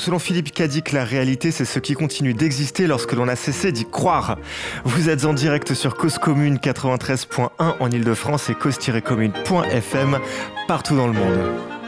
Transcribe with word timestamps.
Selon 0.00 0.18
Philippe 0.18 0.52
Cadic, 0.52 0.92
la 0.92 1.04
réalité, 1.04 1.50
c'est 1.50 1.66
ce 1.66 1.78
qui 1.78 1.92
continue 1.92 2.32
d'exister 2.32 2.86
lorsque 2.86 3.12
l'on 3.12 3.28
a 3.28 3.36
cessé 3.36 3.70
d'y 3.70 3.84
croire. 3.84 4.38
Vous 4.84 5.10
êtes 5.10 5.26
en 5.26 5.34
direct 5.34 5.74
sur 5.74 5.94
Cause 5.94 6.18
Commune 6.18 6.56
93.1 6.56 7.48
en 7.58 7.90
Ile-de-France 7.90 8.48
et 8.48 8.54
cause-commune.fm 8.54 10.18
partout 10.66 10.96
dans 10.96 11.06
le 11.06 11.12
monde. 11.12 11.79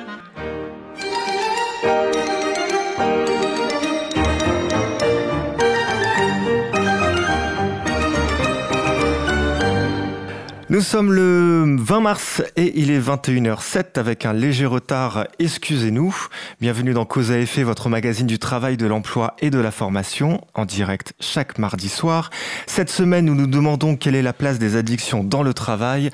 Sommes 10.82 11.12
le 11.12 11.76
20 11.78 12.00
mars 12.00 12.42
et 12.56 12.72
il 12.80 12.90
est 12.90 12.98
21h07 12.98 13.98
avec 13.98 14.26
un 14.26 14.32
léger 14.32 14.66
retard, 14.66 15.26
excusez-nous. 15.38 16.14
Bienvenue 16.60 16.92
dans 16.92 17.04
Cause 17.04 17.30
à 17.30 17.38
effet, 17.38 17.62
votre 17.62 17.88
magazine 17.88 18.26
du 18.26 18.38
travail, 18.38 18.76
de 18.76 18.86
l'emploi 18.86 19.36
et 19.40 19.50
de 19.50 19.58
la 19.58 19.70
formation, 19.70 20.40
en 20.54 20.64
direct 20.64 21.12
chaque 21.20 21.58
mardi 21.58 21.88
soir. 21.88 22.30
Cette 22.66 22.90
semaine, 22.90 23.26
nous 23.26 23.34
nous 23.34 23.46
demandons 23.46 23.96
quelle 23.96 24.14
est 24.14 24.22
la 24.22 24.32
place 24.32 24.58
des 24.58 24.76
addictions 24.76 25.22
dans 25.22 25.42
le 25.42 25.54
travail 25.54 26.10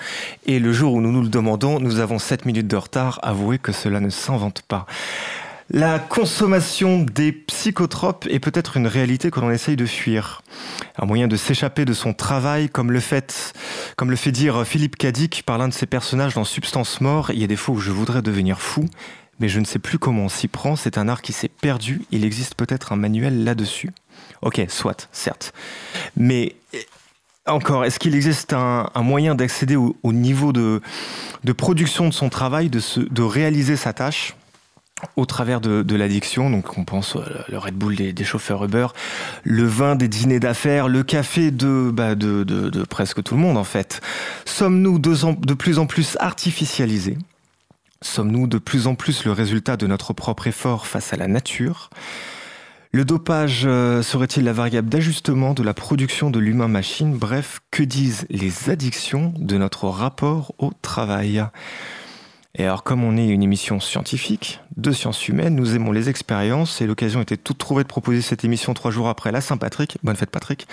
et 0.46 0.58
le 0.58 0.72
jour 0.72 0.92
où 0.92 1.00
nous 1.00 1.12
nous 1.12 1.22
le 1.22 1.28
demandons, 1.28 1.80
nous 1.80 2.00
avons 2.00 2.18
7 2.18 2.44
minutes 2.44 2.68
de 2.68 2.76
retard. 2.76 3.20
Avouez 3.22 3.58
que 3.58 3.72
cela 3.72 4.00
ne 4.00 4.10
s'invente 4.10 4.62
pas. 4.62 4.86
La 5.70 5.98
consommation 5.98 7.02
des 7.02 7.30
psychotropes 7.30 8.26
est 8.30 8.38
peut-être 8.38 8.78
une 8.78 8.86
réalité 8.86 9.30
que 9.30 9.38
l'on 9.38 9.50
essaye 9.50 9.76
de 9.76 9.84
fuir. 9.84 10.40
Un 10.96 11.04
moyen 11.04 11.28
de 11.28 11.36
s'échapper 11.36 11.84
de 11.84 11.92
son 11.92 12.14
travail, 12.14 12.70
comme 12.70 12.90
le 12.90 13.00
fait, 13.00 13.52
comme 13.94 14.08
le 14.10 14.16
fait 14.16 14.32
dire 14.32 14.66
Philippe 14.66 14.96
Cadic 14.96 15.42
par 15.44 15.58
l'un 15.58 15.68
de 15.68 15.74
ses 15.74 15.84
personnages 15.84 16.32
dans 16.32 16.44
Substance 16.44 17.02
Mort. 17.02 17.32
Il 17.32 17.38
y 17.38 17.44
a 17.44 17.46
des 17.46 17.56
fois 17.56 17.74
où 17.74 17.80
je 17.80 17.90
voudrais 17.90 18.22
devenir 18.22 18.62
fou, 18.62 18.86
mais 19.40 19.50
je 19.50 19.60
ne 19.60 19.66
sais 19.66 19.78
plus 19.78 19.98
comment 19.98 20.22
on 20.22 20.28
s'y 20.30 20.48
prend. 20.48 20.74
C'est 20.74 20.96
un 20.96 21.06
art 21.06 21.20
qui 21.20 21.34
s'est 21.34 21.50
perdu. 21.50 22.00
Il 22.12 22.24
existe 22.24 22.54
peut-être 22.54 22.92
un 22.92 22.96
manuel 22.96 23.44
là-dessus. 23.44 23.90
Ok, 24.40 24.64
soit, 24.70 25.10
certes. 25.12 25.52
Mais 26.16 26.56
encore, 27.46 27.84
est-ce 27.84 27.98
qu'il 27.98 28.14
existe 28.14 28.54
un, 28.54 28.90
moyen 28.96 29.34
d'accéder 29.34 29.76
au, 29.76 30.12
niveau 30.14 30.54
de, 30.54 30.80
production 31.58 32.08
de 32.08 32.14
son 32.14 32.30
travail, 32.30 32.70
de 32.70 33.22
réaliser 33.22 33.76
sa 33.76 33.92
tâche? 33.92 34.34
Au 35.16 35.26
travers 35.26 35.60
de, 35.60 35.94
l'addiction. 35.94 36.50
Donc 36.50 36.78
on 36.78 36.84
pense 36.84 37.16
le 37.48 37.58
Red 37.58 37.74
Bull 37.74 37.96
des, 37.96 38.24
chauffeurs 38.24 38.64
Uber, 38.64 38.88
le 39.44 39.64
vin 39.64 39.96
des 39.96 40.08
dîners 40.08 40.40
d'affaires, 40.40 40.88
le 40.88 41.02
café 41.02 41.50
bah, 41.50 42.14
de, 42.14 42.44
de, 42.44 42.82
presque 42.84 43.22
tout 43.22 43.34
le 43.34 43.40
monde 43.40 43.56
en 43.56 43.64
fait. 43.64 44.00
Sommes-nous 44.44 44.98
de, 44.98 45.54
plus 45.54 45.78
en 45.78 45.86
plus 45.86 46.16
artificialisés? 46.20 47.18
Sommes-nous 48.00 48.46
de 48.46 48.58
plus 48.58 48.86
en 48.86 48.94
plus 48.94 49.24
le 49.24 49.32
résultat 49.32 49.76
de 49.76 49.86
notre 49.86 50.12
propre 50.12 50.46
effort 50.46 50.86
face 50.86 51.12
à 51.12 51.16
la 51.16 51.26
nature? 51.26 51.90
Le 52.90 53.04
dopage 53.04 53.64
euh, 53.66 54.02
serait-il 54.02 54.44
la 54.44 54.52
variable 54.52 54.88
d'ajustement 54.88 55.52
de 55.52 55.62
la 55.62 55.74
production 55.74 56.30
de 56.30 56.38
l'humain-machine 56.38 57.18
Bref, 57.18 57.60
que 57.70 57.82
disent 57.82 58.24
les 58.30 58.70
addictions 58.70 59.34
de 59.36 59.58
notre 59.58 59.88
rapport 59.88 60.54
au 60.58 60.72
travail? 60.80 61.44
Et 62.58 62.64
alors, 62.64 62.82
comme 62.82 63.04
on 63.04 63.16
est 63.16 63.28
une 63.28 63.44
émission 63.44 63.78
scientifique, 63.78 64.60
de 64.76 64.90
sciences 64.90 65.28
humaines, 65.28 65.54
nous 65.54 65.76
aimons 65.76 65.92
les 65.92 66.08
expériences 66.08 66.80
et 66.80 66.86
l'occasion 66.88 67.22
était 67.22 67.36
toute 67.36 67.56
trouvée 67.56 67.84
de 67.84 67.88
proposer 67.88 68.20
cette 68.20 68.44
émission 68.44 68.74
trois 68.74 68.90
jours 68.90 69.08
après 69.08 69.30
la 69.30 69.40
Saint-Patrick. 69.40 69.96
Bonne 70.02 70.16
fête, 70.16 70.30
Patrick. 70.30 70.66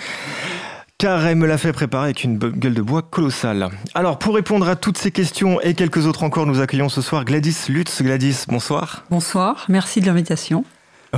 Car 0.98 1.24
elle 1.24 1.36
me 1.36 1.46
l'a 1.46 1.58
fait 1.58 1.72
préparer 1.72 2.06
avec 2.06 2.24
une 2.24 2.38
gueule 2.38 2.74
de 2.74 2.82
bois 2.82 3.02
colossale. 3.02 3.68
Alors, 3.94 4.18
pour 4.18 4.34
répondre 4.34 4.68
à 4.68 4.74
toutes 4.74 4.98
ces 4.98 5.12
questions 5.12 5.60
et 5.60 5.74
quelques 5.74 6.06
autres 6.06 6.24
encore, 6.24 6.46
nous 6.46 6.60
accueillons 6.60 6.88
ce 6.88 7.02
soir 7.02 7.24
Gladys 7.24 7.56
Lutz. 7.68 8.02
Gladys, 8.02 8.46
bonsoir. 8.48 9.04
Bonsoir, 9.08 9.66
merci 9.68 10.00
de 10.00 10.06
l'invitation. 10.06 10.64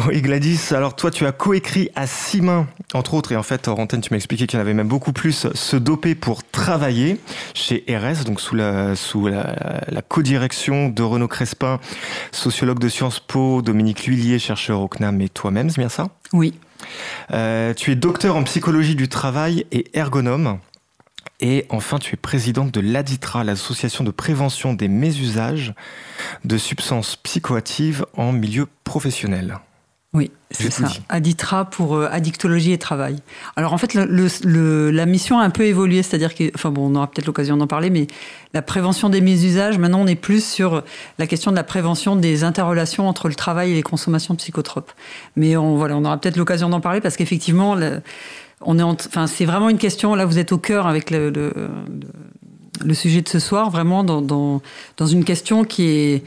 Oui, 0.06 0.21
Gladys, 0.22 0.72
alors 0.72 0.94
toi, 0.94 1.10
tu 1.10 1.26
as 1.26 1.32
coécrit 1.32 1.91
à 1.94 2.06
six 2.06 2.41
mains, 2.41 2.66
entre 2.94 3.15
autres, 3.15 3.32
et 3.32 3.37
en 3.37 3.43
fait, 3.43 3.69
hors 3.69 3.78
antenne, 3.78 4.00
tu 4.00 4.12
m'as 4.12 4.16
expliqué 4.16 4.47
qu'il 4.47 4.59
y 4.59 4.60
en 4.60 4.62
avait 4.62 4.75
même 4.75 4.88
beaucoup 4.88 5.12
plus, 5.12 5.49
se 5.53 5.76
doper 5.76 6.15
pour 6.15 6.44
travailler 6.44 7.19
chez 7.54 7.84
RS, 7.88 8.25
donc 8.25 8.41
sous 8.41 8.54
la, 8.54 8.94
sous 8.94 9.27
la, 9.27 9.82
la 9.88 10.03
co-direction 10.03 10.88
de 10.88 11.03
Renaud 11.03 11.28
Crespin, 11.28 11.81
sociologue 12.32 12.78
de 12.78 12.88
Sciences 12.88 13.21
Po, 13.21 13.62
Dominique 13.62 14.06
Lhuillier, 14.06 14.38
chercheur 14.38 14.81
au 14.81 14.88
CNAM, 14.88 15.21
et 15.21 15.28
toi-même, 15.28 15.71
c'est 15.71 15.81
bien 15.81 15.88
ça? 15.88 16.09
Oui. 16.32 16.54
Euh, 17.32 17.75
tu 17.75 17.91
es 17.91 17.97
docteur 17.97 18.37
en 18.37 18.44
psychologie 18.44 18.94
du 18.94 19.09
travail 19.09 19.66
et 19.72 19.87
ergonome. 19.94 20.59
Et 21.41 21.66
enfin, 21.71 21.98
tu 21.98 22.15
es 22.15 22.16
présidente 22.16 22.72
de 22.72 22.81
l'ADITRA, 22.81 23.44
l'association 23.44 24.03
de 24.03 24.10
prévention 24.10 24.75
des 24.75 24.88
mésusages 24.88 25.72
de 26.44 26.59
substances 26.59 27.16
psychoactives 27.16 28.04
en 28.16 28.32
milieu 28.32 28.66
professionnel. 28.84 29.59
Oui, 30.18 30.32
c'est 30.50 30.72
ça. 30.72 30.88
Aditra 31.08 31.64
pour 31.64 31.94
euh, 31.94 32.08
addictologie 32.10 32.72
et 32.72 32.78
travail. 32.78 33.18
Alors 33.54 33.72
en 33.72 33.78
fait, 33.78 33.94
le, 33.94 34.90
la 34.90 35.06
mission 35.06 35.38
a 35.38 35.44
un 35.44 35.50
peu 35.50 35.64
évolué, 35.64 36.02
c'est-à-dire 36.02 36.34
que, 36.34 36.50
enfin 36.56 36.70
bon, 36.70 36.90
on 36.90 36.96
aura 36.96 37.06
peut-être 37.08 37.26
l'occasion 37.26 37.56
d'en 37.56 37.68
parler, 37.68 37.88
mais 37.88 38.08
la 38.52 38.60
prévention 38.60 39.10
des 39.10 39.20
mésusages, 39.20 39.78
maintenant 39.78 40.00
on 40.00 40.08
est 40.08 40.16
plus 40.16 40.44
sur 40.44 40.82
la 41.18 41.28
question 41.28 41.52
de 41.52 41.56
la 41.56 41.62
prévention 41.62 42.16
des 42.16 42.42
interrelations 42.42 43.06
entre 43.06 43.28
le 43.28 43.36
travail 43.36 43.70
et 43.70 43.74
les 43.74 43.84
consommations 43.84 44.34
de 44.34 44.38
psychotropes. 44.38 44.90
Mais 45.36 45.56
on, 45.56 45.76
voilà, 45.76 45.96
on 45.96 46.04
aura 46.04 46.18
peut-être 46.18 46.36
l'occasion 46.36 46.68
d'en 46.68 46.80
parler 46.80 47.00
parce 47.00 47.16
qu'effectivement, 47.16 47.76
on 48.62 48.78
est, 48.80 48.82
enfin 48.82 49.28
c'est 49.28 49.44
vraiment 49.44 49.68
une 49.68 49.78
question. 49.78 50.16
Là, 50.16 50.26
vous 50.26 50.40
êtes 50.40 50.50
au 50.50 50.58
cœur 50.58 50.88
avec 50.88 51.12
le, 51.12 51.30
le, 51.30 52.94
sujet 52.94 53.22
de 53.22 53.28
ce 53.28 53.38
soir, 53.38 53.70
vraiment 53.70 54.02
dans, 54.02 54.20
dans, 54.20 54.62
dans 54.96 55.06
une 55.06 55.22
question 55.22 55.62
qui 55.62 55.84
est 55.84 56.24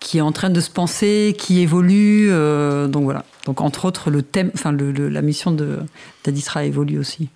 qui 0.00 0.18
est 0.18 0.22
en 0.22 0.32
train 0.32 0.50
de 0.50 0.60
se 0.60 0.70
penser, 0.70 1.34
qui 1.38 1.60
évolue. 1.60 2.28
Euh, 2.30 2.88
donc 2.88 3.04
voilà. 3.04 3.24
Donc 3.46 3.60
entre 3.60 3.84
autres, 3.84 4.10
le 4.10 4.22
thème, 4.22 4.50
enfin 4.54 4.72
le, 4.72 4.90
la 5.08 5.22
mission 5.22 5.50
de 5.52 5.80
d'Adisra 6.24 6.64
évolue 6.64 6.98
aussi. 6.98 7.28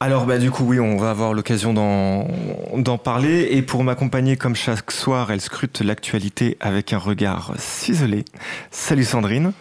Alors 0.00 0.26
bah 0.26 0.38
du 0.38 0.52
coup 0.52 0.64
oui, 0.64 0.78
on 0.78 0.96
va 0.96 1.10
avoir 1.10 1.34
l'occasion 1.34 1.74
d'en 1.74 2.98
parler 2.98 3.48
et 3.50 3.62
pour 3.62 3.82
m'accompagner 3.82 4.36
comme 4.36 4.54
chaque 4.54 4.92
soir, 4.92 5.32
elle 5.32 5.40
scrute 5.40 5.80
l'actualité 5.80 6.56
avec 6.60 6.92
un 6.92 6.98
regard 6.98 7.54
ciselé. 7.58 8.24
Salut 8.70 9.04
Sandrine. 9.04 9.52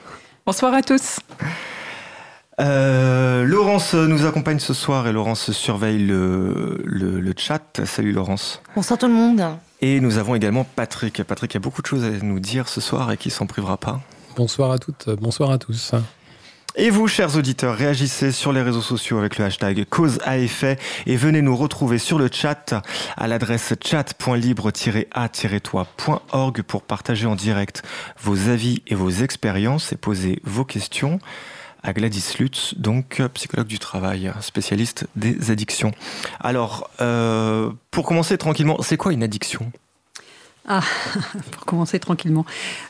Bonsoir 0.46 0.76
à 0.76 0.84
tous. 0.84 1.20
Euh, 2.60 3.44
Laurence 3.46 3.94
nous 3.94 4.26
accompagne 4.26 4.60
ce 4.60 4.74
soir 4.74 5.08
et 5.08 5.12
Laurence 5.12 5.52
surveille 5.52 6.06
le, 6.06 6.82
le, 6.86 7.20
le 7.20 7.34
chat. 7.36 7.82
Salut 7.86 8.12
Laurence. 8.12 8.62
Bonsoir 8.76 9.00
tout 9.00 9.08
le 9.08 9.14
monde. 9.14 9.44
Et 9.82 10.00
nous 10.00 10.18
avons 10.18 10.36
également 10.36 10.64
Patrick. 10.64 11.24
Patrick 11.24 11.56
a 11.56 11.60
beaucoup 11.60 11.82
de 11.82 11.88
choses 11.88 12.04
à 12.04 12.10
nous 12.10 12.40
dire 12.40 12.68
ce 12.68 12.82
soir 12.82 13.12
et 13.12 13.18
qui 13.18 13.30
s'en 13.30 13.46
privera 13.46 13.78
pas. 13.78 14.02
Bonsoir 14.36 14.72
à 14.72 14.80
toutes, 14.80 15.10
bonsoir 15.10 15.52
à 15.52 15.58
tous. 15.58 15.94
Et 16.80 16.92
vous, 16.92 17.08
chers 17.08 17.36
auditeurs, 17.36 17.76
réagissez 17.76 18.32
sur 18.32 18.54
les 18.54 18.62
réseaux 18.62 18.84
sociaux 18.84 19.18
avec 19.18 19.40
le 19.40 19.46
hashtag 19.46 19.84
cause 19.86 20.20
à 20.24 20.38
effet 20.38 20.78
et 21.08 21.16
venez 21.16 21.42
nous 21.42 21.56
retrouver 21.56 21.98
sur 21.98 22.20
le 22.20 22.30
chat 22.32 22.76
à 23.16 23.28
l'adresse 23.28 23.74
chat.libre-a-toi.org 23.84 26.62
pour 26.62 26.84
partager 26.84 27.26
en 27.26 27.36
direct 27.36 27.82
vos 28.22 28.50
avis 28.50 28.84
et 28.86 28.94
vos 28.94 29.10
expériences 29.10 29.92
et 29.92 29.96
poser 29.96 30.40
vos 30.44 30.66
questions 30.66 31.18
à 31.88 31.94
Gladys 31.94 32.36
Lutz, 32.40 32.74
donc 32.78 33.22
psychologue 33.34 33.68
du 33.68 33.80
travail, 33.80 34.32
spécialiste 34.42 35.08
des 35.16 35.52
addictions. 35.52 35.92
Alors, 36.42 36.90
euh, 37.00 37.72
pour 37.92 38.06
commencer 38.06 38.38
tranquillement, 38.38 38.78
c'est 38.82 38.98
quoi 38.98 39.14
une 39.14 39.24
addiction? 39.24 39.72
Ah, 40.70 40.82
pour 41.52 41.66
commencer 41.66 41.98
tranquillement. 41.98 42.46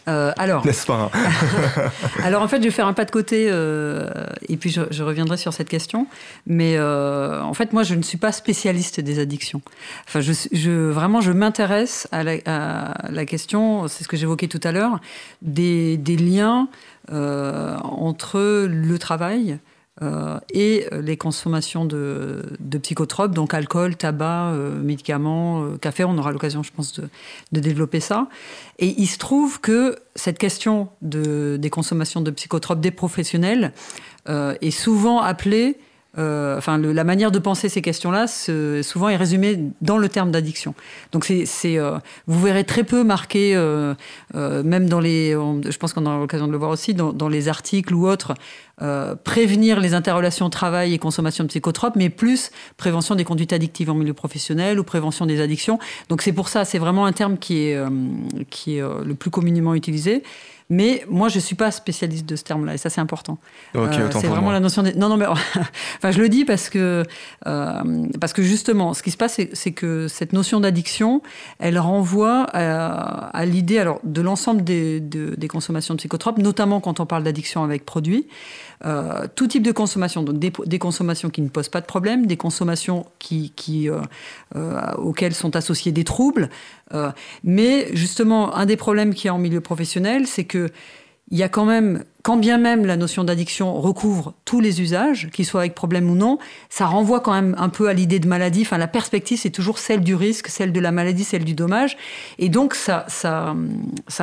Euh, 0.07 0.31
alors, 0.37 0.65
n'est-ce 0.65 0.87
pas 0.87 1.11
hein? 1.13 1.89
Alors 2.23 2.41
en 2.41 2.47
fait, 2.47 2.57
je 2.57 2.63
vais 2.63 2.71
faire 2.71 2.87
un 2.87 2.93
pas 2.93 3.05
de 3.05 3.11
côté 3.11 3.45
euh, 3.51 4.09
et 4.49 4.57
puis 4.57 4.71
je, 4.71 5.03
reviendrai 5.03 5.37
sur 5.37 5.53
cette 5.53 5.69
question. 5.69 6.07
Mais 6.47 6.79
en 6.79 7.53
fait, 7.53 7.73
moi, 7.73 7.83
je 7.83 7.93
ne 7.93 8.01
suis 8.01 8.17
pas 8.17 8.31
spécialiste 8.31 8.99
des 8.99 9.19
addictions. 9.19 9.61
Enfin, 10.07 10.21
je, 10.21 10.89
vraiment, 10.89 11.21
je 11.21 11.31
m'intéresse 11.31 12.07
à, 12.11 12.23
la, 12.23 13.25
question, 13.27 13.87
c'est 13.87 14.03
ce 14.03 14.09
que 14.09 14.17
j'évoquais 14.17 14.47
tout 14.47 14.61
à 14.63 14.71
l'heure, 14.71 14.99
des, 15.43 15.97
des 15.97 16.17
liens 16.17 16.67
euh, 16.71 16.96
entre 17.09 18.65
le 18.67 18.97
travail 18.99 19.59
euh, 20.03 20.37
et 20.53 20.85
les 20.91 21.17
consommations 21.17 21.85
de, 21.85 22.43
psychotropes, 22.81 23.33
donc 23.33 23.53
alcool, 23.53 23.95
tabac, 23.95 24.51
euh, 24.51 24.79
médicaments, 24.79 25.71
café. 25.81 26.03
On 26.03 26.17
aura 26.17 26.31
l'occasion, 26.31 26.61
je 26.63 26.71
pense, 26.71 26.99
de, 26.99 27.09
développer 27.59 27.99
ça. 27.99 28.27
Et 28.77 28.93
il 28.97 29.07
se 29.07 29.17
trouve 29.17 29.59
que 29.59 29.97
cette 30.15 30.37
question 30.37 30.89
de, 31.01 31.57
des 31.59 31.69
consommations 31.69 32.21
de 32.21 32.31
psychotropes 32.31 32.81
des 32.81 32.91
professionnels 32.91 33.73
est 34.27 34.71
souvent 34.71 35.21
appelée 35.21 35.77
enfin, 36.17 36.77
la 36.77 37.03
manière 37.03 37.31
de 37.31 37.39
penser 37.39 37.69
ces 37.69 37.81
questions-là, 37.81 38.27
souvent 38.81 39.09
est 39.09 39.15
résumée 39.15 39.59
dans 39.81 39.97
le 39.97 40.09
terme 40.09 40.31
d'addiction. 40.31 40.73
Donc, 41.11 41.25
c'est, 41.25 41.77
vous 42.27 42.41
verrez 42.41 42.63
très 42.63 42.83
peu 42.83 43.03
marqué, 43.03 43.55
même 44.33 44.89
dans 44.89 44.99
les, 44.99 45.31
je 45.31 45.77
pense 45.77 45.93
qu'on 45.93 46.05
aura 46.05 46.17
l'occasion 46.17 46.47
de 46.47 46.51
le 46.51 46.57
voir 46.57 46.71
aussi, 46.71 46.93
dans, 46.93 47.13
dans 47.13 47.29
les 47.29 47.49
articles 47.49 47.93
ou 47.93 48.07
autres, 48.07 48.33
euh, 48.83 49.15
prévenir 49.15 49.79
les 49.79 49.95
interrelations 49.95 50.51
travail 50.51 50.93
et 50.93 50.99
consommation 50.99 51.43
de 51.43 51.49
psychotropes, 51.49 51.95
mais 51.95 52.09
plus 52.09 52.51
prévention 52.77 53.15
des 53.15 53.23
conduites 53.23 53.51
addictives 53.51 53.89
en 53.89 53.95
milieu 53.95 54.13
professionnel 54.13 54.79
ou 54.79 54.83
prévention 54.83 55.25
des 55.25 55.41
addictions. 55.41 55.79
Donc 56.09 56.21
c'est 56.21 56.31
pour 56.31 56.47
ça, 56.47 56.63
c'est 56.63 56.77
vraiment 56.77 57.07
un 57.07 57.11
terme 57.11 57.39
qui 57.39 57.63
est, 57.63 57.75
euh, 57.75 57.89
qui 58.51 58.77
est 58.77 58.81
euh, 58.81 59.03
le 59.03 59.15
plus 59.15 59.31
communément 59.31 59.73
utilisé. 59.73 60.21
Mais 60.69 61.05
moi, 61.07 61.29
je 61.29 61.39
suis 61.39 61.55
pas 61.55 61.71
spécialiste 61.71 62.25
de 62.25 62.35
ce 62.35 62.43
terme-là, 62.43 62.73
et 62.73 62.77
ça, 62.77 62.89
c'est 62.89 62.99
important. 62.99 63.37
Euh, 63.75 64.09
c'est 64.11 64.27
vraiment 64.27 64.51
la 64.51 64.59
notion. 64.59 64.83
Non, 64.83 65.07
non, 65.07 65.15
mais 65.15 65.25
enfin, 65.27 66.11
je 66.11 66.19
le 66.19 66.27
dis 66.27 66.43
parce 66.43 66.69
que 66.69 67.03
euh, 67.47 68.07
parce 68.19 68.33
que 68.33 68.43
justement, 68.43 68.93
ce 68.93 69.01
qui 69.01 69.11
se 69.11 69.17
passe, 69.17 69.39
c'est 69.53 69.71
que 69.71 70.07
cette 70.07 70.33
notion 70.33 70.59
d'addiction, 70.59 71.21
elle 71.59 71.79
renvoie 71.79 72.47
à, 72.53 73.45
l'idée 73.45 73.79
alors 73.79 73.99
de 74.03 74.21
l'ensemble 74.21 74.63
des, 74.63 74.99
des 74.99 75.47
consommations 75.47 75.93
de 75.93 75.99
psychotropes, 75.99 76.37
notamment 76.37 76.81
quand 76.81 76.99
on 76.99 77.05
parle 77.05 77.23
d'addiction 77.23 77.63
avec 77.63 77.85
produits. 77.85 78.27
Euh, 78.85 79.27
tout 79.35 79.47
type 79.47 79.63
de 79.63 79.71
consommation, 79.71 80.23
donc 80.23 80.37
des, 80.37 80.79
consommations 80.79 81.29
qui 81.29 81.41
ne 81.41 81.49
posent 81.49 81.69
pas 81.69 81.81
de 81.81 81.85
problème, 81.85 82.27
des 82.27 82.37
consommations 82.37 83.07
euh, 83.31 84.01
euh, 84.55 84.91
auxquelles 84.97 85.33
sont 85.33 85.55
associés 85.55 85.91
des 85.91 86.03
troubles. 86.03 86.49
mais 87.43 87.89
justement, 87.93 88.55
un 88.55 88.65
des 88.65 88.77
problèmes 88.77 89.13
qu'il 89.13 89.25
y 89.25 89.29
a 89.29 89.33
en 89.33 89.39
milieu 89.39 89.61
professionnel, 89.61 90.27
c'est 90.27 90.45
que 90.45 90.69
il 91.29 91.37
y 91.37 91.43
a 91.43 91.49
quand 91.49 91.65
même, 91.65 92.05
quand 92.23 92.37
bien 92.37 92.57
même 92.57 92.85
la 92.85 92.95
notion 92.95 93.25
d'addiction 93.25 93.81
recouvre 93.81 94.33
tous 94.45 94.61
les 94.61 94.81
usages, 94.81 95.29
qu'ils 95.33 95.45
soient 95.45 95.59
avec 95.59 95.75
problème 95.75 96.09
ou 96.09 96.15
non, 96.15 96.37
ça 96.69 96.85
renvoie 96.85 97.19
quand 97.19 97.33
même 97.33 97.53
un 97.57 97.67
peu 97.67 97.89
à 97.89 97.93
l'idée 97.93 98.19
de 98.19 98.29
maladie. 98.29 98.61
Enfin, 98.61 98.77
la 98.77 98.87
perspective, 98.87 99.37
c'est 99.37 99.49
toujours 99.49 99.77
celle 99.77 99.99
du 99.99 100.15
risque, 100.15 100.47
celle 100.47 100.71
de 100.71 100.79
la 100.79 100.93
maladie, 100.93 101.25
celle 101.25 101.43
du 101.43 101.53
dommage. 101.53 101.97
Et 102.39 102.47
donc, 102.47 102.75
ça, 102.75 103.05
ça, 103.09 103.55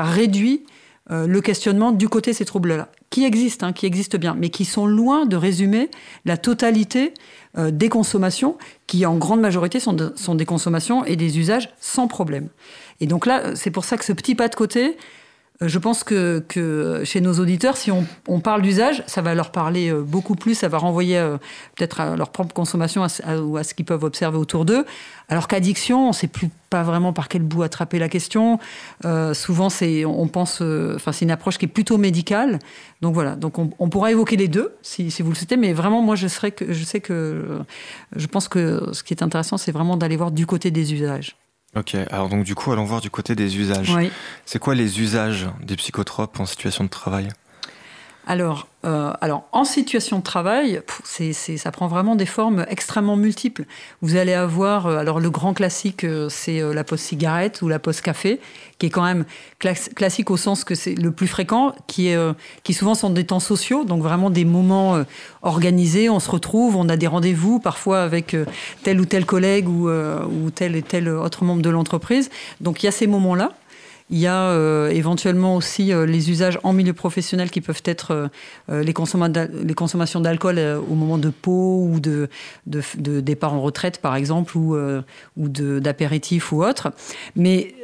réduit 0.02 0.64
le 1.10 1.40
questionnement 1.42 1.92
du 1.92 2.08
côté 2.08 2.30
de 2.30 2.36
ces 2.36 2.46
troubles-là, 2.46 2.88
qui 3.14 3.24
existent, 3.24 3.68
hein, 3.68 3.72
qui 3.72 3.86
existent 3.86 4.18
bien, 4.18 4.34
mais 4.36 4.48
qui 4.48 4.64
sont 4.64 4.88
loin 4.88 5.24
de 5.24 5.36
résumer 5.36 5.88
la 6.24 6.36
totalité 6.36 7.14
euh, 7.56 7.70
des 7.70 7.88
consommations, 7.88 8.58
qui 8.88 9.06
en 9.06 9.18
grande 9.18 9.40
majorité 9.40 9.78
sont, 9.78 9.92
des 9.92 10.44
consommations 10.44 11.04
et 11.04 11.14
des 11.14 11.38
usages 11.38 11.72
sans 11.78 12.08
problème. 12.08 12.48
Et 13.00 13.06
donc 13.06 13.26
là, 13.26 13.54
c'est 13.54 13.70
pour 13.70 13.84
ça 13.84 13.96
que 13.98 14.04
ce 14.04 14.12
petit 14.12 14.34
pas 14.34 14.48
de 14.48 14.56
côté, 14.56 14.86
euh, 14.86 14.94
je 15.60 15.78
pense 15.78 16.02
que, 16.02 16.42
chez 17.04 17.20
nos 17.20 17.34
auditeurs, 17.34 17.76
si 17.76 17.92
on, 17.92 18.40
parle 18.40 18.62
d'usage, 18.62 19.04
ça 19.06 19.22
va 19.22 19.34
leur 19.34 19.52
parler 19.52 19.88
euh, 19.88 20.02
beaucoup 20.02 20.34
plus, 20.34 20.54
ça 20.54 20.68
va 20.68 20.78
renvoyer 20.78 21.16
euh, 21.16 21.36
peut-être 21.76 22.00
à 22.00 22.16
leur 22.16 22.30
propre 22.30 22.52
consommation 22.52 23.06
ou 23.42 23.56
à 23.56 23.62
ce 23.62 23.72
qu'ils 23.72 23.84
peuvent 23.84 24.02
observer 24.02 24.36
autour 24.36 24.64
d'eux. 24.64 24.84
Alors 25.28 25.46
qu'addiction, 25.46 26.06
on 26.06 26.08
ne 26.08 26.12
sait 26.12 26.26
plus 26.26 26.50
pas 26.70 26.82
vraiment 26.82 27.12
par 27.12 27.28
quel 27.28 27.42
bout 27.42 27.62
attraper 27.62 28.00
la 28.00 28.08
question. 28.08 28.58
souvent, 29.32 29.70
c'est, 29.70 30.04
on 30.04 30.26
pense, 30.26 30.60
c'est 31.12 31.24
une 31.24 31.30
approche 31.30 31.56
qui 31.56 31.66
est 31.66 31.68
plutôt 31.68 31.98
médicale. 31.98 32.58
Donc 33.00 33.14
voilà, 33.14 33.36
donc 33.36 33.58
on, 33.58 33.88
pourra 33.88 34.10
évoquer 34.10 34.36
les 34.36 34.48
deux 34.48 34.74
si, 34.82 35.08
vous 35.20 35.30
le 35.30 35.36
souhaitez, 35.36 35.56
mais 35.56 35.72
vraiment, 35.72 36.02
moi, 36.02 36.16
je 36.16 36.26
sais 36.26 36.50
que 36.50 37.64
je 38.16 38.26
pense 38.26 38.48
que 38.48 38.90
ce 38.92 39.02
qui 39.04 39.14
est 39.14 39.22
intéressant, 39.22 39.56
c'est 39.56 39.72
vraiment 39.72 39.96
d'aller 39.96 40.16
voir 40.16 40.32
du 40.32 40.46
côté 40.46 40.72
des 40.72 40.92
usages. 40.92 41.36
Ok, 41.76 41.96
alors 42.10 42.28
donc 42.28 42.44
du 42.44 42.54
coup, 42.54 42.70
allons 42.72 42.84
voir 42.84 43.00
du 43.00 43.10
côté 43.10 43.34
des 43.34 43.58
usages. 43.58 43.90
C'est 44.46 44.58
quoi 44.58 44.74
les 44.74 45.00
usages 45.00 45.46
des 45.60 45.76
psychotropes 45.76 46.38
en 46.38 46.46
situation 46.46 46.84
de 46.84 46.88
travail? 46.88 47.28
Alors, 48.26 48.68
euh, 48.84 49.12
alors, 49.20 49.44
en 49.52 49.64
situation 49.64 50.18
de 50.18 50.22
travail, 50.22 50.80
c'est, 51.04 51.32
ça 51.32 51.70
prend 51.70 51.88
vraiment 51.88 52.16
des 52.16 52.26
formes 52.26 52.64
extrêmement 52.68 53.16
multiples. 53.16 53.64
Vous 54.00 54.16
allez 54.16 54.32
avoir, 54.32 54.86
euh, 54.86 54.96
alors 54.96 55.20
le 55.20 55.30
grand 55.30 55.52
classique, 55.52 56.04
euh, 56.04 56.28
c'est 56.30 56.60
la 56.60 56.84
pause 56.84 57.00
cigarette 57.00 57.60
ou 57.60 57.68
la 57.68 57.78
pause 57.78 58.00
café, 58.00 58.40
qui 58.78 58.86
est 58.86 58.90
quand 58.90 59.04
même 59.04 59.24
classique 59.58 60.30
au 60.30 60.36
sens 60.36 60.64
que 60.64 60.74
c'est 60.74 60.94
le 60.94 61.10
plus 61.10 61.26
fréquent, 61.26 61.74
qui, 61.86 62.08
est, 62.08 62.18
qui 62.62 62.74
souvent 62.74 62.94
sont 62.94 63.10
des 63.10 63.24
temps 63.24 63.40
sociaux, 63.40 63.84
donc 63.84 64.02
vraiment 64.02 64.30
des 64.30 64.44
moments 64.44 64.98
organisés, 65.42 66.10
on 66.10 66.18
se 66.18 66.30
retrouve, 66.30 66.76
on 66.76 66.88
a 66.88 66.96
des 66.96 67.06
rendez-vous, 67.06 67.60
parfois 67.60 68.02
avec 68.02 68.36
tel 68.82 69.00
ou 69.00 69.04
tel 69.04 69.26
collègue 69.26 69.68
ou, 69.68 69.88
ou 69.88 70.50
tel 70.50 70.74
et 70.76 70.82
tel 70.82 71.08
autre 71.08 71.44
membre 71.44 71.62
de 71.62 71.70
l'entreprise. 71.70 72.30
Donc 72.60 72.82
il 72.82 72.86
y 72.86 72.88
a 72.88 72.92
ces 72.92 73.06
moments-là. 73.06 73.52
Il 74.10 74.18
y 74.18 74.26
a 74.26 74.50
euh, 74.50 74.90
éventuellement 74.90 75.56
aussi 75.56 75.90
euh, 75.90 76.04
les 76.04 76.30
usages 76.30 76.58
en 76.62 76.74
milieu 76.74 76.92
professionnel 76.92 77.50
qui 77.50 77.62
peuvent 77.62 77.82
être 77.86 78.30
euh, 78.68 78.82
les, 78.82 78.92
consommations 78.92 80.20
d'alcool 80.20 80.58
au 80.58 80.94
moment 80.94 81.16
de 81.16 81.30
pause 81.30 81.88
ou 81.90 82.00
de, 82.00 82.28
départ 82.66 83.54
en 83.54 83.62
retraite, 83.62 84.02
par 84.02 84.14
exemple, 84.14 84.58
ou, 84.58 84.76
ou 84.76 85.48
d'apéritif 85.48 86.52
ou 86.52 86.62
autre. 86.62 86.92
Mais 87.34 87.74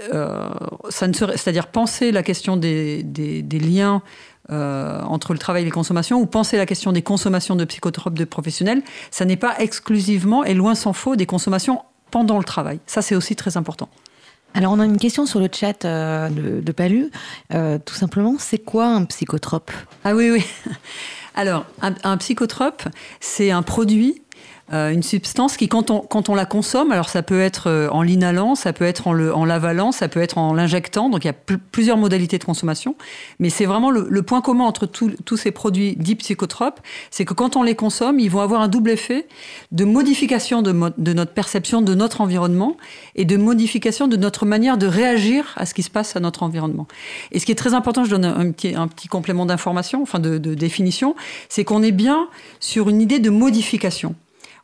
c'est-à-dire 0.91 1.69
penser 1.69 2.13
la 2.13 2.23
question 2.23 2.57
des 2.57 3.03
liens 3.51 4.03
entre 4.49 5.33
le 5.33 5.39
travail 5.39 5.63
et 5.63 5.65
les 5.65 5.71
consommations, 5.71 6.21
ou 6.21 6.27
penser 6.27 6.57
la 6.59 6.67
question 6.67 6.93
des 6.93 7.03
consommations 7.03 7.57
de 7.57 7.65
psychotropes 7.65 8.19
de 8.19 8.25
professionnels, 8.25 8.83
ça 9.11 9.25
n'est 9.25 9.37
pas 9.37 9.59
exclusivement, 9.59 10.45
et 10.45 10.55
loin 10.55 10.75
s'en 10.75 10.93
faut, 10.93 11.17
des 11.17 11.27
consommations 11.27 11.83
pendant 12.11 12.39
le 12.39 12.45
travail. 12.45 12.81
Ça, 12.87 13.03
c'est 13.03 13.15
aussi 13.15 13.37
très 13.37 13.57
important. 13.57 13.89
Alors, 14.55 14.73
on 14.73 14.81
a 14.81 14.85
une 14.85 14.99
question 14.99 15.27
sur 15.27 15.39
le 15.39 15.49
chat 15.53 15.85
euh, 15.85 16.29
de, 16.29 16.73
Palu. 16.73 17.11
Euh, 17.55 17.79
tout 17.85 17.95
simplement, 17.95 18.37
c'est 18.39 18.59
quoi 18.59 18.87
un 18.87 19.05
psychotrope? 19.05 19.71
Ah 20.05 20.15
oui, 20.15 20.31
oui. 20.31 20.45
Alors, 21.35 21.65
un 21.81 22.17
psychotrope, 22.17 22.83
c'est 23.21 23.51
un 23.53 23.63
produit 23.63 24.21
euh, 24.73 24.91
une 24.91 25.03
substance 25.03 25.57
qui, 25.57 25.69
quand 25.69 25.91
on, 25.91 26.35
la 26.35 26.47
consomme, 26.47 26.93
alors 26.93 27.09
ça 27.09 27.23
peut 27.23 27.41
être 27.41 27.69
euh, 27.69 27.89
en 27.91 28.03
l'inhalant, 28.03 28.55
ça 28.55 28.73
peut 28.73 28.85
être 28.85 29.09
en, 29.09 29.45
l'avalant, 29.45 29.91
ça 29.91 30.07
peut 30.07 30.21
être 30.21 30.39
en 30.39 30.55
l'injectant, 30.55 31.09
donc 31.09 31.25
il 31.25 31.27
y 31.27 31.31
a 31.31 31.57
plusieurs 31.73 31.97
modalités 31.97 32.39
de 32.39 32.45
consommation, 32.45 32.95
mais 33.41 33.51
c'est 33.51 33.65
vraiment 33.65 33.91
le, 33.91 34.23
point 34.23 34.41
commun 34.41 34.65
entre 34.65 34.87
tous 34.87 35.37
ces 35.37 35.51
produits 35.51 35.97
dits 35.97 36.15
psychotropes, 36.15 36.81
c'est 37.11 37.25
que 37.25 37.35
quand 37.35 37.57
on 37.57 37.63
les 37.65 37.75
consomme, 37.75 38.21
ils 38.21 38.31
vont 38.31 38.41
avoir 38.41 38.61
un 38.61 38.69
double 38.69 38.91
effet 38.91 39.27
de 39.73 39.85
modification 39.85 40.63
de, 40.63 40.73
notre 41.13 41.33
perception 41.33 41.83
de 41.83 41.95
notre 41.95 42.21
environnement 42.21 42.77
et 43.17 43.25
de 43.25 43.37
modification 43.37 44.07
de 44.07 44.17
notre 44.17 44.47
manière 44.47 44.79
de 44.79 44.87
réagir 44.87 45.53
à 45.57 45.67
ce 45.67 45.75
qui 45.75 45.83
se 45.83 45.91
passe 45.91 46.15
à 46.15 46.21
notre 46.21 46.45
environnement. 46.45 46.87
Et 47.33 47.41
ce 47.41 47.47
qui 47.47 47.53
est 47.53 47.57
très 47.57 47.75
important, 47.75 48.05
je 48.05 48.11
donne 48.11 48.25
un 48.25 48.53
petit, 48.53 49.09
complément 49.09 49.47
d'information, 49.47 50.03
enfin 50.03 50.21
de 50.21 50.39
définition, 50.55 51.17
c'est 51.49 51.65
qu'on 51.65 51.83
est 51.83 51.93
bien 51.93 52.29
sur 52.61 52.89
une 52.89 53.01
idée 53.01 53.19
de 53.19 53.31
modification. 53.31 54.15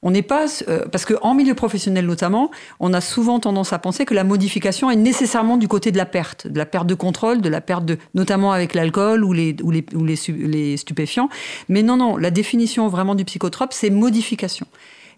On 0.02 0.10
n'est 0.10 0.22
pas 0.22 0.46
euh, 0.68 0.84
parce 0.90 1.04
qu'en 1.04 1.34
milieu 1.34 1.54
professionnel 1.54 2.06
notamment, 2.06 2.50
on 2.80 2.92
a 2.92 3.00
souvent 3.00 3.40
tendance 3.40 3.72
à 3.72 3.78
penser 3.78 4.04
que 4.04 4.14
la 4.14 4.24
modification 4.24 4.90
est 4.90 4.96
nécessairement 4.96 5.56
du 5.56 5.68
côté 5.68 5.92
de 5.92 5.96
la 5.96 6.06
perte, 6.06 6.46
de 6.46 6.58
la 6.58 6.66
perte 6.66 6.86
de 6.86 6.94
contrôle, 6.94 7.40
de 7.40 7.48
la 7.48 7.60
perte 7.60 7.84
de, 7.84 7.98
notamment 8.14 8.52
avec 8.52 8.74
l'alcool 8.74 9.24
ou 9.24 9.32
les 9.32 9.56
ou 9.62 9.70
les, 9.70 9.84
ou 9.94 10.04
les, 10.04 10.76
stupéfiants. 10.76 11.28
Mais 11.68 11.82
non, 11.82 11.96
non, 11.96 12.16
la 12.16 12.30
définition 12.30 12.88
vraiment 12.88 13.14
du 13.14 13.24
psychotrope, 13.24 13.72
c'est 13.72 13.90
modification. 13.90 14.66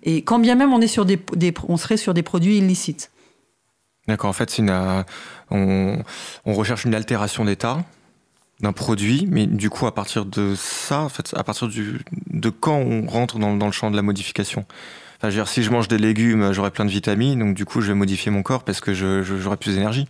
Et 0.03 0.23
quand 0.23 0.39
bien 0.39 0.55
même 0.55 0.73
on 0.73 0.81
est 0.81 0.87
sur 0.87 1.05
des, 1.05 1.19
on 1.69 1.77
serait 1.77 1.97
sur 1.97 2.15
des 2.15 2.23
produits 2.23 2.59
illicites. 2.59 3.11
D'accord. 4.07 4.31
En 4.31 4.33
fait, 4.33 4.59
euh, 4.61 5.03
on 5.51 6.55
recherche 6.55 6.85
une 6.85 6.95
altération 6.95 7.45
d'état 7.45 7.85
d'un 8.61 8.73
produit, 8.73 9.27
mais 9.31 9.47
du 9.47 9.71
coup, 9.71 9.87
à 9.87 9.95
partir 9.95 10.25
de 10.25 10.55
ça, 10.57 11.01
en 11.01 11.09
fait, 11.09 11.33
à 11.37 11.45
partir 11.45 11.69
du, 11.69 12.01
de 12.31 12.51
quand 12.51 12.77
on 12.77 13.07
rentre 13.07 13.39
dans, 13.39 13.57
dans 13.57 13.67
le 13.67 13.73
champ 13.73 13.91
de 13.91 13.97
la 13.97 14.03
modification 14.03 14.67
Enfin, 15.19 15.31
je 15.31 15.37
veux 15.37 15.43
dire, 15.43 15.49
si 15.49 15.65
je 15.65 15.71
mange 15.71 15.89
des 15.89 15.99
légumes, 15.99 16.53
j'aurai 16.53 16.71
plein 16.71 16.85
de 16.85 16.91
vitamines, 16.91 17.41
donc 17.41 17.55
du 17.55 17.65
coup, 17.65 17.81
je 17.81 17.89
vais 17.89 17.95
modifier 17.95 18.31
mon 18.31 18.45
corps 18.45 18.63
parce 18.63 18.81
que 18.81 18.95
j'aurai 18.95 19.57
plus 19.57 19.75
d'énergie. 19.75 20.07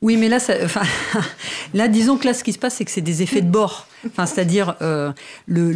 Oui, 0.00 0.16
mais 0.16 0.28
là, 0.28 0.38
ça, 0.38 0.54
enfin, 0.64 0.82
là, 1.74 1.88
disons 1.88 2.16
que 2.16 2.26
là, 2.26 2.34
ce 2.34 2.44
qui 2.44 2.52
se 2.52 2.58
passe, 2.58 2.76
c'est 2.76 2.84
que 2.84 2.90
c'est 2.90 3.00
des 3.00 3.22
effets 3.22 3.40
de 3.40 3.50
bord. 3.50 3.86
Enfin, 4.06 4.26
c'est-à-dire, 4.26 4.76
euh, 4.80 5.12
le, 5.48 5.72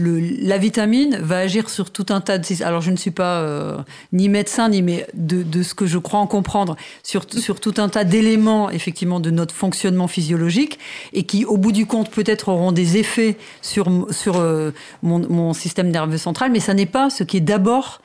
la 0.47 0.59
vitamine 0.59 1.17
va 1.17 1.38
agir 1.38 1.69
sur 1.69 1.91
tout 1.91 2.07
un 2.11 2.21
tas 2.21 2.38
de. 2.38 2.62
Alors, 2.62 2.83
je 2.83 2.93
ne 2.93 2.97
suis 2.97 3.11
pas 3.11 3.41
euh, 3.41 3.79
ni 4.12 4.29
médecin, 4.29 4.69
ni 4.69 4.81
mais 4.81 5.09
de, 5.14 5.43
de, 5.43 5.64
ce 5.64 5.75
que 5.75 5.87
je 5.87 5.99
crois 5.99 6.21
en 6.21 6.29
comprendre 6.29 6.76
sur, 7.02 7.25
sur 7.29 7.59
tout 7.59 7.75
un 7.79 7.88
tas 7.88 8.05
d'éléments, 8.05 8.71
effectivement, 8.71 9.19
de 9.19 9.31
notre 9.31 9.55
fonctionnement 9.55 10.07
physiologique 10.07 10.79
et 11.12 11.25
qui, 11.25 11.45
au 11.45 11.57
bout 11.57 11.73
du 11.73 11.87
compte, 11.87 12.11
peut-être 12.11 12.49
auront 12.49 12.71
des 12.71 12.99
effets 12.99 13.37
sur, 13.61 13.91
sur 14.12 14.37
euh, 14.38 14.71
mon, 15.02 15.19
mon, 15.29 15.52
système 15.52 15.91
nerveux 15.91 16.19
central, 16.19 16.52
mais 16.52 16.61
ça 16.61 16.75
n'est 16.75 16.87
pas 16.87 17.11
ce 17.11 17.25
qui 17.25 17.38
est 17.38 17.41
d'abord 17.41 18.00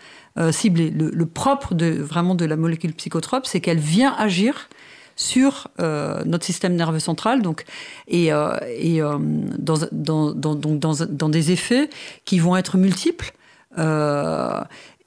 ciblé. 0.51 0.91
Le, 0.91 1.09
le 1.09 1.25
propre 1.25 1.74
de 1.74 1.88
vraiment 1.88 2.36
de 2.36 2.45
la 2.45 2.57
molécule 2.57 2.93
psychotrope, 2.93 3.47
c'est 3.47 3.59
qu'elle 3.59 3.79
vient 3.79 4.13
agir 4.19 4.69
sur 5.17 5.67
euh, 5.81 6.24
notre 6.25 6.45
système 6.45 6.75
nerveux 6.75 7.00
central, 7.00 7.41
donc, 7.41 7.65
et, 8.07 8.31
euh, 8.31 8.55
et 8.77 9.01
euh, 9.01 9.17
dans, 9.19 9.79
dans, 9.91 10.33
dans, 10.33 11.29
des 11.29 11.51
effets 11.51 11.89
qui 12.24 12.39
vont 12.39 12.55
être 12.55 12.77
multiples. 12.77 13.33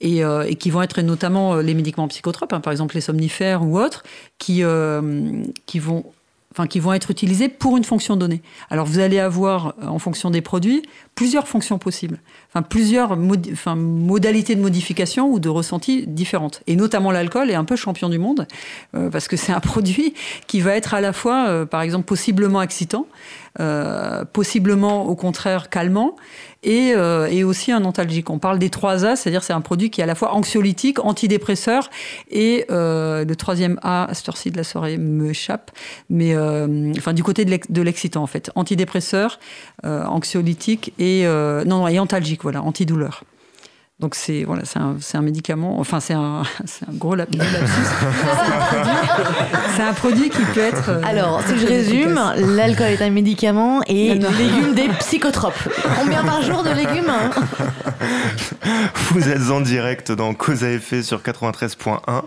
Et, 0.03 0.21
et, 0.21 0.55
qui 0.55 0.71
vont 0.71 0.81
être 0.81 1.03
notamment 1.03 1.57
les 1.57 1.75
médicaments 1.75 2.09
psychotropes, 2.09 2.53
hein, 2.53 2.61
par 2.61 2.71
exemple 2.71 2.95
les 2.95 3.01
somnifères 3.01 3.63
ou 3.63 3.79
autres, 3.79 4.05
qui, 4.39 4.63
qui 5.67 5.79
vont 5.79 6.05
enfin 6.53 6.67
qui 6.67 6.81
vont 6.81 6.93
être 6.93 7.11
utilisés 7.11 7.49
pour 7.49 7.77
une 7.77 7.85
fonction 7.85 8.17
donnée. 8.17 8.43
Alors 8.71 8.87
vous 8.87 8.99
allez 8.99 9.19
avoir, 9.19 9.75
en 9.83 9.99
fonction 9.99 10.31
des 10.31 10.41
produits, 10.41 10.83
plusieurs 11.15 11.49
fonctions 11.49 11.79
possibles. 11.79 12.19
Enfin 12.53 12.63
plusieurs 12.63 13.17
modalités 13.17 14.57
de 14.57 14.61
modification 14.61 15.31
ou 15.31 15.39
de 15.39 15.49
ressenti 15.49 16.07
différentes. 16.07 16.63
Et 16.67 16.77
notamment 16.77 17.13
l'alcool 17.13 17.51
est 17.51 17.55
un 17.55 17.65
peu 17.65 17.77
champion 17.77 18.09
du 18.09 18.19
monde 18.19 18.47
euh, 18.97 19.09
parce 19.11 19.29
que 19.29 19.37
c'est 19.37 19.53
un 19.53 19.61
produit 19.71 20.15
qui 20.47 20.61
va 20.61 20.75
être 20.75 20.95
à 20.95 21.01
la 21.01 21.13
fois, 21.13 21.47
euh, 21.49 21.67
par 21.67 21.83
exemple, 21.83 22.07
possiblement 22.07 22.63
excitant, 22.63 23.07
euh, 23.61 24.25
possiblement 24.25 25.07
au 25.07 25.15
contraire 25.15 25.71
calmant 25.71 26.17
et, 26.63 26.95
aussi 27.45 27.73
un 27.73 27.85
antalgique. 27.85 28.29
On 28.31 28.39
parle 28.39 28.59
des 28.59 28.69
trois 28.69 29.07
A, 29.07 29.17
c'est-à-dire 29.17 29.43
c'est 29.43 29.55
un 29.55 29.63
produit 29.63 29.91
qui 29.91 30.01
est 30.01 30.05
à 30.05 30.07
la 30.07 30.15
fois 30.15 30.35
anxiolytique, 30.35 30.99
antidépresseur 31.03 31.89
et 32.31 32.67
le 32.69 33.35
troisième 33.35 33.79
A, 33.83 34.05
à 34.05 34.15
cette 34.15 34.29
heure-ci 34.29 34.51
de 34.51 34.59
la 34.59 34.63
soirée 34.63 34.99
m'échappe, 34.99 35.71
mais 36.11 36.37
enfin 36.99 37.15
du 37.15 37.23
côté 37.23 37.47
de 37.47 37.83
l'excitant 37.83 38.23
en 38.23 38.27
fait, 38.27 38.51
antidépresseur, 38.57 39.41
anxiolytique 39.83 40.93
et 40.99 41.25
non, 41.25 41.65
non 41.65 41.89
et 41.89 41.99
antalgique, 41.99 42.40
voilà, 42.43 42.63
antidouleur. 42.63 43.25
Donc 44.01 44.15
c'est 44.15 44.45
voilà, 44.45 44.63
c'est 44.65 44.79
un, 44.79 44.97
un, 45.15 45.21
médicament, 45.21 45.79
enfin 45.79 46.01
c'est 46.01 46.15
un, 46.15 46.43
un, 46.43 46.95
gros 46.95 47.15
lapsus. 47.15 47.39
c'est 49.77 49.83
un, 49.83 49.93
produit 49.93 50.31
qui 50.31 50.41
peut 50.55 50.61
être. 50.61 50.89
Euh, 50.89 51.03
Alors, 51.05 51.43
si 51.47 51.59
je 51.59 51.67
résume, 51.67 52.19
l'alcool 52.57 52.87
est 52.87 53.03
un 53.03 53.11
médicament 53.11 53.83
et 53.87 54.15
les 54.15 54.31
légumes 54.31 54.75
des 54.75 54.89
psychotropes. 55.01 55.69
Combien 55.99 56.25
par 56.25 56.41
jour 56.41 56.63
de 56.63 56.71
légumes 56.71 57.11
hein 57.11 57.31
Vous 59.11 59.29
êtes 59.29 59.51
en 59.51 59.61
direct 59.61 60.13
dans 60.13 60.33
Cause 60.33 60.65
à 60.65 60.71
effet 60.71 61.03
sur 61.03 61.21
93.1 61.21 62.23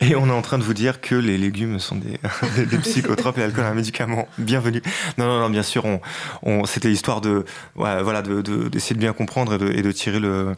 et 0.00 0.16
on 0.16 0.26
est 0.26 0.32
en 0.32 0.42
train 0.42 0.58
de 0.58 0.64
vous 0.64 0.74
dire 0.74 1.00
que 1.00 1.14
les 1.14 1.38
légumes 1.38 1.78
sont 1.78 1.96
des, 1.96 2.18
des 2.64 2.78
psychotropes 2.78 3.38
et 3.38 3.42
l'alcool 3.42 3.64
est 3.64 3.68
un 3.68 3.74
médicament. 3.74 4.26
Bienvenue. 4.38 4.82
Non, 5.18 5.26
non, 5.26 5.40
non, 5.40 5.50
bien 5.50 5.62
sûr, 5.62 5.84
on, 5.84 6.00
on 6.42 6.64
c'était 6.64 6.90
histoire 6.90 7.20
de, 7.20 7.44
ouais, 7.76 8.02
voilà, 8.02 8.22
d'essayer 8.22 8.42
de, 8.42 8.68
de, 8.68 8.68
de, 8.68 8.98
bien 8.98 9.12
comprendre 9.12 9.54
et 9.54 9.58
de, 9.58 9.70
et 9.70 9.82
de 9.82 9.92
tirer 9.92 10.18
le 10.18 10.54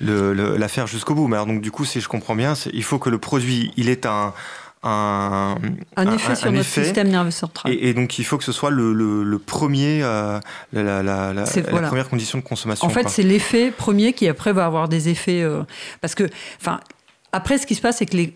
l'affaire 0.00 0.86
jusqu'au 0.86 1.14
bout. 1.14 1.28
Mais 1.28 1.36
alors, 1.36 1.46
donc, 1.46 1.60
du 1.60 1.70
coup, 1.70 1.84
si 1.84 2.00
je 2.00 2.08
comprends 2.08 2.34
bien, 2.34 2.54
il 2.72 2.82
faut 2.82 2.98
que 2.98 3.10
le 3.10 3.18
produit, 3.18 3.72
il 3.76 3.88
ait 3.88 4.06
un, 4.06 4.32
un, 4.84 5.56
un, 5.96 6.12
effet 6.12 6.34
sur 6.34 6.52
notre 6.52 6.68
système 6.68 7.08
nerveux 7.08 7.30
central. 7.30 7.72
Et, 7.72 7.94
donc 7.94 8.18
il 8.18 8.24
faut 8.24 8.36
que 8.36 8.44
ce 8.44 8.52
soit 8.52 8.70
le, 8.70 8.92
le, 8.92 9.38
premier, 9.38 10.02
euh, 10.02 10.38
la, 10.72 11.02
la, 11.02 11.32
la, 11.32 11.44
première 11.44 12.08
condition 12.08 12.38
de 12.38 12.44
consommation. 12.44 12.86
En 12.86 12.90
fait, 12.90 13.08
c'est 13.08 13.22
l'effet 13.22 13.70
premier 13.70 14.12
qui 14.12 14.28
après 14.28 14.52
va 14.52 14.66
avoir 14.66 14.88
des 14.88 15.08
effets 15.08 15.42
euh, 15.42 15.62
parce 16.00 16.14
que, 16.14 16.28
enfin, 16.60 16.80
après, 17.34 17.58
ce 17.58 17.66
qui 17.66 17.74
se 17.74 17.80
passe, 17.80 17.96
c'est 17.96 18.06
que 18.06 18.16
les, 18.16 18.32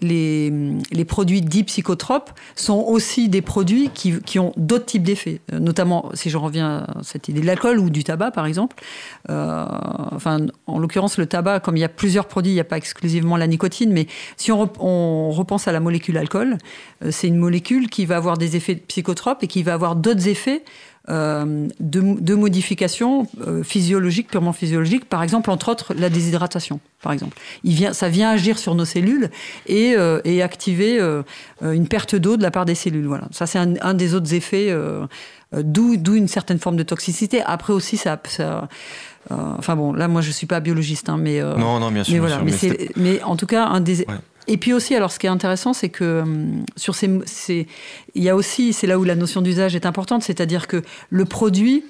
les, 0.90 1.04
produits 1.04 1.40
dits 1.40 1.62
psychotropes 1.62 2.32
sont 2.56 2.80
aussi 2.80 3.28
des 3.28 3.42
produits 3.42 3.90
qui, 3.94 4.20
qui 4.22 4.40
ont 4.40 4.52
d'autres 4.56 4.86
types 4.86 5.04
d'effets. 5.04 5.40
Euh, 5.52 5.60
notamment, 5.60 6.10
si 6.14 6.30
je 6.30 6.36
reviens 6.36 6.78
à 6.78 7.02
cette 7.04 7.28
idée 7.28 7.40
de 7.40 7.46
l'alcool 7.46 7.78
ou 7.78 7.90
du 7.90 8.02
tabac, 8.02 8.32
par 8.32 8.44
exemple. 8.44 8.82
Euh, 9.30 9.66
enfin, 10.10 10.38
en 10.66 10.80
l'occurrence, 10.80 11.16
le 11.16 11.26
tabac, 11.26 11.60
comme 11.60 11.76
il 11.76 11.80
y 11.80 11.84
a 11.84 11.88
plusieurs 11.88 12.26
produits, 12.26 12.50
il 12.50 12.56
n'y 12.56 12.60
a 12.60 12.64
pas 12.64 12.76
exclusivement 12.76 13.36
la 13.36 13.46
nicotine, 13.46 13.92
mais 13.92 14.08
si 14.36 14.50
on, 14.50 14.68
on 14.80 15.30
repense 15.30 15.68
à 15.68 15.72
la 15.72 15.78
molécule 15.78 16.18
alcool, 16.18 16.58
euh, 17.04 17.12
c'est 17.12 17.28
une 17.28 17.38
molécule 17.38 17.88
qui 17.90 18.04
va 18.04 18.16
avoir 18.16 18.36
des 18.36 18.56
effets 18.56 18.74
psychotropes 18.74 19.44
et 19.44 19.46
qui 19.46 19.62
va 19.62 19.74
avoir 19.74 19.94
d'autres 19.94 20.26
effets 20.26 20.64
euh, 21.10 21.68
de, 21.80 22.20
de, 22.20 22.34
modifications 22.34 23.26
euh, 23.46 23.62
physiologiques, 23.62 24.28
purement 24.28 24.52
physiologiques, 24.52 25.06
par 25.06 25.22
exemple, 25.22 25.50
entre 25.50 25.70
autres, 25.70 25.94
la 25.94 26.10
déshydratation, 26.10 26.80
par 27.02 27.12
exemple. 27.12 27.36
Il 27.64 27.74
vient, 27.74 27.94
ça 27.94 28.10
vient 28.10 28.30
agir 28.30 28.58
sur 28.58 28.74
nos 28.74 28.84
cellules 28.84 29.30
et, 29.66 29.94
euh, 29.96 30.20
et 30.24 30.42
activer 30.42 31.00
une 31.62 31.88
perte 31.88 32.14
d'eau 32.14 32.36
de 32.36 32.42
la 32.42 32.50
part 32.50 32.66
des 32.66 32.74
cellules. 32.74 33.06
Voilà. 33.06 33.28
Ça, 33.30 33.46
c'est 33.46 33.58
un, 33.58 33.74
un, 33.80 33.94
des 33.94 34.14
autres 34.14 34.34
effets, 34.34 34.74
d'où 35.56 36.14
une 36.14 36.28
certaine 36.28 36.58
forme 36.58 36.76
de 36.76 36.82
toxicité. 36.82 37.42
Après 37.42 37.72
aussi, 37.72 37.96
ça... 37.96 38.20
ça 38.28 38.68
enfin 39.30 39.76
bon, 39.76 39.92
là, 39.92 40.08
moi, 40.08 40.20
je 40.20 40.30
suis 40.30 40.46
pas 40.46 40.60
biologiste, 40.60 41.08
hein, 41.08 41.16
mais... 41.18 41.40
non, 41.40 41.80
non, 41.80 41.90
bien 41.90 42.04
sûr. 42.04 42.14
Mais, 42.14 42.20
voilà, 42.20 42.40
mais, 42.42 42.52
mais, 42.96 43.22
en 43.22 43.36
tout 43.36 43.46
cas, 43.46 43.64
un 43.66 43.80
des... 43.80 44.00
Ouais. 44.00 44.14
Et 44.48 44.56
puis 44.56 44.72
aussi, 44.72 44.94
alors 44.94 45.12
ce 45.12 45.18
qui 45.18 45.26
est 45.26 45.30
intéressant, 45.30 45.74
c'est 45.74 45.90
que 45.90 46.22
hum, 46.22 46.64
sur 46.74 46.94
ces, 46.94 47.66
il 48.14 48.22
y 48.22 48.28
a 48.28 48.34
aussi, 48.34 48.72
c'est 48.72 48.86
là 48.86 48.98
où 48.98 49.04
la 49.04 49.14
notion 49.14 49.42
d'usage 49.42 49.76
est 49.76 49.86
importante, 49.86 50.22
c'est-à-dire 50.22 50.66
que 50.66 50.82
le 51.10 51.24
produit 51.26 51.84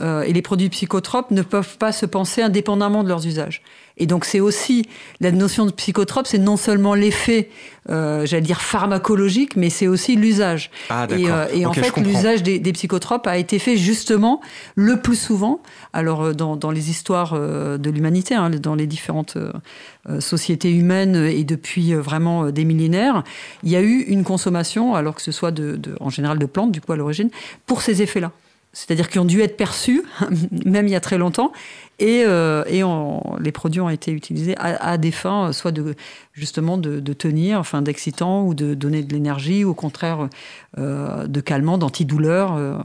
euh, 0.00 0.22
et 0.22 0.32
les 0.32 0.42
produits 0.42 0.70
psychotropes 0.70 1.30
ne 1.30 1.42
peuvent 1.42 1.76
pas 1.76 1.92
se 1.92 2.06
penser 2.06 2.40
indépendamment 2.42 3.04
de 3.04 3.08
leurs 3.08 3.26
usages. 3.26 3.62
Et 4.00 4.06
donc 4.06 4.24
c'est 4.24 4.40
aussi 4.40 4.86
la 5.20 5.30
notion 5.30 5.66
de 5.66 5.70
psychotrope, 5.70 6.26
c'est 6.26 6.38
non 6.38 6.56
seulement 6.56 6.94
l'effet, 6.94 7.50
euh, 7.90 8.24
j'allais 8.24 8.42
dire 8.42 8.62
pharmacologique, 8.62 9.56
mais 9.56 9.68
c'est 9.68 9.86
aussi 9.86 10.16
l'usage. 10.16 10.70
Ah, 10.88 11.06
et, 11.10 11.30
euh, 11.30 11.46
et 11.52 11.66
okay, 11.66 11.80
en 11.80 11.84
fait, 11.84 12.00
l'usage 12.00 12.42
des, 12.42 12.58
des, 12.58 12.72
psychotropes 12.72 13.26
a 13.26 13.36
été 13.36 13.58
fait 13.58 13.76
justement 13.76 14.40
le 14.74 15.00
plus 15.00 15.16
souvent. 15.16 15.60
Alors 15.92 16.22
euh, 16.22 16.32
dans, 16.32 16.56
dans 16.56 16.70
les 16.70 16.88
histoires 16.88 17.38
de 17.38 17.90
l'humanité, 17.90 18.34
hein, 18.34 18.48
dans 18.48 18.74
les 18.74 18.86
différentes 18.86 19.36
euh, 19.36 20.20
sociétés 20.20 20.72
humaines 20.72 21.16
et 21.16 21.44
depuis 21.44 21.92
vraiment 21.92 22.50
des 22.50 22.64
millénaires, 22.64 23.22
il 23.62 23.70
y 23.70 23.76
a 23.76 23.82
eu 23.82 24.00
une 24.08 24.24
consommation, 24.24 24.94
alors 24.94 25.14
que 25.14 25.22
ce 25.22 25.30
soit 25.30 25.50
de, 25.50 25.76
de 25.76 25.94
en 26.00 26.08
général 26.08 26.38
de 26.38 26.46
plantes 26.46 26.72
du 26.72 26.80
coup 26.80 26.92
à 26.92 26.96
l'origine, 26.96 27.28
pour 27.66 27.82
ces 27.82 28.00
effets-là 28.00 28.32
c'est-à-dire 28.72 29.08
qui 29.08 29.18
ont 29.18 29.24
dû 29.24 29.40
être 29.40 29.56
perçus, 29.56 30.02
même 30.64 30.86
il 30.86 30.92
y 30.92 30.96
a 30.96 31.00
très 31.00 31.18
longtemps, 31.18 31.52
et, 32.00 32.24
euh, 32.24 32.64
les 33.38 33.52
produits 33.52 33.80
ont 33.80 33.90
été 33.90 34.10
utilisés 34.10 34.56
à, 34.58 34.96
des 34.96 35.10
fins, 35.10 35.48
euh, 35.48 35.52
soit 35.52 35.70
de 35.70 35.94
justement 36.32 36.78
de, 36.78 37.12
tenir, 37.12 37.60
enfin 37.60 37.82
d'excitant, 37.82 38.44
ou 38.44 38.54
de 38.54 38.74
donner 38.74 39.02
de 39.02 39.12
l'énergie, 39.12 39.64
ou 39.64 39.70
au 39.70 39.74
contraire 39.74 40.28
euh, 40.78 41.26
de 41.26 41.40
calmant, 41.40 41.78
d'antidouleur. 41.78 42.54
Euh. 42.54 42.78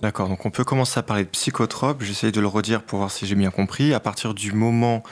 D'accord, 0.00 0.28
donc 0.28 0.46
on 0.46 0.50
peut 0.50 0.62
commencer 0.62 0.98
à 1.00 1.02
parler 1.02 1.24
de 1.24 1.28
psychotrope. 1.28 2.02
J'essaye 2.02 2.30
de 2.30 2.40
le 2.40 2.46
redire 2.46 2.82
pour 2.82 3.00
voir 3.00 3.10
si 3.10 3.26
j'ai 3.26 3.34
bien 3.34 3.50
compris. 3.50 3.92
À 3.92 4.00
partir 4.00 4.32
du 4.32 4.52
moment 4.52 5.02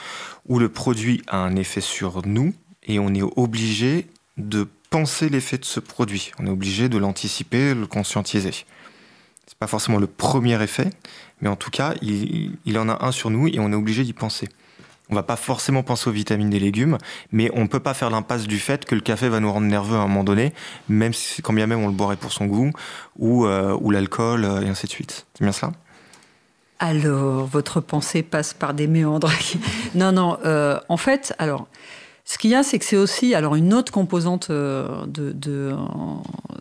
où 0.48 0.60
le 0.60 0.68
produit 0.68 1.22
a 1.26 1.38
un 1.38 1.56
effet 1.56 1.80
sur 1.80 2.24
nous, 2.24 2.54
et 2.86 3.00
on 3.00 3.12
est 3.12 3.22
obligé 3.22 4.06
de 4.36 4.68
penser 4.90 5.28
l'effet 5.28 5.58
de 5.58 5.64
ce 5.64 5.80
produit. 5.80 6.30
On 6.38 6.46
est 6.46 6.50
obligé 6.50 6.88
de 6.88 6.98
l'anticiper, 6.98 7.74
de 7.74 7.80
le 7.80 7.86
conscientiser 7.88 8.52
c'est 9.46 9.58
pas 9.58 9.66
forcément 9.66 9.98
le 9.98 10.06
premier 10.06 10.60
effet, 10.62 10.90
mais 11.40 11.48
en 11.48 11.56
tout 11.56 11.70
cas, 11.70 11.94
il, 12.02 12.78
en 12.78 12.88
a 12.88 13.04
un 13.04 13.12
sur 13.12 13.30
nous 13.30 13.48
et 13.48 13.58
on 13.58 13.70
est 13.72 13.76
obligé 13.76 14.04
d'y 14.04 14.12
penser. 14.12 14.48
On 15.08 15.14
va 15.14 15.22
pas 15.22 15.36
forcément 15.36 15.82
penser 15.84 16.10
aux 16.10 16.12
vitamines 16.12 16.50
des 16.50 16.58
légumes, 16.58 16.98
mais 17.30 17.50
on 17.54 17.68
peut 17.68 17.80
pas 17.80 17.94
faire 17.94 18.10
l'impasse 18.10 18.46
du 18.46 18.58
fait 18.58 18.84
que 18.84 18.94
le 18.94 19.00
café 19.00 19.28
va 19.28 19.38
nous 19.38 19.52
rendre 19.52 19.66
nerveux 19.68 19.96
à 19.96 20.00
un 20.00 20.08
moment 20.08 20.24
donné, 20.24 20.52
même 20.88 21.12
si, 21.12 21.42
quand 21.42 21.52
bien 21.52 21.66
même 21.66 21.80
on 21.80 21.86
le 21.86 21.92
boirait 21.92 22.16
pour 22.16 22.32
son 22.32 22.46
goût, 22.46 22.72
ou, 23.16 23.46
euh, 23.46 23.78
l'alcool, 23.90 24.44
euh, 24.44 24.62
et 24.62 24.68
ainsi 24.68 24.86
de 24.86 24.90
suite. 24.90 25.26
C'est 25.34 25.44
bien 25.44 25.52
cela? 25.52 25.72
Alors, 26.78 27.46
votre 27.46 27.80
pensée 27.80 28.22
passe 28.22 28.52
par 28.52 28.74
des 28.74 28.86
méandres. 28.86 29.30
non, 29.94 30.12
non, 30.12 30.38
euh, 30.44 30.78
en 30.88 30.96
fait, 30.96 31.34
alors, 31.38 31.68
ce 32.28 32.38
qu'il 32.38 32.50
y 32.50 32.56
a, 32.56 32.64
c'est 32.64 32.80
que 32.80 32.84
c'est 32.84 32.96
aussi 32.96 33.36
alors 33.36 33.54
une 33.54 33.72
autre 33.72 33.92
composante 33.92 34.48
euh, 34.50 35.06
de, 35.06 35.30
de, 35.30 35.70
euh, 35.72 35.76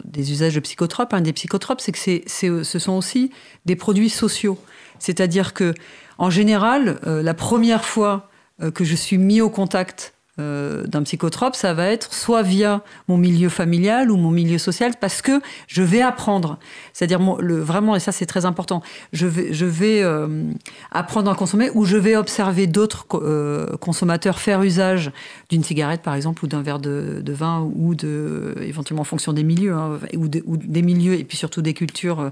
des 0.03 0.31
usages 0.31 0.53
de 0.53 0.59
psychotropes. 0.59 1.15
Des 1.15 1.33
psychotropes, 1.33 1.81
c'est 1.81 1.91
que 1.91 1.97
c'est, 1.97 2.23
ce 2.27 2.79
sont 2.79 2.93
aussi 2.93 3.31
des 3.65 3.75
produits 3.75 4.11
sociaux. 4.11 4.59
C'est-à-dire 4.99 5.55
que, 5.55 5.73
en 6.19 6.29
général, 6.29 6.99
euh, 7.07 7.23
la 7.23 7.33
première 7.33 7.83
fois 7.83 8.29
que 8.73 8.85
je 8.85 8.95
suis 8.95 9.17
mis 9.17 9.41
au 9.41 9.49
contact 9.49 10.14
euh, 10.37 10.85
d'un 10.85 11.03
psychotrope, 11.03 11.55
ça 11.55 11.73
va 11.73 11.87
être 11.87 12.13
soit 12.13 12.41
via 12.41 12.81
mon 13.07 13.15
milieu 13.15 13.47
familial 13.47 14.11
ou 14.11 14.17
mon 14.17 14.31
milieu 14.31 14.57
social, 14.57 14.91
parce 14.99 15.21
que 15.21 15.39
je 15.67 15.81
vais 15.81 16.01
apprendre. 16.01 16.59
C'est-à-dire 16.91 17.21
vraiment, 17.21 17.95
et 17.95 18.01
ça 18.01 18.11
c'est 18.11 18.25
très 18.25 18.43
important, 18.43 18.83
je 19.13 19.27
vais, 19.27 20.03
euh, 20.03 20.43
apprendre 20.91 21.31
à 21.31 21.35
consommer 21.35 21.69
ou 21.73 21.85
je 21.85 21.95
vais 21.95 22.17
observer 22.17 22.67
d'autres 22.67 23.05
euh, 23.13 23.77
consommateurs 23.77 24.39
faire 24.39 24.61
usage 24.61 25.09
d'une 25.49 25.63
cigarette 25.63 26.01
par 26.01 26.15
exemple 26.15 26.43
ou 26.43 26.49
d'un 26.49 26.61
verre 26.61 26.79
de, 26.79 27.23
vin 27.27 27.61
ou 27.73 27.95
de, 27.95 28.55
éventuellement 28.61 29.03
en 29.03 29.05
fonction 29.05 29.31
des 29.31 29.43
milieux, 29.43 29.73
hein, 29.73 29.99
ou, 30.17 30.27
de, 30.27 30.43
ou, 30.45 30.57
des 30.57 30.81
milieux 30.81 31.13
et 31.13 31.23
puis 31.23 31.37
surtout 31.37 31.61
des 31.61 31.73
cultures, 31.73 32.29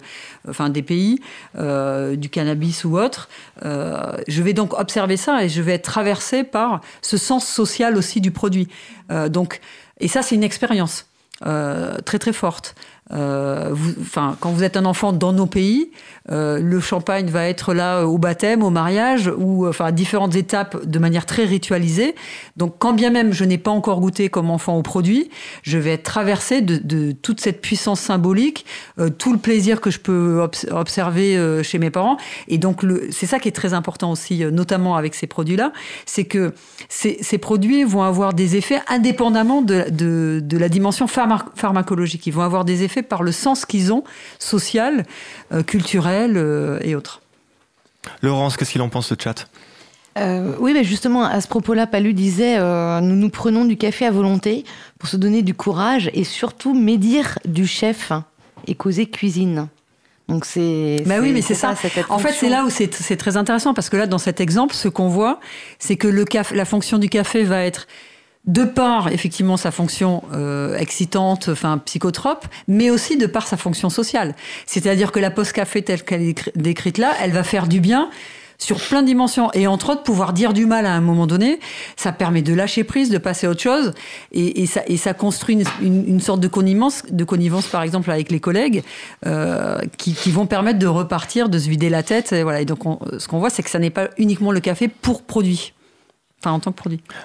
enfin 0.50 0.68
des 0.68 0.84
pays, 0.84 1.22
du 1.56 2.30
cannabis 2.30 2.84
ou 2.84 2.98
autre. 2.98 3.30
je 3.64 4.42
vais 4.42 4.54
donc 4.54 4.78
observer 4.78 5.16
ça 5.16 5.46
et 5.46 5.48
je 5.48 5.62
vais 5.62 5.76
être 5.76 5.84
traversé 5.84 6.44
par 6.44 6.82
ce 7.02 7.16
sens 7.16 7.48
social 7.48 7.93
aussi 7.98 8.22
du 8.22 8.32
produit. 8.32 8.68
Euh, 9.12 9.30
donc, 9.30 9.62
et 10.00 10.08
ça, 10.08 10.22
c'est 10.22 10.36
une 10.36 10.44
expérience 10.44 11.08
euh, 11.46 11.98
très 12.00 12.20
très 12.20 12.34
forte. 12.34 12.76
Euh, 13.12 13.76
quand 14.40 14.52
vous 14.52 14.64
êtes 14.64 14.78
un 14.78 14.86
enfant 14.86 15.14
dans 15.14 15.34
nos 15.34 15.46
pays, 15.46 15.92
euh, 16.32 16.60
le 16.60 16.80
champagne 16.80 17.28
va 17.28 17.48
être 17.48 17.74
là 17.74 18.06
au 18.06 18.18
baptême, 18.18 18.64
au 18.64 18.70
mariage, 18.70 19.32
ou 19.38 19.68
enfin 19.68 19.86
à 19.86 19.92
différentes 19.92 20.36
étapes 20.36 20.86
de 20.86 21.00
manière 21.00 21.26
très 21.26 21.44
ritualisée. 21.44 22.16
Donc, 22.58 22.76
quand 22.80 22.94
bien 22.94 23.10
même 23.10 23.34
je 23.34 23.44
n'ai 23.44 23.58
pas 23.58 23.72
encore 23.72 24.00
goûté 24.00 24.30
comme 24.30 24.50
enfant 24.50 24.78
au 24.78 24.82
produit, 24.84 25.30
je 25.64 25.78
vais 25.78 25.94
être 25.94 26.04
traversé 26.04 26.62
de, 26.62 27.12
toute 27.12 27.42
cette 27.42 27.62
puissance 27.62 28.00
symbolique, 28.00 28.66
euh, 29.00 29.10
tout 29.10 29.34
le 29.34 29.40
plaisir 29.40 29.82
que 29.82 29.90
je 29.90 30.00
peux 30.00 30.42
obs 30.42 30.66
observer 30.72 31.38
euh, 31.38 31.64
chez 31.64 31.80
mes 31.80 31.90
parents. 31.90 32.18
Et 32.48 32.58
donc, 32.58 32.82
c'est 33.12 33.26
ça 33.26 33.40
qui 33.40 33.48
est 33.48 33.54
très 33.54 33.74
important 33.74 34.12
aussi, 34.12 34.44
euh, 34.44 34.52
notamment 34.52 34.96
avec 34.96 35.16
ces 35.16 35.28
produits-là, 35.28 35.72
c'est 36.06 36.26
que 36.26 36.54
ces, 36.90 37.38
produits 37.38 37.84
vont 37.84 38.04
avoir 38.04 38.34
des 38.34 38.56
effets 38.56 38.80
indépendamment 38.88 39.62
de, 39.62 40.42
la 40.52 40.70
dimension 40.70 41.08
pharma 41.08 41.46
pharmacologique. 41.56 42.28
Ils 42.28 42.34
vont 42.34 42.42
avoir 42.42 42.66
des 42.66 42.84
effets 42.84 42.93
par 43.02 43.24
le 43.24 43.32
sens 43.32 43.66
qu'ils 43.66 43.92
ont, 43.92 44.04
social, 44.40 45.06
euh, 45.52 45.64
culturel 45.64 46.38
euh, 46.38 46.80
et 46.82 46.96
autres. 46.96 47.22
Laurence, 48.22 48.58
qu'est-ce 48.58 48.72
qu'il 48.72 48.82
en 48.82 48.90
pense, 48.90 49.12
le 49.12 49.18
chat? 49.20 49.48
Euh, 50.18 50.54
oui, 50.60 50.74
mais 50.74 50.84
justement, 50.84 51.24
à 51.24 51.42
ce 51.42 51.48
propos-là, 51.48 51.88
Palu 51.88 52.14
disait 52.14 52.58
euh, 52.60 53.00
Nous 53.02 53.16
nous 53.16 53.30
prenons 53.30 53.66
du 53.66 53.78
café 53.78 54.06
à 54.06 54.12
volonté 54.12 54.64
pour 55.00 55.10
se 55.10 55.18
donner 55.18 55.42
du 55.42 55.54
courage 55.54 56.12
et 56.14 56.24
surtout 56.24 56.74
médire 56.74 57.40
du 57.46 57.66
chef 57.66 58.12
et 58.68 58.76
causer 58.76 59.08
cuisine. 59.08 59.68
Donc 60.28 60.46
c'est. 60.46 61.04
Bah 61.06 61.16
oui, 61.20 61.32
mais 61.32 61.42
c'est 61.42 61.56
ça. 61.56 61.74
en 62.10 62.20
fait, 62.20 62.32
c'est 62.32 62.50
là 62.50 62.64
où 62.64 62.70
c'est 62.70 63.18
très 63.18 63.38
intéressant 63.38 63.74
parce 63.74 63.90
que 63.90 63.98
là, 63.98 64.08
dans 64.08 64.20
cet 64.20 64.40
exemple, 64.40 64.76
ce 64.76 64.88
qu'on 64.88 65.10
voit, 65.10 65.40
c'est 65.80 65.96
que 65.96 66.08
le 66.08 66.26
la 66.54 66.66
fonction 66.66 66.98
du 66.98 67.10
café 67.10 67.44
va 67.44 67.64
être 67.64 67.88
de 68.46 68.66
par 68.66 69.08
effectivement 69.08 69.56
sa 69.56 69.72
fonction 69.72 70.24
euh, 70.34 70.78
excitante, 70.78 71.50
enfin 71.50 71.78
psychotrope, 71.78 72.46
mais 72.68 72.90
aussi 72.90 73.18
de 73.18 73.26
par 73.26 73.48
sa 73.48 73.58
fonction 73.58 73.90
sociale. 73.90 74.36
C'est-à-dire 74.66 75.12
que 75.12 75.20
la 75.20 75.32
pause 75.32 75.52
café 75.52 75.82
telle 75.82 76.04
qu'elle 76.04 76.22
est 76.22 76.52
décrite 76.58 76.98
là, 76.98 77.14
elle 77.22 77.32
va 77.32 77.44
faire 77.44 77.68
du 77.68 77.80
bien 77.80 78.10
sur 78.58 78.78
plein 78.78 79.02
de 79.02 79.08
dimensions. 79.08 79.50
Et 79.54 79.68
entre 79.68 79.92
autres, 79.92 80.04
pouvoir 80.04 80.34
dire 80.34 80.54
du 80.54 80.66
mal 80.66 80.86
à 80.86 80.94
un 80.94 81.02
moment 81.02 81.28
donné, 81.28 81.60
ça 81.96 82.12
permet 82.12 82.42
de 82.42 82.54
lâcher 82.54 82.84
prise, 82.84 83.10
de 83.10 83.18
passer 83.18 83.48
à 83.48 83.50
autre 83.50 83.62
chose. 83.62 83.94
Et, 84.32 84.66
ça, 84.66 84.82
et 84.88 84.98
ça, 84.98 85.14
construit 85.14 85.64
une, 85.82 86.22
sorte 86.22 86.40
de 86.40 86.48
connivence, 86.48 87.04
de 87.10 87.24
connivence, 87.24 87.68
par 87.68 87.84
exemple, 87.84 88.12
avec 88.12 88.32
les 88.32 88.40
collègues, 88.40 88.84
euh, 89.26 89.80
qui, 89.98 90.32
vont 90.32 90.46
permettre 90.46 90.80
de 90.80 90.88
repartir, 90.88 91.50
de 91.50 91.60
se 91.60 91.70
vider 91.70 91.90
la 91.90 92.04
tête. 92.04 92.32
Et 92.32 92.44
voilà. 92.44 92.62
Et 92.62 92.66
donc, 92.66 92.80
ce 93.18 93.28
qu'on 93.28 93.40
voit, 93.40 93.50
c'est 93.50 93.64
que 93.64 93.70
ça 93.70 93.80
n'est 93.80 93.90
pas 93.90 94.10
uniquement 94.18 94.52
le 94.52 94.60
café 94.60 94.88
pour 94.88 95.24
produit. 95.24 95.74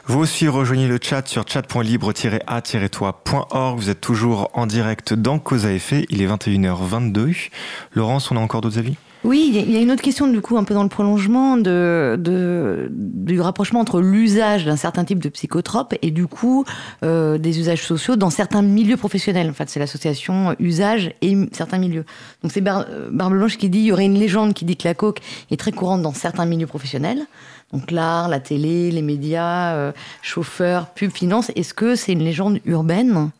Vous 0.07 0.19
aussi 0.19 0.49
rejoignez 0.49 0.89
le 0.89 0.99
chat 1.03 1.27
sur 1.27 1.49
chat.libre-a-toi.org. 1.49 3.79
Vous 3.79 3.91
êtes 3.91 4.01
toujours 4.01 4.51
en 4.55 4.67
direct 4.67 5.13
dans 5.15 5.39
Cause 5.39 5.67
à 5.67 5.73
effet. 5.73 6.07
Il 6.11 6.23
est 6.23 6.27
21h22. 6.27 7.51
Laurence, 7.93 8.31
on 8.31 8.37
a 8.37 8.41
encore 8.41 8.61
d'autres 8.61 8.79
avis? 8.79 8.97
Oui, 9.25 9.51
il 9.53 9.71
y 9.71 9.77
a 9.77 9.81
une 9.81 9.91
autre 9.91 10.03
question 10.03 10.29
du 10.29 10.41
coup 10.41 10.57
un 10.57 10.65
peu 10.65 10.75
dans 10.75 10.85
le 10.85 10.89
prolongement 10.89 11.57
de, 11.57 12.89
du 12.91 13.41
rapprochement 13.41 13.81
entre 13.81 14.01
l'usage 14.01 14.65
d'un 14.65 14.77
certain 14.77 15.05
type 15.05 15.19
de 15.19 15.29
psychotrope 15.29 15.95
et 16.03 16.13
du 16.13 16.29
coup 16.29 16.65
euh, 17.05 17.37
des 17.37 17.59
usages 17.59 17.85
sociaux 17.85 18.15
dans 18.15 18.31
certains 18.31 18.63
milieux 18.63 18.97
professionnels. 18.97 19.51
En 19.51 19.55
fait, 19.55 19.69
c'est 19.69 19.81
l'association 19.81 20.55
usage 20.61 21.13
et 21.21 21.37
certains 21.53 21.79
milieux. 21.79 22.05
Donc 22.43 22.53
c'est 22.53 22.61
Barbe 22.61 22.87
Blanche 23.33 23.59
qui 23.59 23.69
dit 23.69 23.81
il 23.81 23.87
y 23.87 23.93
aurait 23.93 24.07
une 24.07 24.19
légende 24.19 24.55
qui 24.55 24.65
dit 24.65 24.77
que 24.77 24.87
la 24.87 24.95
coke 24.95 25.21
est 25.51 25.59
très 25.59 25.73
courante 25.73 26.03
dans 26.03 26.15
certains 26.15 26.47
milieux 26.47 26.69
professionnels. 26.69 27.27
Donc 27.73 27.91
l'art, 27.91 28.29
la 28.29 28.41
télé, 28.41 28.91
les 28.91 29.03
médias, 29.03 29.75
euh, 29.75 29.93
chauffeurs, 30.23 30.87
pub, 30.87 31.11
finance. 31.11 31.51
Est-ce 31.57 31.75
que 31.75 31.97
c'est 31.97 32.13
une 32.13 32.23
légende 32.23 32.61
urbaine? 32.65 33.31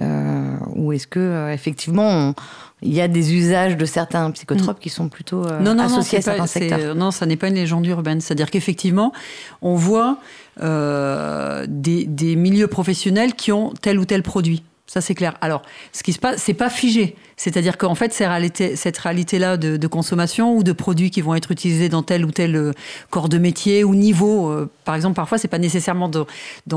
Euh, 0.00 0.56
ou 0.74 0.92
est-ce 0.92 1.06
que 1.06 1.52
effectivement 1.52 2.34
il 2.82 2.94
y 2.94 3.00
a 3.00 3.08
des 3.08 3.34
usages 3.34 3.76
de 3.76 3.84
certains 3.84 4.30
psychotropes 4.30 4.78
mm. 4.78 4.82
qui 4.82 4.88
sont 4.88 5.08
plutôt 5.08 5.46
euh, 5.46 5.78
associés 5.78 6.18
à 6.18 6.22
certains 6.22 6.46
secteurs. 6.46 6.94
Non, 6.94 7.10
ça 7.10 7.26
n'est 7.26 7.36
pas 7.36 7.48
une 7.48 7.54
légende 7.54 7.86
urbaine. 7.86 8.20
C'est-à-dire 8.20 8.50
qu'effectivement, 8.50 9.12
on 9.60 9.74
voit 9.74 10.18
euh, 10.62 11.66
des, 11.68 12.06
des, 12.06 12.36
milieux 12.36 12.68
professionnels 12.68 13.34
qui 13.34 13.52
ont 13.52 13.72
tel 13.80 13.98
ou 13.98 14.04
tel 14.04 14.22
produit. 14.22 14.62
Ça, 14.90 15.00
c'est 15.00 15.14
clair. 15.14 15.36
Alors, 15.40 15.62
ce 15.92 16.02
qui 16.02 16.12
se 16.12 16.18
passe, 16.18 16.42
c'est 16.42 16.52
pas 16.52 16.68
figé. 16.68 17.14
C'est-à-dire 17.40 17.78
qu'en 17.78 17.94
fait, 17.94 18.12
cette 18.12 18.98
réalité-là 18.98 19.56
de, 19.56 19.86
consommation 19.86 20.54
ou 20.56 20.62
de 20.62 20.72
produits 20.72 21.10
qui 21.10 21.22
vont 21.22 21.34
être 21.34 21.52
utilisés 21.52 21.88
dans 21.88 22.02
tel 22.02 22.26
ou 22.26 22.32
tel 22.32 22.54
euh, 22.54 22.72
corps 23.08 23.30
de 23.30 23.38
métier 23.38 23.82
ou 23.82 23.94
niveau, 23.94 24.50
euh, 24.50 24.68
par 24.84 24.94
exemple, 24.94 25.14
parfois, 25.14 25.38
c'est 25.38 25.48
pas 25.48 25.58
nécessairement 25.58 26.10
dans 26.10 26.26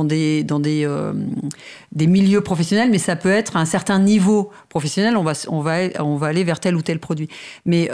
euh, 0.10 1.14
des 1.92 2.08
milieux 2.08 2.40
professionnels, 2.40 2.90
mais 2.92 2.98
ça 2.98 3.18
peut 3.18 3.32
être 3.32 3.58
à 3.58 3.60
un 3.60 3.66
certain 3.66 4.00
niveau 4.00 4.52
professionnel, 4.70 5.18
on 5.18 5.62
va, 5.62 6.28
aller 6.28 6.44
vers 6.46 6.62
tel 6.62 6.76
ou 6.76 6.82
tel 6.82 7.00
produit. 7.00 7.28
Mais 7.66 7.90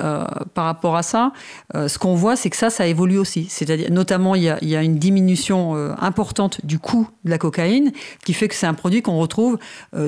par 0.54 0.66
rapport 0.66 0.96
à 0.96 1.02
ça, 1.02 1.32
ce 1.74 1.98
qu'on 1.98 2.14
voit, 2.14 2.36
c'est 2.36 2.52
que 2.52 2.58
ça, 2.58 2.70
ça 2.70 2.86
évolue 2.86 3.18
aussi. 3.18 3.48
C'est-à-dire, 3.50 3.90
notamment, 3.90 4.36
il 4.36 4.44
y 4.44 4.76
a, 4.76 4.84
une 4.84 5.00
diminution 5.00 5.74
importante 6.00 6.64
du 6.66 6.78
coût 6.78 7.08
de 7.24 7.32
la 7.32 7.40
cocaïne, 7.40 7.92
qui 8.24 8.34
fait 8.34 8.48
que 8.48 8.56
c'est 8.56 8.68
un 8.68 8.76
produit 8.76 9.02
qu'on 9.02 9.18
retrouve 9.18 9.58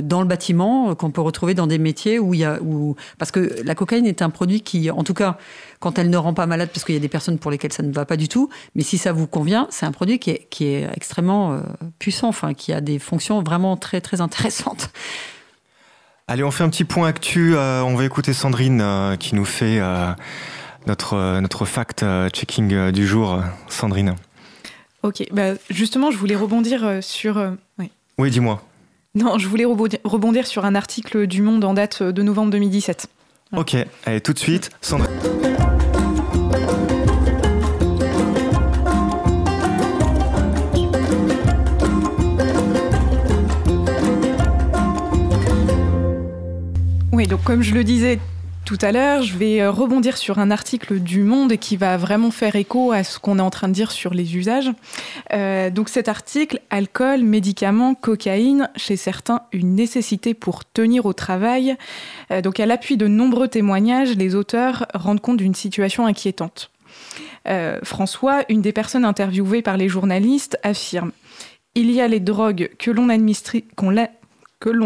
dans 0.01 0.21
le 0.21 0.27
bâtiment, 0.27 0.95
qu'on 0.95 1.11
peut 1.11 1.21
retrouver 1.21 1.53
dans 1.53 1.67
des 1.67 1.77
métiers 1.77 2.19
où 2.19 2.33
il 2.33 2.41
y 2.41 2.45
a 2.45 2.59
parce 3.17 3.31
que 3.31 3.61
la 3.63 3.75
cocaïne 3.75 4.05
est 4.05 4.21
un 4.21 4.29
produit 4.29 4.61
qui, 4.61 4.89
en 4.89 5.03
tout 5.03 5.13
cas, 5.13 5.37
quand 5.79 5.97
elle 5.97 6.09
ne 6.09 6.17
rend 6.17 6.33
pas 6.33 6.45
malade, 6.45 6.69
parce 6.71 6.85
qu'il 6.85 6.95
y 6.95 6.97
a 6.97 7.01
des 7.01 7.09
personnes 7.09 7.39
pour 7.39 7.51
lesquelles 7.51 7.73
ça 7.73 7.83
ne 7.83 7.91
va 7.91 8.05
pas 8.05 8.17
du 8.17 8.27
tout, 8.27 8.49
mais 8.75 8.83
si 8.83 8.97
ça 8.97 9.11
vous 9.11 9.27
convient, 9.27 9.67
c'est 9.71 9.85
un 9.85 9.91
produit 9.91 10.19
qui 10.19 10.29
est, 10.29 10.47
qui 10.49 10.67
est 10.67 10.87
extrêmement 10.95 11.53
euh, 11.53 11.61
puissant, 11.99 12.27
enfin, 12.29 12.53
qui 12.53 12.71
a 12.71 12.81
des 12.81 12.99
fonctions 12.99 13.41
vraiment 13.41 13.75
très, 13.77 13.99
très 13.99 14.21
intéressantes. 14.21 14.89
Allez, 16.27 16.43
on 16.43 16.51
fait 16.51 16.63
un 16.63 16.69
petit 16.69 16.85
point 16.85 17.07
actu. 17.07 17.55
Euh, 17.55 17.81
on 17.83 17.95
va 17.95 18.05
écouter 18.05 18.31
Sandrine 18.31 18.79
euh, 18.81 19.15
qui 19.17 19.35
nous 19.35 19.43
fait 19.43 19.81
notre, 20.87 21.39
notre 21.39 21.65
fact-checking 21.65 22.91
du 22.91 23.07
jour. 23.07 23.41
Sandrine. 23.67 24.15
Ok, 25.03 25.25
bah 25.31 25.55
justement, 25.69 26.11
je 26.11 26.17
voulais 26.17 26.35
rebondir 26.35 26.99
sur. 27.01 27.55
oui, 27.79 27.91
oui 28.19 28.29
dis-moi. 28.29 28.63
Non, 29.13 29.37
je 29.37 29.49
voulais 29.49 29.65
rebondir 29.65 30.47
sur 30.47 30.63
un 30.63 30.73
article 30.73 31.27
du 31.27 31.41
Monde 31.41 31.65
en 31.65 31.73
date 31.73 32.01
de 32.01 32.23
novembre 32.23 32.49
2017. 32.51 33.07
Ok, 33.57 33.75
allez, 34.05 34.21
tout 34.21 34.31
de 34.31 34.39
suite, 34.39 34.69
Sandra. 34.79 35.09
Oui, 47.11 47.27
donc 47.27 47.43
comme 47.43 47.63
je 47.63 47.73
le 47.73 47.83
disais 47.83 48.17
tout 48.71 48.85
à 48.85 48.93
l'heure, 48.93 49.21
je 49.21 49.37
vais 49.37 49.59
euh, 49.59 49.69
rebondir 49.69 50.15
sur 50.15 50.39
un 50.39 50.49
article 50.49 51.01
du 51.01 51.23
Monde 51.23 51.57
qui 51.57 51.75
va 51.75 51.97
vraiment 51.97 52.31
faire 52.31 52.55
écho 52.55 52.93
à 52.93 53.03
ce 53.03 53.19
qu'on 53.19 53.37
est 53.37 53.41
en 53.41 53.49
train 53.49 53.67
de 53.67 53.73
dire 53.73 53.91
sur 53.91 54.13
les 54.13 54.37
usages. 54.37 54.71
Euh, 55.33 55.69
donc 55.69 55.89
cet 55.89 56.07
article, 56.07 56.61
alcool, 56.69 57.21
médicaments, 57.23 57.95
cocaïne, 57.95 58.69
chez 58.77 58.95
certains 58.95 59.41
une 59.51 59.75
nécessité 59.75 60.33
pour 60.33 60.63
tenir 60.63 61.05
au 61.05 61.11
travail. 61.11 61.75
Euh, 62.31 62.39
donc 62.39 62.61
à 62.61 62.65
l'appui 62.65 62.95
de 62.95 63.07
nombreux 63.07 63.49
témoignages, 63.49 64.15
les 64.15 64.35
auteurs 64.35 64.85
rendent 64.93 65.19
compte 65.19 65.35
d'une 65.35 65.55
situation 65.55 66.05
inquiétante. 66.05 66.71
François, 67.83 68.45
une 68.47 68.61
des 68.61 68.71
personnes 68.71 69.03
interviewées 69.03 69.61
par 69.61 69.75
les 69.75 69.89
journalistes, 69.89 70.57
affirme 70.63 71.11
Il 71.75 71.91
y 71.91 71.99
a 71.99 72.07
les 72.07 72.21
drogues 72.21 72.69
que 72.79 72.89
l'on 72.89 73.09
administre, 73.09 73.57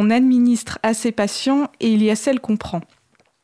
administre 0.09 0.79
à 0.81 0.93
ses 0.95 1.11
patients 1.11 1.69
et 1.81 1.91
il 1.91 2.01
y 2.01 2.09
a 2.09 2.15
celles 2.15 2.39
qu'on 2.39 2.57
prend. 2.57 2.81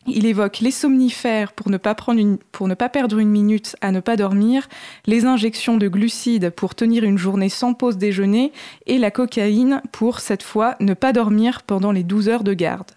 Il 0.08 0.26
évoque 0.26 0.60
les 0.60 0.72
somnifères 0.72 1.54
pour 1.54 1.70
ne, 1.70 1.78
pas 1.78 2.90
perdre 2.90 3.20
une 3.20 3.30
minute 3.30 3.76
à 3.82 3.92
ne 3.92 4.00
pas 4.00 4.16
dormir, 4.16 4.68
les 5.06 5.26
injections 5.26 5.78
de 5.78 5.88
glucides 5.88 6.50
pour 6.50 6.74
tenir 6.74 7.04
une 7.04 7.20
journée 7.20 7.50
sans 7.50 7.76
pause 7.76 7.98
déjeuner 7.98 8.52
et 8.88 8.98
la 8.98 9.12
cocaïne 9.12 9.82
pour, 9.92 10.20
cette 10.20 10.42
fois, 10.42 10.76
ne 10.80 10.96
pas 10.96 11.14
dormir 11.14 11.62
pendant 11.62 11.92
les 11.92 12.04
12 12.04 12.30
heures 12.30 12.44
de 12.44 12.54
garde. 12.54 12.92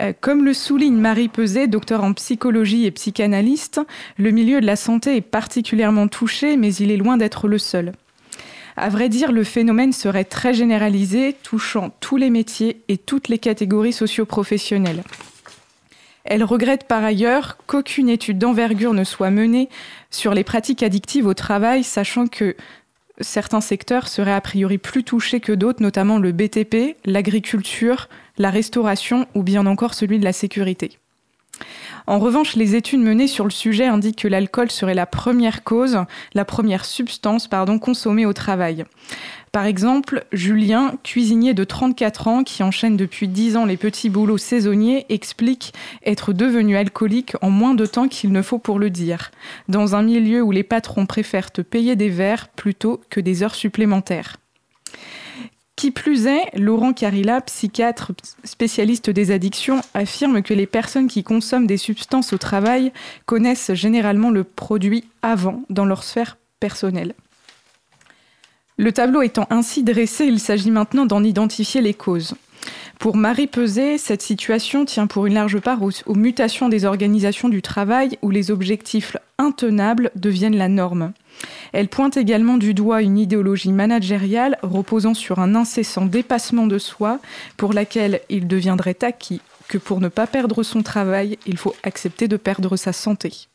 Euh, 0.00 0.12
comme 0.20 0.44
le 0.44 0.52
souligne 0.52 0.98
Marie 0.98 1.28
Peset, 1.28 1.68
docteur 1.68 2.04
en 2.04 2.12
psychologie 2.12 2.84
et 2.84 2.90
psychanalyste, 2.90 3.80
le 4.18 4.30
milieu 4.30 4.60
de 4.60 4.66
la 4.66 4.76
santé 4.76 5.16
est 5.16 5.22
particulièrement 5.22 6.06
touché, 6.06 6.56
mais 6.56 6.72
il 6.74 6.90
est 6.90 6.96
loin 6.98 7.16
d'être 7.16 7.48
le 7.48 7.58
seul. 7.58 7.92
À 8.76 8.90
vrai 8.90 9.08
dire, 9.08 9.32
le 9.32 9.42
phénomène 9.42 9.92
serait 9.92 10.24
très 10.24 10.54
généralisé, 10.54 11.34
touchant 11.42 11.90
tous 11.98 12.16
les 12.16 12.30
métiers 12.30 12.82
et 12.88 12.96
toutes 12.96 13.28
les 13.28 13.38
catégories 13.38 13.92
socio-professionnelles. 13.92 15.02
Elle 16.30 16.44
regrette 16.44 16.84
par 16.84 17.02
ailleurs 17.02 17.56
qu'aucune 17.66 18.10
étude 18.10 18.36
d'envergure 18.36 18.92
ne 18.92 19.02
soit 19.02 19.30
menée 19.30 19.70
sur 20.10 20.34
les 20.34 20.44
pratiques 20.44 20.82
addictives 20.82 21.26
au 21.26 21.32
travail, 21.32 21.82
sachant 21.82 22.26
que 22.26 22.54
certains 23.18 23.62
secteurs 23.62 24.08
seraient 24.08 24.34
a 24.34 24.40
priori 24.42 24.76
plus 24.76 25.04
touchés 25.04 25.40
que 25.40 25.52
d'autres, 25.52 25.82
notamment 25.82 26.18
le 26.18 26.32
BTP, 26.32 26.98
l'agriculture, 27.06 28.10
la 28.36 28.50
restauration 28.50 29.26
ou 29.34 29.42
bien 29.42 29.64
encore 29.64 29.94
celui 29.94 30.18
de 30.18 30.24
la 30.24 30.34
sécurité. 30.34 30.98
En 32.06 32.18
revanche, 32.18 32.56
les 32.56 32.74
études 32.74 33.00
menées 33.00 33.26
sur 33.26 33.44
le 33.44 33.50
sujet 33.50 33.86
indiquent 33.86 34.22
que 34.22 34.28
l'alcool 34.28 34.70
serait 34.70 34.94
la 34.94 35.06
première 35.06 35.62
cause, 35.62 35.98
la 36.34 36.44
première 36.44 36.84
substance 36.84 37.48
pardon, 37.48 37.78
consommée 37.78 38.24
au 38.24 38.32
travail. 38.32 38.84
Par 39.52 39.66
exemple, 39.66 40.24
Julien, 40.32 40.94
cuisinier 41.02 41.54
de 41.54 41.64
34 41.64 42.28
ans 42.28 42.44
qui 42.44 42.62
enchaîne 42.62 42.96
depuis 42.96 43.28
10 43.28 43.56
ans 43.56 43.64
les 43.64 43.76
petits 43.76 44.10
boulots 44.10 44.38
saisonniers, 44.38 45.06
explique 45.08 45.72
être 46.04 46.32
devenu 46.32 46.76
alcoolique 46.76 47.34
en 47.42 47.50
moins 47.50 47.74
de 47.74 47.86
temps 47.86 48.08
qu'il 48.08 48.32
ne 48.32 48.42
faut 48.42 48.58
pour 48.58 48.78
le 48.78 48.90
dire, 48.90 49.30
dans 49.68 49.94
un 49.94 50.02
milieu 50.02 50.42
où 50.42 50.50
les 50.50 50.64
patrons 50.64 51.06
préfèrent 51.06 51.50
te 51.50 51.62
payer 51.62 51.96
des 51.96 52.10
verres 52.10 52.48
plutôt 52.48 53.00
que 53.10 53.20
des 53.20 53.42
heures 53.42 53.54
supplémentaires. 53.54 54.36
Qui 55.78 55.92
plus 55.92 56.26
est, 56.26 56.50
Laurent 56.58 56.92
Carilla, 56.92 57.40
psychiatre 57.40 58.10
spécialiste 58.42 59.10
des 59.10 59.30
addictions, 59.30 59.80
affirme 59.94 60.42
que 60.42 60.52
les 60.52 60.66
personnes 60.66 61.06
qui 61.06 61.22
consomment 61.22 61.68
des 61.68 61.76
substances 61.76 62.32
au 62.32 62.36
travail 62.36 62.92
connaissent 63.26 63.72
généralement 63.74 64.30
le 64.30 64.42
produit 64.42 65.04
avant 65.22 65.62
dans 65.70 65.84
leur 65.84 66.02
sphère 66.02 66.36
personnelle. 66.58 67.14
Le 68.76 68.90
tableau 68.90 69.22
étant 69.22 69.46
ainsi 69.50 69.84
dressé, 69.84 70.24
il 70.24 70.40
s'agit 70.40 70.72
maintenant 70.72 71.06
d'en 71.06 71.22
identifier 71.22 71.80
les 71.80 71.94
causes. 71.94 72.34
Pour 72.98 73.16
Marie 73.16 73.46
Peset, 73.46 73.96
cette 73.96 74.22
situation 74.22 74.84
tient 74.84 75.06
pour 75.06 75.26
une 75.26 75.34
large 75.34 75.60
part 75.60 75.82
aux, 75.82 76.14
mutations 76.16 76.68
des 76.68 76.84
organisations 76.84 77.48
du 77.48 77.62
travail 77.62 78.18
où 78.22 78.30
les 78.30 78.50
objectifs 78.50 79.16
intenables 79.38 80.10
deviennent 80.16 80.56
la 80.56 80.68
norme. 80.68 81.12
Elle 81.72 81.86
pointe 81.86 82.16
également 82.16 82.56
du 82.56 82.74
doigt 82.74 83.02
une 83.02 83.16
idéologie 83.16 83.70
managériale 83.70 84.58
reposant 84.62 85.14
sur 85.14 85.38
un 85.38 85.54
incessant 85.54 86.06
dépassement 86.06 86.66
de 86.66 86.78
soi 86.78 87.20
pour 87.56 87.72
laquelle 87.72 88.20
il 88.30 88.48
deviendrait 88.48 88.98
acquis 89.02 89.42
que 89.68 89.78
pour 89.78 90.00
ne 90.00 90.08
pas 90.08 90.26
perdre 90.26 90.64
son 90.64 90.82
travail, 90.82 91.38
il 91.46 91.56
faut 91.56 91.76
accepter 91.84 92.26
de 92.26 92.36
perdre 92.36 92.76
sa 92.76 92.92
santé. 92.92 93.46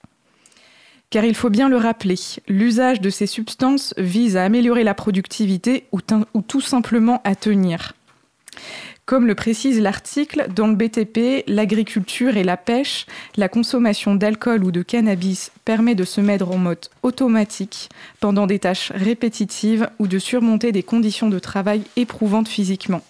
Car 1.10 1.26
il 1.26 1.36
faut 1.36 1.50
bien 1.50 1.68
le 1.68 1.78
rappeler, 1.78 2.16
l'usage 2.48 3.02
de 3.02 3.10
ces 3.10 3.28
substances 3.28 3.94
vise 3.98 4.38
à 4.38 4.46
améliorer 4.46 4.86
la 4.86 4.94
productivité 4.94 5.86
ou, 5.92 6.00
ou 6.34 6.42
tout 6.42 6.62
simplement 6.62 7.20
à 7.26 7.36
tenir. 7.36 7.94
Comme 9.06 9.28
le 9.28 9.36
précise 9.36 9.82
l'article, 9.82 10.48
dans 10.56 10.68
le 10.68 10.76
BTP, 10.76 11.44
l'agriculture 11.48 12.38
et 12.38 12.44
la 12.46 12.56
pêche, 12.56 13.06
la 13.36 13.50
consommation 13.50 14.16
d'alcool 14.16 14.64
ou 14.64 14.72
de 14.72 14.82
cannabis 14.82 15.52
permet 15.66 15.94
de 15.94 16.06
se 16.06 16.22
mettre 16.22 16.50
en 16.50 16.58
mode 16.58 16.88
automatique 17.02 17.90
pendant 18.22 18.48
des 18.48 18.60
tâches 18.60 18.94
répétitives 18.96 19.90
ou 20.00 20.08
de 20.08 20.20
surmonter 20.20 20.72
des 20.72 20.84
conditions 20.84 21.28
de 21.28 21.40
travail 21.40 21.84
éprouvantes 21.98 22.48
physiquement. 22.48 23.02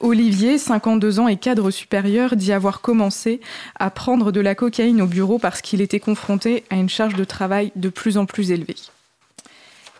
Olivier, 0.00 0.56
52 0.56 1.20
ans 1.20 1.28
et 1.28 1.36
cadre 1.36 1.70
supérieur, 1.70 2.34
dit 2.34 2.52
avoir 2.52 2.80
commencé 2.80 3.42
à 3.78 3.90
prendre 3.90 4.32
de 4.32 4.40
la 4.40 4.54
cocaïne 4.54 5.02
au 5.02 5.06
bureau 5.06 5.38
parce 5.38 5.60
qu'il 5.60 5.82
était 5.82 6.00
confronté 6.00 6.64
à 6.70 6.76
une 6.76 6.88
charge 6.88 7.14
de 7.14 7.24
travail 7.24 7.72
de 7.76 7.90
plus 7.90 8.16
en 8.16 8.24
plus 8.24 8.50
élevée. 8.52 8.76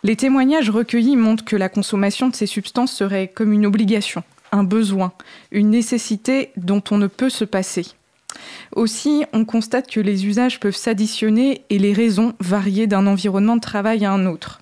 Les 0.02 0.16
témoignages 0.16 0.70
recueillis 0.70 1.16
montrent 1.16 1.44
que 1.44 1.56
la 1.56 1.68
consommation 1.68 2.28
de 2.28 2.34
ces 2.34 2.46
substances 2.46 2.92
serait 2.92 3.28
comme 3.28 3.52
une 3.52 3.66
obligation 3.66 4.22
un 4.52 4.64
besoin, 4.64 5.12
une 5.50 5.70
nécessité 5.70 6.50
dont 6.56 6.82
on 6.90 6.98
ne 6.98 7.06
peut 7.06 7.30
se 7.30 7.44
passer. 7.44 7.86
Aussi, 8.74 9.24
on 9.32 9.44
constate 9.44 9.90
que 9.90 10.00
les 10.00 10.26
usages 10.26 10.60
peuvent 10.60 10.76
s'additionner 10.76 11.64
et 11.70 11.78
les 11.78 11.92
raisons 11.92 12.34
varier 12.40 12.86
d'un 12.86 13.06
environnement 13.06 13.56
de 13.56 13.60
travail 13.60 14.04
à 14.04 14.12
un 14.12 14.26
autre. 14.26 14.60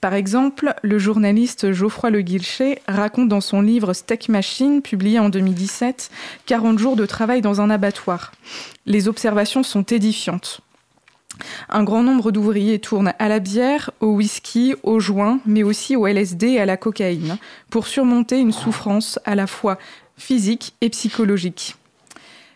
Par 0.00 0.14
exemple, 0.14 0.74
le 0.82 0.98
journaliste 0.98 1.72
Geoffroy 1.72 2.10
Le 2.10 2.20
Guilchet 2.20 2.80
raconte 2.86 3.28
dans 3.28 3.40
son 3.40 3.60
livre 3.60 3.92
Steak 3.92 4.28
Machine, 4.28 4.82
publié 4.82 5.18
en 5.18 5.28
2017, 5.28 6.10
40 6.46 6.78
jours 6.78 6.96
de 6.96 7.06
travail 7.06 7.40
dans 7.40 7.60
un 7.60 7.70
abattoir. 7.70 8.32
Les 8.84 9.08
observations 9.08 9.62
sont 9.62 9.82
édifiantes. 9.82 10.60
Un 11.68 11.84
grand 11.84 12.02
nombre 12.02 12.32
d'ouvriers 12.32 12.78
tournent 12.78 13.12
à 13.18 13.28
la 13.28 13.38
bière, 13.38 13.90
au 14.00 14.08
whisky, 14.08 14.74
au 14.82 15.00
joint, 15.00 15.40
mais 15.46 15.62
aussi 15.62 15.96
au 15.96 16.06
LSD 16.06 16.48
et 16.48 16.60
à 16.60 16.66
la 16.66 16.76
cocaïne, 16.76 17.38
pour 17.70 17.86
surmonter 17.86 18.38
une 18.38 18.52
souffrance 18.52 19.18
à 19.24 19.34
la 19.34 19.46
fois 19.46 19.78
physique 20.16 20.74
et 20.80 20.90
psychologique. 20.90 21.76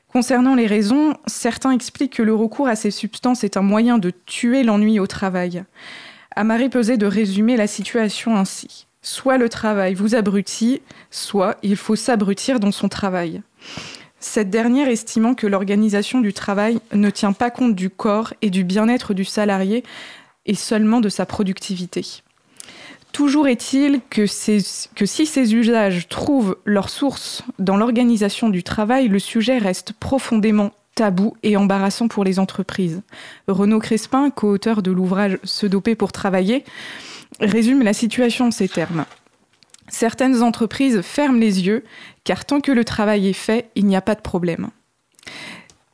Concernant 0.08 0.54
les 0.54 0.66
raisons, 0.66 1.14
certains 1.26 1.70
expliquent 1.70 2.14
que 2.14 2.22
le 2.22 2.34
recours 2.34 2.66
à 2.66 2.74
ces 2.74 2.90
substances 2.90 3.44
est 3.44 3.56
un 3.56 3.62
moyen 3.62 3.98
de 3.98 4.12
tuer 4.26 4.64
l'ennui 4.64 4.98
au 4.98 5.06
travail. 5.06 5.64
À 6.34 6.42
Marie 6.42 6.68
Peset 6.68 6.96
de 6.96 7.06
résumer 7.06 7.56
la 7.56 7.66
situation 7.66 8.36
ainsi. 8.36 8.86
Soit 9.02 9.38
le 9.38 9.48
travail 9.48 9.94
vous 9.94 10.14
abrutit, 10.14 10.82
soit 11.10 11.56
il 11.62 11.76
faut 11.76 11.96
s'abrutir 11.96 12.60
dans 12.60 12.72
son 12.72 12.88
travail 12.88 13.42
cette 14.20 14.50
dernière 14.50 14.88
estimant 14.88 15.34
que 15.34 15.46
l'organisation 15.46 16.20
du 16.20 16.32
travail 16.32 16.78
ne 16.92 17.10
tient 17.10 17.32
pas 17.32 17.50
compte 17.50 17.74
du 17.74 17.90
corps 17.90 18.34
et 18.42 18.50
du 18.50 18.64
bien-être 18.64 19.14
du 19.14 19.24
salarié 19.24 19.82
et 20.46 20.54
seulement 20.54 21.00
de 21.00 21.08
sa 21.08 21.26
productivité. 21.26 22.04
Toujours 23.12 23.48
est-il 23.48 24.00
que, 24.08 24.26
si 24.26 25.26
ces 25.26 25.54
usages 25.54 26.08
trouvent 26.08 26.56
leur 26.64 26.88
source 26.88 27.42
dans 27.58 27.76
l'organisation 27.76 28.48
du 28.48 28.62
travail, 28.62 29.08
le 29.08 29.18
sujet 29.18 29.58
reste 29.58 29.92
profondément 29.94 30.70
tabou 30.94 31.36
et 31.42 31.56
embarrassant 31.56 32.08
pour 32.08 32.24
les 32.24 32.38
entreprises. 32.38 33.02
Renaud 33.48 33.80
Crespin, 33.80 34.30
co-auteur 34.30 34.82
de 34.82 34.90
l'ouvrage 34.90 35.38
Se 35.44 35.66
doper 35.66 35.94
pour 35.94 36.12
travailler, 36.12 36.64
résume 37.40 37.82
la 37.82 37.92
situation 37.92 38.46
en 38.46 38.50
ces 38.50 38.68
termes. 38.68 39.04
Certaines 39.90 40.42
entreprises 40.42 41.02
ferment 41.02 41.38
les 41.38 41.66
yeux, 41.66 41.84
car 42.24 42.44
tant 42.44 42.60
que 42.60 42.72
le 42.72 42.84
travail 42.84 43.28
est 43.28 43.34
fait, 43.34 43.70
il 43.74 43.86
n'y 43.86 43.96
a 43.96 44.00
pas 44.00 44.14
de 44.14 44.20
problème. 44.20 44.70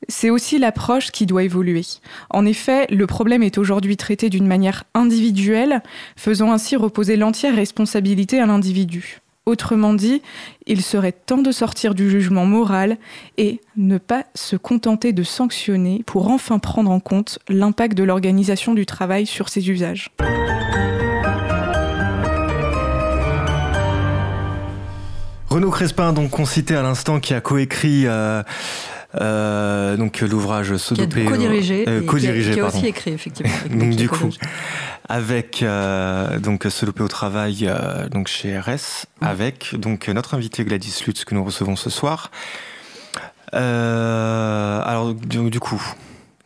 C'est 0.09 0.31
aussi 0.31 0.59
l'approche 0.59 1.11
qui 1.11 1.27
doit 1.27 1.43
évoluer. 1.43 1.83
En 2.31 2.47
effet, 2.47 2.87
le 2.91 3.07
problème 3.07 3.43
est 3.43 3.59
aujourd'hui 3.59 3.97
traité 3.97 4.31
d'une 4.31 4.47
manière 4.47 4.85
individuelle, 4.95 5.83
faisant 6.17 6.53
ainsi 6.53 6.77
reposer 6.77 7.17
l'entière 7.17 7.57
responsabilité 7.57 8.39
à 8.39 8.47
l'individu. 8.47 9.21
Autrement 9.47 9.95
dit, 9.95 10.23
il 10.67 10.83
serait 10.83 11.13
temps 11.13 11.39
de 11.39 11.53
sortir 11.53 11.95
du 11.95 12.11
jugement 12.11 12.47
moral 12.47 12.99
et 13.39 13.61
ne 13.77 13.97
pas 13.97 14.27
se 14.35 14.57
contenter 14.57 15.13
de 15.13 15.23
sanctionner 15.23 16.03
pour 16.05 16.29
enfin 16.31 16.59
prendre 16.59 16.91
en 16.91 16.99
compte 16.99 17.39
l'impact 17.49 17.97
de 17.97 18.03
l'organisation 18.03 18.75
du 18.75 18.87
travail 18.87 19.25
sur 19.25 19.49
ses 19.49 19.71
usages. 19.71 20.11
Renaud 25.57 25.71
Crespin, 25.71 26.12
donc 26.12 26.33
qu'on 26.33 26.45
citait 26.45 26.75
à 26.75 26.83
l'instant, 26.83 27.19
qui 27.19 27.33
a 27.33 27.40
coécrit 27.40 28.03
euh, 28.05 28.42
euh, 29.19 29.97
donc 29.97 30.21
l'ouvrage 30.21 30.77
Sodopé. 30.77 31.23
Qui 31.23 31.29
a 31.29 31.31
co-dirigé, 31.31 31.85
euh, 31.88 32.01
qui, 32.03 32.61
a, 32.61 32.66
aussi 32.66 32.87
écrit 32.87 33.12
effectivement. 33.12 33.51
donc 33.71 33.97
du 33.97 34.07
coup, 34.07 34.29
avec 35.09 35.64
donc 36.40 36.66
Sodopé 36.69 37.03
au 37.03 37.09
travail, 37.09 37.73
donc 38.11 38.29
chez 38.29 38.59
RS, 38.59 39.07
avec 39.23 39.75
donc 39.79 40.09
notre 40.09 40.35
invité 40.35 40.62
Gladys 40.62 41.03
Lutz 41.07 41.25
que 41.25 41.35
nous 41.35 41.42
recevons 41.42 41.75
ce 41.75 41.88
soir. 41.88 42.31
alors 43.55 45.14
du 45.14 45.59
coup, 45.59 45.83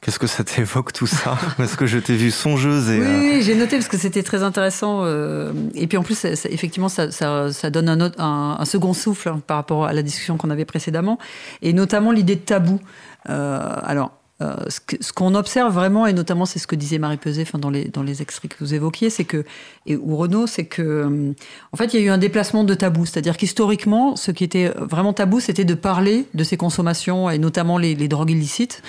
Qu'est-ce 0.00 0.18
que 0.18 0.26
ça 0.26 0.44
t'évoque 0.44 0.94
tout 0.94 1.06
ça 1.06 1.36
Parce 1.58 1.76
que 1.76 1.84
je 1.84 1.98
t'ai 1.98 2.16
vu 2.16 2.30
songeuse 2.30 2.88
et. 2.88 3.00
Oui, 3.00 3.06
oui 3.06 3.42
j'ai 3.42 3.54
noté 3.54 3.76
parce 3.76 3.88
que 3.88 3.98
c'était 3.98 4.22
très 4.22 4.42
intéressant. 4.42 5.00
Euh, 5.04 5.52
et 5.74 5.86
puis 5.86 5.98
en 5.98 6.02
plus, 6.02 6.24
effectivement, 6.24 6.88
ça, 6.88 7.10
ça, 7.10 7.70
donne 7.70 7.88
un, 7.88 8.10
un, 8.18 8.64
second 8.64 8.94
souffle 8.94 9.28
hein, 9.28 9.42
par 9.46 9.58
rapport 9.58 9.84
à 9.84 9.92
la 9.92 10.02
discussion 10.02 10.38
qu'on 10.38 10.48
avait 10.48 10.64
précédemment, 10.64 11.18
et 11.60 11.74
notamment 11.74 12.12
l'idée 12.12 12.36
de 12.36 12.40
tabou. 12.40 12.80
Euh, 13.28 13.60
alors, 13.82 14.12
euh, 14.40 14.54
ce 14.70 15.12
qu'on 15.12 15.34
observe 15.34 15.74
vraiment, 15.74 16.06
et 16.06 16.14
notamment 16.14 16.46
c'est 16.46 16.58
ce 16.58 16.66
que 16.66 16.76
disait 16.76 16.96
Marie 16.96 17.18
Peset 17.18 17.44
dans, 17.58 17.68
les, 17.68 17.84
dans 17.84 18.02
les 18.02 18.22
extraits 18.22 18.50
que 18.50 18.56
vous 18.60 18.72
évoquiez, 18.72 19.10
c'est 19.10 19.24
que, 19.24 19.44
et, 19.84 19.96
ou 19.96 20.16
Renaud, 20.16 20.46
c'est 20.46 20.64
que, 20.64 21.34
en 21.72 21.76
fait, 21.76 21.92
il 21.92 22.00
y 22.00 22.02
a 22.02 22.06
eu 22.06 22.08
un 22.08 22.16
déplacement 22.16 22.64
de 22.64 22.72
tabou. 22.72 23.04
C'est-à-dire 23.04 23.36
qu'historiquement, 23.36 24.16
ce 24.16 24.30
qui 24.30 24.44
était 24.44 24.72
vraiment 24.78 25.12
tabou, 25.12 25.40
c'était 25.40 25.66
de 25.66 25.74
parler 25.74 26.24
de 26.32 26.42
ces 26.42 26.56
consommations, 26.56 27.28
et 27.28 27.36
notamment 27.36 27.76
les, 27.76 27.94
les 27.94 28.08
drogues 28.08 28.30
illicites. 28.30 28.82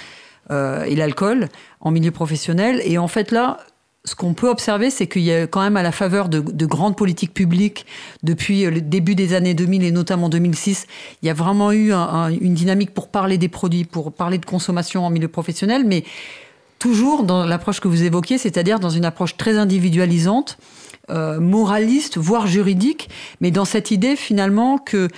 Euh, 0.50 0.84
et 0.84 0.96
l'alcool 0.96 1.50
en 1.82 1.92
milieu 1.92 2.12
professionnel. 2.12 2.82
Et 2.84 2.98
en 2.98 3.08
fait, 3.08 3.32
là, 3.32 3.60
ce 4.06 4.16
qu'on 4.16 4.34
peut 4.34 4.50
observer, 4.50 4.90
c'est 4.90 5.06
qu'il 5.08 5.22
y 5.22 5.32
a 5.32 5.46
quand 5.46 5.62
même 5.62 5.78
à 5.78 5.84
la 5.84 5.92
faveur 5.92 6.30
de, 6.30 6.66
grandes 6.66 6.98
politiques 6.98 7.34
publiques 7.34 7.86
depuis 8.24 8.64
le 8.66 8.82
début 8.82 9.14
des 9.14 9.34
années 9.36 9.54
2000 9.54 9.84
et 9.84 9.92
notamment 9.92 10.30
2006, 10.30 10.88
il 11.22 11.28
y 11.28 11.30
a 11.30 11.34
vraiment 11.34 11.72
eu 11.72 11.94
une 11.94 12.56
dynamique 12.56 12.94
pour 12.94 13.10
parler 13.10 13.38
des 13.38 13.50
produits, 13.50 13.86
pour 13.86 14.12
parler 14.12 14.40
de 14.40 14.46
consommation 14.46 15.06
en 15.06 15.12
milieu 15.12 15.28
professionnel, 15.28 15.84
mais 15.86 16.04
toujours 16.80 17.24
dans 17.24 17.46
l'approche 17.46 17.80
que 17.80 17.88
vous 17.88 18.02
évoquiez, 18.02 18.40
c'est-à-dire 18.40 18.80
dans 18.80 18.90
une 18.90 19.06
approche 19.06 19.38
très 19.38 19.56
individualisante, 19.60 20.58
euh, 21.12 21.40
moraliste, 21.40 22.18
voire 22.18 22.48
juridique, 22.48 23.10
mais 23.40 23.52
dans 23.52 23.66
cette 23.66 23.92
idée 23.92 24.16
finalement 24.16 24.80
que 24.80 25.10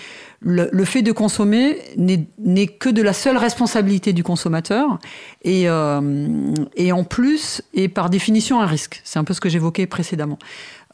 le, 0.44 0.86
fait 0.86 1.02
de 1.02 1.12
consommer 1.12 1.78
n'est 1.98 2.68
que 2.68 2.90
de 2.90 3.02
la 3.02 3.14
seule 3.14 3.38
responsabilité 3.38 4.14
du 4.14 4.24
consommateur 4.24 5.00
et, 5.44 5.70
euh, 5.70 6.54
et, 6.76 6.92
en 6.92 7.04
plus 7.04 7.62
est 7.74 7.88
par 7.88 8.10
définition 8.10 8.62
un 8.62 8.66
risque. 8.66 9.02
C'est 9.04 9.20
un 9.20 9.24
peu 9.24 9.34
ce 9.34 9.42
que 9.42 9.50
j'évoquais 9.50 9.88
précédemment. 9.88 10.40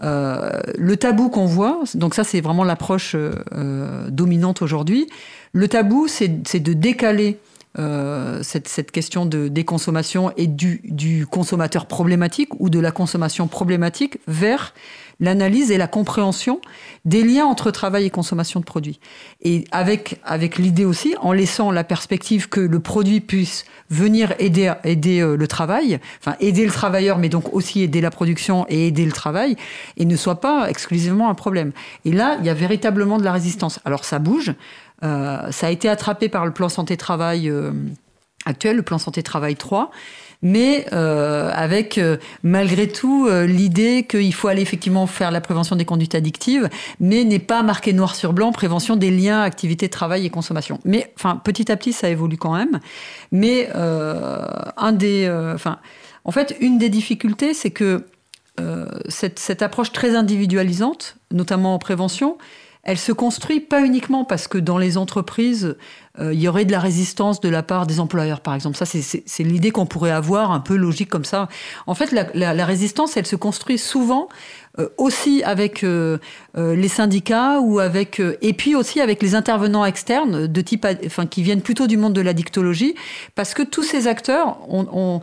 Euh, 0.01 0.59
le 0.77 0.95
tabou 0.97 1.29
qu'on 1.29 1.45
voit, 1.45 1.81
donc 1.95 2.13
ça 2.13 2.23
c'est 2.23 2.41
vraiment 2.41 2.63
l'approche 2.63 3.15
euh, 3.15 4.09
dominante 4.09 4.61
aujourd'hui, 4.61 5.07
le 5.51 5.67
tabou 5.67 6.07
c'est 6.07 6.59
de 6.59 6.73
décaler 6.73 7.39
cette, 7.75 8.67
cette, 8.67 8.91
question 8.91 9.25
de 9.25 9.47
déconsommation 9.47 10.31
et 10.35 10.47
du, 10.47 10.81
du 10.83 11.25
consommateur 11.25 11.85
problématique 11.85 12.49
ou 12.59 12.69
de 12.69 12.79
la 12.79 12.91
consommation 12.91 13.47
problématique 13.47 14.17
vers 14.27 14.73
l'analyse 15.19 15.71
et 15.71 15.77
la 15.77 15.87
compréhension 15.87 16.61
des 17.05 17.23
liens 17.23 17.45
entre 17.45 17.71
travail 17.71 18.05
et 18.05 18.09
consommation 18.09 18.59
de 18.59 18.65
produits. 18.65 18.99
Et 19.41 19.65
avec, 19.71 20.19
avec 20.23 20.57
l'idée 20.57 20.85
aussi, 20.85 21.15
en 21.21 21.33
laissant 21.33 21.71
la 21.71 21.83
perspective 21.83 22.47
que 22.49 22.61
le 22.61 22.79
produit 22.79 23.19
puisse 23.19 23.65
venir 23.89 24.33
aider, 24.39 24.73
aider 24.83 25.19
euh, 25.19 25.35
le 25.35 25.47
travail, 25.47 25.99
enfin 26.19 26.35
aider 26.39 26.65
le 26.65 26.71
travailleur, 26.71 27.17
mais 27.17 27.29
donc 27.29 27.53
aussi 27.53 27.81
aider 27.81 28.01
la 28.01 28.11
production 28.11 28.65
et 28.69 28.87
aider 28.87 29.05
le 29.05 29.11
travail, 29.11 29.55
et 29.97 30.05
ne 30.05 30.15
soit 30.15 30.39
pas 30.39 30.69
exclusivement 30.69 31.29
un 31.29 31.35
problème. 31.35 31.71
Et 32.05 32.11
là, 32.11 32.37
il 32.39 32.45
y 32.45 32.49
a 32.49 32.53
véritablement 32.53 33.17
de 33.17 33.23
la 33.23 33.33
résistance. 33.33 33.79
Alors 33.85 34.05
ça 34.05 34.19
bouge, 34.19 34.49
euh, 34.49 34.53
ça 35.01 35.67
a 35.67 35.69
été 35.69 35.87
attrapé 35.89 36.29
par 36.29 36.45
le 36.45 36.51
plan 36.51 36.69
santé-travail 36.69 37.49
euh, 37.49 37.71
actuel, 38.45 38.77
le 38.77 38.83
plan 38.83 38.97
santé-travail 38.97 39.55
3. 39.55 39.91
mais 40.41 40.85
euh, 40.93 41.51
avec 41.53 41.97
euh, 41.97 42.17
malgré 42.43 42.87
tout 42.87 43.27
euh, 43.27 43.45
l'idée 43.45 44.03
qu'il 44.03 44.33
faut 44.33 44.47
aller 44.47 44.61
effectivement 44.61 45.05
faire 45.07 45.31
la 45.31 45.41
prévention 45.41 45.75
des 45.75 45.83
conduites 45.83 46.15
addictives, 46.15 46.69
mais 46.99 47.25
n'est 47.25 47.39
pas 47.39 47.61
marqué 47.63 47.91
noir 47.91 48.15
sur 48.15 48.31
blanc 48.31 48.51
prévention 48.51 48.95
des 48.95 49.11
liens 49.11 49.41
activité 49.41 49.89
travail 49.89 50.25
et 50.25 50.29
consommation. 50.29 50.79
Mais 50.85 51.11
enfin 51.17 51.35
petit 51.43 51.71
à 51.71 51.75
petit 51.75 51.93
ça 51.93 52.09
évolue 52.09 52.37
quand 52.37 52.55
même. 52.55 52.79
Mais 53.31 53.69
un 53.75 54.91
des, 54.93 55.29
enfin 55.53 55.79
en 56.23 56.31
fait 56.31 56.55
une 56.61 56.77
des 56.77 56.89
difficultés 56.89 57.53
c'est 57.53 57.71
que 57.71 58.05
cette, 59.07 59.39
cette 59.39 59.61
approche 59.61 59.93
très 59.93 60.15
individualisante, 60.15 61.15
notamment 61.31 61.75
en 61.75 61.79
prévention, 61.79 62.37
elle 62.83 62.97
se 62.97 63.11
construit 63.11 63.59
pas 63.59 63.81
uniquement 63.81 64.23
parce 64.23 64.47
que 64.47 64.57
dans 64.57 64.77
les 64.77 64.97
entreprises, 64.97 65.75
euh, 66.19 66.33
il 66.33 66.39
y 66.39 66.47
aurait 66.47 66.65
de 66.65 66.71
la 66.71 66.79
résistance 66.79 67.41
de 67.41 67.49
la 67.49 67.61
part 67.61 67.85
des 67.85 67.99
employeurs, 67.99 68.39
par 68.39 68.55
exemple. 68.55 68.77
Ça, 68.77 68.85
c'est 68.85 69.43
l'idée 69.43 69.71
qu'on 69.71 69.85
pourrait 69.85 70.11
avoir, 70.11 70.51
un 70.51 70.61
peu 70.61 70.75
logique 70.75 71.09
comme 71.09 71.25
ça. 71.25 71.49
En 71.87 71.93
fait, 71.93 72.11
la, 72.11 72.65
résistance, 72.65 73.17
elle 73.17 73.25
se 73.25 73.35
construit 73.35 73.77
souvent 73.77 74.29
euh, 74.79 74.87
aussi 74.97 75.43
avec 75.43 75.83
euh, 75.83 76.17
les 76.55 76.87
syndicats 76.87 77.59
ou 77.59 77.79
avec 77.79 78.21
et 78.41 78.53
puis 78.53 78.75
aussi 78.75 79.01
avec 79.01 79.21
les 79.21 79.35
intervenants 79.35 79.85
externes 79.85 80.47
de 80.47 80.61
type, 80.61 80.87
enfin, 81.05 81.25
qui 81.25 81.43
viennent 81.43 81.61
plutôt 81.61 81.85
du 81.85 81.97
monde 81.97 82.13
de 82.13 82.21
la 82.21 82.33
dictologie, 82.33 82.95
parce 83.35 83.53
que 83.53 83.63
tous 83.63 83.83
ces 83.83 84.07
acteurs 84.07 84.57
ont 84.69 84.87
on 84.93 85.21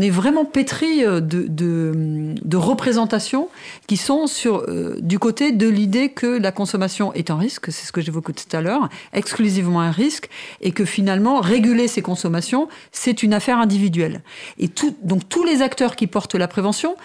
est 0.00 0.10
vraiment 0.10 0.44
pétri 0.44 1.04
euh, 1.04 1.20
de, 1.20 1.46
de, 1.48 2.56
représentations 2.56 3.48
qui 3.86 3.96
sont 3.96 4.26
sur, 4.26 4.64
euh, 4.68 4.96
du 5.00 5.18
côté 5.18 5.52
de 5.52 5.68
l'idée 5.68 6.10
que 6.10 6.26
la 6.26 6.52
consommation 6.52 7.12
est 7.14 7.30
un 7.30 7.36
risque, 7.36 7.72
c'est 7.72 7.86
ce 7.86 7.92
que 7.92 8.00
j'évoquais 8.00 8.34
tout 8.34 8.56
à 8.56 8.60
l'heure, 8.60 8.88
exclusivement 9.12 9.80
un 9.80 9.90
risque, 9.90 10.28
et 10.60 10.72
que 10.72 10.84
finalement, 10.84 11.40
réguler 11.40 11.88
ces 11.88 12.02
consommations, 12.02 12.68
c'est 12.92 13.22
une 13.22 13.32
affaire 13.32 13.58
individuelle. 13.58 14.20
Et 14.58 14.68
tout, 14.68 14.94
donc 15.02 15.28
tous 15.28 15.44
les 15.44 15.62
acteurs 15.62 15.96
qui 15.96 16.06
portent 16.06 16.34
la 16.34 16.48
prévention, 16.48 16.96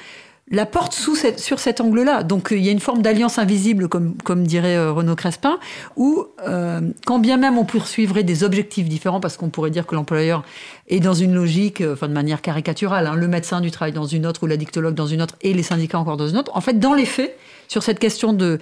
la 0.54 0.68
porte 0.68 0.94
sur 0.94 1.60
cet 1.60 1.82
angle-là. 1.82 2.22
Donc 2.22 2.52
euh, 2.52 2.58
il 2.58 2.64
y 2.64 2.70
a 2.70 2.72
une 2.72 2.80
forme 2.80 3.02
d'alliance 3.02 3.40
invisible, 3.40 3.90
comme, 3.90 4.44
dirait 4.46 4.78
euh, 4.78 4.92
Renaud 4.92 5.16
Crespin, 5.16 5.58
où 5.98 6.28
euh, 6.48 6.80
quand 7.06 7.18
bien 7.18 7.38
même 7.38 7.58
on 7.58 7.66
poursuivrait 7.66 8.24
des 8.24 8.44
objectifs 8.44 8.88
différents, 8.88 9.20
parce 9.20 9.36
qu'on 9.36 9.50
pourrait 9.50 9.72
dire 9.72 9.88
que 9.88 9.96
l'employeur 9.96 10.44
est 10.88 11.00
dans 11.00 11.16
une 11.16 11.34
logique, 11.34 11.84
enfin 11.92 12.08
de 12.08 12.14
manière 12.14 12.42
caricaturale, 12.42 13.08
hein, 13.08 13.16
le 13.16 13.28
médecin 13.28 13.62
du 13.62 13.72
travail 13.72 13.94
dans 13.94 14.06
une 14.06 14.28
autre 14.28 14.44
ou 14.44 14.48
l'addictologue 14.48 14.94
dans 14.94 15.08
une 15.08 15.24
autre 15.24 15.36
et 15.42 15.54
les 15.54 15.64
syndicats 15.64 15.98
encore 15.98 16.18
dans 16.18 16.28
une 16.28 16.38
autre, 16.38 16.56
en 16.56 16.62
fait 16.62 16.80
dans 16.80 16.94
les 16.94 17.06
faits, 17.06 17.36
sur 17.68 17.82
cette 17.82 17.98
question 17.98 18.34
de, 18.34 18.60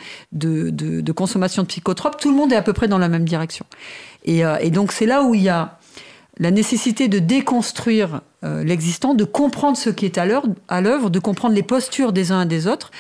consommation 1.14 1.64
de 1.64 1.68
psychotropes, 1.68 2.22
tout 2.22 2.30
le 2.30 2.38
monde 2.38 2.54
est 2.54 2.56
à 2.56 2.62
peu 2.62 2.72
près 2.72 2.88
dans 2.88 3.00
la 3.00 3.10
même 3.10 3.26
direction. 3.26 3.66
Et 4.24 4.70
donc 4.70 4.94
c'est 4.94 5.08
là 5.08 5.24
où 5.24 5.36
il 5.36 5.42
y 5.42 5.50
a 5.50 5.80
la 6.38 6.52
nécessité 6.52 7.08
de 7.08 7.20
déconstruire 7.20 8.22
euh, 8.44 8.64
l'existant, 8.64 9.14
de 9.14 9.24
comprendre 9.24 9.78
ce 9.78 9.90
qui 9.90 10.06
est 10.06 10.18
à 10.18 10.26
l'œuvre, 10.26 11.10
de 11.10 11.20
comprendre 11.20 11.54
les 11.54 11.64
postures 11.64 12.14
des 12.14 12.32
uns 12.32 12.44
et 12.44 12.46
des 12.48 12.68
autres, 12.68 12.92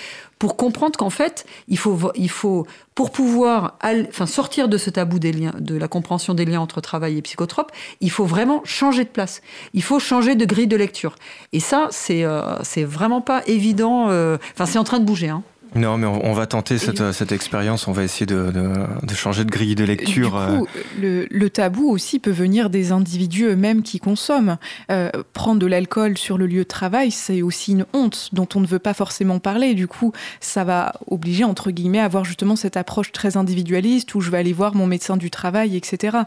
pour 0.41 0.57
comprendre 0.57 0.97
qu'en 0.97 1.11
fait, 1.11 1.45
il 1.67 1.77
faut, 1.77 2.11
il 2.15 2.29
faut 2.29 2.65
pour 2.95 3.11
pouvoir 3.11 3.77
enfin, 3.83 4.25
sortir 4.25 4.67
de 4.69 4.77
ce 4.77 4.89
tabou 4.89 5.19
de 5.19 5.77
la 5.77 5.87
compréhension 5.87 6.33
des 6.33 6.45
liens 6.45 6.59
entre 6.59 6.81
travail 6.81 7.17
et 7.17 7.21
psychotrope, 7.21 7.71
il 7.99 8.09
faut 8.09 8.25
vraiment 8.25 8.61
changer 8.63 9.03
de 9.03 9.09
place. 9.09 9.41
Il 9.75 9.83
faut 9.83 9.99
changer 9.99 10.33
de 10.33 10.45
grille 10.45 10.65
de 10.65 10.75
lecture. 10.75 11.15
Et 11.53 11.59
ça, 11.59 11.89
c'est 11.91 12.25
euh, 12.25 12.57
vraiment 12.77 13.21
pas 13.21 13.43
évident. 13.45 14.09
Euh, 14.09 14.37
enfin, 14.53 14.65
c'est 14.65 14.79
en 14.79 14.83
train 14.83 14.99
de 14.99 15.05
bouger. 15.05 15.29
Hein. 15.29 15.43
Non, 15.73 15.97
mais 15.97 16.05
on, 16.05 16.33
va 16.33 16.47
tenter 16.47 16.77
cette, 16.77 17.13
cette, 17.13 17.31
expérience, 17.31 17.87
on 17.87 17.93
va 17.93 18.03
essayer 18.03 18.25
de, 18.25 18.51
de, 18.51 19.13
changer 19.13 19.45
de 19.45 19.49
grille 19.49 19.75
de 19.75 19.85
lecture. 19.85 20.37
Du 20.51 20.57
coup, 20.57 20.67
le, 20.99 21.27
le, 21.31 21.49
tabou 21.49 21.89
aussi 21.89 22.19
peut 22.19 22.31
venir 22.31 22.69
des 22.69 22.91
individus 22.91 23.45
eux-mêmes 23.45 23.81
qui 23.81 23.99
consomment. 23.99 24.57
Euh, 24.91 25.09
prendre 25.31 25.59
de 25.59 25.67
l'alcool 25.67 26.17
sur 26.17 26.37
le 26.37 26.45
lieu 26.45 26.63
de 26.63 26.67
travail, 26.67 27.09
c'est 27.09 27.41
aussi 27.41 27.71
une 27.71 27.85
honte 27.93 28.29
dont 28.33 28.47
on 28.55 28.59
ne 28.59 28.67
veut 28.67 28.79
pas 28.79 28.93
forcément 28.93 29.39
parler. 29.39 29.73
Du 29.73 29.87
coup, 29.87 30.11
ça 30.41 30.65
va 30.65 30.93
obliger, 31.07 31.45
entre 31.45 31.71
guillemets, 31.71 31.99
à 31.99 32.05
avoir 32.05 32.25
justement 32.25 32.57
cette 32.57 32.75
approche 32.75 33.13
très 33.13 33.37
individualiste 33.37 34.13
où 34.13 34.19
je 34.19 34.29
vais 34.29 34.39
aller 34.39 34.53
voir 34.53 34.75
mon 34.75 34.87
médecin 34.87 35.15
du 35.15 35.31
travail, 35.31 35.77
etc. 35.77 36.17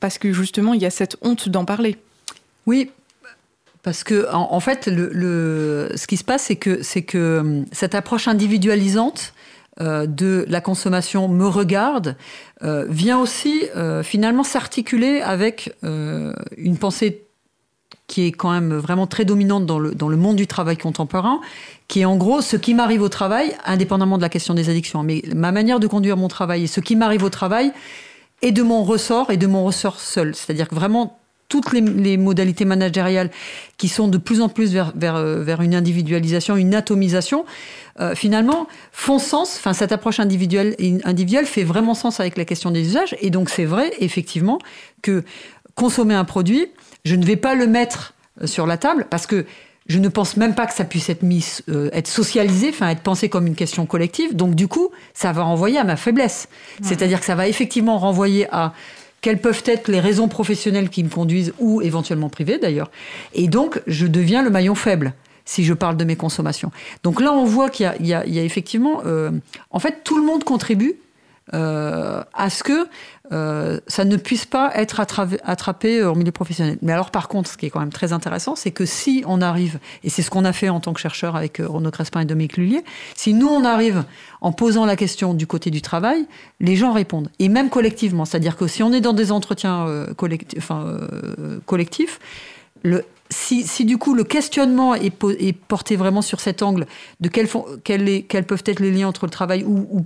Parce 0.00 0.18
que 0.18 0.32
justement, 0.32 0.74
il 0.74 0.82
y 0.82 0.86
a 0.86 0.90
cette 0.90 1.16
honte 1.22 1.48
d'en 1.48 1.64
parler. 1.64 1.98
Oui, 2.66 2.90
parce 3.82 4.04
que, 4.04 4.32
en, 4.32 4.60
fait, 4.60 4.86
le, 4.86 5.90
ce 5.96 6.06
qui 6.06 6.16
se 6.16 6.22
passe, 6.22 6.44
c'est 6.44 6.56
que, 6.56 6.80
que 7.00 7.38
hum, 7.40 7.64
cette 7.72 7.94
approche 7.94 8.28
individualisante 8.28 9.34
euh, 9.80 10.06
de 10.06 10.44
la 10.48 10.60
consommation 10.60 11.28
me 11.28 11.46
regarde 11.46 12.16
euh, 12.62 12.84
vient 12.90 13.18
aussi 13.18 13.64
euh, 13.74 14.02
finalement 14.02 14.44
s'articuler 14.44 15.22
avec 15.22 15.74
une 15.82 16.76
pensée 16.78 17.24
qui 18.06 18.26
est 18.26 18.32
quand 18.32 18.50
même 18.50 18.74
vraiment 18.74 19.06
très 19.06 19.24
dominante 19.24 19.64
dans 19.64 19.78
le, 19.78 19.94
dans 19.94 20.08
le 20.08 20.16
monde 20.18 20.36
du 20.36 20.46
travail 20.46 20.76
contemporain, 20.76 21.40
qui 21.88 22.00
est 22.00 22.04
en 22.04 22.16
gros 22.16 22.42
ce 22.42 22.56
qui 22.56 22.74
m'arrive 22.74 23.00
au 23.00 23.08
travail, 23.08 23.56
indépendamment 23.64 24.18
de 24.18 24.22
la 24.22 24.28
question 24.28 24.52
des 24.52 24.68
addictions. 24.68 25.02
Mais 25.02 25.22
ma 25.34 25.50
manière 25.50 25.80
de 25.80 25.86
conduire 25.86 26.18
mon 26.18 26.28
travail 26.28 26.64
et 26.64 26.66
ce 26.66 26.80
qui 26.80 26.94
m'arrive 26.94 27.24
au 27.24 27.30
travail 27.30 27.72
est 28.42 28.52
de 28.52 28.62
mon 28.62 28.84
ressort 28.84 29.30
et 29.30 29.38
de 29.38 29.46
mon 29.46 29.64
ressort 29.64 29.98
seul. 29.98 30.34
C'est-à-dire 30.34 30.68
que 30.68 30.74
vraiment 30.74 31.18
toutes 31.48 31.72
les, 31.72 32.16
modalités 32.16 32.64
managériales 32.64 33.30
qui 33.76 33.88
sont 33.88 34.08
de 34.08 34.16
plus 34.16 34.40
en 34.40 34.48
plus 34.48 34.72
vers, 34.72 34.92
vers, 34.96 35.16
euh, 35.16 35.42
vers 35.42 35.60
une 35.60 35.74
individualisation, 35.74 36.56
une 36.56 36.74
atomisation, 36.74 37.44
euh, 38.00 38.14
finalement, 38.14 38.66
font 38.90 39.18
sens. 39.18 39.56
Enfin, 39.58 39.74
cette 39.74 39.92
approche 39.92 40.18
individuelle, 40.18 40.74
individuelle 41.04 41.44
fait 41.44 41.62
vraiment 41.62 41.94
sens 41.94 42.20
avec 42.20 42.38
la 42.38 42.46
question 42.46 42.70
des 42.70 42.80
usages. 42.80 43.14
Et 43.20 43.28
donc, 43.28 43.50
c'est 43.50 43.66
vrai, 43.66 43.92
effectivement, 43.98 44.58
que 45.02 45.24
consommer 45.74 46.14
un 46.14 46.24
produit, 46.24 46.68
je 47.04 47.16
ne 47.16 47.24
vais 47.26 47.36
pas 47.36 47.54
le 47.54 47.66
mettre 47.66 48.14
euh, 48.40 48.46
sur 48.46 48.66
la 48.66 48.78
table 48.78 49.06
parce 49.10 49.26
que 49.26 49.44
je 49.88 49.98
ne 49.98 50.08
pense 50.08 50.38
même 50.38 50.54
pas 50.54 50.64
que 50.66 50.72
ça 50.72 50.84
puisse 50.84 51.10
être 51.10 51.22
mis, 51.22 51.44
être 51.92 52.06
socialisé, 52.06 52.68
enfin 52.70 52.88
être 52.88 53.02
pensé 53.02 53.28
comme 53.28 53.48
une 53.48 53.56
question 53.56 53.84
collective. 53.84 54.34
Donc 54.34 54.54
du 54.54 54.68
coup, 54.68 54.90
ça 55.12 55.32
va 55.32 55.42
renvoyer 55.42 55.76
à 55.76 55.84
ma 55.84 55.96
faiblesse. 55.96 56.48
C'est-à-dire 56.82 57.18
que 57.18 57.26
ça 57.26 57.34
va 57.34 57.48
effectivement 57.48 57.98
renvoyer 57.98 58.46
à 58.52 58.74
quelles 59.22 59.40
peuvent 59.40 59.62
être 59.64 59.88
les 59.88 60.00
raisons 60.00 60.28
professionnelles 60.28 60.90
qui 60.90 61.02
me 61.02 61.08
conduisent, 61.08 61.54
ou 61.58 61.80
éventuellement 61.80 62.28
privées 62.28 62.58
d'ailleurs. 62.58 62.90
Et 63.32 63.48
donc, 63.48 63.80
je 63.86 64.06
deviens 64.06 64.42
le 64.42 64.50
maillon 64.50 64.74
faible 64.74 65.14
si 65.44 65.64
je 65.64 65.72
parle 65.72 65.96
de 65.96 66.04
mes 66.04 66.16
consommations. 66.16 66.70
Donc 67.02 67.20
là, 67.20 67.32
on 67.32 67.44
voit 67.44 67.70
qu'il 67.70 67.90
y, 68.00 68.14
a 68.14 68.24
effectivement, 68.26 69.02
euh, 69.06 69.30
en 69.70 69.78
fait, 69.78 70.02
tout 70.04 70.16
le 70.16 70.24
monde 70.24 70.44
contribue 70.44 70.94
euh, 71.54 72.22
à 72.34 72.50
ce 72.50 72.62
que 72.62 72.86
euh, 73.32 73.80
ça 73.88 74.04
ne 74.04 74.16
puisse 74.16 74.46
pas 74.46 74.70
être 74.74 75.00
attrapé 75.00 75.98
euh, 75.98 76.12
au 76.12 76.14
milieu 76.14 76.30
professionnel. 76.30 76.78
Mais 76.82 76.92
alors, 76.92 77.10
par 77.10 77.26
contre, 77.28 77.50
ce 77.50 77.56
qui 77.56 77.66
est 77.66 77.70
quand 77.70 77.80
même 77.80 77.92
très 77.92 78.12
intéressant, 78.12 78.54
c'est 78.54 78.70
que 78.70 78.86
si 78.86 79.24
on 79.26 79.42
arrive, 79.42 79.78
et 80.04 80.10
c'est 80.10 80.22
ce 80.22 80.30
qu'on 80.30 80.44
a 80.44 80.52
fait 80.52 80.68
en 80.68 80.78
tant 80.78 80.92
que 80.92 81.00
chercheur 81.00 81.34
avec 81.34 81.58
Renaud 81.58 81.90
Crespin 81.90 82.20
et 82.20 82.24
Dominique 82.26 82.56
Lullier, 82.56 82.84
si 83.16 83.34
nous, 83.34 83.48
on 83.48 83.64
arrive 83.64 84.04
en 84.40 84.52
posant 84.52 84.86
la 84.86 84.96
question 84.96 85.34
du 85.34 85.46
côté 85.46 85.70
du 85.70 85.82
travail, 85.82 86.26
les 86.60 86.76
gens 86.76 86.92
répondent. 86.92 87.28
Et 87.40 87.48
même 87.48 87.70
collectivement. 87.70 88.24
C'est-à-dire 88.24 88.56
que 88.56 88.68
si 88.68 88.82
on 88.82 88.92
est 88.92 89.00
dans 89.00 89.12
des 89.12 89.32
entretiens 89.32 90.06
collectifs, 91.66 92.20
le, 92.82 93.04
si, 93.32 93.84
du 93.84 93.98
coup 93.98 94.14
le 94.14 94.24
questionnement 94.24 94.94
est, 94.94 95.10
porté 95.52 95.96
vraiment 95.96 96.22
sur 96.22 96.40
cet 96.40 96.62
angle 96.62 96.86
de 97.20 97.28
quels, 97.28 97.48
peuvent 97.48 98.62
être 98.66 98.80
les 98.80 98.90
liens 98.90 99.08
entre 99.08 99.26
le 99.26 99.30
travail 99.30 99.64
ou, 99.64 100.04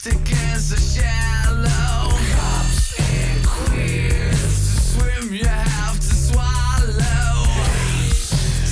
Mexicans 0.06 0.72
are 0.72 1.02
shallow. 1.02 2.16
Cops 2.30 3.00
and. 3.00 3.42
To 3.42 4.36
swim, 4.38 5.34
you 5.34 5.44
have 5.46 5.98
to 5.98 6.14
swallow. 6.14 7.42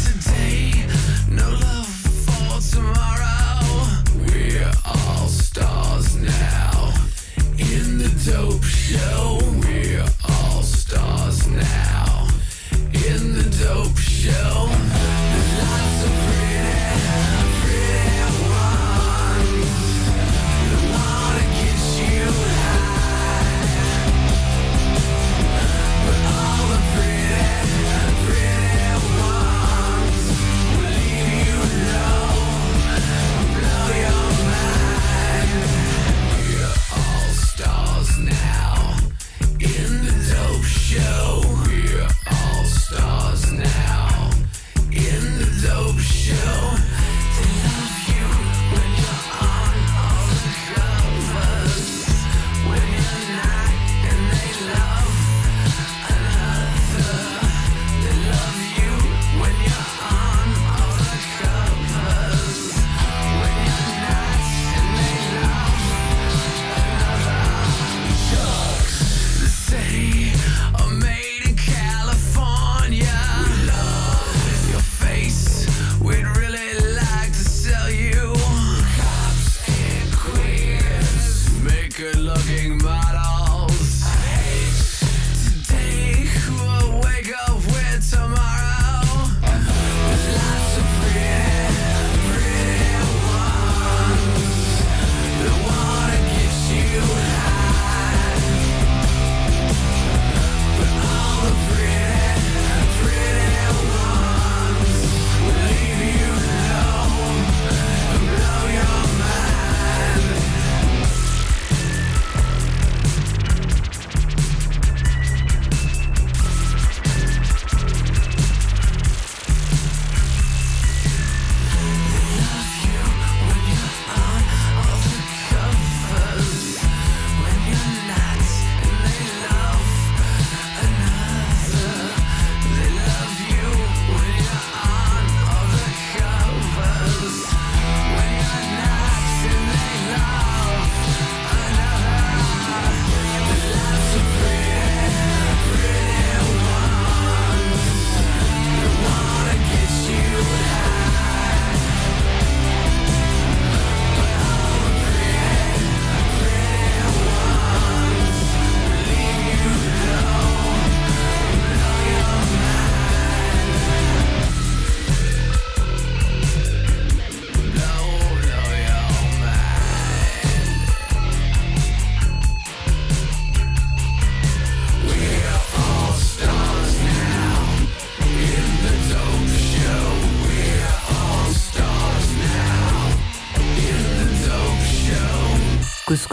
Today, 0.04 0.86
no 1.28 1.50
love 1.50 1.88
for 1.88 2.60
tomorrow. 2.76 3.66
We're 4.28 4.70
all 4.84 5.26
stars 5.26 6.14
now 6.14 6.94
in 7.58 7.98
the 7.98 8.30
dope 8.30 8.62
show. 8.62 9.33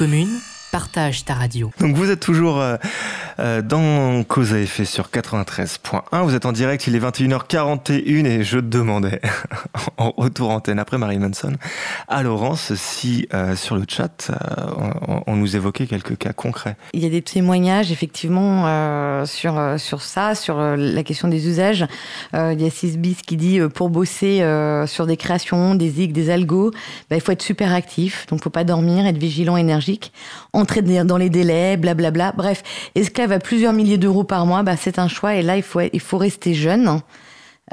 Commune, 0.01 0.39
partage 0.71 1.25
ta 1.25 1.35
radio. 1.35 1.69
Donc 1.79 1.95
vous 1.95 2.09
êtes 2.09 2.21
toujours 2.21 2.59
euh, 2.59 2.77
dans 3.41 4.23
Cause 4.23 4.53
à 4.53 4.59
effet 4.59 4.85
sur 4.85 5.09
93.1. 5.09 6.23
Vous 6.23 6.35
êtes 6.35 6.45
en 6.45 6.51
direct, 6.51 6.85
il 6.87 6.95
est 6.95 6.99
21h41 6.99 8.25
et 8.25 8.43
je 8.43 8.59
demandais 8.59 9.19
en 9.97 10.11
retour 10.11 10.51
antenne 10.51 10.79
après 10.79 10.97
Marie 10.97 11.17
Manson 11.19 11.53
à 12.07 12.23
Laurence 12.23 12.73
si 12.75 13.27
euh, 13.33 13.55
sur 13.55 13.75
le 13.75 13.83
chat 13.87 14.31
on, 15.27 15.35
nous 15.35 15.55
évoquait 15.55 15.87
quelques 15.87 16.17
cas 16.17 16.33
concrets. 16.33 16.75
Il 16.93 17.01
y 17.01 17.05
a 17.05 17.09
des 17.09 17.21
témoignages 17.21 17.91
effectivement 17.91 19.25
sur, 19.25 19.59
sur 19.77 20.01
ça, 20.01 20.35
sur 20.35 20.59
la 20.59 21.03
question 21.03 21.27
des 21.27 21.47
usages. 21.47 21.85
il 22.33 22.61
y 22.61 22.65
a 22.65 22.69
Sisbis 22.69 23.17
qui 23.25 23.37
dit 23.37 23.59
pour 23.73 23.89
bosser 23.89 24.45
sur 24.85 25.07
des 25.07 25.17
créations, 25.17 25.75
des 25.75 25.89
zigs, 25.89 26.11
des 26.11 26.29
algos, 26.29 26.71
bah, 27.09 27.15
il 27.15 27.21
faut 27.21 27.31
être 27.31 27.41
super 27.41 27.73
actif, 27.73 28.25
donc 28.27 28.43
faut 28.43 28.49
pas 28.49 28.63
dormir, 28.63 29.05
être 29.05 29.17
vigilant, 29.17 29.57
énergique, 29.57 30.11
entrer 30.53 30.81
dans 30.81 31.17
les 31.17 31.29
délais, 31.29 31.77
blablabla. 31.77 32.33
Bref, 32.35 32.63
esclave 32.95 33.30
à 33.31 33.39
plusieurs 33.39 33.73
milliers 33.73 33.97
d'euros 33.97 34.23
par 34.23 34.45
mois, 34.45 34.63
bah, 34.63 34.75
c'est 34.77 34.99
un 34.99 35.07
choix. 35.07 35.35
Et 35.35 35.41
là, 35.41 35.57
il 35.57 35.63
faut, 35.63 35.81
il 35.81 35.99
faut 35.99 36.17
rester 36.17 36.53
jeune. 36.53 37.01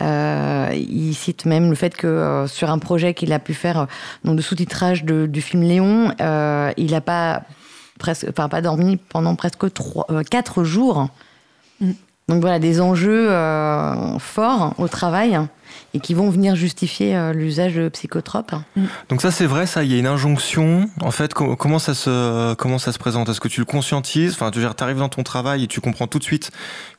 Euh, 0.01 0.71
il 0.75 1.14
cite 1.14 1.44
même 1.44 1.71
le 1.71 1.75
fait 1.75 1.97
que 1.97 2.07
euh, 2.07 2.47
sur 2.47 2.71
un 2.71 2.79
projet 2.79 3.14
qu'il 3.14 3.33
a 3.33 3.40
pu 3.40 3.53
faire 3.53 3.81
euh, 3.81 3.87
donc 4.25 4.37
de 4.37 4.42
sous-titrage 4.42 5.05
du 5.05 5.40
film 5.40 5.62
Léon, 5.62 6.12
il 6.77 6.90
n'a 6.90 7.01
pas 7.01 7.42
pas 8.37 8.61
dormi 8.61 8.97
pendant 8.97 9.35
presque 9.35 9.66
quatre 10.31 10.62
jours. 10.62 11.09
Donc 12.28 12.40
voilà 12.40 12.58
des 12.58 12.80
enjeux 12.80 13.28
forts 14.18 14.74
au 14.78 14.88
travail 14.88 15.38
et 15.94 16.00
qui 16.00 16.14
vont 16.14 16.30
venir 16.30 16.54
justifier 16.54 17.16
euh, 17.16 17.32
l'usage 17.32 17.74
de 17.74 17.88
psychotropes. 17.88 18.52
Mm. 18.76 18.85
Donc 19.08 19.22
ça 19.22 19.31
c'est 19.31 19.46
vrai, 19.46 19.66
ça, 19.66 19.85
il 19.85 19.92
y 19.92 19.94
a 19.94 19.98
une 19.98 20.06
injonction. 20.06 20.88
En 21.00 21.10
fait, 21.10 21.35
comment 21.35 21.79
ça 21.79 21.94
se 21.94 22.54
comment 22.54 22.79
ça 22.79 22.92
se 22.92 22.98
présente? 22.98 23.29
Est-ce 23.29 23.40
que 23.40 23.48
tu 23.48 23.60
le 23.60 23.66
conscientises? 23.66 24.35
Enfin, 24.35 24.50
tu 24.50 24.60
arrives 24.81 24.98
dans 24.98 25.08
ton 25.08 25.22
travail 25.22 25.64
et 25.64 25.66
tu 25.66 25.81
comprends 25.81 26.06
tout 26.06 26.18
de 26.18 26.24
suite 26.24 26.50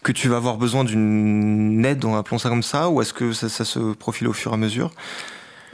que 0.03 0.11
tu 0.11 0.27
vas 0.27 0.37
avoir 0.37 0.57
besoin 0.57 0.83
d'une 0.83 1.85
aide, 1.85 2.03
appelons 2.05 2.39
ça 2.39 2.49
comme 2.49 2.63
ça, 2.63 2.89
ou 2.89 3.01
est-ce 3.01 3.13
que 3.13 3.33
ça, 3.33 3.49
se 3.49 3.93
profile 3.93 4.27
au 4.27 4.33
fur 4.33 4.51
et 4.51 4.55
à 4.55 4.57
mesure? 4.57 4.91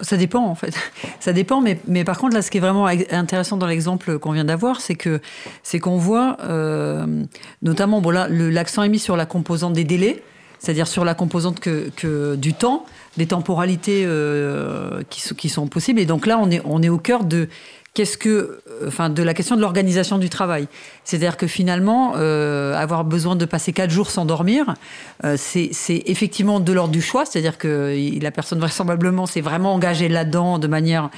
Ça 0.01 0.17
dépend 0.17 0.45
en 0.45 0.55
fait. 0.55 0.75
Ça 1.19 1.33
dépend, 1.33 1.61
mais, 1.61 1.79
mais 1.87 2.03
par 2.03 2.17
contre 2.17 2.35
là, 2.35 2.41
ce 2.41 2.51
qui 2.51 2.57
est 2.57 2.61
vraiment 2.61 2.85
intéressant 2.85 3.57
dans 3.57 3.67
l'exemple 3.67 4.19
qu'on 4.19 4.31
vient 4.31 4.45
d'avoir, 4.45 4.81
c'est 4.81 4.95
que 4.95 5.21
c'est 5.63 5.79
qu'on 5.79 5.97
voit, 5.97 6.37
euh, 6.43 7.23
notamment, 7.61 8.01
bon 8.01 8.09
là, 8.09 8.27
l'accent 8.29 8.83
est 8.83 8.89
mis 8.89 8.99
sur 8.99 9.15
la 9.15 9.25
composante 9.25 9.73
des 9.73 9.83
délais, 9.83 10.21
c'est-à-dire 10.59 10.87
sur 10.87 11.05
la 11.05 11.13
composante 11.13 11.59
que, 11.59 11.89
que, 11.95 12.35
du 12.35 12.53
temps, 12.53 12.85
des 13.17 13.27
temporalités 13.27 14.03
euh, 14.05 15.01
qui, 15.09 15.21
qui, 15.35 15.49
sont 15.49 15.67
possibles. 15.67 15.99
Et 15.99 16.05
donc 16.05 16.25
là, 16.25 16.39
on 16.39 16.49
est, 16.49 16.61
on 16.65 16.81
est 16.81 16.89
au 16.89 16.97
cœur 16.97 17.23
de 17.23 17.47
qu'est-ce 17.95 18.17
que, 18.17 18.29
euh, 18.29 18.87
enfin, 18.87 19.09
de 19.09 19.23
la 19.23 19.33
question 19.33 19.55
de 19.55 19.61
l'organisation 19.61 20.19
du 20.19 20.29
travail. 20.29 20.67
C'est-à-dire 21.03 21.37
que 21.37 21.47
finalement, 21.47 22.13
euh, 22.17 22.75
avoir 22.75 23.05
besoin 23.05 23.35
de 23.35 23.45
passer 23.45 23.73
quatre 23.73 23.89
jours 23.89 24.11
sans 24.11 24.25
dormir, 24.25 24.75
euh, 25.23 25.35
c'est 25.37 25.71
effectivement 26.05 26.59
de 26.59 26.73
l'ordre 26.73 26.91
du 26.91 27.01
choix. 27.01 27.25
C'est-à-dire 27.25 27.57
que 27.57 27.95
la 28.21 28.31
personne 28.31 28.59
vraisemblablement 28.65 29.25
s'est 29.25 29.41
vraiment 29.41 29.73
engagée 29.73 30.09
là-dedans 30.09 30.59
de 30.59 30.67
manière 30.67 31.09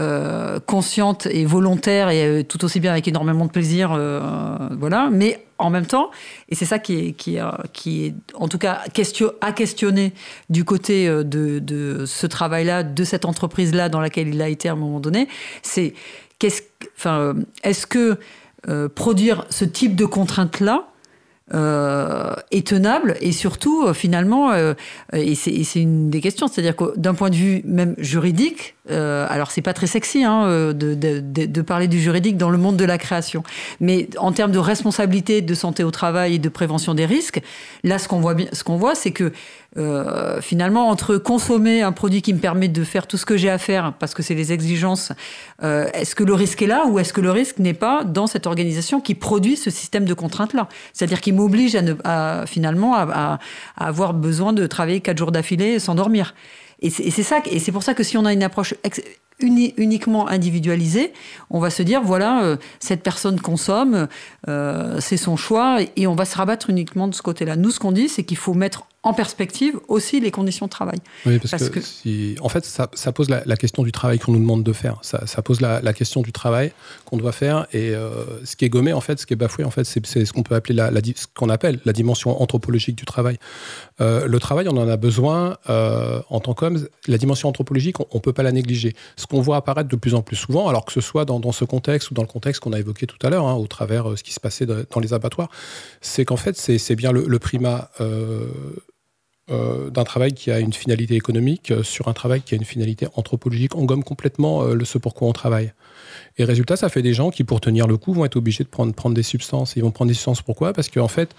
euh, 0.00 0.58
consciente 0.58 1.26
et 1.26 1.44
volontaire 1.44 2.08
et 2.10 2.26
euh, 2.26 2.42
tout 2.42 2.64
aussi 2.64 2.80
bien 2.80 2.90
avec 2.90 3.06
énormément 3.06 3.44
de 3.44 3.50
plaisir, 3.52 3.92
euh, 3.92 4.18
voilà. 4.76 5.08
Mais 5.12 5.46
en 5.58 5.70
même 5.70 5.86
temps, 5.86 6.10
et 6.48 6.56
c'est 6.56 6.64
ça 6.64 6.80
qui 6.80 6.98
est, 6.98 7.12
qui, 7.12 7.36
est, 7.36 7.42
qui 7.72 8.06
est 8.06 8.14
en 8.34 8.48
tout 8.48 8.58
cas 8.58 8.80
question, 8.92 9.30
à 9.40 9.52
questionner 9.52 10.12
du 10.50 10.64
côté 10.64 11.06
de, 11.06 11.60
de 11.60 12.06
ce 12.06 12.26
travail-là, 12.26 12.82
de 12.82 13.04
cette 13.04 13.24
entreprise-là 13.24 13.88
dans 13.88 14.00
laquelle 14.00 14.26
il 14.26 14.42
a 14.42 14.48
été 14.48 14.68
à 14.68 14.72
un 14.72 14.76
moment 14.76 14.98
donné, 14.98 15.28
c'est 15.62 15.94
enfin, 16.96 17.34
est-ce 17.62 17.86
que 17.86 18.18
produire 18.94 19.44
ce 19.50 19.66
type 19.66 19.94
de 19.94 20.06
contraintes-là 20.06 20.88
euh, 21.52 22.34
est 22.50 22.66
tenable 22.68 23.16
et 23.20 23.30
surtout 23.30 23.92
finalement 23.92 24.54
et 25.12 25.34
c'est 25.34 25.74
une 25.74 26.08
des 26.08 26.22
questions. 26.22 26.46
C'est-à-dire 26.48 26.74
que 26.74 26.96
d'un 26.98 27.12
point 27.12 27.28
de 27.28 27.36
vue 27.36 27.60
même 27.66 27.94
juridique 27.98 28.74
euh, 28.90 29.26
alors 29.30 29.50
c'est 29.50 29.62
pas 29.62 29.72
très 29.72 29.86
sexy 29.86 30.24
hein, 30.24 30.44
euh, 30.44 30.72
de, 30.74 30.94
de, 30.94 31.20
de, 31.20 31.62
parler 31.62 31.88
du 31.88 32.00
juridique 32.00 32.36
dans 32.36 32.50
le 32.50 32.58
monde 32.58 32.76
de 32.76 32.84
la 32.84 32.98
création, 32.98 33.42
mais 33.80 34.08
en 34.18 34.32
termes 34.32 34.52
de 34.52 34.58
responsabilité, 34.58 35.40
de 35.40 35.54
santé 35.54 35.84
au 35.84 35.90
travail 35.90 36.34
et 36.34 36.38
de 36.38 36.48
prévention 36.50 36.94
des 36.94 37.06
risques, 37.06 37.40
là 37.82 37.98
ce 37.98 38.08
qu'on 38.08 38.20
voit, 38.20 38.34
ce 38.52 38.62
qu'on 38.62 38.76
voit, 38.76 38.94
c'est 38.94 39.12
que 39.12 39.32
euh, 39.76 40.40
finalement 40.40 40.88
entre 40.88 41.16
consommer 41.16 41.82
un 41.82 41.92
produit 41.92 42.22
qui 42.22 42.32
me 42.32 42.38
permet 42.38 42.68
de 42.68 42.84
faire 42.84 43.06
tout 43.06 43.16
ce 43.16 43.26
que 43.26 43.36
j'ai 43.36 43.50
à 43.50 43.58
faire 43.58 43.94
parce 43.98 44.14
que 44.14 44.22
c'est 44.22 44.34
les 44.34 44.52
exigences, 44.52 45.12
euh, 45.62 45.88
est-ce 45.94 46.14
que 46.14 46.22
le 46.22 46.34
risque 46.34 46.60
est 46.62 46.66
là 46.66 46.84
ou 46.86 46.98
est-ce 46.98 47.12
que 47.12 47.20
le 47.20 47.30
risque 47.30 47.58
n'est 47.58 47.74
pas 47.74 48.04
dans 48.04 48.26
cette 48.26 48.46
organisation 48.46 49.00
qui 49.00 49.14
produit 49.14 49.56
ce 49.56 49.70
système 49.70 50.04
de 50.04 50.14
contraintes 50.14 50.52
là, 50.52 50.68
c'est-à-dire 50.92 51.20
qui 51.20 51.32
m'oblige 51.32 51.74
à, 51.74 51.80
à, 52.04 52.46
finalement 52.46 52.94
à, 52.94 53.02
à, 53.10 53.38
à 53.76 53.88
avoir 53.88 54.14
besoin 54.14 54.52
de 54.52 54.66
travailler 54.66 55.00
quatre 55.00 55.18
jours 55.18 55.32
d'affilée 55.32 55.78
sans 55.78 55.94
dormir. 55.94 56.34
Et 56.84 56.90
c'est 56.90 57.22
ça, 57.22 57.40
et 57.46 57.60
c'est 57.60 57.72
pour 57.72 57.82
ça 57.82 57.94
que 57.94 58.02
si 58.02 58.18
on 58.18 58.26
a 58.26 58.32
une 58.34 58.42
approche 58.42 58.74
uniquement 59.44 60.28
individualisée, 60.28 61.12
on 61.50 61.60
va 61.60 61.70
se 61.70 61.82
dire 61.82 62.02
voilà, 62.02 62.44
euh, 62.44 62.56
cette 62.80 63.02
personne 63.02 63.40
consomme, 63.40 64.08
euh, 64.48 65.00
c'est 65.00 65.16
son 65.16 65.36
choix, 65.36 65.78
et 65.96 66.06
on 66.06 66.14
va 66.14 66.24
se 66.24 66.36
rabattre 66.36 66.70
uniquement 66.70 67.08
de 67.08 67.14
ce 67.14 67.22
côté-là. 67.22 67.56
Nous, 67.56 67.70
ce 67.70 67.80
qu'on 67.80 67.92
dit, 67.92 68.08
c'est 68.08 68.24
qu'il 68.24 68.36
faut 68.36 68.54
mettre 68.54 68.86
en 69.04 69.12
perspective 69.12 69.78
aussi 69.86 70.18
les 70.18 70.30
conditions 70.30 70.66
de 70.66 70.70
travail. 70.70 70.98
Oui, 71.26 71.38
parce, 71.38 71.68
que, 71.68 71.80
Si, 71.80 72.36
en 72.40 72.48
fait, 72.48 72.64
ça, 72.64 72.90
ça 72.94 73.12
pose 73.12 73.28
la, 73.28 73.56
question 73.56 73.82
du 73.82 73.92
travail 73.92 74.18
qu'on 74.18 74.32
nous 74.32 74.40
demande 74.40 74.64
de 74.64 74.72
faire. 74.72 74.98
Ça, 75.02 75.26
ça 75.26 75.42
pose 75.42 75.60
la, 75.60 75.82
la, 75.82 75.92
question 75.92 76.22
du 76.22 76.32
travail 76.32 76.72
qu'on 77.04 77.18
doit 77.18 77.32
faire. 77.32 77.66
Et 77.72 77.90
euh, 77.90 78.24
ce 78.44 78.56
qui 78.56 78.64
est 78.64 78.70
gommé, 78.70 78.94
en 78.94 79.02
fait, 79.02 79.20
ce 79.20 79.26
qui 79.26 79.34
est 79.34 79.36
bafoué, 79.36 79.64
en 79.64 79.70
fait, 79.70 79.84
c'est 79.84 80.24
ce 80.24 80.32
qu'on 80.32 80.42
peut 80.42 80.54
appeler 80.54 80.74
la, 80.74 80.90
ce 80.90 81.26
qu'on 81.34 81.50
appelle 81.50 81.80
la 81.84 81.92
dimension 81.92 82.40
anthropologique 82.40 82.96
du 82.96 83.04
travail. 83.04 83.36
Euh, 84.00 84.26
le 84.26 84.40
travail, 84.40 84.68
on 84.68 84.76
en 84.76 84.88
a 84.88 84.96
besoin 84.96 85.58
euh, 85.68 86.22
en 86.30 86.40
tant 86.40 86.54
qu'homme. 86.54 86.86
La 87.06 87.18
dimension 87.18 87.48
anthropologique, 87.50 88.00
on 88.00 88.06
ne 88.14 88.20
peut 88.20 88.32
pas 88.32 88.42
la 88.42 88.52
négliger. 88.52 88.94
Ce 89.16 89.26
qu'on 89.34 89.40
voit 89.40 89.56
apparaître 89.56 89.88
de 89.88 89.96
plus 89.96 90.14
en 90.14 90.22
plus 90.22 90.36
souvent, 90.36 90.68
alors 90.68 90.84
que 90.84 90.92
ce 90.92 91.00
soit 91.00 91.24
dans, 91.24 91.52
ce 91.52 91.64
contexte 91.64 92.10
ou 92.10 92.14
dans 92.14 92.22
le 92.22 92.28
contexte 92.28 92.62
qu'on 92.62 92.72
a 92.72 92.78
évoqué 92.78 93.06
tout 93.06 93.18
à 93.26 93.30
l'heure, 93.30 93.46
hein, 93.46 93.54
au 93.54 93.66
travers 93.66 94.10
de 94.10 94.16
ce 94.16 94.22
qui 94.22 94.32
se 94.32 94.38
passait 94.38 94.66
dans 94.66 95.00
les 95.00 95.12
abattoirs, 95.12 95.48
c'est 96.00 96.24
qu'en 96.24 96.36
fait, 96.36 96.56
c'est 96.56 96.96
bien 96.96 97.10
le, 97.10 97.24
le 97.26 97.38
primat 97.38 97.90
euh, 99.50 99.90
d'un 99.90 100.04
travail 100.04 100.32
qui 100.32 100.50
a 100.50 100.58
une 100.58 100.72
finalité 100.72 101.16
économique 101.16 101.70
euh, 101.70 101.82
sur 101.82 102.08
un 102.08 102.14
travail 102.14 102.40
qui 102.40 102.54
a 102.54 102.56
une 102.56 102.64
finalité 102.64 103.08
anthropologique. 103.14 103.76
On 103.76 103.84
gomme 103.84 104.02
complètement 104.02 104.62
euh, 104.62 104.74
le 104.74 104.86
ce 104.86 104.96
pourquoi 104.96 105.28
on 105.28 105.34
travaille. 105.34 105.74
Et 106.38 106.44
résultat, 106.44 106.76
ça 106.76 106.88
fait 106.88 107.02
des 107.02 107.12
gens 107.12 107.30
qui, 107.30 107.44
pour 107.44 107.60
tenir 107.60 107.86
le 107.86 107.98
coup, 107.98 108.14
vont 108.14 108.24
être 108.24 108.36
obligés 108.36 108.64
de 108.64 108.70
prendre, 108.70 108.94
prendre 108.94 109.14
des 109.14 109.22
substances. 109.22 109.76
Ils 109.76 109.82
vont 109.82 109.90
prendre 109.90 110.08
des 110.08 110.14
substances 110.14 110.40
pourquoi? 110.40 110.72
Parce 110.72 110.88
qu'en 110.88 111.08
fait, 111.08 111.34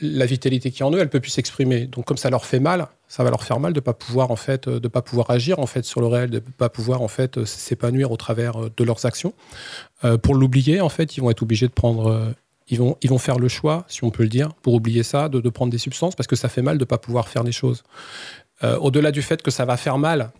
la 0.00 0.26
vitalité 0.26 0.70
qui 0.70 0.82
est 0.82 0.84
en 0.84 0.92
eux, 0.92 0.98
elle 0.98 1.08
peut 1.08 1.20
plus 1.20 1.30
s'exprimer. 1.30 1.86
Donc, 1.86 2.04
comme 2.04 2.16
ça 2.16 2.30
leur 2.30 2.44
fait 2.44 2.60
mal, 2.60 2.88
ça 3.08 3.24
va 3.24 3.30
leur 3.30 3.42
faire 3.42 3.60
mal 3.60 3.72
de 3.72 3.80
pas 3.80 3.94
pouvoir 3.94 4.30
en 4.30 4.36
fait, 4.36 4.68
de 4.68 4.88
pas 4.88 5.02
pouvoir 5.02 5.30
agir 5.30 5.58
en 5.58 5.66
fait 5.66 5.84
sur 5.84 6.00
le 6.00 6.06
réel, 6.06 6.30
de 6.30 6.38
pas 6.38 6.68
pouvoir 6.68 7.02
en 7.02 7.08
fait 7.08 7.44
s'épanouir 7.44 8.10
au 8.10 8.16
travers 8.16 8.70
de 8.70 8.84
leurs 8.84 9.06
actions. 9.06 9.32
pour 10.22 10.34
l'oublier, 10.34 10.80
en 10.80 10.88
fait, 10.88 11.16
ils 11.16 11.20
vont 11.20 11.30
être 11.30 11.42
obligés 11.42 11.68
de 11.68 11.72
prendre 11.72 12.34
ils 12.68 12.78
vont, 12.78 12.96
ils 13.02 13.10
vont 13.10 13.18
faire 13.18 13.38
le 13.38 13.48
choix, 13.48 13.84
si 13.88 14.04
on 14.04 14.10
peut 14.10 14.22
le 14.22 14.28
dire, 14.28 14.54
pour 14.54 14.74
oublier 14.74 15.02
ça, 15.02 15.28
de, 15.28 15.48
prendre 15.50 15.70
des 15.70 15.78
substances 15.78 16.14
parce 16.14 16.26
que 16.26 16.36
ça 16.36 16.48
fait 16.48 16.62
mal 16.62 16.78
de 16.78 16.82
ne 16.82 16.86
pas 16.86 16.98
pouvoir 16.98 17.28
faire 17.28 17.44
des 17.44 17.52
choses. 17.52 17.82
Euh, 18.62 18.78
au-delà 18.78 19.10
du 19.10 19.22
fait 19.22 19.42
que 19.42 19.50
ça 19.50 19.64
va 19.64 19.76
faire 19.76 19.98
mal, 19.98 20.30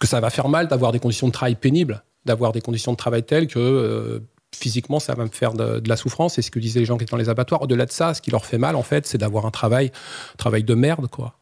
que 0.00 0.06
ça 0.06 0.20
va 0.20 0.30
faire 0.30 0.48
mal 0.48 0.68
d'avoir 0.68 0.92
des 0.92 0.98
conditions 0.98 1.28
de 1.28 1.32
travail 1.32 1.54
pénibles, 1.54 2.02
d'avoir 2.24 2.52
des 2.52 2.60
conditions 2.60 2.92
de 2.92 2.96
travail 2.96 3.22
telles 3.22 3.46
que 3.46 3.58
euh, 3.58 4.20
physiquement 4.58 5.00
ça 5.00 5.14
va 5.14 5.24
me 5.24 5.30
faire 5.30 5.54
de, 5.54 5.82
la 5.86 5.96
souffrance. 5.96 6.38
Et 6.38 6.42
ce 6.42 6.50
que 6.50 6.58
disaient 6.58 6.80
les 6.80 6.86
gens 6.86 6.96
qui 6.96 7.04
étaient 7.04 7.12
dans 7.12 7.16
les 7.16 7.28
abattoirs. 7.28 7.62
Au-delà 7.62 7.86
de 7.86 7.92
ça, 7.92 8.14
ce 8.14 8.20
qui 8.20 8.30
leur 8.30 8.44
fait 8.44 8.58
mal, 8.58 8.76
en 8.76 8.82
fait, 8.82 9.06
c'est 9.06 9.18
d'avoir 9.18 9.46
un 9.46 9.50
travail, 9.50 9.92
travail 10.36 10.64
de 10.64 10.74
merde, 10.74 11.08
quoi. 11.08 11.34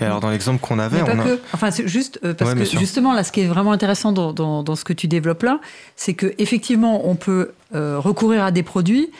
Et 0.00 0.04
alors 0.04 0.20
dans 0.20 0.30
l'exemple 0.30 0.60
qu'on 0.60 0.78
avait, 0.78 1.00
on 1.02 1.18
a... 1.18 1.36
enfin 1.54 1.70
juste 1.86 2.20
euh, 2.24 2.34
parce 2.34 2.54
que 2.54 2.64
justement 2.64 3.14
là, 3.14 3.24
ce 3.24 3.32
qui 3.32 3.40
est 3.40 3.46
vraiment 3.46 3.72
intéressant 3.72 4.12
dans, 4.12 4.32
dans, 4.32 4.62
dans 4.62 4.76
ce 4.76 4.84
que 4.84 4.92
tu 4.92 5.08
développes 5.08 5.42
là, 5.42 5.60
c'est 5.96 6.14
que 6.14 6.34
effectivement 6.38 7.08
on 7.08 7.14
peut 7.14 7.52
euh, 7.74 7.98
recourir 7.98 8.44
à 8.44 8.50
des 8.50 8.62
produits 8.62 9.10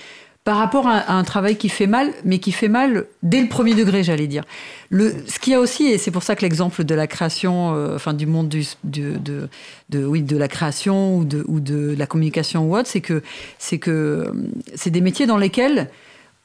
par 0.45 0.57
rapport 0.57 0.88
à, 0.88 1.12
un 1.12 1.22
travail 1.22 1.57
qui 1.57 1.68
fait 1.68 1.86
mal, 1.86 2.12
mais 2.24 2.38
qui 2.38 2.51
fait 2.51 2.68
mal 2.68 3.07
dès 3.22 3.40
le 3.40 3.49
premier 3.49 3.74
degré, 3.74 4.03
j'allais 4.03 4.26
dire. 4.26 4.45
Ce 4.90 5.38
qu'il 5.38 5.53
y 5.53 5.57
a 5.57 5.61
aussi, 5.61 5.86
et 5.86 5.99
c'est 5.99 6.11
pour 6.11 6.24
ça 6.24 6.34
que 6.34 6.43
l'exemple 6.43 6.82
de 6.82 6.95
la 6.95 7.07
création, 7.07 7.74
euh, 7.74 7.95
enfin 7.95 8.12
du 8.12 8.26
monde 8.26 8.49
de, 8.49 9.49
oui, 9.95 10.22
de 10.22 10.36
la 10.36 10.49
création 10.49 11.18
ou 11.18 11.24
de, 11.24 11.95
la 11.97 12.07
communication 12.07 12.64
ou 12.68 12.76
autre, 12.76 12.88
c'est 12.88 13.01
que 13.01 13.22
c'est 13.59 13.78
que 13.78 14.32
c'est 14.74 14.90
des 14.90 15.01
métiers 15.01 15.26
dans 15.26 15.38
lesquels 15.38 15.88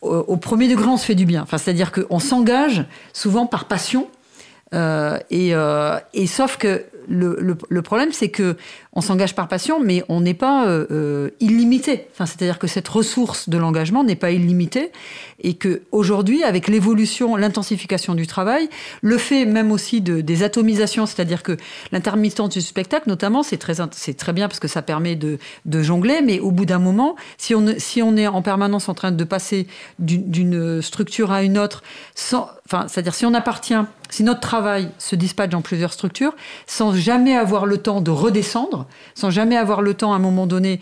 au, 0.01 0.37
premier 0.37 0.67
degré, 0.67 0.87
on 0.87 0.97
se 0.97 1.05
fait 1.05 1.15
du 1.15 1.25
bien. 1.25 1.41
Enfin, 1.41 1.57
c'est-à-dire 1.57 1.91
qu'on 1.91 2.19
s'engage 2.19 2.85
souvent 3.13 3.47
par 3.47 3.65
passion. 3.65 4.07
Euh, 4.73 5.17
euh, 5.31 5.99
et, 6.13 6.27
sauf 6.27 6.57
que 6.57 6.83
le, 7.07 7.81
problème, 7.81 8.11
c'est 8.11 8.29
que 8.29 8.55
on 8.93 9.01
s'engage 9.01 9.35
par 9.35 9.47
passion, 9.47 9.79
mais 9.79 10.03
on 10.09 10.21
n'est 10.21 10.33
pas 10.33 10.67
euh, 10.67 10.85
euh, 10.91 11.29
illimité. 11.39 12.07
Enfin, 12.11 12.25
c'est-à-dire 12.25 12.59
que 12.59 12.67
cette 12.67 12.87
ressource 12.87 13.49
de 13.49 13.57
l'engagement 13.57 14.03
n'est 14.03 14.15
pas 14.15 14.31
illimitée 14.31 14.91
et 15.39 15.53
que 15.53 15.83
aujourd'hui, 15.91 16.43
avec 16.43 16.67
l'évolution, 16.67 17.35
l'intensification 17.35 18.15
du 18.15 18.27
travail, 18.27 18.69
le 19.01 19.17
fait 19.17 19.45
même 19.45 19.71
aussi 19.71 20.01
de, 20.01 20.21
des 20.21 20.43
atomisations, 20.43 21.05
c'est-à-dire 21.05 21.43
que 21.43 21.57
l'intermittence 21.91 22.49
du 22.49 22.61
spectacle, 22.61 23.07
notamment, 23.07 23.43
c'est 23.43 23.57
très, 23.57 23.75
c'est 23.91 24.17
très 24.17 24.33
bien 24.33 24.47
parce 24.47 24.59
que 24.59 24.67
ça 24.67 24.81
permet 24.81 25.15
de, 25.15 25.37
de 25.65 25.83
jongler, 25.83 26.21
mais 26.23 26.39
au 26.39 26.51
bout 26.51 26.65
d'un 26.65 26.79
moment, 26.79 27.15
si 27.37 27.53
on, 27.53 27.65
si 27.77 28.01
on 28.01 28.17
est 28.17 28.27
en 28.27 28.41
permanence 28.41 28.89
en 28.89 28.93
train 28.93 29.11
de 29.11 29.23
passer 29.23 29.67
d'une 29.99 30.81
structure 30.81 31.31
à 31.31 31.43
une 31.43 31.57
autre, 31.57 31.83
sans, 32.15 32.49
enfin, 32.65 32.87
c'est-à-dire 32.87 33.13
si 33.13 33.25
on 33.25 33.33
appartient, 33.33 33.75
si 34.09 34.23
notre 34.23 34.41
travail 34.41 34.89
se 34.97 35.15
dispatche 35.15 35.49
dans 35.49 35.61
plusieurs 35.61 35.93
structures, 35.93 36.35
sans 36.65 36.93
jamais 36.97 37.35
avoir 37.35 37.65
le 37.65 37.77
temps 37.77 38.01
de 38.01 38.11
redescendre, 38.11 38.87
sans 39.15 39.29
jamais 39.29 39.57
avoir 39.57 39.81
le 39.81 39.93
temps 39.93 40.13
à 40.13 40.15
un 40.17 40.19
moment 40.19 40.47
donné. 40.47 40.79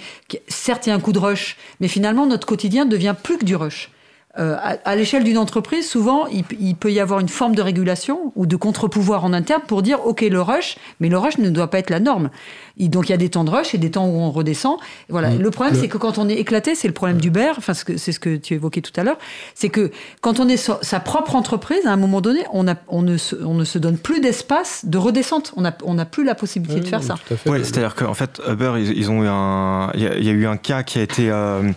Certes, 0.47 0.87
il 0.87 0.89
y 0.89 0.91
a 0.91 0.95
un 0.95 0.99
coup 0.99 1.13
de 1.13 1.19
rush, 1.19 1.57
mais 1.79 1.87
finalement, 1.87 2.25
notre 2.25 2.47
quotidien 2.47 2.85
devient 2.85 3.15
plus 3.21 3.37
que 3.37 3.45
du 3.45 3.55
rush. 3.55 3.91
Euh, 4.37 4.57
à, 4.83 4.95
l'échelle 4.95 5.23
d'une 5.23 5.37
entreprise, 5.37 5.89
souvent, 5.89 6.25
il, 6.27 6.75
peut 6.75 6.91
y 6.91 6.99
avoir 6.99 7.21
une 7.21 7.29
forme 7.29 7.55
de 7.55 7.61
régulation 7.61 8.33
ou 8.35 8.45
de 8.45 8.55
contre-pouvoir 8.57 9.23
en 9.23 9.31
interne 9.31 9.61
pour 9.65 9.81
dire, 9.81 10.05
OK, 10.05 10.21
le 10.21 10.41
rush, 10.41 10.77
mais 10.99 11.07
le 11.07 11.17
rush 11.17 11.37
ne 11.37 11.49
doit 11.49 11.69
pas 11.69 11.79
être 11.79 11.89
la 11.89 12.01
norme. 12.01 12.29
donc, 12.77 13.07
il 13.07 13.11
y 13.11 13.15
a 13.15 13.17
des 13.17 13.29
temps 13.29 13.45
de 13.45 13.49
rush 13.49 13.73
et 13.73 13.77
des 13.77 13.91
temps 13.91 14.07
où 14.07 14.17
on 14.17 14.31
redescend. 14.31 14.77
voilà. 15.09 15.29
Mmh. 15.29 15.39
Le 15.39 15.51
problème, 15.51 15.75
c'est 15.75 15.87
que 15.87 15.97
quand 15.97 16.17
on 16.17 16.27
est 16.27 16.35
éclaté, 16.35 16.75
c'est 16.75 16.87
le 16.87 16.93
problème 16.93 17.17
d'Uber, 17.17 17.51
enfin, 17.57 17.73
c'est 17.73 18.11
ce 18.11 18.19
que 18.19 18.35
tu 18.35 18.53
évoquais 18.55 18.81
tout 18.81 18.91
à 18.99 19.03
l'heure, 19.03 19.17
c'est 19.53 19.69
que 19.69 19.91
quand 20.19 20.39
on 20.39 20.49
est 20.49 20.57
sa 20.57 20.99
propre 20.99 21.35
entreprise, 21.35 21.85
à 21.85 21.91
un 21.91 21.97
moment 21.97 22.19
donné, 22.19 22.41
on, 22.51 22.67
a, 22.67 22.75
on, 22.89 23.03
ne, 23.03 23.17
se, 23.17 23.35
on 23.37 23.53
ne 23.53 23.63
se 23.63 23.77
donne 23.77 23.97
plus 23.97 24.19
d'espace 24.19 24.85
de 24.85 24.97
redescente. 24.97 25.53
On 25.55 25.61
n'a 25.61 25.75
on 25.83 25.97
a 25.97 26.05
plus 26.05 26.23
la 26.23 26.35
possibilité 26.35 26.81
de 26.81 26.87
faire 26.87 27.03
ça. 27.03 27.15
Oui, 27.45 27.59
c'est-à-dire 27.63 27.95
qu'en 27.95 28.13
fait, 28.13 28.41
Uber, 28.47 28.73
ils, 28.77 29.09
ont 29.09 29.23
eu 29.23 29.27
un. 29.27 29.91
Il 29.93 30.01
y, 30.01 30.29
a 30.29 30.33
eu 30.33 30.45
un 30.45 30.57
cas 30.57 30.83
qui 30.83 30.99
a 30.99 31.01
été. 31.03 31.29
Euh, 31.29 31.71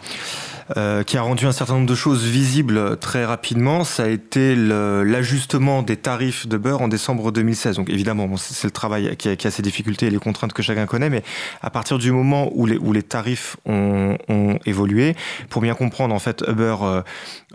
euh, 0.77 1.03
qui 1.03 1.17
a 1.17 1.23
rendu 1.23 1.47
un 1.47 1.53
certain 1.53 1.75
nombre 1.75 1.87
de 1.87 1.95
choses 1.95 2.25
visibles 2.25 2.97
très 2.99 3.25
rapidement, 3.25 3.85
ça 3.85 4.05
a 4.05 4.09
été 4.09 4.55
l'ajustement 4.57 5.83
des 5.83 5.97
tarifs 5.97 6.47
de 6.47 6.57
beurre 6.57 6.83
en 6.83 6.89
décembre 6.89 7.33
2016. 7.33 7.77
Donc 7.77 7.91
évidemment, 7.91 8.37
c'est 8.37 8.67
le 8.67 8.71
travail 8.71 9.17
qui 9.17 9.29
a, 9.29 9.37
qui 9.37 9.47
a, 9.47 9.51
ses 9.51 9.63
difficultés 9.63 10.07
et 10.07 10.11
les 10.11 10.19
contraintes 10.19 10.53
que 10.53 10.63
chacun 10.63 10.87
connaît, 10.87 11.11
mais 11.11 11.23
à 11.63 11.71
partir 11.71 11.99
du 11.99 12.13
moment 12.13 12.51
où 12.55 12.67
les, 12.67 12.77
où 12.77 12.93
les 12.93 13.03
tarifs 13.03 13.57
ont, 13.67 14.17
ont 14.29 14.59
évolué, 14.67 15.15
pour 15.49 15.63
bien 15.63 15.75
comprendre, 15.75 16.15
en 16.15 16.19
fait, 16.19 16.45
Uber, 16.47 16.77
euh, 16.83 17.03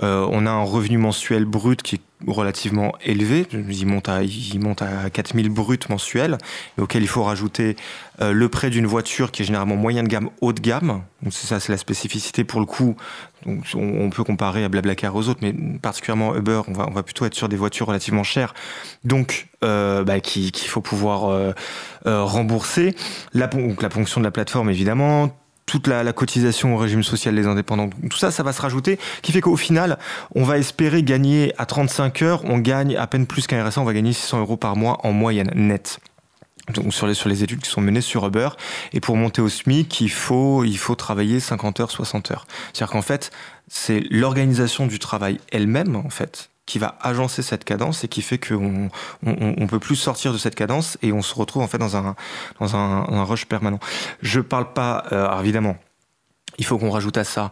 euh, 0.02 0.28
on 0.32 0.46
a 0.46 0.52
un 0.52 0.64
revenu 0.64 0.98
mensuel 0.98 1.46
brut 1.46 1.82
qui 1.82 1.96
est 1.96 2.02
relativement 2.28 2.94
élevé. 3.04 3.46
Il 3.52 3.88
monte 3.88 4.10
à, 4.10 4.24
il 4.24 4.60
monte 4.60 4.82
à 4.82 5.10
4000 5.10 5.50
bruts 5.50 5.80
mensuels, 5.90 6.38
auquel 6.80 7.04
il 7.04 7.08
faut 7.08 7.24
rajouter 7.24 7.76
euh, 8.22 8.32
le 8.32 8.50
prêt 8.50 8.70
d'une 8.70 8.86
voiture 8.86 9.32
qui 9.32 9.42
est 9.42 9.46
généralement 9.46 9.76
moyen 9.76 10.04
de 10.04 10.08
gamme, 10.08 10.30
haut 10.42 10.54
de 10.54 10.62
gamme. 10.62 11.02
Donc 11.22 11.34
ça, 11.34 11.60
c'est 11.60 11.72
la 11.72 11.78
spécificité 11.78 12.44
pour 12.44 12.60
le 12.60 12.66
coup. 12.66 12.96
On, 13.46 14.10
peut 14.10 14.24
comparer 14.24 14.64
à 14.64 14.70
Blablacar 14.70 15.16
aux 15.16 15.28
autres, 15.28 15.42
mais 15.42 15.54
particulièrement 15.82 16.34
Uber, 16.36 16.62
on 16.68 16.74
va, 16.74 16.88
on 16.88 16.94
va 16.94 17.04
plutôt 17.04 17.26
être 17.26 17.34
sur 17.34 17.50
des 17.50 17.58
voitures 17.58 17.88
relativement 17.88 18.24
chères, 18.24 18.54
donc 19.04 19.50
euh, 19.66 20.06
bah, 20.06 20.22
qu'il 20.22 20.56
faut 20.56 20.80
pouvoir 20.80 21.26
euh, 21.26 21.52
rembourser. 22.06 22.96
La, 23.34 23.48
donc, 23.48 23.82
la 23.82 23.90
ponction 23.90 24.22
de 24.22 24.26
la 24.26 24.32
plateforme, 24.32 24.70
évidemment, 24.70 25.36
toute 25.66 25.88
la, 25.88 26.04
la, 26.04 26.14
cotisation 26.14 26.76
au 26.76 26.78
régime 26.78 27.04
social 27.04 27.36
des 27.36 27.48
indépendants, 27.48 27.90
tout 28.10 28.18
ça, 28.18 28.32
ça 28.32 28.44
va 28.44 28.54
se 28.54 28.62
rajouter, 28.62 29.00
qui 29.22 29.32
fait 29.32 29.42
qu'au 29.42 29.56
final, 29.56 29.98
on 30.36 30.44
va 30.44 30.58
espérer 30.58 31.04
gagner 31.04 31.54
à 31.58 31.66
35 31.66 32.22
heures, 32.22 32.42
on 32.46 32.58
gagne 32.58 32.96
à 32.98 33.08
peine 33.08 33.26
plus 33.26 33.48
qu'un 33.48 33.64
RSA, 33.64 33.82
on 33.82 33.86
va 33.86 33.94
gagner 33.94 34.14
600 34.14 34.40
euros 34.42 34.58
par 34.58 34.76
mois 34.76 35.00
en 35.04 35.12
moyenne 35.12 35.52
nette. 35.56 36.00
Donc 36.74 36.94
sur 36.94 37.08
les, 37.08 37.14
sur 37.14 37.28
les 37.28 37.44
études 37.44 37.60
qui 37.62 37.70
sont 37.70 37.82
menées 37.82 38.02
sur 38.02 38.26
Uber. 38.26 38.50
Et 38.94 39.02
pour 39.02 39.18
monter 39.18 39.42
au 39.42 39.50
SMIC, 39.50 40.00
il 40.00 40.10
faut, 40.10 40.64
il 40.64 40.78
faut 40.78 40.96
travailler 40.96 41.40
50 41.40 41.82
heures, 41.82 41.92
60 41.92 42.32
heures. 42.32 42.48
C'est-à-dire 42.72 42.92
qu'en 42.92 43.02
fait, 43.02 43.32
c'est 43.68 44.02
l'organisation 44.10 44.88
du 44.88 44.98
travail 44.98 45.40
elle-même, 45.52 45.96
en 45.96 46.10
fait, 46.10 46.50
qui 46.66 46.80
va 46.80 46.98
agencer 47.02 47.42
cette 47.42 47.66
cadence 47.66 48.04
et 48.04 48.08
qui 48.08 48.22
fait 48.22 48.38
qu'on 48.38 48.90
on, 49.26 49.68
peut 49.68 49.80
plus 49.80 49.96
sortir 49.96 50.32
de 50.32 50.38
cette 50.38 50.56
cadence 50.56 50.98
et 51.02 51.12
on 51.12 51.22
se 51.22 51.36
retrouve 51.36 51.62
en 51.62 51.68
fait 51.68 51.78
dans 51.78 51.98
un, 51.98 52.16
dans 52.60 52.76
un, 52.76 53.24
rush 53.24 53.46
permanent. 53.46 53.80
Je 54.22 54.40
parle 54.40 54.72
pas, 54.74 55.06
euh, 55.12 55.40
évidemment, 55.42 55.78
il 56.58 56.66
faut 56.66 56.78
qu'on 56.78 56.92
rajoute 56.92 57.18
à 57.18 57.24
ça 57.24 57.52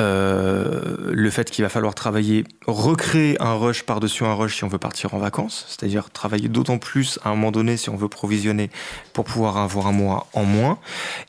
euh, 0.00 1.10
le 1.12 1.30
fait 1.30 1.50
qu'il 1.50 1.64
va 1.64 1.68
falloir 1.68 1.92
travailler, 1.96 2.44
recréer 2.68 3.36
un 3.42 3.54
rush 3.54 3.82
par-dessus 3.82 4.24
un 4.24 4.34
rush 4.34 4.58
si 4.58 4.62
on 4.62 4.68
veut 4.68 4.78
partir 4.78 5.14
en 5.14 5.18
vacances, 5.18 5.64
c'est-à-dire 5.66 6.10
travailler 6.10 6.48
d'autant 6.48 6.78
plus 6.78 7.18
à 7.24 7.30
un 7.30 7.34
moment 7.34 7.50
donné 7.50 7.76
si 7.76 7.90
on 7.90 7.96
veut 7.96 8.08
provisionner 8.08 8.70
pour 9.12 9.24
pouvoir 9.24 9.56
avoir 9.56 9.88
un 9.88 9.92
mois 9.92 10.28
en 10.34 10.44
moins. 10.44 10.78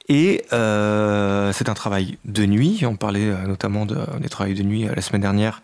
Et 0.07 0.45
euh, 0.53 1.51
c'est 1.53 1.69
un 1.69 1.73
travail 1.73 2.19
de 2.25 2.45
nuit, 2.45 2.83
on 2.85 2.95
parlait 2.95 3.33
notamment 3.47 3.87
de, 3.87 3.97
des 4.19 4.29
travails 4.29 4.53
de 4.53 4.63
nuit 4.63 4.83
la 4.83 5.01
semaine 5.01 5.21
dernière 5.21 5.63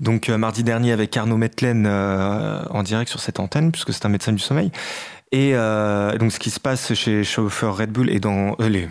donc 0.00 0.28
euh, 0.28 0.38
mardi 0.38 0.62
dernier 0.62 0.92
avec 0.92 1.16
Arnaud 1.16 1.36
Metlen 1.36 1.86
euh, 1.86 2.62
en 2.70 2.82
direct 2.82 3.10
sur 3.10 3.20
cette 3.20 3.40
antenne, 3.40 3.72
puisque 3.72 3.92
c'est 3.92 4.06
un 4.06 4.08
médecin 4.08 4.32
du 4.32 4.38
sommeil. 4.38 4.70
Et 5.32 5.52
euh, 5.54 6.16
donc 6.18 6.32
ce 6.32 6.38
qui 6.38 6.50
se 6.50 6.60
passe 6.60 6.94
chez 6.94 7.10
les 7.10 7.24
chauffeurs 7.24 7.76
Red 7.76 7.90
Bull 7.90 8.10
et 8.10 8.20
dans 8.20 8.56
les 8.60 8.88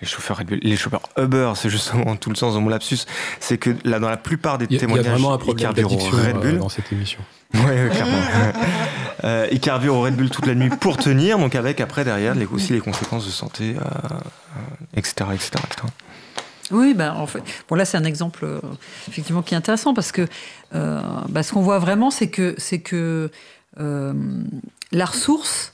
les 0.00 0.06
chauffeurs 0.06 0.38
Red 0.38 0.46
Bull, 0.46 0.58
les 0.62 0.76
chauffeurs 0.76 1.02
Uber, 1.18 1.52
c'est 1.56 1.68
justement 1.68 2.16
tout 2.16 2.30
le 2.30 2.36
sens 2.36 2.54
de 2.54 2.58
mon 2.58 2.70
lapsus, 2.70 3.00
c'est 3.38 3.58
que 3.58 3.76
là, 3.84 3.98
dans 3.98 4.08
la 4.08 4.16
plupart 4.16 4.56
des 4.56 4.66
témoignages, 4.66 5.04
il 5.04 5.08
y 5.08 5.10
a 5.10 5.12
vraiment 5.12 5.34
un 5.34 5.38
problème 5.38 5.70
Red 5.70 6.36
Bull 6.40 6.58
dans 6.58 6.70
cette 6.70 6.90
émission. 6.90 7.20
Oui, 7.52 7.60
clairement. 7.90 8.22
euh, 9.24 9.46
ils 9.52 9.60
carburent 9.60 9.96
au 9.96 10.02
Red 10.02 10.16
Bull 10.16 10.30
toute 10.30 10.46
la 10.46 10.54
nuit 10.54 10.70
pour 10.70 10.96
tenir, 10.96 11.38
donc 11.38 11.54
avec 11.54 11.80
après 11.82 12.04
derrière 12.04 12.34
les, 12.34 12.46
aussi 12.46 12.72
les 12.72 12.80
conséquences 12.80 13.26
de 13.26 13.30
santé, 13.30 13.76
etc., 14.96 15.26
etc., 15.34 15.50
etc. 15.64 15.82
Oui, 16.70 16.94
ben, 16.94 17.12
en 17.14 17.26
fait, 17.26 17.42
bon 17.68 17.76
là 17.76 17.84
c'est 17.84 17.96
un 17.96 18.04
exemple 18.04 18.44
euh, 18.44 18.60
effectivement 19.08 19.42
qui 19.42 19.54
est 19.54 19.56
intéressant 19.56 19.94
parce 19.94 20.12
que 20.12 20.26
euh, 20.74 21.00
bah, 21.28 21.42
ce 21.42 21.52
qu'on 21.52 21.62
voit 21.62 21.78
vraiment 21.78 22.10
c'est 22.10 22.28
que 22.28 22.54
c'est 22.58 22.80
que 22.80 23.30
euh, 23.78 24.12
la 24.92 25.04
ressource, 25.04 25.72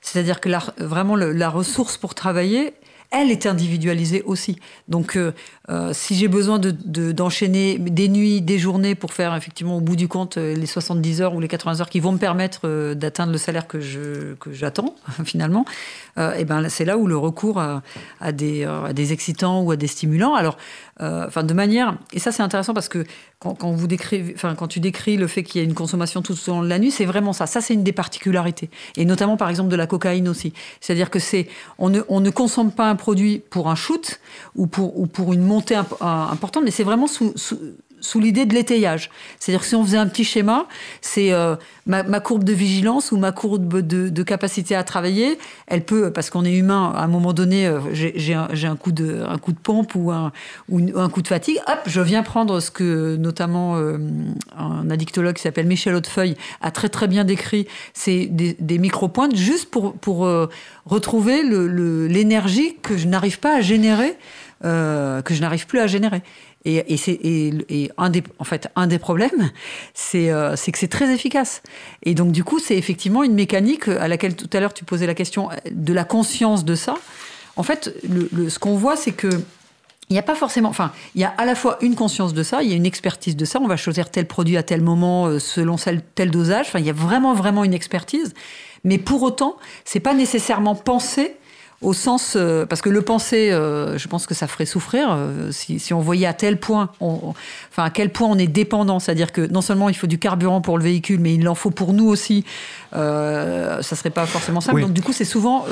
c'est-à-dire 0.00 0.40
que 0.40 0.48
la, 0.48 0.62
vraiment 0.78 1.16
la 1.16 1.48
ressource 1.48 1.96
pour 1.96 2.14
travailler, 2.14 2.74
elle 3.12 3.30
est 3.30 3.46
individualisée 3.46 4.22
aussi. 4.22 4.56
Donc, 4.88 5.16
euh, 5.16 5.32
euh, 5.68 5.92
si 5.92 6.14
j'ai 6.14 6.28
besoin 6.28 6.58
d'enchaîner 6.58 7.78
de, 7.78 7.88
des 7.90 8.08
nuits, 8.08 8.40
des 8.40 8.58
journées 8.58 8.94
pour 8.94 9.12
faire 9.12 9.36
effectivement 9.36 9.76
au 9.76 9.80
bout 9.80 9.96
du 9.96 10.08
compte 10.08 10.38
euh, 10.38 10.54
les 10.54 10.66
70 10.66 11.20
heures 11.20 11.34
ou 11.34 11.40
les 11.40 11.48
80 11.48 11.80
heures 11.80 11.90
qui 11.90 12.00
vont 12.00 12.12
me 12.12 12.18
permettre 12.18 12.94
d'atteindre 12.94 13.32
le 13.32 13.38
salaire 13.38 13.68
que 13.68 13.80
j'attends 14.50 14.96
finalement, 15.24 15.64
et 16.16 16.22
eh 16.38 16.44
ben 16.44 16.68
c'est 16.68 16.84
là 16.84 16.96
où 16.98 17.06
le 17.06 17.16
recours 17.16 17.58
à, 17.58 17.82
à, 18.20 18.32
des, 18.32 18.64
à, 18.64 18.92
des, 18.92 19.12
excitants 19.12 19.62
ou 19.62 19.70
à 19.70 19.76
des 19.76 19.86
stimulants. 19.86 20.34
Alors, 20.34 20.56
enfin 21.02 21.42
de 21.42 21.54
manière 21.54 21.96
et 22.12 22.18
ça 22.18 22.32
c'est 22.32 22.42
intéressant 22.42 22.74
parce 22.74 22.88
que 22.88 23.04
quand, 23.38 23.56
vous 23.72 23.88
enfin 24.34 24.54
quand 24.54 24.68
tu 24.68 24.80
décris 24.80 25.16
le 25.16 25.26
fait 25.26 25.42
qu'il 25.42 25.60
y 25.60 25.64
a 25.64 25.66
une 25.66 25.74
consommation 25.74 26.22
tout 26.22 26.32
au 26.32 26.50
long 26.50 26.62
de 26.62 26.68
la 26.68 26.78
nuit, 26.78 26.90
c'est 26.90 27.04
vraiment 27.04 27.32
ça. 27.32 27.46
Ça 27.46 27.60
c'est 27.60 27.74
une 27.74 27.82
des 27.82 27.92
particularités 27.92 28.70
et 28.96 29.04
notamment 29.04 29.36
par 29.36 29.48
exemple 29.48 29.68
de 29.68 29.76
la 29.76 29.86
cocaïne 29.86 30.28
aussi. 30.28 30.52
C'est-à-dire 30.80 31.10
que 31.10 31.18
c'est 31.18 31.48
on 31.78 31.90
ne 31.90 32.02
on 32.08 32.20
ne 32.20 32.30
consomme 32.30 32.72
pas 32.72 32.88
un 32.88 32.96
produit 32.96 33.42
pour 33.50 33.68
un 33.68 33.74
shoot 33.74 34.20
ou 34.54 34.66
pour, 34.66 34.98
ou 34.98 35.06
pour 35.06 35.32
une 35.32 35.42
montée 35.42 35.76
importante, 36.00 36.64
mais 36.64 36.70
c'est 36.70 36.84
vraiment 36.84 37.06
sous 37.06 37.34
l'idée 38.20 38.46
de 38.46 38.54
l'étayage. 38.54 39.10
C'est-à-dire 39.38 39.60
que 39.60 39.66
si 39.66 39.74
on 39.74 39.84
faisait 39.84 39.98
un 39.98 40.06
petit 40.06 40.24
schéma, 40.24 40.66
c'est 41.00 41.32
euh, 41.32 41.56
ma, 41.86 42.02
courbe 42.20 42.44
de 42.44 42.52
vigilance 42.52 43.12
ou 43.12 43.16
ma 43.16 43.32
courbe 43.32 43.80
de, 43.80 44.22
capacité 44.22 44.74
à 44.74 44.84
travailler, 44.84 45.38
elle 45.66 45.84
peut, 45.84 46.12
parce 46.12 46.30
qu'on 46.30 46.44
est 46.44 46.52
humain, 46.52 46.92
à 46.94 47.02
un 47.04 47.06
moment 47.06 47.32
donné, 47.32 47.66
euh, 47.66 47.80
j'ai 47.92 48.34
un, 48.34 48.76
coup 48.76 48.92
de, 48.92 49.24
pompe 49.62 49.94
ou 49.94 50.10
un, 50.10 50.32
ou 50.68 50.80
un 50.96 51.08
coup 51.08 51.22
de 51.22 51.28
fatigue, 51.28 51.58
hop, 51.66 51.80
je 51.86 52.00
viens 52.00 52.22
prendre 52.22 52.60
ce 52.60 52.70
que 52.70 53.16
notamment 53.16 53.76
euh, 53.76 53.98
un 54.56 54.90
addictologue 54.90 55.34
qui 55.34 55.42
s'appelle 55.42 55.66
Michel 55.66 55.94
Hautefeuille 55.94 56.36
a 56.60 56.70
très 56.70 56.88
très 56.88 57.08
bien 57.08 57.24
décrit, 57.24 57.66
c'est 57.94 58.26
des, 58.26 58.78
micro-pointes 58.78 59.36
juste 59.36 59.70
pour, 59.70 60.28
retrouver 60.86 61.42
l'énergie 61.42 62.76
que 62.82 62.96
je 62.96 63.06
n'arrive 63.06 63.38
pas 63.38 63.56
à 63.56 63.60
générer, 63.60 64.16
que 64.62 65.22
je 65.30 65.40
n'arrive 65.40 65.66
plus 65.66 65.78
à 65.78 65.86
générer. 65.86 66.22
Et, 66.64 66.96
c'est 66.96 67.18
un 67.98 68.10
des 68.10 68.22
en 68.38 68.44
fait 68.44 68.68
un 68.76 68.86
des 68.86 68.98
problèmes, 68.98 69.50
c'est 69.94 70.30
euh, 70.30 70.54
c'est 70.54 70.70
que 70.70 70.78
c'est 70.78 70.88
très 70.88 71.12
efficace. 71.12 71.62
Et 72.04 72.14
donc 72.14 72.30
du 72.30 72.44
coup, 72.44 72.60
c'est 72.60 72.76
effectivement 72.76 73.24
une 73.24 73.34
mécanique 73.34 73.88
à 73.88 74.06
laquelle 74.06 74.36
tout 74.36 74.50
à 74.52 74.60
l'heure 74.60 74.74
tu 74.74 74.84
posais 74.84 75.06
la 75.06 75.14
question 75.14 75.48
de 75.70 75.92
la 75.92 76.04
conscience 76.04 76.64
de 76.64 76.74
ça. 76.74 76.94
En 77.56 77.62
fait, 77.62 77.94
ce 78.48 78.58
qu'on 78.58 78.76
voit, 78.76 78.96
c'est 78.96 79.12
que 79.12 79.28
il 80.12 80.14
n'y 80.14 80.18
a 80.18 80.22
pas 80.22 80.34
forcément, 80.34 80.68
enfin, 80.68 80.92
il 81.14 81.22
y 81.22 81.24
a 81.24 81.30
à 81.38 81.46
la 81.46 81.54
fois 81.54 81.78
une 81.80 81.94
conscience 81.94 82.34
de 82.34 82.42
ça, 82.42 82.62
il 82.62 82.68
y 82.68 82.74
a 82.74 82.76
une 82.76 82.84
expertise 82.84 83.34
de 83.34 83.46
ça. 83.46 83.60
On 83.62 83.66
va 83.66 83.78
choisir 83.78 84.10
tel 84.10 84.26
produit 84.26 84.58
à 84.58 84.62
tel 84.62 84.82
moment 84.82 85.26
euh, 85.26 85.38
selon 85.38 85.76
tel 86.14 86.30
dosage. 86.30 86.66
Enfin, 86.68 86.80
il 86.80 86.84
y 86.84 86.90
a 86.90 86.94
vraiment 86.94 87.32
vraiment 87.32 87.64
une 87.64 87.72
expertise. 87.72 88.34
Mais 88.84 88.98
pour 88.98 89.22
autant, 89.22 89.56
c'est 89.86 90.00
pas 90.00 90.12
nécessairement 90.12 90.74
pensé 90.74 91.36
au 91.82 91.92
sens 91.92 92.34
euh, 92.36 92.64
parce 92.64 92.80
que 92.80 92.88
le 92.88 93.02
penser, 93.02 93.50
euh, 93.50 93.98
je 93.98 94.08
pense 94.08 94.26
que 94.26 94.34
ça 94.34 94.46
ferait 94.46 94.66
souffrir 94.66 95.08
euh, 95.10 95.50
si, 95.50 95.78
si, 95.78 95.92
on 95.92 96.00
voyait 96.00 96.26
à 96.26 96.32
tel 96.32 96.58
point, 96.58 96.90
on, 97.00 97.34
enfin 97.70 97.84
à 97.84 97.90
quel 97.90 98.10
point 98.10 98.28
on 98.28 98.38
est 98.38 98.46
dépendant, 98.46 99.00
c'est-à-dire 99.00 99.32
que 99.32 99.46
non 99.46 99.60
seulement 99.60 99.88
il 99.88 99.96
faut 99.96 100.06
du 100.06 100.18
carburant 100.18 100.60
pour 100.60 100.78
le 100.78 100.84
véhicule, 100.84 101.20
mais 101.20 101.34
il 101.34 101.48
en 101.48 101.54
faut 101.54 101.70
pour 101.70 101.92
nous 101.92 102.06
aussi. 102.06 102.44
ça 102.92 103.82
serait 103.82 104.10
pas 104.10 104.26
forcément 104.26 104.60
simple. 104.60 104.80
Donc 104.80 104.92
du 104.92 105.02
coup, 105.02 105.12
c'est 105.12 105.24
souvent 105.24 105.66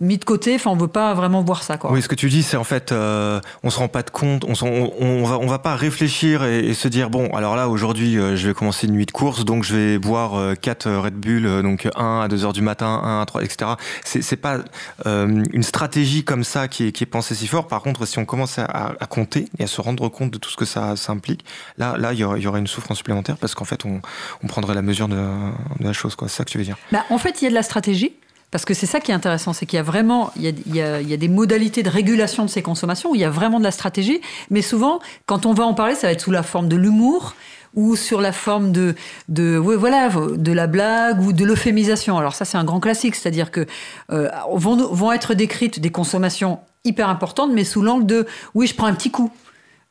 mis 0.00 0.18
de 0.18 0.24
côté. 0.24 0.54
Enfin, 0.54 0.70
on 0.70 0.76
veut 0.76 0.88
pas 0.88 1.14
vraiment 1.14 1.42
voir 1.42 1.62
ça. 1.62 1.78
Quoi. 1.78 1.90
Oui, 1.92 2.02
ce 2.02 2.08
que 2.08 2.14
tu 2.14 2.28
dis, 2.28 2.42
c'est 2.42 2.56
en 2.56 2.64
fait, 2.64 2.92
on 2.92 3.70
se 3.70 3.78
rend 3.78 3.88
pas 3.88 4.02
de 4.02 4.10
compte, 4.10 4.44
on, 4.44 4.52
on, 4.66 4.92
on, 5.00 5.24
va, 5.24 5.38
on 5.38 5.46
va 5.46 5.58
pas 5.58 5.76
réfléchir 5.76 6.44
et, 6.44 6.74
se 6.74 6.88
dire 6.88 7.08
bon, 7.08 7.28
alors 7.34 7.56
là 7.56 7.68
aujourd'hui, 7.68 8.14
je 8.14 8.48
vais 8.48 8.54
commencer 8.54 8.86
une 8.86 8.94
nuit 8.94 9.06
de 9.06 9.12
course, 9.12 9.44
donc 9.44 9.64
je 9.64 9.74
vais 9.74 9.98
boire 9.98 10.56
4 10.60 10.90
Red 10.90 11.14
Bull, 11.14 11.62
donc 11.62 11.88
1 11.96 12.20
à 12.20 12.28
2 12.28 12.44
heures 12.44 12.52
du 12.52 12.62
matin, 12.62 13.00
1 13.02 13.22
à 13.22 13.26
3, 13.26 13.42
etc. 13.42 13.72
C'est 14.04 14.36
pas 14.36 14.58
euh, 15.06 15.44
une 15.52 15.62
stratégie 15.62 16.24
comme 16.24 16.44
ça 16.44 16.68
qui 16.68 16.84
est, 16.86 17.06
pensée 17.06 17.34
si 17.34 17.46
fort. 17.46 17.68
Par 17.68 17.82
contre, 17.82 18.06
si 18.06 18.18
on 18.18 18.24
commence 18.24 18.58
à, 18.58 18.96
compter 19.08 19.46
et 19.58 19.64
à 19.64 19.66
se 19.66 19.80
rendre 19.80 20.08
compte 20.08 20.30
de 20.32 20.38
tout 20.38 20.50
ce 20.50 20.56
que 20.56 20.64
ça, 20.64 20.96
ça 20.96 21.12
implique, 21.12 21.44
là, 21.78 21.96
là, 21.96 22.12
il 22.12 22.18
y 22.18 22.24
aurait, 22.24 22.58
une 22.58 22.66
souffrance 22.66 22.98
supplémentaire 22.98 23.36
parce 23.36 23.54
qu'en 23.54 23.64
fait, 23.64 23.84
on, 23.84 24.00
prendrait 24.46 24.74
la 24.74 24.82
mesure 24.82 25.08
de, 25.08 25.16
de 25.16 25.84
la 25.84 25.92
chose. 25.92 26.16
C'est 26.18 26.28
ça 26.28 26.44
que 26.44 26.50
tu 26.50 26.58
veux 26.58 26.64
dire? 26.64 26.76
Bah, 26.92 27.04
En 27.10 27.18
fait, 27.18 27.42
il 27.42 27.44
y 27.44 27.46
a 27.46 27.50
de 27.50 27.54
la 27.54 27.62
stratégie. 27.62 28.12
Parce 28.52 28.64
que 28.64 28.74
c'est 28.74 28.86
ça 28.86 29.00
qui 29.00 29.10
est 29.10 29.14
intéressant, 29.14 29.52
c'est 29.52 29.66
qu'il 29.66 29.76
y 29.76 29.80
a 29.80 29.82
vraiment, 29.82 30.30
il 30.36 30.42
y 30.42 30.46
a, 30.46 30.50
il, 30.66 30.76
y 30.76 30.80
a, 30.80 31.00
il 31.00 31.08
y 31.08 31.12
a, 31.12 31.16
des 31.16 31.28
modalités 31.28 31.82
de 31.82 31.90
régulation 31.90 32.44
de 32.44 32.48
ces 32.48 32.62
consommations 32.62 33.10
où 33.10 33.16
il 33.16 33.20
y 33.20 33.24
a 33.24 33.30
vraiment 33.30 33.58
de 33.58 33.64
la 33.64 33.72
stratégie, 33.72 34.20
mais 34.50 34.62
souvent, 34.62 35.00
quand 35.26 35.46
on 35.46 35.52
va 35.52 35.64
en 35.64 35.74
parler, 35.74 35.96
ça 35.96 36.06
va 36.06 36.12
être 36.12 36.20
sous 36.20 36.30
la 36.30 36.44
forme 36.44 36.68
de 36.68 36.76
l'humour, 36.76 37.34
ou 37.76 37.94
sur 37.94 38.20
la 38.20 38.32
forme 38.32 38.72
de, 38.72 38.94
de, 39.28 39.56
voilà, 39.56 40.08
de 40.08 40.52
la 40.52 40.66
blague 40.66 41.20
ou 41.20 41.32
de 41.32 41.44
l'euphémisation. 41.44 42.18
Alors 42.18 42.34
ça, 42.34 42.44
c'est 42.44 42.56
un 42.56 42.64
grand 42.64 42.80
classique, 42.80 43.14
c'est-à-dire 43.14 43.50
que 43.50 43.66
euh, 44.10 44.28
vont, 44.52 44.76
vont 44.76 45.12
être 45.12 45.34
décrites 45.34 45.78
des 45.78 45.90
consommations 45.90 46.58
hyper 46.84 47.08
importantes, 47.08 47.50
mais 47.52 47.64
sous 47.64 47.82
l'angle 47.82 48.06
de 48.06 48.26
oui, 48.54 48.66
je 48.66 48.74
prends 48.74 48.86
un 48.86 48.94
petit 48.94 49.10
coup. 49.10 49.30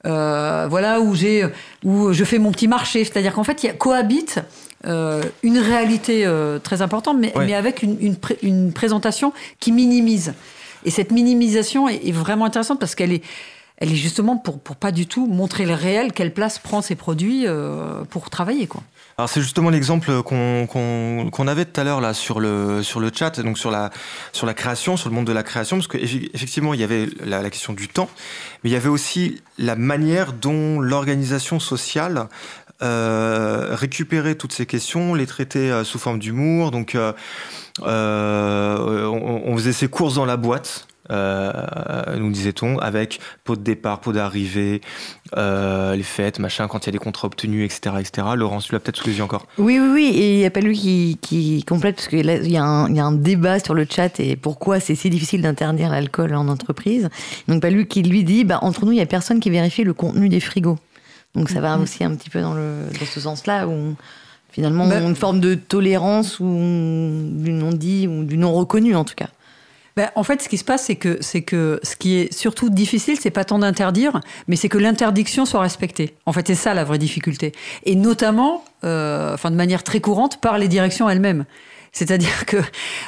Euh, 0.06 0.68
voilà 0.70 1.00
où 1.00 1.16
j'ai 1.16 1.46
où 1.84 2.14
je 2.14 2.24
fais 2.24 2.38
mon 2.38 2.52
petit 2.52 2.68
marché, 2.68 3.04
c'est-à-dire 3.04 3.34
qu'en 3.34 3.44
fait 3.44 3.64
il 3.64 3.68
y 3.68 3.70
a, 3.70 3.74
cohabite 3.74 4.40
euh, 4.86 5.24
une 5.42 5.58
réalité 5.58 6.30
très 6.64 6.84
importante, 6.84 7.18
mais, 7.20 7.34
mais 7.38 7.56
avec 7.56 7.82
une, 7.82 7.98
une, 8.00 8.16
une, 8.44 8.72
présentation 8.72 9.34
qui 9.60 9.72
minimise. 9.72 10.34
Et 10.84 10.92
cette 10.92 11.12
minimisation 11.12 11.90
est, 11.90 12.08
est 12.08 12.12
vraiment 12.12 12.46
intéressante 12.46 12.80
parce 12.80 12.94
qu'elle 12.94 13.14
est 13.14 13.24
elle 13.78 13.92
est 13.92 13.96
justement 13.96 14.38
pour, 14.38 14.60
pour 14.60 14.78
pas 14.78 14.92
du 14.92 15.06
tout 15.06 15.28
montrer 15.28 15.66
le 15.66 15.74
réel, 15.74 16.14
quelle 16.14 16.34
place 16.34 16.60
prend 16.60 16.82
ces 16.82 16.96
produits 16.96 17.46
euh, 17.46 18.04
pour 18.10 18.30
travailler. 18.30 18.68
Quoi. 18.68 18.82
Alors 19.18 19.30
c'est 19.30 19.42
justement 19.42 19.70
l'exemple 19.70 20.24
qu'on 20.24 20.68
qu'on 20.68 21.48
avait 21.48 21.66
tout 21.66 21.80
à 21.80 21.84
l'heure 21.84 22.16
sur 22.16 22.40
le 22.40 22.84
sur 22.84 23.00
le 23.00 23.12
chat, 23.14 23.40
donc 23.42 23.58
sur 23.58 23.72
la 23.72 23.92
sur 24.32 24.46
la 24.46 24.54
création, 24.54 24.98
sur 24.98 25.10
le 25.10 25.16
monde 25.16 25.28
de 25.28 25.34
la 25.34 25.44
création, 25.44 25.78
parce 25.78 25.88
qu'effectivement 25.88 26.74
il 26.74 26.80
y 26.80 26.84
avait 26.84 27.08
la, 27.24 27.50
question 27.50 27.74
du 27.74 27.88
temps, 27.88 28.10
mais 28.64 28.70
il 28.70 28.74
y 28.74 28.78
avait 28.78 28.90
aussi 28.90 29.42
la 29.58 29.76
manière 29.76 30.34
dont 30.34 30.80
l'organisation 30.80 31.60
sociale 31.60 32.28
récupérer 32.82 34.36
toutes 34.36 34.52
ces 34.52 34.66
questions, 34.66 35.16
les 35.16 35.26
traiter 35.26 35.82
sous 35.86 35.98
forme 35.98 36.20
d'humour. 36.20 36.72
Donc, 36.72 36.96
on, 37.82 37.86
on, 37.86 39.58
faisait 39.58 39.72
ces 39.72 39.88
courses 39.88 40.16
dans 40.16 40.26
la 40.26 40.38
boîte. 40.38 40.86
Euh, 41.12 42.18
nous 42.18 42.32
disait-on, 42.32 42.80
avec 42.80 43.20
pot 43.44 43.56
de 43.56 43.62
départ, 43.62 44.00
pot 44.02 44.12
d'arrivée, 44.12 44.82
euh, 45.38 45.96
les 45.96 46.04
fêtes, 46.04 46.40
machin, 46.40 46.68
quand 46.68 46.84
il 46.84 46.88
y 46.88 46.90
a 46.90 46.92
des 46.94 46.98
contrats 46.98 47.28
obtenus, 47.28 47.66
etc. 47.66 47.98
etc. 48.00 48.28
Laurence, 48.36 48.66
tu 48.66 48.74
l'as 48.74 48.80
peut-être 48.80 48.98
sous 48.98 49.08
les 49.08 49.18
yeux 49.18 49.24
encore. 49.24 49.46
Oui, 49.58 49.80
oui, 49.80 49.90
oui, 49.94 50.06
et 50.16 50.34
il 50.34 50.38
n'y 50.38 50.46
a 50.46 50.50
pas 50.50 50.62
lui 50.62 50.78
qui, 50.78 51.18
qui 51.22 51.64
complète, 51.64 51.98
parce 51.98 52.08
qu'il 52.08 52.26
y, 52.26 52.52
y, 52.52 52.58
a 52.58 52.64
un 52.64 53.12
débat 53.12 53.60
sur 53.60 53.74
le 53.74 53.86
chat 53.90 54.20
et 54.20 54.36
pourquoi 54.36 54.80
c'est 54.80 54.96
si 54.96 55.10
difficile 55.10 55.42
d'interdire 55.42 55.90
l'alcool 55.90 56.34
en 56.34 56.48
entreprise. 56.48 57.10
Donc, 57.48 57.62
pas 57.62 57.70
lui 57.70 57.86
qui 57.86 58.02
lui 58.02 58.24
dit, 58.24 58.44
bah, 58.44 58.60
entre 58.62 58.86
nous, 58.86 58.92
il 58.92 58.96
n'y 58.96 59.02
a 59.02 59.06
personne 59.06 59.40
qui 59.40 59.50
vérifie 59.50 59.84
le 59.84 59.94
contenu 59.94 60.30
des 60.30 60.40
frigos. 60.40 60.80
Donc, 61.36 61.50
ça 61.50 61.62
va 61.62 61.76
mhm. 61.76 61.84
aussi 61.84 62.04
un 62.04 62.16
petit 62.16 62.30
peu 62.30 62.42
dans, 62.42 62.54
le, 62.54 62.86
dans 63.00 63.06
ce 63.06 63.20
sens-là, 63.20 63.68
où 63.68 63.96
finalement, 64.52 64.88
bah 64.88 65.02
une 65.02 65.16
forme 65.16 65.42
de 65.42 65.54
tolérance 65.54 66.40
ou 66.40 66.46
du 66.46 67.52
non-dit 67.52 68.08
ou 68.08 68.24
du 68.24 68.38
non-reconnu, 68.38 68.96
en 68.96 69.04
tout 69.04 69.16
cas. 69.16 69.28
Ben, 69.96 70.10
en 70.16 70.24
fait, 70.24 70.42
ce 70.42 70.50
qui 70.50 70.58
se 70.58 70.66
passe, 70.66 70.84
c'est 70.84 70.98
que, 70.98 71.18
c'est 71.22 71.42
que 71.42 71.80
ce 71.82 71.96
qui 71.96 72.18
est 72.18 72.34
surtout 72.34 72.70
difficile, 72.70 73.18
c'est 73.18 73.32
pas 73.32 73.46
tant 73.46 73.60
d'interdire, 73.60 74.20
mais 74.50 74.58
c'est 74.58 74.68
que 74.68 74.78
l'interdiction 74.78 75.46
soit 75.46 75.62
respectée. 75.62 76.16
En 76.26 76.34
fait, 76.34 76.48
c'est 76.48 76.56
ça 76.56 76.74
la 76.74 76.84
vraie 76.84 76.98
difficulté. 76.98 77.54
Et 77.86 77.96
notamment, 77.96 78.66
euh, 78.84 79.34
enfin, 79.34 79.52
de 79.52 79.56
manière 79.56 79.84
très 79.84 80.02
courante, 80.02 80.42
par 80.42 80.58
les 80.58 80.68
directions 80.68 81.10
elles-mêmes. 81.10 81.46
C'est-à-dire 81.94 82.46
que 82.46 82.58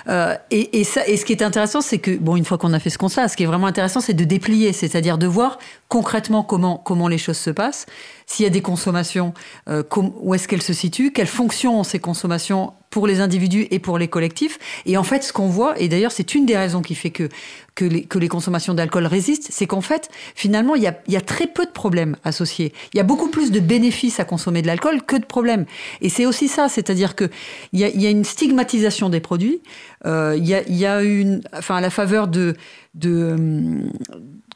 euh, 0.07 0.33
et, 0.49 0.79
et, 0.79 0.85
ça 0.85 1.05
et 1.05 1.17
ce 1.17 1.25
qui 1.25 1.33
est 1.33 1.43
intéressant, 1.43 1.81
c'est 1.81 1.97
que 1.97 2.11
bon, 2.11 2.37
une 2.37 2.45
fois 2.45 2.57
qu'on 2.57 2.71
a 2.71 2.79
fait 2.79 2.89
ce 2.89 2.97
constat, 2.97 3.27
ce 3.27 3.35
qui 3.35 3.43
est 3.43 3.47
vraiment 3.47 3.67
intéressant, 3.67 3.99
c'est 3.99 4.13
de 4.13 4.23
déplier, 4.23 4.71
c'est-à-dire 4.71 5.17
de 5.17 5.27
voir 5.27 5.59
concrètement 5.87 6.43
comment 6.43 6.77
comment 6.77 7.07
les 7.07 7.17
choses 7.17 7.37
se 7.37 7.49
passent, 7.49 7.85
s'il 8.25 8.43
y 8.43 8.47
a 8.47 8.49
des 8.49 8.61
consommations, 8.61 9.33
euh, 9.69 9.83
où 9.95 10.35
est-ce 10.35 10.47
qu'elles 10.47 10.61
se 10.61 10.73
situent, 10.73 11.11
quelles 11.11 11.27
fonctions 11.27 11.79
ont 11.79 11.83
ces 11.83 11.99
consommations 11.99 12.73
pour 12.89 13.07
les 13.07 13.19
individus 13.19 13.67
et 13.69 13.79
pour 13.79 13.97
les 13.97 14.07
collectifs. 14.07 14.59
Et 14.85 14.97
en 14.97 15.03
fait, 15.03 15.23
ce 15.23 15.33
qu'on 15.33 15.47
voit, 15.47 15.79
et 15.79 15.87
d'ailleurs 15.87 16.11
c'est 16.11 16.35
une 16.35 16.45
des 16.45 16.57
raisons 16.57 16.81
qui 16.81 16.95
fait 16.95 17.09
que, 17.09 17.29
que, 17.75 17.85
les, 17.85 18.03
que 18.03 18.17
les 18.17 18.27
consommations 18.27 18.73
d'alcool 18.73 19.05
résistent, 19.05 19.47
c'est 19.51 19.67
qu'en 19.67 19.81
fait, 19.81 20.09
finalement, 20.35 20.75
il 20.75 20.83
y, 20.83 20.87
a, 20.87 20.97
il 21.07 21.13
y 21.13 21.17
a 21.17 21.21
très 21.21 21.47
peu 21.47 21.65
de 21.65 21.71
problèmes 21.71 22.15
associés. 22.23 22.73
Il 22.93 22.97
y 22.97 22.99
a 22.99 23.03
beaucoup 23.03 23.29
plus 23.29 23.51
de 23.51 23.59
bénéfices 23.59 24.19
à 24.19 24.25
consommer 24.25 24.61
de 24.61 24.67
l'alcool 24.67 25.03
que 25.03 25.15
de 25.15 25.25
problèmes. 25.25 25.65
Et 26.01 26.09
c'est 26.09 26.25
aussi 26.25 26.47
ça, 26.47 26.69
c'est-à-dire 26.69 27.15
qu'il 27.15 27.29
y 27.73 27.83
a, 27.83 27.89
il 27.89 28.01
y 28.01 28.07
a 28.07 28.09
une 28.09 28.23
stigmatisation 28.23 29.09
des 29.09 29.19
produits. 29.19 29.61
Euh, 30.05 30.35
il, 30.37 30.47
y 30.47 30.55
a, 30.55 30.67
y 30.67 30.85
a 30.85 31.01
une, 31.03 31.41
enfin, 31.53 31.75
à 31.75 31.81
la 31.81 31.89
faveur 31.89 32.27
de, 32.27 32.55
de, 32.95 33.35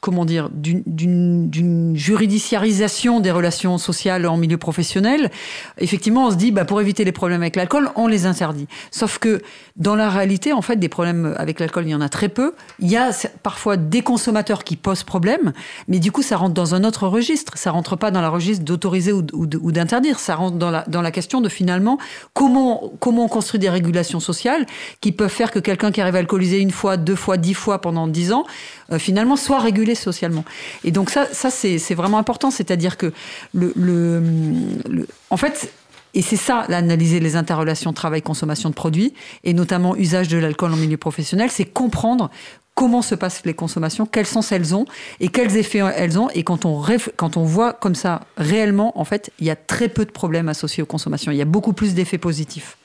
comment 0.02 0.24
dire, 0.24 0.50
d'une 0.52 1.92
juridiciarisation 1.94 3.20
des 3.20 3.30
relations 3.30 3.78
sociales 3.78 4.26
en 4.26 4.36
milieu 4.36 4.58
professionnel, 4.58 5.30
effectivement, 5.78 6.26
on 6.26 6.32
se 6.32 6.36
dit, 6.36 6.50
bah, 6.50 6.64
pour 6.64 6.80
éviter 6.80 7.04
les 7.04 7.12
problèmes 7.12 7.40
avec 7.40 7.54
l'alcool, 7.54 7.88
on 7.94 8.08
les 8.08 8.26
interdit. 8.26 8.66
Sauf 8.90 9.18
que 9.18 9.42
dans 9.76 9.94
la 9.94 10.10
réalité, 10.10 10.52
en 10.52 10.60
fait, 10.60 10.74
des 10.74 10.88
problèmes 10.88 11.36
avec 11.38 11.60
l'alcool, 11.60 11.84
il 11.86 11.90
y 11.90 11.94
en 11.94 12.00
a 12.00 12.08
très 12.08 12.28
peu. 12.28 12.52
Il 12.80 12.90
y 12.90 12.96
a 12.96 13.10
parfois 13.44 13.76
des 13.76 14.02
consommateurs 14.02 14.64
qui 14.64 14.74
posent 14.74 15.04
problème, 15.04 15.52
mais 15.86 16.00
du 16.00 16.10
coup, 16.10 16.22
ça 16.22 16.36
rentre 16.36 16.54
dans 16.54 16.74
un 16.74 16.82
autre 16.82 17.06
registre. 17.06 17.56
Ça 17.56 17.70
rentre 17.70 17.94
pas 17.94 18.10
dans 18.10 18.20
la 18.20 18.28
registre 18.28 18.64
d'autoriser 18.64 19.12
ou, 19.12 19.22
d'interdire. 19.70 20.18
Ça 20.18 20.34
rentre 20.34 20.56
dans 20.56 20.72
la, 20.72 20.84
dans 20.88 21.00
la 21.00 21.12
question 21.12 21.40
de 21.40 21.48
finalement 21.48 21.98
comment, 22.34 22.92
comment 22.98 23.26
on 23.26 23.28
construit 23.28 23.60
des 23.60 23.70
régulations 23.70 24.18
sociales 24.18 24.66
qui 25.00 25.12
peuvent 25.12 25.30
faire 25.30 25.52
que 25.52 25.60
quelqu'un 25.60 25.92
qui 25.92 26.00
arrive 26.00 26.16
à 26.16 26.18
alcooliser 26.18 26.58
une 26.58 26.72
fois, 26.72 26.96
deux 26.96 27.14
fois, 27.14 27.36
dix 27.36 27.54
fois 27.54 27.80
pendant 27.80 28.08
dix 28.08 28.32
ans, 28.32 28.44
euh, 28.92 28.98
finalement, 28.98 29.36
soit 29.36 29.60
régulé 29.60 29.94
socialement. 29.94 30.44
Et 30.84 30.90
donc 30.90 31.10
ça, 31.10 31.26
ça 31.32 31.50
c'est 31.50 31.94
vraiment 31.94 32.18
important, 32.18 32.50
c'est-à-dire 32.50 32.96
que 32.96 33.12
le, 33.52 33.72
le, 33.76 35.06
en 35.30 35.36
fait, 35.36 35.72
et 36.14 36.22
c'est 36.22 36.36
ça, 36.36 36.66
l'analyser 36.68 37.20
les 37.20 37.36
interrelations 37.36 37.92
travail-consommation 37.92 38.68
de 38.68 38.74
produits, 38.74 39.14
et 39.44 39.54
notamment 39.54 39.96
usage 39.96 40.28
de 40.28 40.38
l'alcool 40.38 40.72
en 40.72 40.76
milieu 40.76 40.98
professionnel, 40.98 41.50
c'est 41.50 41.64
comprendre 41.64 42.30
comment 42.74 43.02
se 43.02 43.14
passent 43.14 43.42
les 43.44 43.54
consommations, 43.54 44.06
quels 44.06 44.26
sens 44.26 44.52
elles 44.52 44.74
ont 44.74 44.86
et 45.20 45.28
quels 45.28 45.56
effets 45.56 45.78
elles 45.78 46.18
ont. 46.18 46.28
Et 46.30 46.42
quand 46.42 46.64
on, 46.64 46.82
quand 47.16 47.36
on 47.36 47.44
voit 47.44 47.72
comme 47.72 47.94
ça 47.94 48.22
réellement, 48.36 48.98
en 48.98 49.04
fait, 49.04 49.30
il 49.38 49.46
y 49.46 49.50
a 49.50 49.56
très 49.56 49.88
peu 49.88 50.04
de 50.04 50.10
problèmes 50.10 50.48
associés 50.48 50.82
aux 50.82 50.86
consommations. 50.86 51.32
Il 51.32 51.38
y 51.38 51.42
a 51.42 51.46
beaucoup 51.46 51.72
plus 51.72 51.94
d'effets 51.94 52.18
positifs. 52.18 52.76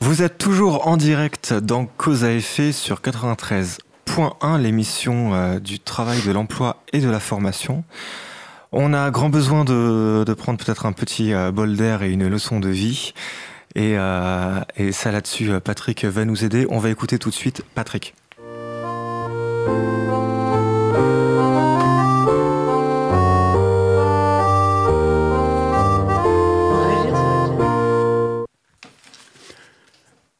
Vous 0.00 0.22
êtes 0.22 0.38
toujours 0.38 0.86
en 0.86 0.96
direct 0.96 1.54
dans 1.54 1.86
Cause 1.86 2.24
à 2.24 2.32
effet 2.32 2.72
sur 2.72 3.00
93 3.00 3.78
point 4.06 4.34
1, 4.40 4.58
l'émission 4.58 5.34
euh, 5.34 5.58
du 5.58 5.78
travail, 5.78 6.22
de 6.22 6.32
l'emploi 6.32 6.82
et 6.94 7.00
de 7.00 7.10
la 7.10 7.20
formation. 7.20 7.84
On 8.72 8.94
a 8.94 9.10
grand 9.10 9.28
besoin 9.28 9.64
de, 9.64 10.24
prendre 10.32 10.58
peut-être 10.58 10.86
un 10.86 10.92
petit 10.92 11.34
euh, 11.34 11.52
bol 11.52 11.76
d'air 11.76 12.02
et 12.02 12.10
une 12.10 12.26
leçon 12.26 12.58
de 12.58 12.70
vie. 12.70 13.12
Et, 13.74 13.98
euh, 13.98 14.60
et 14.76 14.92
ça 14.92 15.12
là-dessus, 15.12 15.50
Patrick 15.62 16.06
va 16.06 16.24
nous 16.24 16.44
aider. 16.44 16.66
On 16.70 16.78
va 16.78 16.88
écouter 16.88 17.18
tout 17.18 17.28
de 17.28 17.34
suite 17.34 17.62
Patrick. 17.74 18.14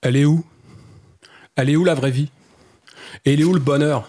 Elle 0.00 0.16
est 0.16 0.24
où? 0.24 0.44
Elle 1.56 1.68
est 1.68 1.76
où 1.76 1.84
la 1.84 1.94
vraie 1.94 2.12
vie? 2.12 2.30
Et 3.26 3.32
il 3.32 3.40
est 3.40 3.44
où 3.44 3.52
le 3.52 3.60
bonheur 3.60 4.08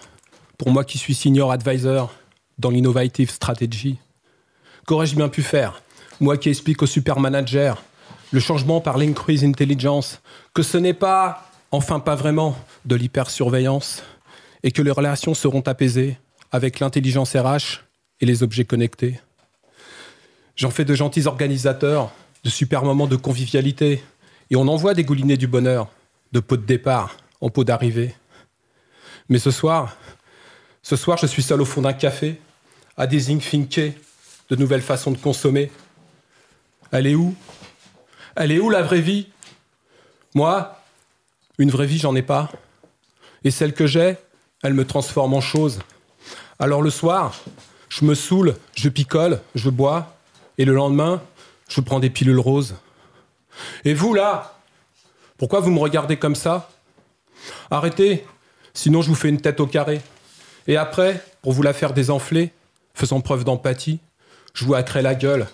pour 0.60 0.70
moi 0.70 0.84
qui 0.84 1.00
suis 1.00 1.16
senior 1.16 1.52
advisor 1.52 2.14
dans 2.60 2.70
l'innovative 2.70 3.32
strategy? 3.32 3.98
Qu'aurais-je 4.86 5.16
bien 5.16 5.28
pu 5.28 5.42
faire? 5.42 5.82
Moi 6.20 6.38
qui 6.38 6.50
explique 6.50 6.84
au 6.84 6.86
super 6.86 7.20
manager 7.20 7.84
le 8.32 8.40
changement 8.40 8.80
par 8.80 8.98
l'increase 8.98 9.44
intelligence, 9.44 10.22
que 10.54 10.62
ce 10.62 10.78
n'est 10.78 10.94
pas, 10.94 11.50
enfin 11.72 12.00
pas 12.00 12.16
vraiment, 12.16 12.58
de 12.86 12.96
l'hypersurveillance, 12.96 14.04
et 14.64 14.72
que 14.72 14.82
les 14.82 14.92
relations 14.92 15.34
seront 15.34 15.62
apaisées 15.62 16.18
avec 16.52 16.80
l'intelligence 16.80 17.36
RH 17.36 17.84
et 18.22 18.26
les 18.26 18.44
objets 18.44 18.66
connectés. 18.66 19.20
J'en 20.56 20.72
fais 20.72 20.86
de 20.86 20.94
gentils 20.94 21.26
organisateurs, 21.26 22.12
de 22.44 22.50
super 22.50 22.84
moments 22.84 23.08
de 23.08 23.16
convivialité, 23.16 24.04
et 24.50 24.56
on 24.56 24.68
envoie 24.68 24.94
dégouliner 24.94 25.38
du 25.38 25.48
bonheur, 25.48 25.88
de 26.34 26.40
pot 26.40 26.58
de 26.58 26.66
départ 26.66 27.18
en 27.42 27.50
pot 27.50 27.64
d'arrivée. 27.64 28.14
Mais 29.30 29.40
ce 29.40 29.52
soir, 29.52 29.98
ce 30.82 30.96
soir, 30.96 31.18
je 31.18 31.26
suis 31.26 31.44
seul 31.44 31.62
au 31.62 31.66
fond 31.66 31.82
d'un 31.82 31.94
café, 31.94 32.40
à 32.96 33.08
désinfinquer 33.08 33.94
de 34.50 34.56
nouvelles 34.56 34.82
façons 34.82 35.12
de 35.12 35.18
consommer. 35.18 35.72
Elle 36.92 37.08
est 37.08 37.16
où? 37.16 37.36
Elle 38.36 38.52
est 38.52 38.60
où 38.60 38.70
la 38.70 38.82
vraie 38.82 39.02
vie? 39.02 39.28
Moi, 40.34 40.80
une 41.58 41.72
vraie 41.72 41.88
vie, 41.88 41.98
j'en 41.98 42.16
ai 42.16 42.22
pas. 42.22 42.50
Et 43.44 43.52
celle 43.52 43.74
que 43.74 43.88
j'ai, 43.88 44.16
elle 44.64 44.74
me 44.74 44.86
transforme 44.86 45.34
en 45.34 45.42
chose. 45.42 45.80
Alors 46.60 46.82
le 46.82 46.90
soir, 46.90 47.36
je 47.90 48.06
me 48.06 48.16
saoule, 48.16 48.56
je 48.76 48.90
picole, 48.90 49.42
je 49.56 49.70
bois, 49.70 50.16
et 50.58 50.66
le 50.66 50.74
lendemain, 50.74 51.22
je 51.70 51.82
prends 51.82 52.00
des 52.00 52.10
pilules 52.10 52.40
roses. 52.40 52.76
Et 53.86 53.94
vous 53.94 54.14
là 54.14 54.58
Pourquoi 55.38 55.60
vous 55.60 55.72
me 55.72 55.80
regardez 55.80 56.18
comme 56.18 56.36
ça? 56.36 56.70
Arrêtez, 57.70 58.26
Sinon, 58.78 59.02
je 59.02 59.10
vous 59.10 59.16
fais 59.16 59.30
une 59.30 59.42
tête 59.42 59.60
au 59.60 59.66
carré. 59.66 60.02
Et 60.68 60.78
après, 60.78 61.24
pour 61.42 61.52
vous 61.52 61.64
la 61.64 61.74
faire 61.74 61.94
désenfler, 61.94 62.52
faisant 62.94 63.22
preuve 63.22 63.44
d'empathie, 63.44 63.98
je 64.54 64.66
vous 64.66 64.76
hackerai 64.76 65.02
la 65.02 65.16
gueule 65.16 65.48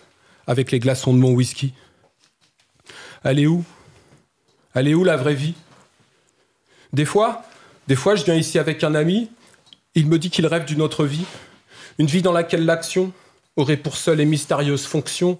avec 0.45 0.71
les 0.71 0.79
glaçons 0.79 1.13
de 1.13 1.19
mon 1.19 1.31
whisky. 1.31 1.73
Elle 3.23 3.39
est 3.39 3.47
où? 3.47 3.63
Elle 4.73 4.89
est 4.89 4.93
où 4.93 5.05
la 5.05 5.15
vraie 5.15 5.35
vie? 5.35 5.53
Des 6.91 7.05
fois, 7.05 7.43
des 7.87 7.95
fois, 7.95 8.17
je 8.17 8.25
viens 8.25 8.35
ici 8.35 8.59
avec 8.59 8.83
un 8.83 8.93
ami, 8.93 9.31
il 9.95 10.07
me 10.07 10.19
dit 10.19 10.29
qu'il 10.29 10.45
rêve 10.45 10.65
d'une 10.65 10.81
autre 10.81 11.05
vie, 11.05 11.25
une 11.99 12.07
vie 12.07 12.23
dans 12.23 12.33
laquelle 12.33 12.65
l'action 12.65 13.13
aurait 13.55 13.77
pour 13.77 13.95
seule 13.95 14.19
et 14.19 14.25
mystérieuse 14.25 14.85
fonction 14.85 15.39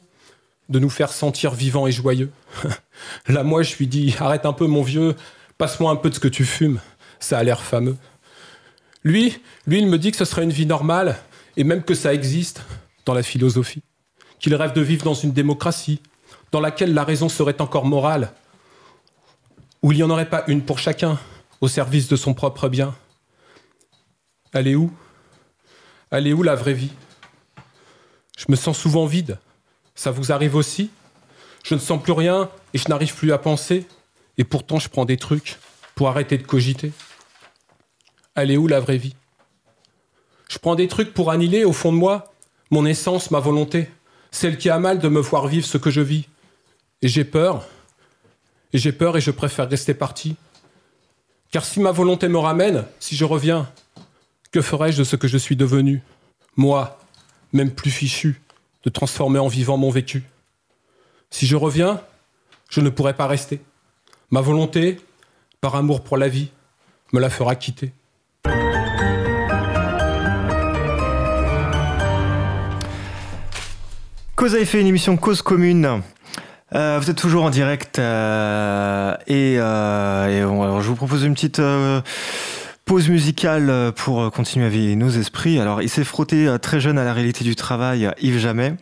de 0.69 0.79
nous 0.79 0.89
faire 0.89 1.11
sentir 1.11 1.53
vivants 1.53 1.86
et 1.86 1.91
joyeux. 1.91 2.31
Là, 3.27 3.43
moi, 3.43 3.61
je 3.61 3.75
lui 3.75 3.88
dis, 3.88 4.15
arrête 4.21 4.45
un 4.45 4.53
peu, 4.53 4.67
mon 4.67 4.84
vieux, 4.84 5.17
passe-moi 5.57 5.91
un 5.91 5.97
peu 5.97 6.09
de 6.09 6.15
ce 6.15 6.21
que 6.21 6.29
tu 6.29 6.45
fumes 6.45 6.79
ça 7.24 7.38
a 7.39 7.43
l'air 7.43 7.61
fameux. 7.63 7.97
Lui, 9.03 9.41
lui, 9.65 9.80
il 9.80 9.88
me 9.88 9.97
dit 9.97 10.11
que 10.11 10.17
ce 10.17 10.26
serait 10.26 10.43
une 10.43 10.51
vie 10.51 10.65
normale, 10.65 11.17
et 11.57 11.63
même 11.63 11.84
que 11.84 11.93
ça 11.93 12.13
existe 12.13 12.61
dans 13.05 13.13
la 13.13 13.24
philosophie, 13.24 13.84
qu'il 14.39 14.53
rêve 14.55 14.74
de 14.74 14.82
vivre 14.82 15.03
dans 15.03 15.13
une 15.13 15.32
démocratie, 15.32 16.01
dans 16.51 16.59
laquelle 16.59 16.93
la 16.93 17.03
raison 17.03 17.30
serait 17.30 17.61
encore 17.61 17.86
morale, 17.86 18.34
où 19.82 19.91
il 19.91 19.97
n'y 19.97 20.03
en 20.03 20.09
aurait 20.09 20.30
pas 20.30 20.43
une 20.47 20.61
pour 20.61 20.80
chacun, 20.80 21.19
au 21.61 21.67
service 21.67 22.07
de 22.07 22.15
son 22.15 22.34
propre 22.34 22.67
bien. 22.69 22.93
Elle 24.53 24.67
est 24.67 24.76
où? 24.76 24.93
Elle 26.11 26.28
est 26.28 26.34
où 26.34 26.43
la 26.43 26.55
vraie 26.55 26.74
vie? 26.74 26.91
Je 28.38 28.45
me 28.49 28.55
sens 28.55 28.78
souvent 28.78 29.05
vide. 29.05 29.39
Ça 29.95 30.11
vous 30.11 30.32
arrive 30.32 30.55
aussi? 30.55 30.89
Je 31.63 31.76
ne 31.76 31.80
sens 31.80 32.01
plus 32.01 32.13
rien 32.13 32.49
et 32.74 32.78
je 32.78 32.89
n'arrive 32.89 33.15
plus 33.15 33.32
à 33.32 33.38
penser, 33.38 33.88
et 34.38 34.43
pourtant 34.43 34.80
je 34.80 34.89
prends 34.89 35.05
des 35.05 35.17
trucs 35.17 35.57
pour 35.95 36.09
arrêter 36.09 36.38
de 36.38 36.43
cogiter. 36.43 36.91
Elle 38.36 38.51
est 38.51 38.57
où 38.57 38.67
la 38.67 38.79
vraie 38.79 38.97
vie? 38.97 39.15
Je 40.49 40.57
prends 40.57 40.75
des 40.75 40.88
trucs 40.88 41.13
pour 41.13 41.31
annihiler 41.31 41.65
au 41.65 41.73
fond 41.73 41.91
de 41.91 41.97
moi 41.97 42.34
mon 42.71 42.86
essence, 42.86 43.29
ma 43.29 43.39
volonté. 43.39 43.89
celle 44.31 44.57
qui 44.57 44.69
a 44.69 44.79
mal 44.79 44.99
de 44.99 45.07
me 45.07 45.19
voir 45.21 45.47
vivre 45.47 45.65
ce 45.65 45.77
que 45.77 45.91
je 45.91 46.01
vis. 46.01 46.27
Et 47.03 47.07
j'ai 47.07 47.23
peur, 47.23 47.67
et 48.73 48.77
j'ai 48.79 48.91
peur 48.91 49.15
et 49.15 49.21
je 49.21 49.31
préfère 49.31 49.69
rester 49.69 49.93
parti. 49.93 50.36
Car 51.51 51.63
si 51.63 51.79
ma 51.79 51.91
volonté 51.91 52.27
me 52.27 52.39
ramène, 52.39 52.86
si 52.99 53.15
je 53.15 53.25
reviens, 53.25 53.71
que 54.51 54.61
ferais-je 54.61 54.97
de 54.97 55.03
ce 55.03 55.15
que 55.15 55.27
je 55.27 55.38
suis 55.38 55.55
devenu? 55.55 56.01
Moi, 56.55 56.99
même 57.51 57.71
plus 57.71 57.91
fichu, 57.91 58.41
de 58.84 58.89
transformer 58.89 59.39
en 59.39 59.47
vivant 59.47 59.77
mon 59.77 59.91
vécu. 59.91 60.23
Si 61.29 61.45
je 61.45 61.55
reviens, 61.55 62.01
je 62.69 62.81
ne 62.81 62.89
pourrai 62.89 63.13
pas 63.13 63.27
rester. 63.27 63.61
Ma 64.31 64.41
volonté, 64.41 64.99
par 65.61 65.75
amour 65.75 66.03
pour 66.03 66.17
la 66.17 66.27
vie, 66.27 66.49
me 67.11 67.19
la 67.19 67.29
fera 67.29 67.55
quitter. 67.55 67.93
Cause 74.44 74.56
à 74.56 74.60
effet, 74.60 74.82
une 74.82 74.88
émission 74.88 75.16
Cause 75.16 75.41
commune. 75.41 76.02
Euh, 76.76 77.00
vous 77.02 77.10
êtes 77.10 77.16
toujours 77.16 77.46
en 77.46 77.50
direct 77.50 77.98
euh, 77.98 79.16
et, 79.26 79.58
euh, 79.58 80.82
je 80.82 80.88
vous 80.89 80.96
propose 80.96 81.24
une 81.24 81.34
petite 81.34 81.62
pause 82.84 83.08
musicale 83.08 83.94
pour 83.96 84.30
continuer 84.34 84.66
à 84.66 84.70
veiller 84.70 84.98
nos 84.98 85.08
esprits. 85.08 85.62
Alors, 85.62 85.82
il 85.82 85.88
s'est 85.88 86.04
frotté 86.04 86.54
très 86.62 86.82
jeune 86.82 86.98
à 86.98 87.06
la 87.06 87.14
réalité 87.14 87.46
du 87.46 87.56
travail, 87.56 88.12
Yves 88.20 88.39
Jamais. 88.39 88.74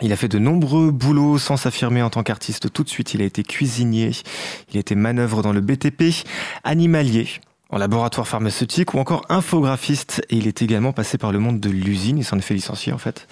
Il 0.00 0.10
a 0.10 0.16
fait 0.16 0.28
de 0.28 0.38
nombreux 0.38 0.90
boulots 0.90 1.36
sans 1.36 1.58
s'affirmer 1.58 2.00
en 2.00 2.08
tant 2.08 2.22
qu'artiste 2.22 2.72
tout 2.72 2.82
de 2.82 2.88
suite. 2.88 3.12
Il 3.12 3.20
a 3.20 3.26
été 3.26 3.42
cuisinier, 3.42 4.12
il 4.72 4.78
a 4.78 4.80
été 4.80 4.94
manœuvre 4.94 5.42
dans 5.42 5.52
le 5.52 5.60
BTP, 5.60 6.24
animalier, 6.64 7.28
en 7.68 7.76
laboratoire 7.76 8.26
pharmaceutique 8.26 8.94
ou 8.94 8.98
encore 9.00 9.26
infographiste. 9.28 10.24
Et 10.30 10.36
il 10.36 10.46
est 10.46 10.62
également 10.62 10.94
passé 10.94 11.18
par 11.18 11.30
le 11.30 11.40
monde 11.40 11.60
de 11.60 11.68
l'usine. 11.68 12.16
Il 12.16 12.24
s'en 12.24 12.38
est 12.38 12.40
fait 12.40 12.54
licencier 12.54 12.94
en 12.94 12.98
fait. 12.98 13.28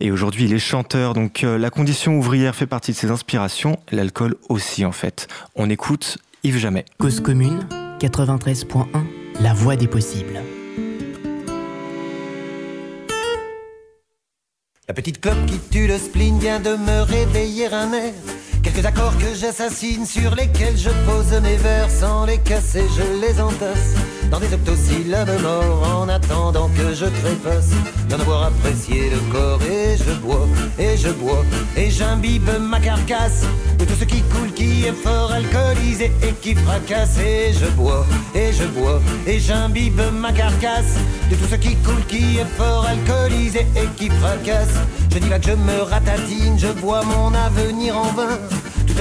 Et 0.00 0.10
aujourd'hui, 0.10 0.44
il 0.44 0.52
est 0.54 0.58
chanteur. 0.58 1.12
Donc 1.12 1.44
euh, 1.44 1.58
la 1.58 1.70
condition 1.70 2.18
ouvrière 2.18 2.54
fait 2.54 2.66
partie 2.66 2.92
de 2.92 2.96
ses 2.96 3.10
inspirations. 3.10 3.78
L'alcool 3.92 4.36
aussi 4.48 4.84
en 4.84 4.92
fait. 4.92 5.28
On 5.54 5.68
écoute 5.68 6.18
Yves 6.42 6.58
Jamais. 6.58 6.84
Cause 6.98 7.20
commune 7.20 7.66
93.1 8.00 8.86
La 9.40 9.52
voix 9.52 9.76
des 9.76 9.88
possibles. 9.88 10.40
La 14.88 14.94
petite 14.94 15.20
clope 15.20 15.46
qui 15.46 15.58
tue 15.70 15.86
le 15.86 15.98
spleen 15.98 16.38
vient 16.38 16.58
de 16.58 16.70
me 16.70 17.02
réveiller 17.02 17.66
un 17.66 17.92
air. 17.92 18.12
Quelques 18.72 18.86
accords 18.86 19.18
que 19.18 19.34
j'assassine 19.34 20.06
sur 20.06 20.34
lesquels 20.34 20.76
je 20.76 20.90
pose 21.04 21.40
mes 21.42 21.56
vers 21.56 21.90
sans 21.90 22.24
les 22.24 22.38
casser, 22.38 22.84
je 22.96 23.20
les 23.20 23.40
entasse 23.40 23.96
dans 24.30 24.38
des 24.38 24.52
octosyllabes 24.54 25.40
morts 25.42 26.02
en 26.02 26.08
attendant 26.08 26.68
que 26.68 26.94
je 26.94 27.06
trépasse. 27.06 27.70
D'en 28.08 28.20
avoir 28.20 28.44
apprécié 28.44 29.10
le 29.10 29.18
corps 29.32 29.60
et 29.62 29.96
je 29.96 30.12
bois 30.20 30.46
et 30.78 30.96
je 30.96 31.08
bois 31.10 31.42
et 31.76 31.90
j'imbibe 31.90 32.50
ma 32.60 32.80
carcasse 32.80 33.44
de 33.78 33.84
tout 33.84 33.94
ce 33.98 34.04
qui 34.04 34.22
coule 34.22 34.52
qui 34.52 34.84
est 34.84 34.92
fort 34.92 35.32
alcoolisé 35.32 36.12
et 36.22 36.32
qui 36.40 36.54
fracasse. 36.54 37.18
Et 37.18 37.52
je 37.52 37.66
bois 37.70 38.06
et 38.34 38.52
je 38.52 38.64
bois 38.64 39.00
et 39.26 39.38
j'imbibe 39.40 40.00
ma 40.12 40.32
carcasse 40.32 40.96
de 41.30 41.34
tout 41.34 41.46
ce 41.50 41.56
qui 41.56 41.74
coule 41.76 42.04
qui 42.06 42.38
est 42.38 42.56
fort 42.56 42.86
alcoolisé 42.86 43.66
et 43.76 43.86
qui 43.96 44.10
fracasse. 44.10 44.76
Je 45.12 45.18
dis 45.18 45.28
là 45.28 45.40
que 45.40 45.46
je 45.46 45.52
me 45.54 45.82
ratatine 45.82 46.56
je 46.56 46.68
vois 46.68 47.02
mon 47.04 47.34
avenir 47.34 47.96
en 47.96 48.12
vain 48.12 48.38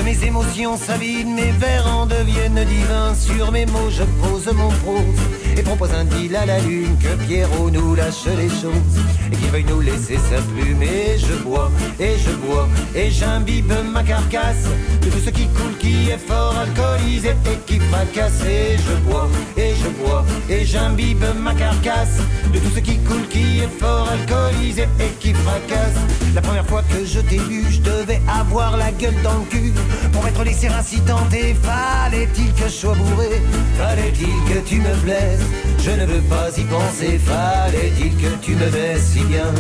mes 0.03 0.23
émotions 0.25 0.77
s'avident, 0.77 1.31
mes 1.31 1.51
vers 1.51 1.87
en 1.87 2.05
deviennent 2.05 2.63
divins. 2.65 3.13
Sur 3.15 3.51
mes 3.51 3.65
mots, 3.65 3.89
je 3.89 4.03
pose 4.03 4.47
mon 4.53 4.69
prose 4.69 5.48
et 5.57 5.61
propose 5.61 5.91
un 5.93 6.05
deal 6.05 6.35
à 6.35 6.45
la 6.45 6.59
lune 6.59 6.97
que 6.99 7.15
Pierrot 7.25 7.69
nous 7.69 7.95
lâche 7.95 8.25
les 8.25 8.49
choses 8.49 8.97
et 9.31 9.35
qu'il 9.35 9.49
veuille 9.49 9.65
nous 9.67 9.81
laisser 9.81 10.17
sa 10.17 10.41
plume. 10.41 10.81
Et 10.83 11.17
je 11.17 11.33
bois, 11.43 11.71
et 11.99 12.15
je 12.17 12.31
bois, 12.31 12.67
et 12.95 13.09
j'imbibe 13.09 13.73
ma 13.91 14.03
carcasse 14.03 14.65
de 15.01 15.09
tout 15.09 15.19
ce 15.23 15.29
qui 15.29 15.47
coule, 15.47 15.77
qui 15.79 16.09
est 16.09 16.17
fort 16.17 16.55
alcoolisé 16.57 17.29
et 17.29 17.57
qui 17.65 17.79
fracasse. 17.79 18.41
Et 18.45 18.77
je 18.77 18.95
bois, 19.09 19.29
et 19.57 19.73
je 19.75 19.89
bois, 20.01 20.25
et 20.49 20.65
j'imbibe 20.65 21.25
ma 21.39 21.53
carcasse 21.53 22.19
de 22.53 22.59
tout 22.59 22.71
ce 22.75 22.79
qui 22.79 22.97
coule, 22.99 23.27
qui 23.29 23.59
est 23.59 23.79
fort 23.79 24.07
alcoolisé 24.09 24.87
et 24.99 25.11
qui 25.19 25.33
fracasse. 25.33 25.97
La 26.35 26.41
première 26.41 26.65
fois 26.65 26.83
que 26.83 27.05
je 27.05 27.19
t'ai 27.19 27.37
vu, 27.37 27.65
je 27.69 27.81
devais 27.81 28.21
avoir 28.27 28.77
la 28.77 28.91
gueule 28.91 29.21
dans 29.23 29.39
le 29.39 29.45
cul. 29.49 29.73
Pour 30.11 30.23
mettre 30.23 30.43
les 30.43 30.53
serres 30.53 30.77
incitantes 30.77 31.33
et 31.33 31.55
fallait-il 31.55 32.53
que 32.53 32.65
je 32.65 32.69
sois 32.69 32.95
bourré? 32.95 33.41
Fallait-il 33.77 34.53
que 34.53 34.59
tu 34.67 34.75
me 34.75 34.93
plaises 35.03 35.43
Je 35.81 35.91
ne 35.91 36.05
veux 36.05 36.21
pas 36.21 36.49
y 36.57 36.63
penser 36.63 37.19
Fallait-il 37.19 38.15
que 38.17 38.35
tu 38.41 38.55
me 38.55 38.69
baisses 38.69 39.11
si 39.13 39.23
bien 39.23 39.51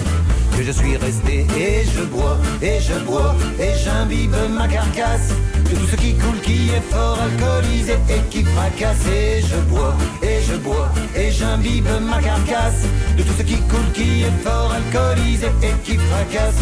que 0.57 0.63
je 0.63 0.71
suis 0.71 0.97
resté 0.97 1.47
et 1.57 1.85
je 1.85 2.03
bois, 2.03 2.37
et 2.61 2.79
je 2.81 2.99
bois, 3.05 3.35
et 3.59 3.77
j'imbibe 3.81 4.35
ma 4.49 4.67
carcasse 4.67 5.29
de 5.69 5.75
tout 5.75 5.87
ce 5.87 5.95
qui 5.95 6.15
coule, 6.15 6.39
qui 6.41 6.69
est 6.69 6.81
fort 6.91 7.17
alcoolisé 7.21 7.93
et 8.09 8.21
qui 8.29 8.43
fracasse. 8.43 9.05
Et 9.07 9.41
je 9.41 9.57
bois, 9.69 9.95
et 10.21 10.41
je 10.41 10.55
bois, 10.57 10.89
et 11.15 11.31
j'imbibe 11.31 11.87
ma 12.01 12.21
carcasse 12.21 12.83
de 13.17 13.23
tout 13.23 13.33
ce 13.37 13.43
qui 13.43 13.57
coule, 13.69 13.91
qui 13.93 14.23
est 14.23 14.43
fort 14.43 14.73
alcoolisé 14.73 15.47
et 15.63 15.73
qui 15.85 15.97
fracasse. 15.97 16.59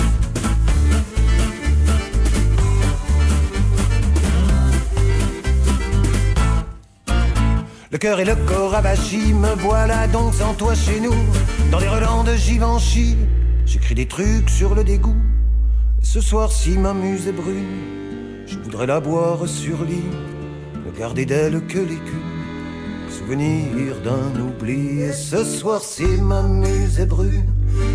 Le 7.89 7.97
cœur 7.97 8.19
et 8.19 8.25
le 8.25 8.35
corps 8.35 8.75
avachis, 8.75 9.33
me 9.33 9.55
voilà 9.59 10.07
donc 10.07 10.33
sans 10.33 10.53
toi 10.55 10.75
chez 10.75 10.99
nous, 10.99 11.15
dans 11.71 11.79
les 11.79 11.87
relents 11.87 12.25
de 12.25 12.33
Givenchy. 12.33 13.15
J'écris 13.65 13.95
des 13.95 14.05
trucs 14.05 14.49
sur 14.49 14.75
le 14.75 14.83
dégoût. 14.83 15.15
Ce 16.01 16.19
soir-ci, 16.19 16.77
ma 16.77 16.93
muse 16.93 17.29
est 17.29 17.31
brune, 17.31 18.43
je 18.45 18.57
voudrais 18.57 18.87
la 18.87 18.99
boire 18.99 19.47
sur 19.47 19.85
lit, 19.85 20.03
ne 20.85 20.99
garder 20.99 21.25
d'elle 21.25 21.65
que 21.65 21.79
l'écume, 21.79 23.07
souvenir 23.09 23.95
d'un 24.03 24.37
oubli. 24.37 25.03
Et 25.03 25.13
ce 25.13 25.45
soir-ci, 25.45 26.07
ma 26.21 26.43
muse 26.43 26.99
est 26.99 27.05
brune, 27.05 27.45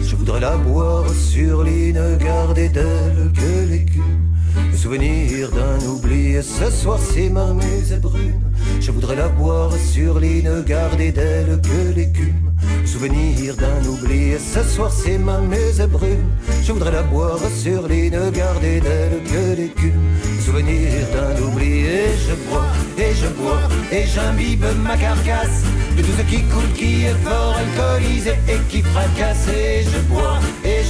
je 0.03 0.17
voudrais 0.17 0.41
la 0.41 0.57
boire 0.57 1.07
sur 1.11 1.65
lit, 1.65 1.93
ne 1.93 2.17
garder 2.17 2.71
d'elle 2.71 3.31
que 3.35 3.71
l'écume 3.71 4.32
souvenir 4.75 5.51
d'un 5.51 5.87
oubli. 5.87 6.43
Ce 6.43 6.71
soir, 6.71 6.99
si 7.01 7.31
ma 7.31 7.53
muse 7.53 7.99
brune, 8.01 8.41
je 8.81 8.91
voudrais 8.91 9.17
la 9.17 9.29
boire 9.29 9.73
sur 9.77 10.21
ne 10.21 10.63
garder 10.63 11.13
d'elle 11.13 11.61
que 11.63 11.95
l'écume. 11.97 12.53
Souvenir 12.85 13.55
d'un 13.57 13.89
oubli. 13.89 14.33
Ce 14.39 14.63
soir, 14.63 14.93
si 14.93 15.19
ma 15.19 15.39
muse 15.39 15.87
brune, 15.89 16.27
je 16.65 16.73
voudrais 16.73 16.93
la 16.93 17.03
boire 17.03 17.39
sur 17.57 17.83
ne 17.89 18.31
garder 18.31 18.81
d'elle 18.81 19.23
que 19.25 19.57
l'écume. 19.61 20.03
Souvenir 20.41 20.91
d'un 21.13 21.43
oubli. 21.43 21.87
Et 21.87 22.17
je 22.27 22.35
bois, 22.49 22.67
et 22.99 23.15
je 23.15 23.29
bois, 23.41 23.63
et 23.93 24.05
j'imbibe 24.07 24.65
ma 24.83 24.97
carcasse 24.97 25.63
de 25.97 26.03
tout 26.03 26.13
ce 26.19 26.23
qui 26.23 26.43
coule, 26.43 26.73
qui 26.75 27.05
est 27.05 27.17
fort 27.25 27.57
alcoolisé 27.57 28.33
et 28.49 28.59
qui 28.69 28.83
fracasse. 28.83 29.49
Et 29.49 29.85
je 29.85 29.99
bois, 30.09 30.39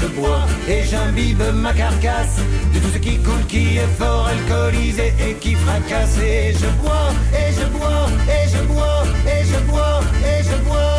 je 0.02 0.08
bois, 0.08 0.46
et 0.68 0.82
j'imbibe 0.84 1.42
ma 1.54 1.72
carcasse 1.72 2.38
de 2.74 2.78
tout 2.78 2.88
ce 2.92 2.98
qui 2.98 3.18
coule, 3.18 3.44
qui 3.48 3.76
est 3.76 3.86
fort 3.98 4.26
alcoolisé 4.26 5.12
et 5.20 5.34
qui 5.34 5.54
fracasse. 5.54 6.18
Et 6.18 6.52
je 6.52 6.66
bois, 6.82 7.10
et 7.32 7.52
je 7.52 7.66
bois, 7.66 8.08
et 8.28 8.48
je 8.48 8.62
bois, 8.64 9.04
et 9.26 9.44
je 9.44 9.58
bois, 9.70 10.00
et 10.24 10.42
je 10.42 10.56
bois. 10.64 10.92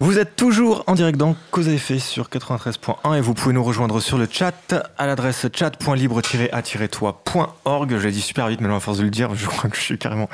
Vous 0.00 0.18
êtes 0.18 0.34
toujours 0.34 0.82
en 0.88 0.96
direct 0.96 1.16
dans 1.16 1.36
Cause 1.52 1.68
à 1.68 1.72
effet 1.72 2.00
sur 2.00 2.28
93.1 2.28 3.16
et 3.16 3.20
vous 3.20 3.32
pouvez 3.32 3.54
nous 3.54 3.62
rejoindre 3.62 4.00
sur 4.00 4.18
le 4.18 4.26
chat 4.28 4.74
à 4.98 5.06
l'adresse 5.06 5.46
chat.libre-a-toi.org. 5.54 7.96
Je 7.96 8.04
l'ai 8.04 8.10
dit 8.10 8.20
super 8.20 8.48
vite, 8.48 8.60
mais 8.60 8.74
à 8.74 8.80
force 8.80 8.98
de 8.98 9.04
le 9.04 9.10
dire, 9.10 9.36
je 9.36 9.46
crois 9.46 9.70
que 9.70 9.76
je 9.76 9.82
suis 9.82 9.96
carrément 9.96 10.28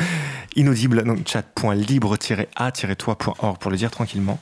inaudible. 0.56 1.04
Donc 1.04 1.28
chat.libre-a-toi.org 1.28 3.58
pour 3.58 3.70
le 3.70 3.76
dire 3.76 3.90
tranquillement. 3.90 4.38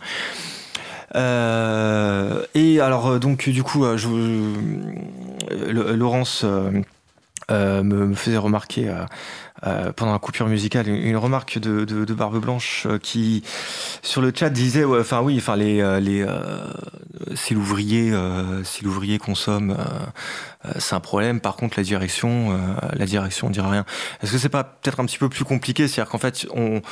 Euh, 1.16 2.44
et 2.54 2.80
alors, 2.80 3.18
donc, 3.18 3.48
du 3.48 3.64
coup, 3.64 3.84
je, 3.96 4.06
Laurence 5.50 6.42
euh, 6.44 6.80
me, 7.51 8.14
faisait 8.14 8.36
remarquer 8.36 8.88
euh, 8.88 9.05
euh, 9.66 9.92
pendant 9.92 10.12
la 10.12 10.18
coupure 10.18 10.46
musicale 10.46 10.88
une, 10.88 11.16
remarque 11.16 11.59
de, 11.59 11.84
de, 11.84 12.14
Barbe 12.14 12.38
Blanche 12.40 12.86
qui 13.03 13.42
sur 14.03 14.20
le 14.20 14.32
chat 14.34 14.51
disait 14.51 14.84
enfin 14.84 15.20
oui 15.20 15.36
enfin 15.38 15.57
les, 15.57 16.01
les 16.01 16.26
si 17.34 17.55
l'ouvrier 17.55 18.12
si 18.64 18.84
l'ouvrier 18.84 19.18
consomme 19.18 19.76
c'est 20.78 20.94
un 20.94 21.01
problème. 21.01 21.40
Par 21.40 21.57
contre 21.57 21.78
la 21.78 21.82
direction 21.82 22.57
la 22.92 23.07
direction 23.07 23.49
on 23.49 23.51
dira 23.51 23.70
rien. 23.70 23.84
Est-ce 24.22 24.32
que 24.32 24.38
c'est 24.38 24.49
pas 24.49 24.64
peut-être 24.64 25.01
un 25.01 25.07
petit 25.07 25.18
peu 25.18 25.28
plus 25.28 25.44
compliqué? 25.44 25.88
C'est-à-dire 25.88 26.11
qu'en 26.11 26.18
fait 26.18 26.46
on 26.55 26.82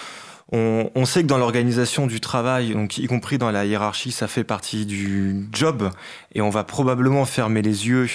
on, 0.52 1.04
sait 1.06 1.22
que 1.22 1.26
dans 1.26 1.38
l'organisation 1.38 2.06
du 2.06 2.20
travail, 2.20 2.72
donc 2.72 2.98
y 2.98 3.06
compris 3.08 3.36
dans 3.36 3.50
la 3.50 3.64
hiérarchie, 3.64 4.12
ça 4.12 4.28
fait 4.28 4.44
partie 4.44 4.86
du 4.86 5.48
job, 5.52 5.90
et 6.34 6.40
on 6.40 6.50
va 6.50 6.62
probablement 6.62 7.24
fermer 7.24 7.62
les 7.62 7.88
yeux 7.88 8.08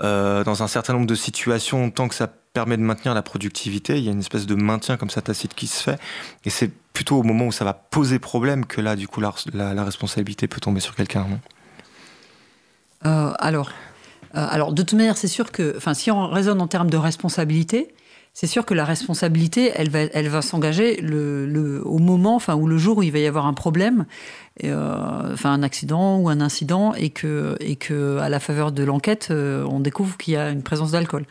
euh, 0.00 0.42
dans 0.42 0.64
un 0.64 0.66
certain 0.66 0.92
nombre 0.94 1.06
de 1.06 1.14
situations 1.14 1.90
tant 1.90 2.08
que 2.08 2.16
ça 2.16 2.26
permet 2.52 2.76
de 2.76 2.82
maintenir 2.82 3.14
la 3.14 3.22
productivité. 3.22 3.98
Il 3.98 4.04
y 4.04 4.08
a 4.08 4.12
une 4.12 4.18
espèce 4.18 4.46
de 4.46 4.56
maintien 4.56 4.96
comme 4.96 5.10
ça 5.10 5.22
tacite 5.22 5.54
qui 5.54 5.68
se 5.68 5.80
fait, 5.80 6.00
et 6.44 6.50
c'est 6.50 6.72
plutôt 6.92 7.18
au 7.18 7.22
moment 7.22 7.46
où 7.46 7.52
ça 7.52 7.64
va 7.64 7.74
poser 7.74 8.18
problème 8.18 8.66
que 8.66 8.80
là, 8.80 8.96
du 8.96 9.06
coup, 9.06 9.20
la, 9.20 9.84
responsabilité 9.84 10.48
peut 10.48 10.60
tomber 10.60 10.80
sur 10.80 10.96
quelqu'un. 10.96 11.28
Euh, 13.06 13.32
alors, 13.38 13.70
euh, 14.34 14.46
alors, 14.50 14.72
de 14.72 14.82
toute 14.82 14.98
manière, 14.98 15.16
c'est 15.16 15.28
sûr 15.28 15.52
que, 15.52 15.74
enfin, 15.76 15.94
si 15.94 16.10
on 16.10 16.26
raisonne 16.26 16.60
en 16.60 16.66
termes 16.66 16.90
de 16.90 16.96
responsabilité, 16.96 17.94
c'est 18.40 18.46
sûr 18.46 18.64
que 18.64 18.72
la 18.72 18.84
responsabilité, 18.84 19.72
elle 19.74 19.90
va, 19.90 19.98
elle 19.98 20.28
va 20.28 20.42
s'engager 20.42 21.04
au 21.84 21.98
moment, 21.98 22.36
enfin, 22.36 22.54
ou 22.54 22.68
le 22.68 22.78
jour 22.78 22.98
où 22.98 23.02
il 23.02 23.10
va 23.10 23.18
y 23.18 23.26
avoir 23.26 23.46
un 23.46 23.52
problème, 23.52 24.06
euh, 24.62 25.32
enfin, 25.32 25.52
un 25.52 25.64
accident 25.64 26.18
ou 26.18 26.28
un 26.28 26.40
incident, 26.40 26.94
et 26.94 27.10
que, 27.10 27.56
et 27.58 27.74
que 27.74 28.18
à 28.18 28.28
la 28.28 28.38
faveur 28.38 28.70
de 28.70 28.84
l'enquête, 28.84 29.30
euh, 29.32 29.64
on 29.68 29.80
découvre 29.80 30.16
qu'il 30.16 30.34
y 30.34 30.36
a 30.36 30.50
une 30.50 30.62
présence 30.62 30.92
d'alcool. 30.92 31.24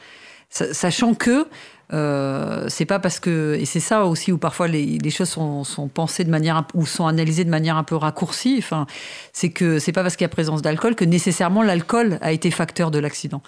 Sachant 0.49 1.13
que 1.13 1.47
euh, 1.93 2.65
c'est 2.67 2.83
pas 2.83 2.99
parce 2.99 3.21
que 3.21 3.55
et 3.57 3.63
c'est 3.63 3.79
ça 3.79 4.03
aussi 4.03 4.33
où 4.33 4.37
parfois 4.37 4.67
les, 4.67 4.97
les 4.97 5.09
choses 5.09 5.29
sont, 5.29 5.63
sont, 5.63 5.87
pensées 5.87 6.25
de 6.25 6.29
manière 6.29 6.65
ou 6.73 6.85
sont 6.85 7.07
analysées 7.07 7.45
de 7.45 7.49
manière 7.49 7.77
un 7.77 7.83
peu 7.85 7.95
raccourcie. 7.95 8.57
Enfin, 8.57 8.85
c'est 9.31 9.51
que 9.51 9.79
c'est 9.79 9.93
pas 9.93 10.03
parce 10.03 10.17
qu'il 10.17 10.25
y 10.25 10.29
a 10.29 10.29
présence 10.29 10.61
d'alcool 10.61 10.95
que 10.95 11.05
nécessairement 11.05 11.63
l'alcool 11.63 12.17
a 12.21 12.33
été 12.33 12.51
facteur 12.51 12.91
de 12.91 12.99
l'accident. 12.99 13.41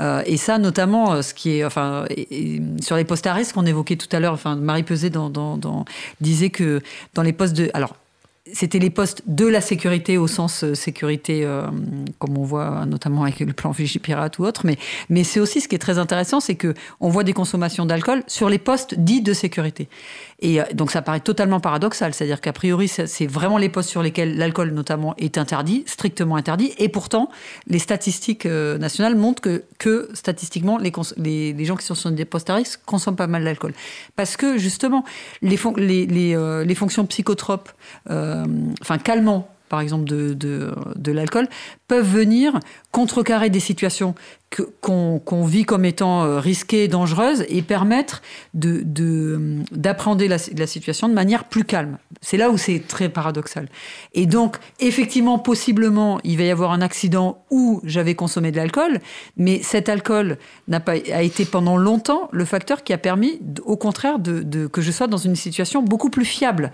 Euh, 0.00 0.22
et 0.26 0.36
ça, 0.36 0.58
notamment, 0.58 1.12
euh, 1.12 1.22
ce 1.22 1.34
qui 1.34 1.58
est, 1.58 1.64
enfin, 1.64 2.04
sur 2.80 2.96
les 2.96 3.04
postes 3.04 3.26
à 3.26 3.32
risque 3.32 3.54
qu'on 3.54 3.66
évoquait 3.66 3.96
tout 3.96 4.08
à 4.14 4.20
l'heure, 4.20 4.32
enfin, 4.32 4.56
Marie 4.56 4.82
Peset 4.82 5.12
disait 6.20 6.50
que 6.50 6.80
dans 7.14 7.22
les 7.22 7.32
postes 7.32 7.54
de, 7.54 7.70
alors 7.74 7.94
c'était 8.52 8.78
les 8.78 8.90
postes 8.90 9.22
de 9.26 9.46
la 9.46 9.62
sécurité 9.62 10.18
au 10.18 10.26
sens 10.26 10.64
euh, 10.64 10.74
sécurité, 10.74 11.48
comme 12.18 12.36
on 12.36 12.44
voit 12.44 12.84
notamment 12.84 13.22
avec 13.22 13.40
le 13.40 13.52
plan 13.54 13.70
Vigipirate 13.70 14.38
ou 14.38 14.44
autre. 14.44 14.66
Mais, 14.66 14.76
mais 15.08 15.24
c'est 15.24 15.40
aussi 15.40 15.60
ce 15.60 15.68
qui 15.68 15.76
est 15.76 15.78
très 15.78 15.98
intéressant, 15.98 16.40
c'est 16.40 16.54
que 16.54 16.74
on 17.00 17.08
voit 17.08 17.24
des 17.24 17.32
consommations 17.32 17.86
d'alcool 17.86 18.22
sur 18.26 18.50
les 18.50 18.58
postes 18.58 18.96
dits 18.96 19.22
de 19.22 19.32
sécurité. 19.32 19.88
Et 20.40 20.60
euh, 20.60 20.64
donc 20.74 20.90
ça 20.90 21.02
paraît 21.02 21.20
totalement 21.20 21.60
paradoxal, 21.60 22.14
c'est-à-dire 22.14 22.40
qu'a 22.40 22.52
priori 22.52 22.88
c'est 22.88 23.26
vraiment 23.26 23.58
les 23.58 23.68
postes 23.68 23.90
sur 23.90 24.02
lesquels 24.02 24.36
l'alcool 24.36 24.70
notamment 24.70 25.14
est 25.18 25.38
interdit, 25.38 25.84
strictement 25.86 26.36
interdit, 26.36 26.72
et 26.78 26.88
pourtant 26.88 27.30
les 27.66 27.78
statistiques 27.78 28.46
nationales 28.46 29.16
montrent 29.16 29.42
que, 29.42 29.64
que 29.78 30.08
statistiquement 30.14 30.78
les, 30.78 31.64
gens 31.64 31.76
qui 31.76 31.86
sont 31.86 31.94
sur 31.94 32.10
des 32.10 32.24
postes 32.24 32.50
à 32.50 32.54
risque 32.56 32.80
consomment 32.84 33.16
pas 33.16 33.26
mal 33.26 33.44
d'alcool. 33.44 33.74
Parce 34.16 34.36
que 34.36 34.58
justement 34.58 35.04
les, 35.42 35.56
les 36.06 36.74
fonctions 36.74 37.06
psychotropes 37.06 37.70
euh, 38.10 38.44
enfin 38.80 38.98
calmants, 38.98 39.48
par 39.68 39.80
exemple 39.80 40.04
de, 40.04 40.34
de, 40.34 41.12
l'alcool, 41.12 41.48
peuvent 41.88 42.06
venir 42.06 42.60
contrecarrer 42.92 43.50
des 43.50 43.60
situations 43.60 44.14
qu'on 44.80 45.44
vit 45.44 45.64
comme 45.64 45.84
étant 45.84 46.22
euh, 46.22 46.38
risquées 46.38 46.86
dangereuses 46.86 47.44
et 47.48 47.62
permettre 47.62 48.22
d'appréhender 48.54 50.26
de, 50.26 50.30
la, 50.30 50.36
la, 50.56 50.66
situation 50.68 51.08
de 51.08 51.14
manière 51.14 51.44
plus 51.44 51.64
calme. 51.64 51.98
C'est 52.20 52.36
là 52.36 52.50
où 52.50 52.58
c'est 52.58 52.80
très 52.86 53.08
paradoxal. 53.08 53.68
Et 54.12 54.26
donc, 54.26 54.58
effectivement, 54.78 55.40
possiblement, 55.40 56.20
il 56.22 56.38
va 56.38 56.44
y 56.44 56.50
avoir 56.50 56.70
un 56.70 56.82
accident 56.82 57.44
où 57.50 57.80
j'avais 57.82 58.14
consommé 58.14 58.52
de 58.52 58.56
l'alcool, 58.56 59.00
mais 59.36 59.60
cet 59.62 59.88
alcool 59.88 60.38
pas 60.84 60.92
a 61.12 61.22
été 61.22 61.44
pendant 61.44 61.76
longtemps 61.76 62.28
le 62.32 62.44
facteur 62.44 62.84
qui 62.84 62.92
a 62.92 62.98
permis, 62.98 63.40
au 63.64 63.76
contraire, 63.76 64.18
de, 64.18 64.66
que 64.66 64.80
je 64.80 64.92
sois 64.92 65.06
dans 65.06 65.16
une 65.16 65.36
situation 65.36 65.82
beaucoup 65.82 66.10
plus 66.10 66.24
fiable. 66.24 66.72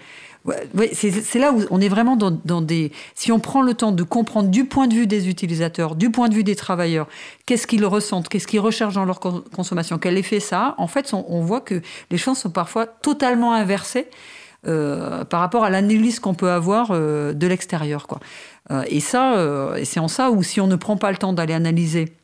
C'est 0.92 1.38
là 1.38 1.52
où 1.52 1.62
on 1.70 1.80
est 1.80 1.88
vraiment 1.88 2.16
dans, 2.16 2.60
des. 2.60 2.92
Si 3.14 3.30
on 3.30 3.38
prend 3.38 3.60
le 3.62 3.74
temps 3.74 3.92
de 3.92 4.02
comprendre 4.02 4.48
du 4.48 4.64
point 4.64 4.86
de 4.86 4.94
vue 4.94 5.06
des 5.06 5.28
utilisateurs, 5.28 5.94
du 5.94 6.10
point 6.10 6.28
de 6.28 6.34
vue 6.34 6.44
des 6.44 6.56
travailleurs, 6.56 7.08
qu'est-ce 7.44 7.66
qu'ils 7.66 7.84
ressentent, 7.84 8.28
qu'est-ce 8.28 8.46
qu'ils 8.46 8.60
recherchent 8.60 8.94
dans 8.94 9.04
leur 9.04 9.20
consommation, 9.20 9.98
quel 9.98 10.16
effet 10.16 10.40
ça 10.40 10.60
a, 10.60 10.74
en 10.78 10.86
fait, 10.86 11.12
on, 11.12 11.40
voit 11.42 11.60
que 11.60 11.82
les 12.10 12.16
choses 12.16 12.38
sont 12.38 12.50
parfois 12.50 12.86
totalement 12.86 13.52
inversées 13.52 14.06
euh, 14.66 15.24
par 15.24 15.40
rapport 15.40 15.64
à 15.64 15.70
l'analyse 15.70 16.20
qu'on 16.20 16.34
peut 16.34 16.50
avoir 16.50 16.88
euh, 16.90 17.32
de 17.34 17.46
l'extérieur. 17.46 18.06
Quoi. 18.06 18.20
Euh, 18.70 18.84
et 18.88 19.00
ça, 19.00 19.36
c'est 19.84 20.00
en 20.00 20.08
ça 20.08 20.30
où 20.30 20.42
si 20.42 20.60
on 20.60 20.66
ne 20.66 20.76
prend 20.76 20.96
pas 20.96 21.10
le 21.10 21.18
temps 21.18 21.34
d'aller 21.34 21.54
analyser 21.54 22.14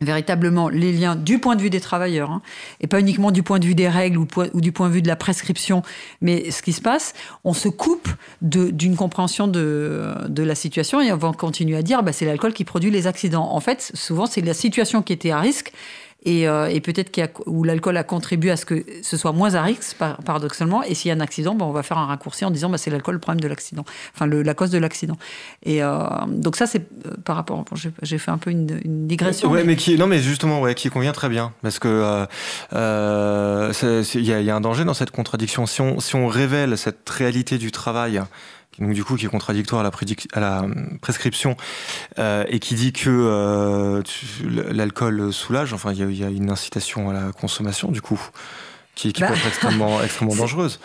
véritablement 0.00 0.68
les 0.68 0.92
liens 0.92 1.14
du 1.14 1.38
point 1.38 1.56
de 1.56 1.62
vue 1.62 1.68
des 1.68 1.80
travailleurs, 1.80 2.30
hein, 2.30 2.42
et 2.80 2.86
pas 2.86 3.00
uniquement 3.00 3.30
du 3.30 3.42
point 3.42 3.58
de 3.58 3.66
vue 3.66 3.74
des 3.74 3.88
règles 3.88 4.18
ou, 4.18 4.60
du 4.60 4.72
point 4.72 4.88
de 4.88 4.94
vue 4.94 5.02
de 5.02 5.08
la 5.08 5.16
prescription, 5.16 5.82
mais 6.22 6.50
ce 6.50 6.62
qui 6.62 6.72
se 6.72 6.80
passe, 6.80 7.12
on 7.44 7.52
se 7.52 7.68
coupe 7.68 8.08
d'une 8.40 8.96
compréhension 8.96 9.46
de, 9.46 10.14
de, 10.28 10.42
la 10.42 10.54
situation 10.54 11.02
et 11.02 11.12
on 11.12 11.16
va 11.16 11.32
continuer 11.32 11.76
à 11.76 11.82
dire 11.82 12.02
bah, 12.02 12.12
c'est 12.12 12.24
l'alcool 12.24 12.54
qui 12.54 12.64
produit 12.64 12.90
les 12.90 13.06
accidents. 13.06 13.52
En 13.52 13.60
fait, 13.60 13.92
souvent, 13.94 14.24
c'est 14.24 14.40
la 14.40 14.54
situation 14.54 15.02
qui 15.02 15.12
était 15.12 15.32
à 15.32 15.40
risque 15.40 15.72
et, 16.24 16.48
euh, 16.48 16.66
et 16.66 16.80
peut-être 16.80 17.10
qu 17.10 17.22
où 17.46 17.64
l'alcool 17.64 17.96
a 17.96 18.04
contribué 18.04 18.50
à 18.50 18.56
ce 18.56 18.64
que 18.64 18.84
ce 19.02 19.16
soit 19.16 19.32
moins 19.32 19.54
à 19.54 19.62
risque, 19.62 19.96
paradoxalement. 20.24 20.82
Et 20.82 20.94
s'il 20.94 21.08
y 21.08 21.12
a 21.12 21.14
un 21.14 21.20
accident, 21.20 21.54
ben, 21.54 21.64
on 21.64 21.72
va 21.72 21.82
faire 21.82 21.98
un 21.98 22.06
raccourci 22.06 22.44
en 22.44 22.50
disant 22.50 22.68
bah, 22.68 22.78
c'est 22.78 22.90
l'alcool 22.90 23.14
le 23.14 23.20
problème 23.20 23.40
de 23.40 23.48
l'accident, 23.48 23.84
enfin 24.14 24.26
le, 24.26 24.42
la 24.42 24.54
cause 24.54 24.70
de 24.70 24.78
l'accident. 24.78 25.16
Et 25.62 25.82
euh, 25.82 25.98
donc 26.28 26.56
ça, 26.56 26.66
c'est 26.66 26.86
euh, 27.06 27.14
par 27.24 27.36
rapport. 27.36 27.64
J'ai 28.02 28.18
fait 28.18 28.30
un 28.30 28.38
peu 28.38 28.50
une, 28.50 28.80
une 28.84 29.06
digression. 29.06 29.50
Ouais, 29.50 29.64
mais... 29.64 29.76
qui 29.76 29.96
non, 29.96 30.06
mais 30.06 30.20
justement, 30.20 30.60
ouais, 30.60 30.74
qui 30.74 30.90
convient 30.90 31.12
très 31.12 31.28
bien, 31.28 31.52
parce 31.62 31.78
que 31.78 32.26
il 32.72 34.20
y, 34.20 34.26
y, 34.26 34.50
a 34.50 34.56
un 34.56 34.60
danger 34.60 34.84
dans 34.84 34.94
cette 34.94 35.10
contradiction. 35.10 35.66
Si 35.66 35.80
on, 35.80 36.00
si 36.00 36.16
on 36.16 36.26
révèle 36.26 36.76
cette 36.76 37.08
réalité 37.08 37.58
du 37.58 37.72
travail 37.72 38.20
donc 38.78 38.92
du 38.92 39.04
coup 39.04 39.16
qui 39.16 39.26
est 39.26 39.28
contradictoire 39.28 39.80
à 39.80 39.84
la, 39.84 39.90
à 40.32 40.40
la 40.40 40.62
euh, 40.62 40.74
prescription 41.00 41.56
euh, 42.18 42.44
et 42.48 42.58
qui 42.60 42.74
dit 42.74 42.92
que 42.92 43.10
euh, 43.10 44.02
l'alcool 44.72 45.32
soulage. 45.32 45.72
Enfin, 45.72 45.92
il 45.92 46.16
y, 46.16 46.24
a 46.24 46.28
une 46.28 46.50
incitation 46.50 47.10
à 47.10 47.12
la 47.12 47.32
consommation 47.32 47.90
du 47.90 48.00
coup 48.00 48.20
qui, 48.94 49.12
qui 49.12 49.20
bah. 49.20 49.28
peut 49.28 49.34
être 49.34 49.46
extrêmement, 49.46 50.02
extrêmement 50.02 50.36
dangereuse. 50.36 50.80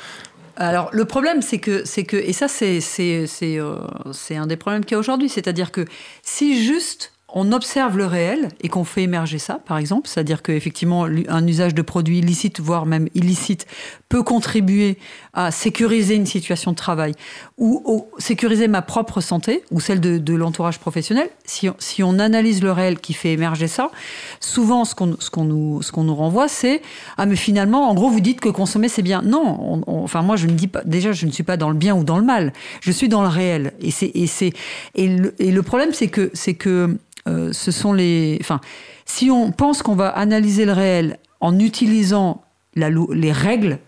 Alors 0.57 0.89
le 0.93 1.05
problème, 1.05 1.41
c'est 1.41 1.59
que, 1.59 1.83
c'est 1.85 2.05
que, 2.05 2.15
et 2.15 2.31
ça 2.31 2.47
c'est 2.47 2.79
c'est 2.79 3.25
c'est 3.27 4.35
un 4.37 4.47
des 4.47 4.55
problèmes 4.55 4.85
qu'il 4.85 4.93
y 4.93 4.95
a 4.95 4.99
aujourd'hui, 4.99 5.27
c'est-à-dire 5.27 5.71
que 5.71 5.85
si 6.23 6.63
juste 6.63 7.11
on 7.37 7.51
observe 7.51 7.97
le 7.97 8.05
réel 8.05 8.47
et 8.61 8.69
qu'on 8.69 8.85
fait 8.85 9.03
émerger 9.03 9.39
ça, 9.39 9.59
par 9.65 9.77
exemple, 9.77 10.07
c'est-à-dire 10.07 10.41
qu'effectivement, 10.41 11.03
un 11.03 11.45
usage 11.45 11.75
de 11.75 11.81
produits 11.81 12.19
illicites, 12.19 12.61
voire 12.61 12.85
même 12.85 13.09
illicite, 13.13 13.67
peut 14.07 14.23
contribuer 14.23 14.97
à 15.33 15.51
sécuriser 15.51 16.15
une 16.15 16.25
situation 16.25 16.71
de 16.71 16.77
travail 16.77 17.13
ou, 17.57 18.07
sécuriser 18.19 18.69
ma 18.69 18.81
propre 18.81 19.19
santé 19.19 19.63
ou 19.69 19.81
celle 19.81 19.99
de, 19.99 20.33
l'entourage 20.33 20.79
professionnel. 20.79 21.29
Si, 21.45 21.69
on 22.03 22.19
analyse 22.19 22.63
le 22.63 22.71
réel 22.71 22.99
qui 22.99 23.13
fait 23.13 23.33
émerger 23.33 23.67
ça, 23.67 23.91
souvent 24.39 24.85
ce 24.85 24.95
qu'on 24.95 25.07
nous, 25.07 25.81
ce 25.81 25.91
qu'on 25.91 26.03
nous 26.03 26.15
renvoie, 26.15 26.47
c'est 26.47 26.81
ah 27.17 27.25
mais 27.25 27.35
finalement, 27.35 27.89
en 27.89 27.93
gros, 27.95 28.09
vous 28.09 28.21
dites 28.21 28.39
que 28.39 28.49
consommer 28.49 28.87
c'est 28.87 29.01
bien. 29.01 29.21
Non, 29.21 29.83
enfin 29.87 30.21
moi 30.21 30.37
je 30.37 30.47
ne 30.47 30.53
dis 30.53 30.67
pas. 30.67 30.83
Déjà, 30.85 31.11
je 31.11 31.25
ne 31.25 31.31
suis 31.31 31.43
pas 31.43 31.57
dans 31.57 31.69
le 31.69 31.75
bien 31.75 31.95
ou 31.95 32.05
dans 32.05 32.17
le 32.17 32.25
mal. 32.25 32.53
Je 32.79 32.91
suis 32.91 33.09
dans 33.09 33.23
le 33.23 33.27
réel. 33.27 33.73
Et 33.81 33.91
c'est 33.91 34.11
et 34.13 34.27
c'est 34.27 34.53
le, 34.95 35.35
et 35.39 35.51
le 35.51 35.63
problème 35.63 35.91
c'est 35.91 36.07
que 36.07 36.31
c'est 36.33 36.53
que 36.53 36.97
euh, 37.27 37.51
ce 37.53 37.71
sont 37.71 37.93
les. 37.93 38.37
Enfin, 38.41 38.61
si 39.05 39.31
on 39.31 39.51
pense 39.51 39.81
qu'on 39.81 39.95
va 39.95 40.09
analyser 40.09 40.65
le 40.65 40.73
réel 40.73 41.17
en 41.39 41.59
utilisant 41.59 42.43
les 42.75 43.31
règles 43.31 43.79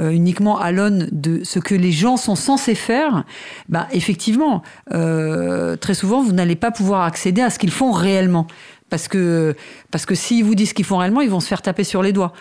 euh, 0.00 0.10
uniquement 0.10 0.58
à 0.58 0.70
l'aune 0.70 1.08
de 1.12 1.42
ce 1.44 1.58
que 1.58 1.74
les 1.74 1.92
gens 1.92 2.16
sont 2.16 2.36
censés 2.36 2.74
faire, 2.74 3.24
bah, 3.68 3.88
effectivement, 3.92 4.62
euh, 4.92 5.76
très 5.76 5.94
souvent, 5.94 6.22
vous 6.22 6.32
n'allez 6.32 6.56
pas 6.56 6.70
pouvoir 6.70 7.02
accéder 7.02 7.40
à 7.42 7.50
ce 7.50 7.58
qu'ils 7.58 7.70
font 7.70 7.90
réellement. 7.90 8.46
Parce 8.90 9.08
que, 9.08 9.56
parce 9.90 10.06
que 10.06 10.14
s'ils 10.14 10.44
vous 10.44 10.54
disent 10.54 10.68
ce 10.68 10.74
qu'ils 10.74 10.84
font 10.84 10.98
réellement, 10.98 11.20
ils 11.20 11.30
vont 11.30 11.40
se 11.40 11.48
faire 11.48 11.62
taper 11.62 11.82
sur 11.82 12.00
les 12.02 12.12
doigts. 12.12 12.32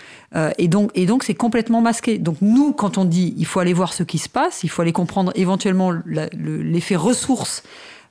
et 0.60 0.68
donc, 0.68 0.91
et 0.93 1.08
donc, 1.08 1.24
c'est 1.24 1.34
complètement 1.34 1.82
masqué. 1.82 2.20
Donc, 2.20 2.38
nous, 2.41 2.74
quand 2.74 2.99
on 2.99 3.06
dit 3.06 3.34
il 3.38 3.45
faut 3.47 3.60
aller 3.60 3.74
voir 3.74 3.93
ce 3.93 4.04
qui 4.04 4.20
se 4.20 4.30
passe, 4.30 4.64
il 4.64 4.70
faut 4.70 4.84
aller 4.84 4.91
comprendre 4.91 5.32
éventuellement 5.36 5.91
l'effet 6.06 6.95
ressource 6.95 7.64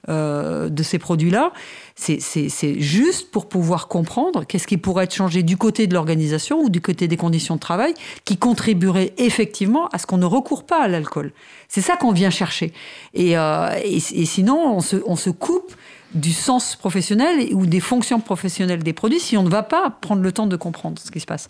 euh, 0.08 0.68
de 0.68 0.82
ces 0.82 0.98
produits-là. 0.98 1.52
C'est 1.94 2.80
juste 2.80 3.30
pour 3.30 3.48
pouvoir 3.48 3.86
comprendre 3.86 4.44
qu'est-ce 4.44 4.66
qui 4.66 4.76
pourrait 4.76 5.04
être 5.04 5.14
changé 5.14 5.44
du 5.44 5.56
côté 5.56 5.86
de 5.86 5.94
l'organisation 5.94 6.60
ou 6.60 6.70
du 6.70 6.80
côté 6.80 7.06
des 7.06 7.16
conditions 7.16 7.54
de 7.54 7.60
travail 7.60 7.94
qui 8.24 8.36
contribuerait 8.36 9.12
effectivement 9.18 9.86
à 9.88 9.98
ce 9.98 10.06
qu'on 10.06 10.18
ne 10.18 10.26
recourt 10.26 10.64
pas 10.64 10.82
à 10.82 10.88
l'alcool. 10.88 11.32
C'est 11.68 11.82
ça 11.82 11.96
qu'on 11.96 12.12
vient 12.12 12.30
chercher. 12.30 12.72
Et, 13.14 13.38
euh, 13.38 13.68
et, 13.84 14.00
sinon, 14.00 14.74
on 14.74 14.80
se, 14.80 14.96
on 15.06 15.14
se 15.14 15.30
coupe 15.30 15.72
du 16.14 16.32
sens 16.32 16.76
professionnel 16.76 17.48
ou 17.54 17.66
des 17.66 17.80
fonctions 17.80 18.20
professionnelles 18.20 18.82
des 18.82 18.92
produits 18.92 19.20
si 19.20 19.36
on 19.36 19.42
ne 19.42 19.48
va 19.48 19.62
pas 19.62 19.90
prendre 19.90 20.22
le 20.22 20.32
temps 20.32 20.46
de 20.46 20.56
comprendre 20.56 20.98
ce 21.02 21.10
qui 21.10 21.20
se 21.20 21.26
passe. 21.26 21.48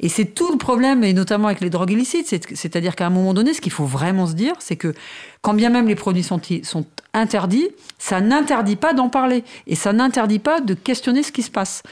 Et 0.00 0.08
c'est 0.08 0.26
tout 0.26 0.50
le 0.50 0.58
problème, 0.58 1.02
et 1.04 1.12
notamment 1.12 1.48
avec 1.48 1.60
les 1.60 1.70
drogues 1.70 1.90
illicites, 1.90 2.28
c'est-à-dire 2.54 2.94
qu'à 2.94 3.06
un 3.06 3.10
moment 3.10 3.34
donné, 3.34 3.54
ce 3.54 3.60
qu'il 3.60 3.72
faut 3.72 3.84
vraiment 3.84 4.26
se 4.26 4.34
dire, 4.34 4.54
c'est 4.58 4.76
que 4.76 4.94
quand 5.42 5.54
bien 5.54 5.70
même 5.70 5.88
les 5.88 5.94
produits 5.94 6.22
sont, 6.22 6.40
sont 6.62 6.86
interdits, 7.14 7.68
ça 7.98 8.20
n'interdit 8.20 8.76
pas 8.76 8.92
d'en 8.92 9.08
parler, 9.08 9.44
et 9.66 9.74
ça 9.74 9.92
n'interdit 9.92 10.38
pas 10.38 10.60
de 10.60 10.74
questionner 10.74 11.22
ce 11.22 11.32
qui 11.32 11.42
se 11.42 11.50
passe. 11.50 11.82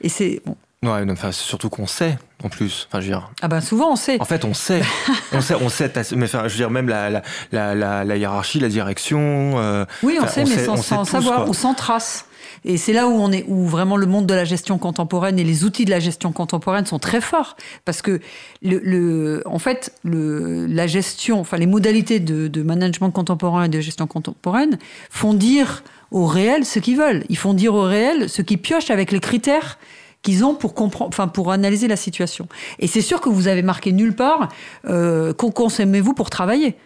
Et 0.00 0.08
c'est 0.08 0.42
Ouais, 0.84 1.04
enfin, 1.10 1.32
surtout 1.32 1.70
qu'on 1.70 1.88
sait, 1.88 2.16
en 2.44 2.48
plus. 2.48 2.86
Enfin, 2.88 3.00
je 3.00 3.06
veux 3.06 3.12
dire. 3.12 3.30
Ah 3.42 3.48
ben 3.48 3.60
souvent 3.60 3.92
on 3.92 3.96
sait. 3.96 4.20
En 4.20 4.24
fait, 4.24 4.44
on 4.44 4.54
sait. 4.54 4.82
on 5.32 5.40
sait, 5.40 5.56
on 5.60 5.68
sait. 5.68 5.90
Mais 6.14 6.26
enfin, 6.26 6.44
je 6.46 6.52
veux 6.52 6.56
dire, 6.56 6.70
même 6.70 6.88
la, 6.88 7.10
la, 7.10 7.74
la, 7.74 8.04
la 8.04 8.16
hiérarchie, 8.16 8.60
la 8.60 8.68
direction. 8.68 9.58
Euh, 9.58 9.84
oui, 10.04 10.18
on 10.22 10.26
sait, 10.28 10.44
mais 10.44 10.64
sans, 10.64 10.76
sans 10.76 11.04
savoir 11.04 11.48
ou 11.48 11.54
sans 11.54 11.74
trace. 11.74 12.26
Et 12.64 12.76
c'est 12.76 12.92
là 12.92 13.08
où 13.08 13.12
on 13.12 13.32
est, 13.32 13.44
où 13.48 13.66
vraiment 13.66 13.96
le 13.96 14.06
monde 14.06 14.26
de 14.26 14.34
la 14.34 14.44
gestion 14.44 14.78
contemporaine 14.78 15.38
et 15.38 15.44
les 15.44 15.64
outils 15.64 15.84
de 15.84 15.90
la 15.90 16.00
gestion 16.00 16.32
contemporaine 16.32 16.86
sont 16.86 16.98
très 16.98 17.20
forts, 17.20 17.56
parce 17.84 18.02
que 18.02 18.20
le, 18.62 18.80
le 18.84 19.42
en 19.46 19.58
fait, 19.58 19.92
le, 20.04 20.66
la 20.66 20.86
gestion, 20.86 21.40
enfin 21.40 21.56
les 21.56 21.66
modalités 21.66 22.20
de, 22.20 22.48
de, 22.48 22.62
management 22.62 23.10
contemporain 23.10 23.64
et 23.64 23.68
de 23.68 23.80
gestion 23.80 24.06
contemporaine 24.06 24.78
font 25.10 25.34
dire 25.34 25.82
au 26.10 26.26
réel 26.26 26.64
ce 26.64 26.78
qu'ils 26.78 26.96
veulent. 26.96 27.24
Ils 27.28 27.38
font 27.38 27.54
dire 27.54 27.74
au 27.74 27.82
réel 27.82 28.28
ce 28.28 28.42
qu'ils 28.42 28.60
piochent 28.60 28.90
avec 28.90 29.12
les 29.12 29.20
critères 29.20 29.78
qu'ils 30.22 30.44
ont 30.44 30.54
pour 30.54 30.74
comprendre, 30.74 31.08
enfin 31.08 31.28
pour 31.28 31.52
analyser 31.52 31.88
la 31.88 31.96
situation. 31.96 32.48
Et 32.78 32.86
c'est 32.86 33.00
sûr 33.00 33.20
que 33.20 33.28
vous 33.28 33.48
avez 33.48 33.62
marqué 33.62 33.92
nulle 33.92 34.14
part 34.14 34.48
euh, 34.86 35.32
qu'on 35.32 35.50
consommez-vous 35.50 36.14
pour 36.14 36.30
travailler. 36.30 36.76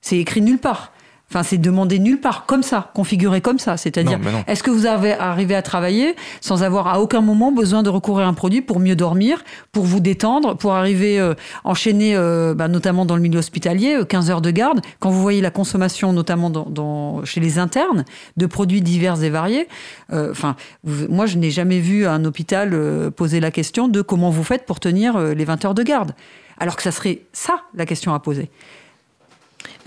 C'est 0.00 0.18
écrit 0.18 0.40
nulle 0.40 0.58
part. 0.58 0.92
Enfin, 1.30 1.44
c'est 1.44 1.58
demandé 1.58 2.00
nulle 2.00 2.20
part, 2.20 2.44
comme 2.44 2.64
ça, 2.64 2.90
configuré 2.92 3.40
comme 3.40 3.60
ça. 3.60 3.76
C'est-à-dire, 3.76 4.18
est-ce 4.48 4.64
que 4.64 4.70
vous 4.70 4.84
avez 4.84 5.12
arrivé 5.12 5.54
à 5.54 5.62
travailler 5.62 6.16
sans 6.40 6.64
avoir 6.64 6.88
à 6.88 7.00
aucun 7.00 7.20
moment 7.20 7.52
besoin 7.52 7.84
de 7.84 7.88
recourir 7.88 8.26
à 8.26 8.28
un 8.28 8.34
produit 8.34 8.62
pour 8.62 8.80
mieux 8.80 8.96
dormir, 8.96 9.44
pour 9.70 9.84
vous 9.84 10.00
détendre, 10.00 10.56
pour 10.56 10.72
arriver 10.72 11.20
euh, 11.20 11.34
enchaîner, 11.62 12.16
euh, 12.16 12.52
bah, 12.54 12.66
notamment 12.66 13.04
dans 13.04 13.14
le 13.14 13.22
milieu 13.22 13.38
hospitalier, 13.38 14.00
15 14.08 14.28
euh, 14.28 14.32
heures 14.32 14.40
de 14.40 14.50
garde? 14.50 14.80
Quand 14.98 15.10
vous 15.10 15.22
voyez 15.22 15.40
la 15.40 15.52
consommation, 15.52 16.12
notamment 16.12 16.50
dans, 16.50 17.24
chez 17.24 17.38
les 17.38 17.60
internes, 17.60 18.04
de 18.36 18.46
produits 18.46 18.82
divers 18.82 19.22
et 19.22 19.30
variés, 19.30 19.68
enfin, 20.12 20.56
moi, 20.84 21.26
je 21.26 21.38
n'ai 21.38 21.50
jamais 21.50 21.78
vu 21.78 22.06
un 22.06 22.24
hôpital 22.24 22.76
poser 23.12 23.38
la 23.38 23.52
question 23.52 23.86
de 23.86 24.02
comment 24.02 24.30
vous 24.30 24.42
faites 24.42 24.66
pour 24.66 24.80
tenir 24.80 25.16
les 25.18 25.44
20 25.44 25.64
heures 25.64 25.74
de 25.74 25.82
garde. 25.84 26.12
Alors 26.58 26.74
que 26.74 26.82
ça 26.82 26.90
serait 26.90 27.22
ça 27.32 27.62
la 27.74 27.86
question 27.86 28.14
à 28.14 28.18
poser. 28.18 28.50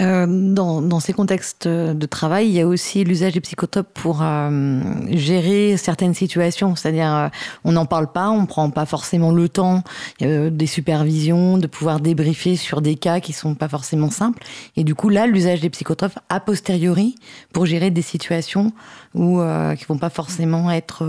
Euh, 0.01 0.25
dans, 0.27 0.99
ces 0.99 1.13
contextes 1.13 1.67
de 1.67 2.05
travail, 2.05 2.47
il 2.47 2.53
y 2.53 2.61
a 2.61 2.67
aussi 2.67 3.03
l'usage 3.03 3.33
des 3.33 3.41
psychotopes 3.41 3.87
pour 3.93 4.19
euh, 4.21 4.79
gérer 5.09 5.77
certaines 5.77 6.13
situations. 6.13 6.75
C'est-à-dire, 6.75 7.13
euh, 7.13 7.27
on 7.63 7.73
n'en 7.73 7.85
parle 7.85 8.11
pas, 8.11 8.29
on 8.29 8.41
ne 8.41 8.47
prend 8.47 8.69
pas 8.69 8.85
forcément 8.85 9.31
le 9.31 9.49
temps 9.49 9.83
des 10.19 10.67
supervisions, 10.67 11.57
de 11.57 11.67
pouvoir 11.67 11.99
débriefer 11.99 12.55
sur 12.55 12.81
des 12.81 12.95
cas 12.95 13.19
qui 13.19 13.33
sont 13.33 13.55
pas 13.55 13.67
forcément 13.67 14.09
simples. 14.09 14.43
Et 14.77 14.83
du 14.83 14.95
coup, 14.95 15.09
là, 15.09 15.27
l'usage 15.27 15.61
des 15.61 15.69
psychotropes 15.69 16.17
a 16.29 16.39
posteriori 16.39 17.15
pour 17.51 17.65
gérer 17.65 17.91
des 17.91 18.01
situations 18.01 18.71
où, 19.13 19.41
qui 19.77 19.85
vont 19.85 19.97
pas 19.97 20.09
forcément 20.09 20.71
être 20.71 21.05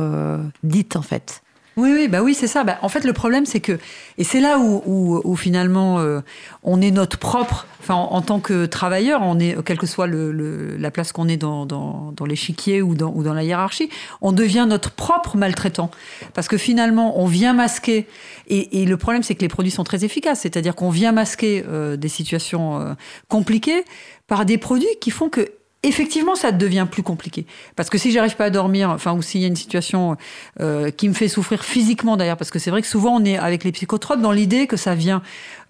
dites, 0.62 0.96
en 0.96 1.02
fait. 1.02 1.43
Oui, 1.76 1.90
oui, 1.92 2.08
bah 2.08 2.22
oui, 2.22 2.34
c'est 2.34 2.46
ça. 2.46 2.62
Bah, 2.62 2.78
en 2.82 2.88
fait, 2.88 3.04
le 3.04 3.12
problème, 3.12 3.46
c'est 3.46 3.60
que, 3.60 3.78
et 4.16 4.24
c'est 4.24 4.40
là 4.40 4.58
où, 4.58 5.20
où, 5.24 5.36
finalement, 5.36 5.98
euh, 5.98 6.20
on 6.62 6.80
est 6.80 6.92
notre 6.92 7.18
propre, 7.18 7.66
enfin, 7.80 7.94
en, 7.94 8.22
tant 8.22 8.38
que 8.38 8.66
travailleur, 8.66 9.22
on 9.22 9.40
est, 9.40 9.60
quelle 9.64 9.78
que 9.78 9.86
soit 9.86 10.06
le, 10.06 10.76
la 10.76 10.90
place 10.92 11.10
qu'on 11.10 11.26
est 11.26 11.36
dans, 11.36 11.66
dans, 11.66 12.12
dans 12.12 12.26
l'échiquier 12.26 12.80
ou 12.80 12.94
dans, 12.94 13.12
ou 13.12 13.24
dans 13.24 13.34
la 13.34 13.42
hiérarchie, 13.42 13.90
on 14.20 14.30
devient 14.30 14.66
notre 14.68 14.92
propre 14.92 15.36
maltraitant. 15.36 15.90
Parce 16.32 16.46
que 16.46 16.56
finalement, 16.56 17.20
on 17.20 17.26
vient 17.26 17.54
masquer, 17.54 18.06
et, 18.46 18.82
et 18.82 18.84
le 18.84 18.96
problème, 18.96 19.24
c'est 19.24 19.34
que 19.34 19.42
les 19.42 19.48
produits 19.48 19.72
sont 19.72 19.84
très 19.84 20.04
efficaces, 20.04 20.40
c'est-à-dire 20.40 20.76
qu'on 20.76 20.90
vient 20.90 21.10
masquer 21.10 21.64
euh, 21.68 21.96
des 21.96 22.08
situations 22.08 22.80
euh, 22.80 22.94
compliquées 23.28 23.84
par 24.28 24.44
des 24.44 24.58
produits 24.58 24.86
qui 25.00 25.10
font 25.10 25.28
que 25.28 25.50
effectivement, 25.84 26.34
ça 26.34 26.50
devient 26.52 26.86
plus 26.90 27.02
compliqué. 27.02 27.46
Parce 27.76 27.90
que 27.90 27.98
si 27.98 28.10
j'arrive 28.10 28.36
pas 28.36 28.46
à 28.46 28.50
dormir, 28.50 28.90
enfin, 28.90 29.12
ou 29.12 29.22
s'il 29.22 29.40
y 29.40 29.44
a 29.44 29.48
une 29.48 29.56
situation 29.56 30.16
euh, 30.60 30.90
qui 30.90 31.08
me 31.08 31.14
fait 31.14 31.28
souffrir 31.28 31.64
physiquement 31.64 32.16
d'ailleurs, 32.16 32.36
parce 32.36 32.50
que 32.50 32.58
c'est 32.58 32.70
vrai 32.70 32.82
que 32.82 32.88
souvent 32.88 33.16
on 33.16 33.24
est 33.24 33.36
avec 33.36 33.64
les 33.64 33.72
psychotropes 33.72 34.20
dans 34.20 34.32
l'idée 34.32 34.66
que 34.66 34.76
ça 34.76 34.94
vient, 34.94 35.22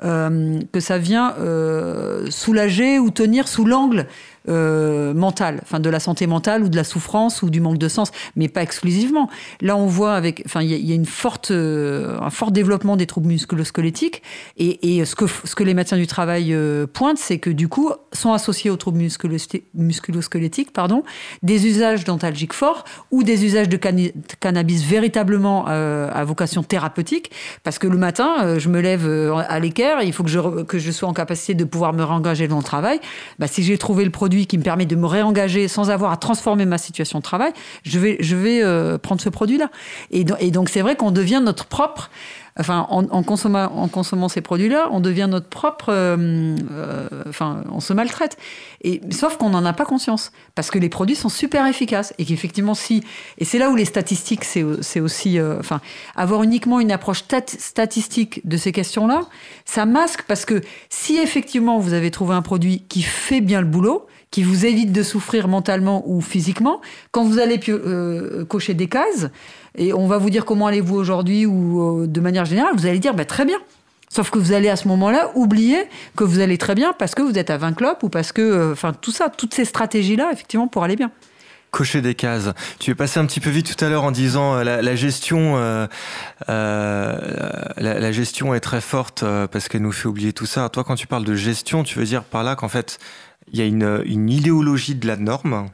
euh, 0.05 0.61
que 0.73 0.81
ça 0.81 0.99
vient 0.99 1.35
euh, 1.39 2.31
soulager 2.31 2.99
ou 2.99 3.11
tenir 3.11 3.49
sous 3.49 3.65
l'angle 3.65 4.07
euh, 4.47 5.15
mentale, 5.15 5.61
enfin 5.63 5.81
de 5.81 5.89
la 5.89 5.99
santé 6.01 6.27
mentale 6.27 6.65
ou 6.65 6.69
de 6.69 6.77
la 6.77 6.85
souffrance 6.85 7.41
ou 7.41 7.49
du 7.49 7.63
manque 7.63 7.79
de 7.79 7.89
sens, 7.89 8.11
mais 8.37 8.49
pas 8.49 8.63
exclusivement. 8.63 9.31
Là, 9.63 9.75
on 9.75 9.87
voit 9.87 10.13
avec, 10.15 10.43
enfin, 10.45 10.61
il 10.61 10.71
y, 10.71 10.93
a 10.93 10.95
une 10.95 11.07
forte, 11.07 11.51
euh, 11.51 12.19
un 12.21 12.29
fort 12.29 12.51
développement 12.51 12.97
des 12.97 13.07
troubles 13.07 13.29
musculo-squelettiques 13.29 14.23
et, 14.59 15.03
ce 15.07 15.15
que 15.15 15.25
ce 15.27 15.55
que 15.55 15.65
les 15.65 15.73
médecins 15.73 15.97
du 15.97 16.07
travail 16.07 16.53
euh, 16.53 16.87
pointent, 16.87 17.17
c'est 17.17 17.39
que 17.39 17.49
du 17.49 17.69
coup 17.69 17.91
sont 18.13 18.35
associés 18.35 18.71
aux 18.71 18.77
troubles 18.77 18.99
musculo-squelettiques, 18.99 20.73
pardon, 20.73 21.05
des 21.43 21.67
usages 21.67 22.05
dentalgiques 22.05 22.53
forts 22.53 22.85
ou 23.11 23.23
des 23.23 23.47
usages 23.47 23.71
de 23.71 23.79
cannabis 24.41 24.85
véritablement 24.85 25.67
à 25.67 26.25
vocation 26.25 26.63
thérapeutique, 26.63 27.31
parce 27.63 27.79
que 27.79 27.87
le 27.87 27.97
matin, 27.97 28.59
je 28.59 28.69
me 28.69 28.81
lève 28.81 29.09
à 29.49 29.59
l'équerre, 29.59 30.03
il 30.03 30.13
faut 30.13 30.23
que 30.23 30.31
je 30.31 30.63
que 30.65 30.79
je 30.79 30.91
sois 30.91 31.09
en 31.09 31.15
capacité 31.15 31.55
de 31.55 31.65
pouvoir 31.65 31.95
me 31.95 32.05
réengager 32.05 32.47
dans 32.47 32.59
le 32.59 32.63
travail. 32.63 33.01
Bah, 33.39 33.47
si 33.47 33.63
j'ai 33.63 33.79
trouvé 33.79 34.05
le 34.05 34.11
produit 34.11 34.34
qui 34.43 34.59
me 34.59 34.63
permet 34.63 34.87
de 34.87 34.97
me 34.97 35.07
réengager 35.07 35.69
sans 35.69 35.91
avoir 35.91 36.13
à 36.13 36.17
transformer 36.17 36.67
ma 36.67 36.79
situation 36.79 37.19
de 37.19 37.23
travail, 37.23 37.53
je 37.85 37.99
vais, 37.99 38.17
je 38.21 38.37
vais 38.37 38.63
euh, 38.63 38.99
prendre 38.99 39.21
ce 39.21 39.29
produit-là. 39.29 39.71
Et, 40.11 40.25
donc, 40.25 40.69
c'est 40.69 40.83
vrai 40.83 40.97
qu'on 40.97 41.11
devient 41.11 41.41
notre 41.43 41.67
propre. 41.67 42.11
Enfin, 42.57 42.87
en, 42.89 43.23
consommant, 43.25 43.65
en 43.65 43.89
consommant 43.89 44.29
ces 44.29 44.41
produits-là, 44.41 44.89
on 44.93 45.01
devient 45.01 45.27
notre 45.29 45.49
propre. 45.49 45.87
Euh, 45.89 46.57
euh, 46.71 47.09
enfin, 47.29 47.65
on 47.73 47.81
se 47.81 47.93
maltraite. 47.93 48.37
Et, 48.83 49.01
sauf 49.11 49.37
qu'on 49.39 49.51
n'en 49.51 49.65
a 49.65 49.73
pas 49.73 49.85
conscience. 49.85 50.31
Parce 50.55 50.71
que 50.71 50.79
les 50.79 50.89
produits 50.89 51.17
sont 51.17 51.29
super 51.29 51.67
efficaces. 51.67 52.15
Et 52.19 52.25
qu'effectivement, 52.25 52.75
si. 52.75 53.03
Et 53.39 53.45
c'est 53.45 53.59
là 53.59 53.71
où 53.71 53.77
les 53.77 53.85
statistiques, 53.85 54.45
c'est 54.45 55.01
aussi. 55.01 55.41
enfin, 55.41 55.81
avoir 56.15 56.45
uniquement 56.45 56.79
une 56.79 56.93
approche 56.93 57.25
statistique 57.59 58.41
de 58.47 58.57
ces 58.57 58.71
questions-là, 58.71 59.23
ça 59.65 59.85
masque. 59.85 60.23
Parce 60.29 60.45
que 60.45 60.61
si 60.91 61.19
effectivement 61.19 61.79
vous 61.79 61.93
avez 61.93 62.13
trouvé 62.13 62.35
un 62.37 62.43
produit 62.43 62.85
qui 62.89 63.03
fait 63.03 63.41
bien 63.41 63.61
le 63.61 63.67
boulot, 63.67 64.07
qui 64.35 64.43
vous 64.43 64.67
évite 64.67 64.91
de 64.91 65.05
souffrir 65.05 65.47
mentalement 65.47 66.03
ou 66.07 66.21
physiquement. 66.21 66.81
Quand 67.13 67.23
vous 67.23 67.39
allez 67.39 67.61
euh, 67.69 68.45
cocher 68.45 68.75
des 68.75 68.89
cases, 68.89 69.29
et 69.79 69.93
on 69.93 70.09
va 70.09 70.19
vous 70.19 70.29
dire 70.29 70.45
comment 70.45 70.67
allez-vous 70.67 70.97
aujourd'hui 70.97 71.47
ou 71.47 72.03
euh, 72.03 72.09
de 72.09 72.21
manière 72.21 72.45
générale, 72.45 72.73
vous 72.77 72.87
allez 72.87 72.99
dire 72.99 73.15
bah, 73.15 73.27
très 73.27 73.45
bien. 73.45 73.59
Sauf 74.09 74.31
que 74.31 74.41
vous 74.41 74.51
allez 74.51 74.69
à 74.69 74.75
ce 74.75 74.89
moment-là 74.89 75.31
oublier 75.37 75.85
que 76.17 76.25
vous 76.25 76.41
allez 76.41 76.59
très 76.59 76.75
bien 76.75 76.93
parce 76.99 77.15
que 77.15 77.23
vous 77.23 77.39
êtes 77.39 77.49
à 77.49 77.59
20 77.59 77.75
clopes 77.75 78.03
ou 78.03 78.09
parce 78.09 78.33
que, 78.33 78.43
euh, 78.43 78.73
enfin, 78.73 78.93
tout 78.93 79.13
ça, 79.13 79.29
toutes 79.29 79.55
ces 79.55 79.65
stratégies-là, 79.65 80.31
effectivement, 80.33 80.67
pour 80.67 80.83
aller 80.83 80.97
bien 80.97 81.13
cocher 81.71 82.03
des 82.03 82.15
cases. 82.15 82.51
Tu 82.79 82.93
es 82.93 82.95
passé 82.95 83.19
un 83.19 83.27
petit 83.27 83.41
peu 83.41 83.51
vite 83.51 83.77
tout 83.77 83.85
à 83.85 83.89
l'heure 83.89 84.05
en 84.05 84.13
disant 84.13 84.63
la, 84.63 84.95
gestion, 84.95 85.57
la, 86.47 88.13
gestion 88.13 88.55
est 88.55 88.61
très 88.61 88.81
forte 88.81 89.25
parce 89.51 89.69
qu'elle 89.69 89.83
nous 89.83 89.91
fait 89.91 90.07
oublier 90.07 90.33
tout 90.33 90.47
ça. 90.47 90.69
Toi, 90.69 90.85
quand 90.85 90.95
tu 90.95 91.09
parles 91.09 91.25
de 91.25 91.35
gestion, 91.35 91.83
tu 91.83 91.99
veux 91.99 92.05
dire 92.05 92.23
par 92.23 92.45
là 92.45 92.55
qu'en 92.55 92.69
fait, 92.69 93.01
il 93.55 93.61
y 93.61 93.63
a 93.63 93.67
une, 93.67 94.29
idéologie 94.29 94.97
de 94.97 95.07
la 95.07 95.17
norme. 95.17 95.69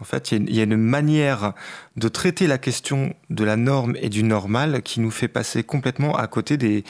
En 0.00 0.04
fait, 0.04 0.32
il 0.32 0.52
y, 0.52 0.58
a 0.58 0.64
une, 0.64 0.76
manière 0.76 1.52
de 1.96 2.08
traiter 2.08 2.48
la 2.48 2.58
question 2.58 3.14
de 3.28 3.44
la 3.44 3.54
norme 3.54 3.94
et 4.00 4.08
du 4.08 4.24
normal 4.24 4.82
qui 4.82 4.98
nous 4.98 5.12
fait 5.12 5.28
passer 5.28 5.62
complètement 5.62 6.16
à 6.16 6.26
côté 6.26 6.56
des, 6.56 6.82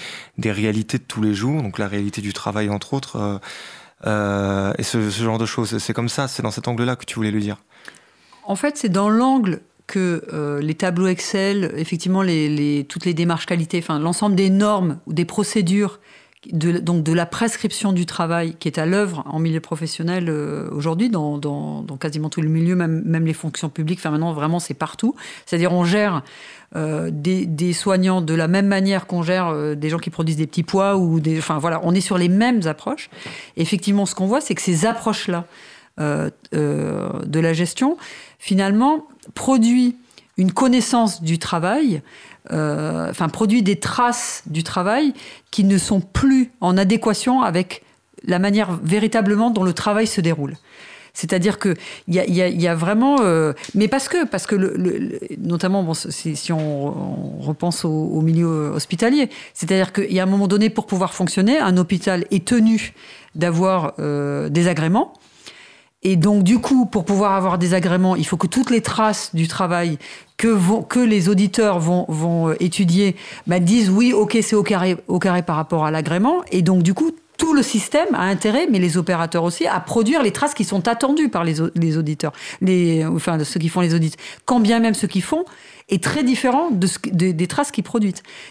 réalités 0.42 0.96
de 0.96 1.02
tous 1.02 1.20
les 1.20 1.34
jours, 1.34 1.62
donc 1.62 1.78
la 1.78 1.88
réalité 1.88 2.22
du 2.22 2.32
travail 2.32 2.70
entre 2.70 2.94
autres, 2.94 3.16
euh, 3.16 3.38
euh, 4.06 4.72
et 4.78 4.82
ce, 4.82 5.10
genre 5.10 5.36
de 5.36 5.44
choses. 5.44 5.76
C'est 5.76 5.92
comme 5.92 6.08
ça, 6.08 6.26
c'est 6.26 6.42
dans 6.42 6.50
cet 6.50 6.68
angle-là 6.68 6.96
que 6.96 7.04
tu 7.04 7.16
voulais 7.16 7.32
le 7.32 7.40
dire. 7.40 7.58
En 8.44 8.56
fait, 8.56 8.78
c'est 8.78 8.88
dans 8.88 9.10
l'angle 9.10 9.60
que 9.86 10.24
euh, 10.32 10.62
les 10.62 10.74
tableaux 10.74 11.08
Excel, 11.08 11.74
effectivement, 11.76 12.22
toutes 12.88 13.04
les 13.04 13.12
démarches 13.12 13.44
qualité, 13.44 13.78
enfin 13.80 13.98
l'ensemble 13.98 14.36
des 14.36 14.48
normes 14.48 15.00
ou 15.06 15.12
des 15.12 15.26
procédures 15.26 16.00
de, 16.52 16.78
donc 16.78 17.02
de 17.02 17.12
la 17.12 17.26
prescription 17.26 17.92
du 17.92 18.06
travail 18.06 18.54
qui 18.58 18.68
est 18.68 18.78
à 18.78 18.86
l'œuvre 18.86 19.22
en 19.26 19.38
milieu 19.38 19.60
professionnel 19.60 20.28
euh, 20.28 20.70
aujourd'hui, 20.72 21.10
dans, 21.10 21.84
quasiment 22.00 22.30
tous 22.30 22.40
les 22.40 22.48
milieux, 22.48 22.76
même, 22.76 23.26
les 23.26 23.34
fonctions 23.34 23.68
publiques. 23.68 23.98
Enfin, 23.98 24.10
maintenant, 24.10 24.32
vraiment, 24.32 24.58
c'est 24.58 24.74
partout. 24.74 25.14
C'est-à-dire, 25.44 25.72
on 25.72 25.84
gère 25.84 26.22
euh, 26.76 27.10
des, 27.12 27.72
soignants 27.74 28.22
de 28.22 28.34
la 28.34 28.48
même 28.48 28.66
manière 28.66 29.06
qu'on 29.06 29.22
gère 29.22 29.48
euh, 29.48 29.74
des 29.74 29.90
gens 29.90 29.98
qui 29.98 30.10
produisent 30.10 30.38
des 30.38 30.46
petits 30.46 30.62
pois 30.62 30.96
ou 30.96 31.20
des. 31.20 31.38
Enfin, 31.38 31.58
voilà, 31.58 31.80
on 31.84 31.94
est 31.94 32.00
sur 32.00 32.16
les 32.16 32.28
mêmes 32.28 32.62
approches. 32.66 33.10
effectivement, 33.56 34.06
ce 34.06 34.14
qu'on 34.14 34.26
voit, 34.26 34.40
c'est 34.40 34.54
que 34.54 34.62
ces 34.62 34.86
approches-là 34.86 35.46
de 35.98 37.40
la 37.40 37.52
gestion, 37.52 37.98
finalement, 38.38 39.06
produit 39.34 39.96
une 40.38 40.52
connaissance 40.52 41.22
du 41.22 41.38
travail 41.38 42.00
euh, 42.52 43.10
enfin, 43.10 43.28
produit 43.28 43.62
des 43.62 43.76
traces 43.76 44.42
du 44.46 44.62
travail 44.62 45.12
qui 45.50 45.64
ne 45.64 45.78
sont 45.78 46.00
plus 46.00 46.50
en 46.60 46.76
adéquation 46.76 47.42
avec 47.42 47.82
la 48.24 48.38
manière 48.38 48.78
véritablement 48.82 49.50
dont 49.50 49.64
le 49.64 49.72
travail 49.72 50.06
se 50.06 50.20
déroule. 50.20 50.56
C'est-à-dire 51.12 51.58
que 51.58 51.74
il 52.06 52.14
y, 52.14 52.68
a, 52.68 52.74
vraiment, 52.74 53.18
euh, 53.20 53.52
mais 53.74 53.88
parce 53.88 54.08
que 54.08 54.24
parce 54.24 54.46
que 54.46 54.54
notamment 55.38 55.92
si, 55.94 56.52
on, 56.52 57.40
repense 57.40 57.84
au, 57.84 58.20
milieu 58.20 58.70
hospitalier, 58.72 59.28
c'est-à-dire 59.52 59.92
qu'il 59.92 60.12
y 60.12 60.20
a 60.20 60.22
un 60.22 60.26
moment 60.26 60.46
donné 60.46 60.70
pour 60.70 60.86
pouvoir 60.86 61.12
fonctionner, 61.12 61.58
un 61.58 61.76
hôpital 61.76 62.26
est 62.30 62.44
tenu 62.44 62.94
d'avoir 63.34 63.94
euh, 63.98 64.48
des 64.48 64.68
agréments. 64.68 65.12
Et 66.02 66.16
donc, 66.16 66.44
du 66.44 66.58
coup, 66.58 66.86
pour 66.86 67.04
pouvoir 67.04 67.32
avoir 67.32 67.58
des 67.58 67.74
agréments, 67.74 68.16
il 68.16 68.26
faut 68.26 68.38
que 68.38 68.46
toutes 68.46 68.70
les 68.70 68.80
traces 68.80 69.34
du 69.34 69.48
travail 69.48 69.98
que, 70.40 70.48
vont, 70.48 70.80
que 70.80 71.00
les 71.00 71.28
auditeurs 71.28 71.78
vont, 71.80 72.06
vont 72.08 72.52
étudier 72.60 73.14
bah, 73.46 73.60
disent 73.60 73.90
oui, 73.90 74.14
ok, 74.14 74.38
c'est 74.40 74.56
au 74.56 74.62
carré, 74.62 74.96
au 75.06 75.18
carré 75.18 75.42
par 75.42 75.56
rapport 75.56 75.84
à 75.84 75.90
l'agrément. 75.90 76.40
Et 76.50 76.62
donc, 76.62 76.82
du 76.82 76.94
coup, 76.94 77.10
tout 77.36 77.52
le 77.52 77.62
système 77.62 78.08
a 78.14 78.22
intérêt, 78.22 78.66
mais 78.70 78.78
les 78.78 78.96
opérateurs 78.96 79.44
aussi, 79.44 79.66
à 79.66 79.78
produire 79.80 80.22
les 80.22 80.30
traces 80.30 80.54
qui 80.54 80.64
sont 80.64 80.88
attendues 80.88 81.28
par 81.28 81.44
les, 81.44 81.60
auditeurs, 81.60 82.32
les, 82.62 83.04
enfin 83.04 83.44
ceux 83.44 83.60
qui 83.60 83.68
font 83.68 83.82
les 83.82 83.94
audits. 83.94 84.14
Quand 84.46 84.60
bien 84.60 84.80
même 84.80 84.94
ceux 84.94 85.08
qui 85.08 85.20
font 85.20 85.44
est 85.90 86.02
très 86.02 86.22
différent 86.22 86.70
de 86.70 86.88
des 87.32 87.46
traces 87.46 87.70
qu'ils. 87.70 87.84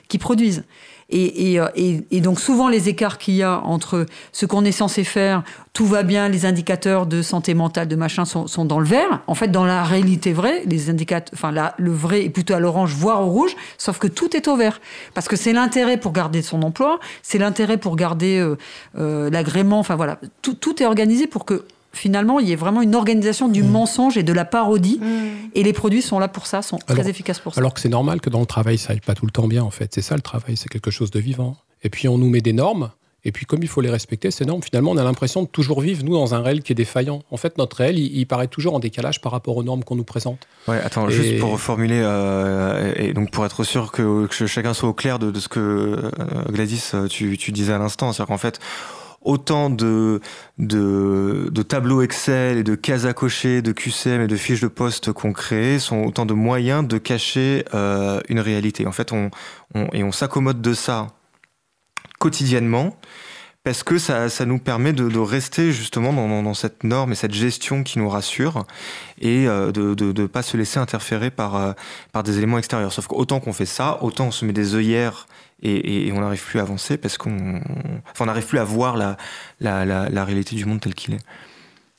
Qui 0.07 0.17
produisent. 0.19 0.65
Euh, 1.11 1.67
et, 1.75 2.05
et, 2.11 2.21
donc 2.21 2.39
souvent 2.39 2.67
les 2.67 2.87
écarts 2.87 3.17
qu'il 3.17 3.35
y 3.35 3.43
a 3.43 3.59
entre 3.61 4.05
ce 4.31 4.45
qu'on 4.45 4.63
est 4.63 4.71
censé 4.71 5.03
faire, 5.03 5.43
tout 5.73 5.85
va 5.85 6.03
bien, 6.03 6.29
les 6.29 6.45
indicateurs 6.45 7.07
de 7.07 7.21
santé 7.21 7.53
mentale, 7.53 7.87
de 7.87 7.95
machin 7.95 8.25
sont, 8.25 8.47
sont 8.47 8.65
dans 8.65 8.79
le 8.79 8.85
vert. 8.85 9.21
En 9.27 9.33
fait, 9.33 9.47
dans 9.47 9.65
la 9.65 9.83
réalité 9.83 10.33
vraie, 10.33 10.63
les 10.65 10.89
indicateurs, 10.89 11.33
enfin 11.33 11.51
là, 11.51 11.73
le 11.77 11.91
vrai 11.91 12.25
est 12.25 12.29
plutôt 12.29 12.53
à 12.53 12.59
l'orange, 12.59 12.93
voire 12.93 13.21
au 13.21 13.29
rouge, 13.29 13.55
sauf 13.77 13.97
que 13.97 14.07
tout 14.07 14.35
est 14.35 14.47
au 14.47 14.55
vert. 14.55 14.79
Parce 15.13 15.27
que 15.27 15.35
c'est 15.35 15.53
l'intérêt 15.53 15.97
pour 15.97 16.11
garder 16.11 16.41
son 16.41 16.61
emploi, 16.61 16.99
c'est 17.23 17.39
l'intérêt 17.39 17.77
pour 17.77 17.95
garder 17.95 18.37
euh, 18.37 18.55
euh, 18.97 19.29
l'agrément, 19.29 19.79
enfin 19.79 19.95
voilà, 19.95 20.19
tout, 20.41 20.53
tout 20.53 20.81
est 20.81 20.85
organisé 20.85 21.25
pour 21.27 21.45
que 21.45 21.65
finalement, 21.93 22.39
il 22.39 22.49
y 22.49 22.53
a 22.53 22.55
vraiment 22.55 22.81
une 22.81 22.95
organisation 22.95 23.47
du 23.47 23.63
mm. 23.63 23.67
mensonge 23.69 24.17
et 24.17 24.23
de 24.23 24.33
la 24.33 24.45
parodie. 24.45 24.99
Mm. 25.01 25.49
Et 25.55 25.63
les 25.63 25.73
produits 25.73 26.01
sont 26.01 26.19
là 26.19 26.27
pour 26.27 26.47
ça, 26.47 26.61
sont 26.61 26.77
très 26.77 27.09
efficaces 27.09 27.39
pour 27.39 27.53
ça. 27.53 27.61
Alors 27.61 27.73
que 27.73 27.79
c'est 27.79 27.89
normal 27.89 28.21
que 28.21 28.29
dans 28.29 28.39
le 28.39 28.45
travail, 28.45 28.77
ça 28.77 28.93
aille 28.93 29.01
pas 29.01 29.15
tout 29.15 29.25
le 29.25 29.31
temps 29.31 29.47
bien, 29.47 29.63
en 29.63 29.71
fait. 29.71 29.93
C'est 29.93 30.01
ça 30.01 30.15
le 30.15 30.21
travail, 30.21 30.57
c'est 30.57 30.69
quelque 30.69 30.91
chose 30.91 31.11
de 31.11 31.19
vivant. 31.19 31.57
Et 31.83 31.89
puis 31.89 32.07
on 32.07 32.17
nous 32.17 32.29
met 32.29 32.41
des 32.41 32.53
normes. 32.53 32.91
Et 33.25 33.33
puis, 33.33 33.45
comme 33.45 33.61
il 33.61 33.67
faut 33.67 33.81
les 33.81 33.89
respecter, 33.89 34.31
ces 34.31 34.45
normes, 34.45 34.63
finalement, 34.63 34.91
on 34.91 34.97
a 34.97 35.03
l'impression 35.03 35.43
de 35.43 35.47
toujours 35.47 35.81
vivre, 35.81 36.05
nous, 36.05 36.13
dans 36.13 36.33
un 36.35 36.41
réel 36.41 36.63
qui 36.63 36.71
est 36.71 36.75
défaillant. 36.75 37.21
En 37.31 37.37
fait, 37.37 37.57
notre 37.57 37.77
réel, 37.77 37.99
il, 37.99 38.25
paraît 38.25 38.47
toujours 38.47 38.75
en 38.75 38.79
décalage 38.79 39.19
par 39.19 39.33
rapport 39.33 39.57
aux 39.57 39.63
normes 39.63 39.83
qu'on 39.83 39.97
nous 39.97 40.05
présente. 40.05 40.47
Ouais, 40.69 40.79
attends, 40.81 41.09
juste 41.09 41.37
pour 41.39 41.51
reformuler, 41.51 41.99
euh, 42.01 42.93
et 42.95 43.11
donc 43.11 43.31
pour 43.31 43.45
être 43.45 43.65
sûr 43.65 43.91
que, 43.91 44.27
chacun 44.31 44.73
soit 44.73 44.87
au 44.87 44.93
clair 44.93 45.19
de, 45.19 45.37
ce 45.37 45.49
que 45.49 45.59
euh, 45.59 46.11
Gladys, 46.49 46.91
tu, 47.09 47.37
tu 47.37 47.51
disais 47.51 47.73
à 47.73 47.77
l'instant, 47.77 48.13
c'est-à-dire 48.13 48.33
qu'en 48.33 48.37
fait, 48.37 48.59
autant 49.21 49.69
de, 49.69 50.21
tableaux 51.67 52.01
Excel 52.01 52.57
et 52.57 52.63
de 52.63 52.75
cases 52.75 53.05
à 53.05 53.13
cocher, 53.13 53.61
de 53.61 53.71
QCM 53.71 54.21
et 54.21 54.27
de 54.27 54.35
fiches 54.35 54.61
de 54.61 54.67
poste 54.67 55.11
qu'on 55.11 55.33
crée 55.33 55.79
sont 55.79 56.03
autant 56.03 56.25
de 56.25 56.33
moyens 56.33 56.87
de 56.87 56.97
cacher 56.97 57.65
euh, 57.73 58.21
une 58.29 58.39
réalité. 58.39 58.87
En 58.87 58.91
fait, 58.91 59.11
on, 59.11 59.29
et 59.93 60.03
on 60.03 60.11
s'accommode 60.11 60.61
de 60.61 60.73
ça 60.73 61.07
quotidiennement 62.19 62.97
parce 63.63 63.83
que 63.83 63.97
ça, 63.97 64.29
ça 64.29 64.45
nous 64.45 64.57
permet 64.57 64.93
de, 64.93 65.19
rester 65.19 65.71
justement 65.73 66.13
dans, 66.13 66.41
dans, 66.41 66.53
cette 66.53 66.83
norme 66.83 67.11
et 67.11 67.15
cette 67.15 67.33
gestion 67.33 67.83
qui 67.83 67.99
nous 67.99 68.09
rassure 68.09 68.65
et 69.19 69.47
euh, 69.47 69.71
de 69.71 70.21
ne 70.21 70.27
pas 70.27 70.41
se 70.41 70.55
laisser 70.55 70.79
interférer 70.79 71.29
par, 71.29 71.55
euh, 71.55 71.73
par 72.13 72.23
des 72.23 72.37
éléments 72.37 72.57
extérieurs. 72.57 72.93
Sauf 72.93 73.07
qu'autant 73.07 73.39
qu'on 73.39 73.53
fait 73.53 73.65
ça, 73.65 74.01
autant 74.01 74.27
on 74.27 74.31
se 74.31 74.45
met 74.45 74.53
des 74.53 74.75
œillères 74.75 75.27
et, 75.63 76.11
on 76.13 76.21
n'arrive 76.21 76.43
plus 76.43 76.59
à 76.59 76.63
avancer 76.63 76.97
parce 76.97 77.17
qu'on 77.17 77.61
enfin, 78.11 78.23
on 78.23 78.25
n'arrive 78.25 78.45
plus 78.45 78.59
à 78.59 78.63
voir 78.63 78.97
la, 78.97 79.17
la, 79.59 79.85
la, 79.85 80.25
réalité 80.25 80.55
du 80.55 80.65
monde 80.65 80.79
tel 80.79 80.93
qu'il 80.93 81.13
est. 81.13 81.25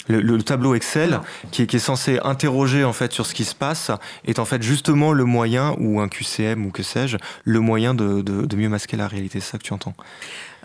Le, 0.08 0.42
tableau 0.42 0.74
Excel, 0.74 1.20
qui 1.52 1.62
est, 1.62 1.66
qui 1.66 1.76
est, 1.76 1.80
censé 1.80 2.18
interroger 2.24 2.84
en 2.84 2.92
fait 2.92 3.12
sur 3.12 3.26
ce 3.26 3.34
qui 3.34 3.44
se 3.44 3.54
passe, 3.54 3.92
est 4.24 4.38
en 4.38 4.44
fait 4.44 4.62
justement 4.62 5.12
le 5.12 5.24
moyen, 5.24 5.76
ou 5.78 6.00
un 6.00 6.08
QCM 6.08 6.66
ou 6.66 6.70
que 6.70 6.82
sais-je, 6.82 7.16
le 7.44 7.60
moyen 7.60 7.94
de, 7.94 8.22
de, 8.22 8.56
mieux 8.56 8.68
masquer 8.68 8.96
la 8.96 9.06
réalité. 9.06 9.40
C'est 9.40 9.52
ça 9.52 9.58
que 9.58 9.62
tu 9.62 9.72
entends? 9.72 9.94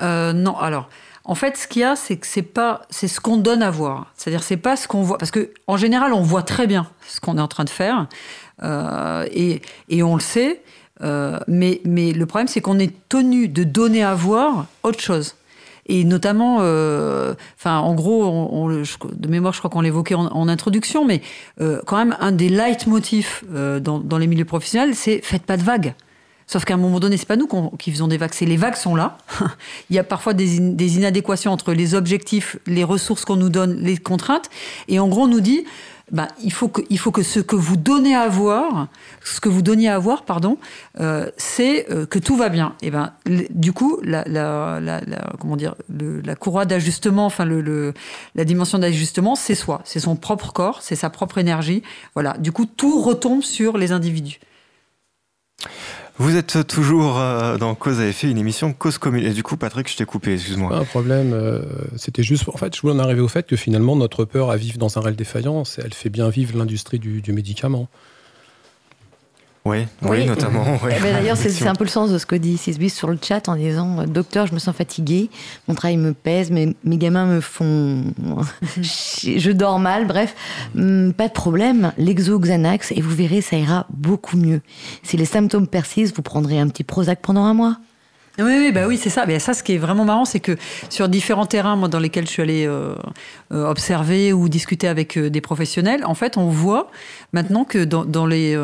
Euh, 0.02 0.34
Non, 0.34 0.58
alors. 0.58 0.89
En 1.28 1.34
fait, 1.34 1.58
ce 1.58 1.68
qu'il 1.68 1.82
y 1.82 1.86
a, 1.86 1.96
c'est 1.96 2.18
que 2.18 2.28
c'est 2.28 2.43
pas, 2.43 2.84
c'est 2.91 3.08
ce 3.08 3.20
qu'on 3.20 3.38
donne 3.38 3.64
à 3.64 3.72
voir. 3.72 4.14
C'est-à-dire, 4.16 4.43
c'est 4.43 4.58
pas 4.58 4.76
ce 4.76 4.88
qu'on 4.88 5.02
voit, 5.02 5.18
parce 5.18 5.32
que 5.32 5.52
en 5.66 5.76
général, 5.76 6.14
on 6.14 6.22
voit 6.22 6.43
très 6.43 6.68
bien 6.68 6.88
ce 7.08 7.20
qu'on 7.20 7.39
est 7.39 7.41
en 7.41 7.48
train 7.48 7.64
de 7.64 7.70
faire, 7.70 8.08
euh, 8.62 9.26
et, 9.32 9.62
et, 9.89 10.04
on 10.04 10.16
le 10.16 10.22
sait. 10.22 10.62
Euh, 11.02 11.39
mais, 11.48 11.82
le 11.86 12.26
problème, 12.26 12.48
c'est 12.48 12.62
qu'on 12.62 12.80
est 12.80 12.93
tenu 13.10 13.48
de 13.48 13.64
donner 13.64 14.04
à 14.04 14.16
voir 14.16 14.68
autre 14.84 15.00
chose. 15.00 15.36
Et 15.88 16.04
notamment, 16.04 16.58
euh, 16.62 17.36
en 17.64 17.93
gros, 17.93 18.70
de 18.70 19.28
mémoire, 19.28 19.54
je 19.54 19.60
crois 19.60 19.70
qu'on 19.70 19.82
l'évoquait 19.82 20.16
en, 20.16 20.48
introduction, 20.48 21.06
mais 21.06 21.22
euh, 21.62 21.80
quand 21.86 21.98
même, 21.98 22.16
un 22.20 22.32
des 22.32 22.50
leitmotifs 22.50 23.43
dans, 23.52 24.00
dans, 24.00 24.18
les 24.18 24.26
milieux 24.26 24.46
professionnels, 24.46 24.96
c'est 24.96 25.24
faites 25.24 25.43
pas 25.43 25.58
de 25.58 25.64
vagues. 25.64 25.93
Sauf 26.48 26.64
qu'à 26.64 26.76
un 26.76 26.78
moment 26.78 27.00
donné, 27.00 27.18
c'est 27.18 27.28
pas 27.28 27.38
nous 27.38 27.48
qui 27.80 27.91
faisons 27.91 28.08
des 28.08 28.18
vagues, 28.18 28.34
c'est 28.34 28.46
les 28.46 28.58
vagues 28.58 28.76
sont 28.76 28.96
là. 28.96 29.18
Il 29.89 29.96
y 29.96 30.00
a 30.00 30.04
parfois 30.04 30.34
des, 30.34 30.58
inadéquations 30.58 31.52
entre 31.52 31.74
les 31.74 31.96
objectifs, 31.96 32.58
les 32.68 32.84
ressources 32.84 33.26
qu'on 33.26 33.36
nous 33.36 33.50
donne, 33.50 33.78
les 33.82 33.98
contraintes. 33.98 34.50
Et 34.88 35.00
en 35.00 35.08
gros, 35.08 35.24
on 35.24 35.28
nous 35.28 35.41
dit, 35.41 35.66
bah, 36.12 36.28
il, 36.43 36.53
faut 36.53 36.68
que, 36.68 36.82
il 36.89 36.99
faut 36.99 37.12
que 37.12 37.24
ce 37.24 37.39
que 37.39 37.56
vous 37.56 37.78
donnez 37.78 38.16
à 38.16 38.28
voir, 38.28 38.88
ce 39.24 39.39
que 39.39 39.49
vous 39.49 39.64
donniez 39.64 39.89
à 39.89 39.97
voir, 39.97 40.24
pardon, 40.24 40.58
euh, 40.99 41.32
c'est 41.38 41.89
euh, 41.91 42.06
que 42.06 42.20
tout 42.20 42.36
va 42.36 42.49
bien. 42.49 42.76
Et 42.82 42.91
ben, 42.91 43.14
du 43.26 43.74
coup, 43.74 43.99
la, 44.03 44.24
la, 44.28 44.80
la, 44.80 45.01
comment 45.39 45.56
dire, 45.56 45.76
la 45.89 46.36
courroie 46.36 46.66
d'ajustement, 46.66 47.26
enfin 47.26 47.45
le, 47.45 47.93
la 48.36 48.45
dimension 48.45 48.78
d'ajustement, 48.78 49.36
c'est 49.36 49.56
soi, 49.56 49.82
c'est 49.84 49.99
son 49.99 50.16
propre 50.16 50.51
corps, 50.53 50.82
c'est 50.82 50.95
sa 50.95 51.10
propre 51.10 51.39
énergie. 51.39 51.82
Voilà. 52.14 52.38
Du 52.38 52.51
coup, 52.51 52.66
tout 52.66 53.01
retombe 53.01 53.41
sur 53.41 53.78
les 53.78 53.91
individus. 53.91 54.39
Vous 56.18 56.38
êtes 56.38 56.66
toujours 56.68 57.20
euh, 57.20 57.57
dans 57.57 57.76
Cause 57.76 57.99
à 57.99 58.07
effet, 58.07 58.30
une 58.30 58.38
émission 58.38 58.72
Cause 58.72 58.97
commune. 58.97 59.26
Et 59.26 59.32
du 59.32 59.43
coup, 59.43 59.57
Patrick, 59.57 59.91
je 59.91 59.97
t'ai 59.97 60.05
coupé, 60.05 60.34
excuse-moi. 60.34 60.70
Pas 60.70 60.78
un 60.78 60.86
problème. 60.86 61.34
Euh, 61.34 61.61
c'était 61.97 62.24
juste. 62.24 62.47
En 62.47 62.57
fait, 62.57 62.74
je 62.74 62.82
voulais 62.82 62.93
en 62.93 62.99
arriver 62.99 63.20
au 63.20 63.28
fait 63.28 63.45
que 63.45 63.57
finalement, 63.57 63.97
notre 63.97 64.24
peur 64.24 64.49
à 64.49 64.55
vivre 64.55 64.78
dans 64.78 64.97
un 64.97 65.01
réel 65.01 65.18
défaillant, 65.18 65.63
elle 65.78 65.93
fait 65.93 66.09
bien 66.09 66.30
vivre 66.30 66.57
l'industrie 66.57 66.99
du, 66.99 67.22
du 67.22 67.34
médicament. 67.34 67.89
Oui, 69.66 69.88
oui, 70.03 70.26
notamment. 70.28 70.63
Eh 70.86 71.01
ben, 71.01 71.13
d'ailleurs, 71.13 71.38
c'est 71.38 71.68
un 71.68 71.74
peu 71.74 71.86
le 71.86 71.89
sens 71.89 72.11
de 72.11 72.20
ce 72.20 72.28
que 72.28 72.36
dit 72.36 72.55
Sisbis 72.55 72.91
sur 72.91 73.07
le 73.07 73.18
chat 73.20 73.49
en 73.49 73.55
disant 73.55 74.01
euh, 74.01 74.05
Docteur, 74.05 74.45
je 74.45 74.53
me 74.53 74.59
sens 74.59 74.76
fatigué, 74.76 75.32
mon 75.68 75.74
travail 75.74 75.97
me 75.97 76.13
pèse, 76.13 76.51
mes, 76.51 76.76
mes 76.84 76.97
gamins 76.97 77.26
me 77.26 77.41
font. 77.41 78.03
je 78.82 79.51
dors 79.51 79.80
mal, 79.80 80.05
bref, 80.05 80.36
hmm, 80.76 81.11
pas 81.13 81.30
de 81.30 81.34
problème. 81.34 81.93
L'exo 81.97 82.38
Xanax, 82.39 82.91
et 82.91 83.01
vous 83.01 83.16
verrez, 83.16 83.41
ça 83.41 83.57
ira 83.57 83.88
beaucoup 83.89 84.38
mieux. 84.38 84.61
Si 85.01 85.18
les 85.18 85.26
symptômes 85.26 85.68
persistent, 85.68 86.16
vous 86.16 86.22
prendrez 86.22 86.59
un 86.59 86.68
petit 86.68 86.84
Prozac 86.84 87.20
pendant 87.22 87.45
un 87.45 87.55
mois. 87.55 87.78
Oui, 88.38 88.53
oui, 88.57 88.71
bah 88.73 88.86
oui, 88.86 88.97
c'est 88.97 89.09
ça. 89.09 89.25
Mais 89.25 89.39
ça, 89.39 89.53
ce 89.53 89.63
qui 89.63 89.73
est 89.73 89.77
vraiment 89.77 90.03
marrant, 90.03 90.25
c'est 90.25 90.41
que 90.41 90.57
sur 90.89 91.07
différents 91.07 91.45
terrains, 91.45 91.77
moi, 91.77 91.88
dans 91.88 91.99
lesquels 91.99 92.25
je 92.25 92.31
suis 92.31 92.41
allée 92.41 92.65
euh, 92.67 92.93
euh, 93.53 93.69
observer 93.69 94.33
ou 94.33 94.49
discuter 94.49 94.89
avec 94.89 95.17
euh, 95.17 95.29
des 95.29 95.39
professionnels, 95.39 96.03
en 96.05 96.15
fait, 96.15 96.36
on 96.36 96.49
voit 96.49 96.91
maintenant 97.31 97.63
que 97.63 97.83
dans, 97.83 98.03
dans 98.03 98.25
les, 98.25 98.57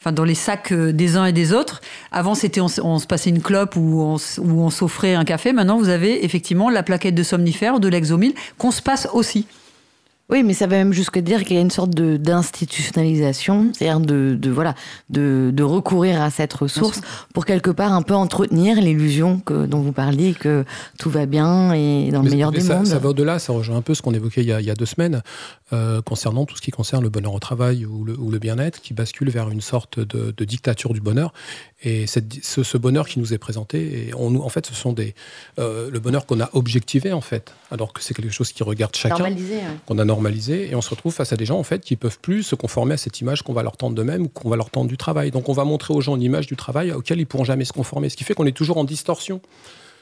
enfin, 0.00 0.12
dans 0.12 0.24
les 0.24 0.34
sacs 0.34 0.72
des 0.72 1.16
uns 1.16 1.26
et 1.26 1.32
des 1.32 1.52
autres, 1.52 1.80
avant, 2.12 2.34
c'était 2.34 2.60
on, 2.60 2.68
se 2.68 3.06
passait 3.06 3.30
une 3.30 3.42
clope 3.42 3.76
ou 3.76 4.00
on, 4.00 4.16
ou 4.38 4.62
on 4.62 4.70
s'offrait 4.70 5.14
un 5.14 5.24
café. 5.24 5.52
Maintenant, 5.52 5.78
vous 5.78 5.90
avez 5.90 6.24
effectivement 6.24 6.70
la 6.70 6.82
plaquette 6.82 7.14
de 7.14 7.22
somnifère 7.22 7.74
ou 7.74 7.78
de 7.78 7.88
l'exomile 7.88 8.34
qu'on 8.56 8.70
se 8.70 8.80
passe 8.80 9.08
aussi. 9.12 9.46
Oui, 10.30 10.42
mais 10.44 10.54
ça 10.54 10.66
va 10.66 10.76
même 10.76 10.92
jusqu'à 10.92 11.20
dire 11.20 11.44
qu'il 11.44 11.56
y 11.56 11.58
a 11.58 11.62
une 11.62 11.70
sorte 11.70 11.90
d'institutionnalisation, 11.90 13.70
c'est-à-dire 13.72 14.00
de, 14.00 14.36
de, 14.40 14.50
voilà, 14.50 14.74
de, 15.08 15.50
de, 15.52 15.62
recourir 15.62 16.22
à 16.22 16.30
cette 16.30 16.52
ressource 16.52 17.00
pour 17.34 17.44
quelque 17.44 17.70
part 17.70 17.92
un 17.92 18.02
peu 18.02 18.14
entretenir 18.14 18.80
l'illusion 18.80 19.42
dont 19.48 19.80
vous 19.80 19.92
parliez 19.92 20.34
que 20.34 20.64
tout 20.98 21.10
va 21.10 21.26
bien 21.26 21.72
et 21.72 22.10
dans 22.12 22.22
le 22.22 22.30
meilleur 22.30 22.52
des 22.52 22.62
mondes. 22.62 22.86
Ça 22.86 22.98
va 22.98 23.08
au-delà, 23.08 23.38
ça 23.38 23.52
rejoint 23.52 23.76
un 23.76 23.82
peu 23.82 23.94
ce 23.94 24.02
qu'on 24.02 24.14
évoquait 24.14 24.42
il 24.42 24.48
y, 24.48 24.52
a, 24.52 24.60
il 24.60 24.66
y, 24.66 24.70
a, 24.70 24.74
deux 24.74 24.86
semaines 24.86 25.22
euh, 25.72 26.02
concernant 26.02 26.46
tout 26.46 26.56
ce 26.56 26.62
qui 26.62 26.72
concerne 26.72 27.04
le 27.04 27.10
bonheur 27.10 27.32
au 27.32 27.38
travail 27.38 27.86
ou 27.86 28.04
le, 28.04 28.38
bien-être, 28.38 28.80
qui 28.80 28.92
bascule 28.92 29.30
vers 29.30 29.50
une 29.50 29.60
sorte 29.60 30.00
de, 30.00 30.34
de 30.36 30.44
dictature 30.44 30.92
du 30.92 31.00
bonheur. 31.00 31.32
Et 31.82 32.06
cette, 32.06 32.44
ce, 32.44 32.62
ce, 32.62 32.76
bonheur 32.76 33.06
qui 33.06 33.20
nous 33.20 33.32
est 33.32 33.38
présenté, 33.38 34.08
et 34.08 34.14
on, 34.14 34.34
en 34.40 34.48
fait, 34.48 34.66
ce 34.66 34.74
sont 34.74 34.92
des 34.92 35.14
euh, 35.58 35.88
le 35.90 36.00
bonheur 36.00 36.26
qu'on 36.26 36.40
a 36.40 36.50
objectivé 36.54 37.12
en 37.12 37.20
fait, 37.20 37.54
alors 37.70 37.92
que 37.92 38.02
c'est 38.02 38.14
quelque 38.14 38.32
chose 38.32 38.52
qui 38.52 38.62
regarde 38.62 38.96
chacun, 38.96 39.34
qu'on 39.86 39.98
a 39.98 40.04
normalisé, 40.04 40.70
et 40.70 40.74
on 40.74 40.80
se 40.80 40.90
retrouve 40.90 41.14
face 41.14 41.32
à 41.32 41.36
des 41.36 41.46
gens 41.46 41.58
en 41.58 41.62
fait 41.62 41.82
qui 41.82 41.96
peuvent 41.96 42.18
plus 42.18 42.42
se 42.42 42.54
conformer 42.54 42.94
à 42.94 42.98
cette 42.98 43.20
image 43.20 43.42
qu'on 43.42 43.52
va 43.52 43.62
leur 43.62 43.76
tendre 43.76 43.94
d'eux-mêmes 43.94 44.22
ou 44.22 44.28
qu'on 44.28 44.50
va 44.50 44.56
leur 44.56 44.70
tendre 44.70 44.88
du 44.88 44.96
travail. 44.96 45.30
Donc 45.30 45.48
on 45.48 45.52
va 45.52 45.64
montrer 45.64 45.94
aux 45.94 46.00
gens 46.00 46.16
une 46.16 46.22
image 46.22 46.46
du 46.46 46.56
travail 46.56 46.92
auquel 46.92 47.20
ils 47.20 47.26
pourront 47.26 47.44
jamais 47.44 47.64
se 47.64 47.72
conformer, 47.72 48.08
ce 48.08 48.16
qui 48.16 48.24
fait 48.24 48.34
qu'on 48.34 48.46
est 48.46 48.56
toujours 48.56 48.76
en 48.76 48.84
distorsion. 48.84 49.40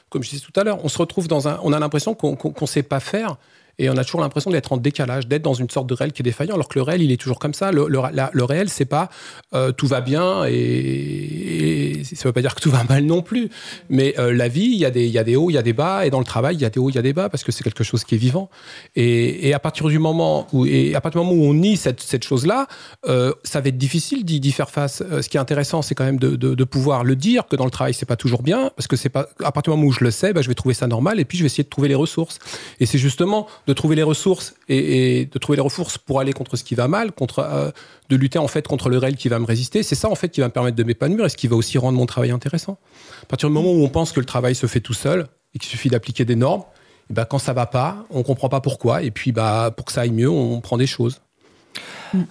Comme 0.09 0.23
je 0.23 0.31
disais 0.31 0.43
tout 0.43 0.59
à 0.59 0.63
l'heure, 0.63 0.83
on 0.83 0.89
se 0.89 0.97
retrouve 0.97 1.27
dans 1.27 1.47
un, 1.47 1.59
on 1.63 1.71
a 1.71 1.79
l'impression 1.79 2.15
qu'on 2.15 2.35
ne 2.59 2.67
sait 2.67 2.83
pas 2.83 2.99
faire 2.99 3.37
et 3.79 3.89
on 3.89 3.97
a 3.97 4.03
toujours 4.03 4.21
l'impression 4.21 4.51
d'être 4.51 4.73
en 4.73 4.77
décalage, 4.77 5.27
d'être 5.27 5.41
dans 5.41 5.53
une 5.53 5.69
sorte 5.69 5.87
de 5.87 5.93
réel 5.93 6.11
qui 6.11 6.21
est 6.21 6.23
défaillant, 6.23 6.55
alors 6.55 6.67
que 6.67 6.77
le 6.77 6.83
réel, 6.83 7.01
il 7.01 7.11
est 7.11 7.17
toujours 7.17 7.39
comme 7.39 7.53
ça. 7.53 7.71
Le, 7.71 7.87
le, 7.87 7.99
le 8.31 8.43
réel, 8.43 8.69
c'est 8.69 8.85
pas 8.85 9.09
euh, 9.55 9.71
tout 9.71 9.87
va 9.87 10.01
bien 10.01 10.45
et, 10.45 10.51
et 10.51 12.03
ça 12.03 12.27
veut 12.27 12.33
pas 12.33 12.41
dire 12.41 12.53
que 12.55 12.61
tout 12.61 12.71
va 12.71 12.83
mal 12.83 13.05
non 13.05 13.21
plus, 13.21 13.49
mais 13.89 14.13
euh, 14.19 14.33
la 14.33 14.47
vie, 14.49 14.65
il 14.65 14.77
y, 14.77 14.85
a 14.85 14.91
des, 14.91 15.07
y 15.07 15.17
a 15.17 15.23
des 15.23 15.35
hauts, 15.35 15.49
il 15.49 15.53
y 15.53 15.57
a 15.57 15.61
des 15.61 15.73
bas, 15.73 16.05
et 16.05 16.09
dans 16.09 16.19
le 16.19 16.25
travail, 16.25 16.55
il 16.55 16.61
y 16.61 16.65
a 16.65 16.69
des 16.69 16.79
hauts, 16.79 16.89
il 16.89 16.95
y 16.95 16.99
a 16.99 17.01
des 17.01 17.13
bas, 17.13 17.29
parce 17.29 17.43
que 17.43 17.51
c'est 17.51 17.63
quelque 17.63 17.83
chose 17.83 18.03
qui 18.03 18.15
est 18.15 18.17
vivant. 18.17 18.49
Et, 18.95 19.53
à 19.53 19.59
partir 19.59 19.87
du 19.87 19.97
moment 19.97 20.47
où, 20.53 20.65
et 20.65 20.93
à 20.93 21.01
partir 21.01 21.21
du 21.21 21.27
moment 21.27 21.41
où 21.41 21.45
on 21.47 21.53
nie 21.53 21.77
cette, 21.77 22.01
cette 22.01 22.23
chose-là, 22.23 22.67
euh, 23.07 23.33
ça 23.43 23.61
va 23.61 23.69
être 23.69 23.77
difficile 23.77 24.25
d'y 24.25 24.51
faire 24.51 24.69
face. 24.69 25.03
Ce 25.21 25.27
qui 25.27 25.37
est 25.37 25.39
intéressant, 25.39 25.81
c'est 25.81 25.95
quand 25.95 26.03
même 26.03 26.19
de, 26.19 26.35
de, 26.35 26.63
pouvoir 26.63 27.03
le 27.03 27.15
dire 27.15 27.47
que 27.47 27.55
dans 27.55 27.65
le 27.65 27.71
travail, 27.71 27.93
c'est 27.93 28.05
pas 28.05 28.15
toujours 28.15 28.43
bien, 28.43 28.71
parce 28.75 28.87
que 28.87 28.95
c'est 28.95 29.09
pas 29.09 29.29
à 29.43 29.51
partir 29.51 29.73
du 29.73 29.77
moment 29.77 29.89
où 29.89 29.93
je 29.93 30.03
le 30.03 30.11
sais, 30.11 30.33
bah, 30.33 30.41
je 30.41 30.49
vais 30.49 30.55
trouver 30.55 30.75
ça 30.75 30.87
normal, 30.87 31.19
et 31.19 31.25
puis 31.25 31.37
je 31.37 31.43
vais 31.43 31.47
essayer 31.47 31.63
de 31.63 31.69
trouver 31.69 31.87
les 31.87 31.95
ressources. 31.95 32.39
Et 32.79 32.85
c'est 32.85 32.99
justement 32.99 33.47
de 33.69 33.73
trouver 33.73 33.95
les 33.95 34.03
ressources 34.03 34.55
et, 34.67 35.29
de 35.31 35.37
trouver 35.37 35.57
les 35.57 35.61
ressources 35.61 35.99
pour 35.99 36.19
aller 36.19 36.33
contre 36.33 36.55
ce 36.55 36.63
qui 36.63 36.73
va 36.73 36.87
mal, 36.87 37.11
contre 37.11 37.71
de 38.09 38.15
lutter 38.15 38.39
en 38.39 38.47
fait 38.47 38.67
contre 38.67 38.89
le 38.89 38.97
réel 38.97 39.15
qui 39.15 39.29
va 39.29 39.37
me 39.37 39.45
résister. 39.45 39.83
C'est 39.83 39.93
ça 39.93 40.09
en 40.09 40.15
fait 40.15 40.29
qui 40.29 40.41
va 40.41 40.47
me 40.47 40.51
permettre 40.51 40.75
de 40.75 40.83
m'épanouir 40.83 41.25
et 41.25 41.29
ce 41.29 41.37
qui 41.37 41.47
va 41.47 41.55
aussi 41.55 41.77
rendre 41.77 41.97
mon 41.97 42.07
travail 42.07 42.31
intéressant. 42.31 42.79
À 43.21 43.25
partir 43.27 43.47
du 43.47 43.53
moment 43.53 43.71
où 43.71 43.83
on 43.83 43.89
pense 43.89 44.11
que 44.11 44.19
le 44.19 44.25
travail 44.25 44.55
se 44.55 44.65
fait 44.65 44.79
tout 44.79 44.95
seul 44.95 45.27
et 45.53 45.59
qu'il 45.59 45.69
suffit 45.69 45.89
d'appliquer 45.89 46.25
des 46.25 46.35
normes, 46.35 46.63
et 47.11 47.13
ben 47.13 47.25
quand 47.25 47.37
ça 47.37 47.53
va 47.53 47.67
pas, 47.67 48.07
on 48.09 48.23
comprend 48.23 48.49
pas 48.49 48.59
pourquoi 48.59 49.03
et 49.03 49.11
puis 49.11 49.31
bah 49.31 49.71
pour 49.75 49.85
que 49.85 49.91
ça 49.91 50.01
aille 50.01 50.11
mieux, 50.11 50.29
on 50.29 50.61
prend 50.61 50.77
des 50.77 50.87
choses. 50.87 51.21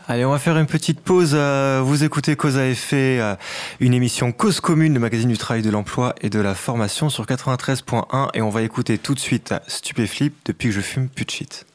Allez, 0.08 0.24
on 0.24 0.30
va 0.30 0.38
faire 0.38 0.56
une 0.56 0.66
petite 0.66 1.00
pause. 1.00 1.32
Euh, 1.34 1.80
vous 1.84 2.04
écoutez 2.04 2.36
Cause 2.36 2.58
à 2.58 2.66
effet, 2.66 3.18
euh, 3.20 3.34
une 3.80 3.94
émission 3.94 4.32
Cause 4.32 4.60
commune, 4.60 4.94
le 4.94 5.00
magazine 5.00 5.28
du 5.28 5.38
travail, 5.38 5.62
de 5.62 5.70
l'emploi 5.70 6.14
et 6.20 6.30
de 6.30 6.40
la 6.40 6.54
formation 6.54 7.08
sur 7.08 7.24
93.1 7.26 8.28
et 8.34 8.42
on 8.42 8.50
va 8.50 8.62
écouter 8.62 8.98
tout 8.98 9.14
de 9.14 9.20
suite 9.20 9.54
Stupéflip 9.66 10.34
depuis 10.44 10.68
que 10.68 10.74
je 10.74 10.80
fume 10.80 11.08
plus 11.08 11.24
de 11.24 11.30
shit. 11.30 11.66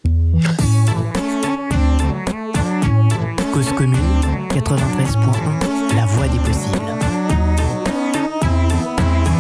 Cause 3.54 3.72
commune 3.74 4.00
93.1, 4.50 5.96
la 5.96 6.06
voix 6.06 6.28
des 6.28 6.40
possibles. 6.40 6.94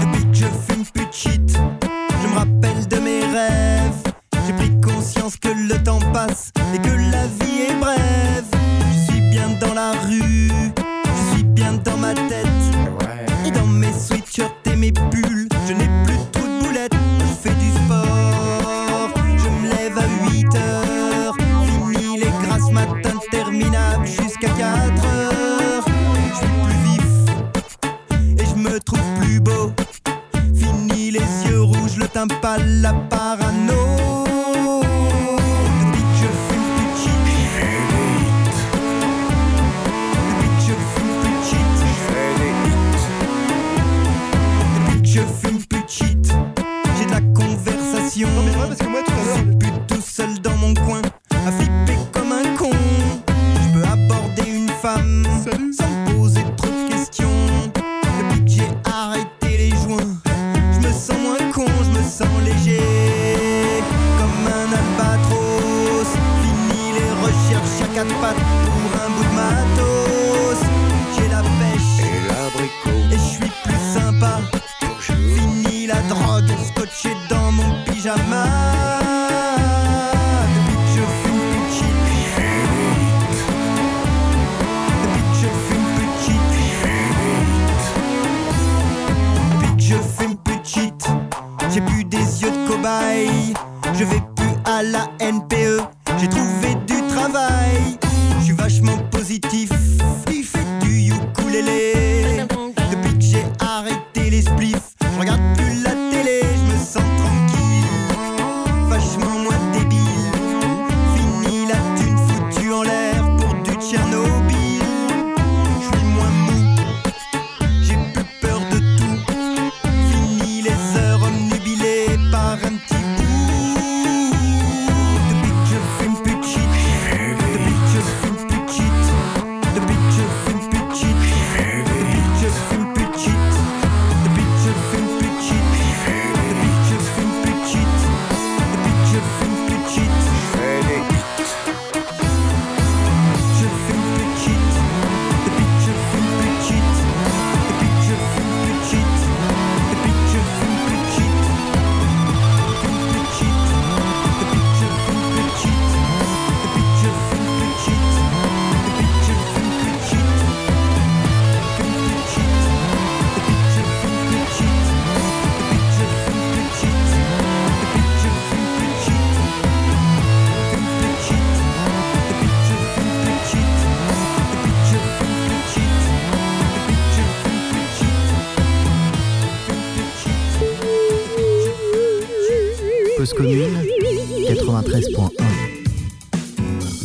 Depuis 0.01 0.31
que 0.31 0.37
je 0.37 0.45
fume 0.45 0.85
plus 0.93 1.05
de 1.05 1.13
shit, 1.13 1.57
je 2.21 2.27
me 2.27 2.35
rappelle 2.35 2.87
de 2.87 2.97
mes 2.97 3.21
rêves. 3.21 4.13
J'ai 4.45 4.53
pris 4.53 4.71
conscience 4.81 5.35
que 5.37 5.49
le 5.49 5.81
temps 5.83 5.99
passe 6.11 6.51
et 6.75 6.79
que 6.79 7.02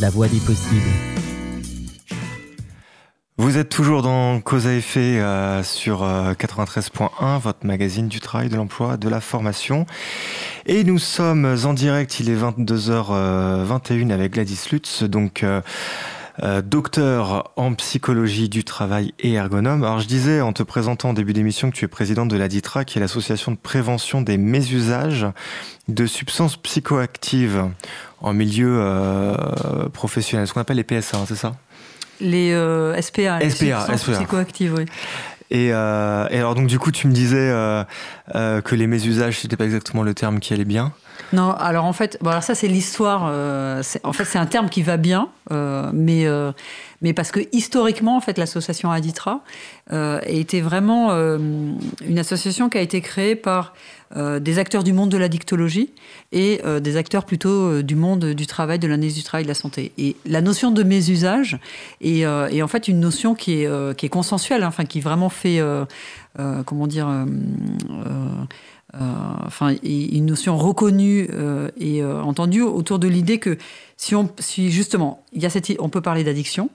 la 0.09 0.15
voix 0.15 0.27
des 0.27 0.39
possibles. 0.39 0.89
Vous 3.37 3.59
êtes 3.59 3.69
toujours 3.69 4.01
dans 4.01 4.41
Cause 4.41 4.65
à 4.65 4.73
effet 4.73 5.19
euh, 5.19 5.61
sur 5.61 6.01
euh, 6.01 6.33
93.1, 6.33 7.39
votre 7.39 7.63
magazine 7.63 8.07
du 8.07 8.19
travail, 8.19 8.49
de 8.49 8.55
l'emploi, 8.55 8.97
de 8.97 9.07
la 9.07 9.21
formation. 9.21 9.85
Et 10.65 10.83
nous 10.83 10.97
sommes 10.97 11.55
en 11.63 11.73
direct, 11.75 12.19
il 12.19 12.31
est 12.31 12.35
22h21 12.35 14.09
avec 14.09 14.33
Gladys 14.33 14.69
Lutz, 14.71 15.03
donc 15.03 15.43
euh, 15.43 15.61
euh, 16.43 16.61
docteur 16.61 17.51
en 17.55 17.73
psychologie 17.73 18.49
du 18.49 18.63
travail 18.63 19.13
et 19.19 19.33
ergonome. 19.33 19.83
Alors 19.83 19.99
je 19.99 20.07
disais 20.07 20.41
en 20.41 20.53
te 20.53 20.63
présentant 20.63 21.09
en 21.09 21.13
début 21.13 21.33
d'émission 21.33 21.69
que 21.69 21.75
tu 21.75 21.85
es 21.85 21.87
présidente 21.87 22.29
de 22.29 22.37
la 22.37 22.47
DITRA, 22.47 22.85
qui 22.85 22.97
est 22.97 23.01
l'association 23.01 23.51
de 23.51 23.57
prévention 23.57 24.21
des 24.21 24.37
mésusages 24.37 25.27
de 25.87 26.05
substances 26.05 26.57
psychoactives 26.57 27.65
en 28.21 28.33
milieu 28.33 28.77
euh, 28.79 29.35
professionnel, 29.93 30.47
ce 30.47 30.53
qu'on 30.53 30.61
appelle 30.61 30.77
les 30.77 30.83
PSA, 30.83 31.17
hein, 31.17 31.25
c'est 31.27 31.35
ça? 31.35 31.55
Les 32.21 32.51
euh, 32.51 32.99
SPA, 33.01 33.39
les 33.39 33.49
SPA, 33.49 33.79
substances 33.79 34.01
SPA. 34.01 34.11
psychoactives, 34.13 34.73
oui. 34.77 34.85
Et, 35.51 35.69
euh, 35.73 36.27
et 36.29 36.37
alors 36.37 36.53
donc 36.53 36.67
du 36.67 36.77
coup 36.77 36.91
tu 36.91 37.07
me 37.07 37.11
disais 37.13 37.49
euh, 37.49 37.83
euh, 38.35 38.61
que 38.61 38.75
les 38.75 38.85
mésusages 38.85 39.39
c'était 39.39 39.57
pas 39.57 39.65
exactement 39.65 40.03
le 40.03 40.13
terme 40.13 40.39
qui 40.39 40.53
allait 40.53 40.65
bien. 40.65 40.91
Non, 41.33 41.51
alors 41.51 41.85
en 41.85 41.93
fait, 41.93 42.17
bon, 42.21 42.29
alors 42.31 42.43
ça 42.43 42.55
c'est 42.55 42.67
l'histoire. 42.67 43.23
en 43.23 44.13
fait, 44.13 44.25
c'est 44.25 44.39
un 44.39 44.45
terme 44.45 44.69
qui 44.69 44.81
va 44.81 44.97
bien, 44.97 45.29
mais 45.51 46.27
mais 47.01 47.13
parce 47.13 47.31
que 47.31 47.39
historiquement, 47.51 48.17
en 48.17 48.19
fait, 48.19 48.37
l'association 48.37 48.91
Aditra 48.91 49.41
euh, 49.93 50.19
était 50.25 50.59
vraiment 50.59 51.11
euh, 51.11 51.37
une 52.05 52.19
association 52.19 52.69
qui 52.69 52.77
a 52.77 52.81
été 52.81 52.99
créée 52.99 53.35
par 53.35 53.73
euh, 54.17 54.39
des 54.39 54.59
acteurs 54.59 54.83
du 54.83 54.91
monde 54.91 55.09
de 55.09 55.17
la 55.17 55.29
dictologie 55.29 55.93
et 56.31 56.59
euh, 56.65 56.79
des 56.79 56.97
acteurs 56.97 57.25
plutôt 57.25 57.81
du 57.81 57.95
monde 57.95 58.25
du 58.25 58.47
travail, 58.47 58.79
de 58.79 58.87
l'analyse 58.87 59.15
du 59.15 59.23
travail, 59.23 59.45
de 59.45 59.49
la 59.49 59.55
santé. 59.55 59.93
Et 59.97 60.17
la 60.25 60.41
notion 60.41 60.71
de 60.71 60.83
mésusage 60.83 61.57
est, 62.01 62.21
est 62.21 62.61
en 62.61 62.67
fait 62.67 62.87
une 62.87 62.99
notion 62.99 63.33
qui 63.33 63.63
est, 63.63 63.95
qui 63.95 64.05
est 64.05 64.09
consensuelle, 64.09 64.63
hein, 64.63 64.67
enfin 64.67 64.85
qui 64.85 64.99
vraiment 64.99 65.29
fait, 65.29 65.61
comment 66.65 66.87
dire, 66.87 67.07
enfin 68.93 69.75
une 69.83 70.25
notion 70.25 70.57
reconnue 70.57 71.27
et 71.79 72.03
entendue 72.03 72.63
autour 72.63 72.99
de 72.99 73.07
l'idée 73.07 73.37
que 73.37 73.57
si, 74.01 74.15
on, 74.15 74.29
si 74.39 74.71
justement, 74.71 75.25
il 75.33 75.43
y 75.43 75.45
a 75.45 75.49
cette, 75.49 75.73
on 75.79 75.89
peut 75.89 75.99
parler 75.99 76.23
d'addiction, 76.23 76.69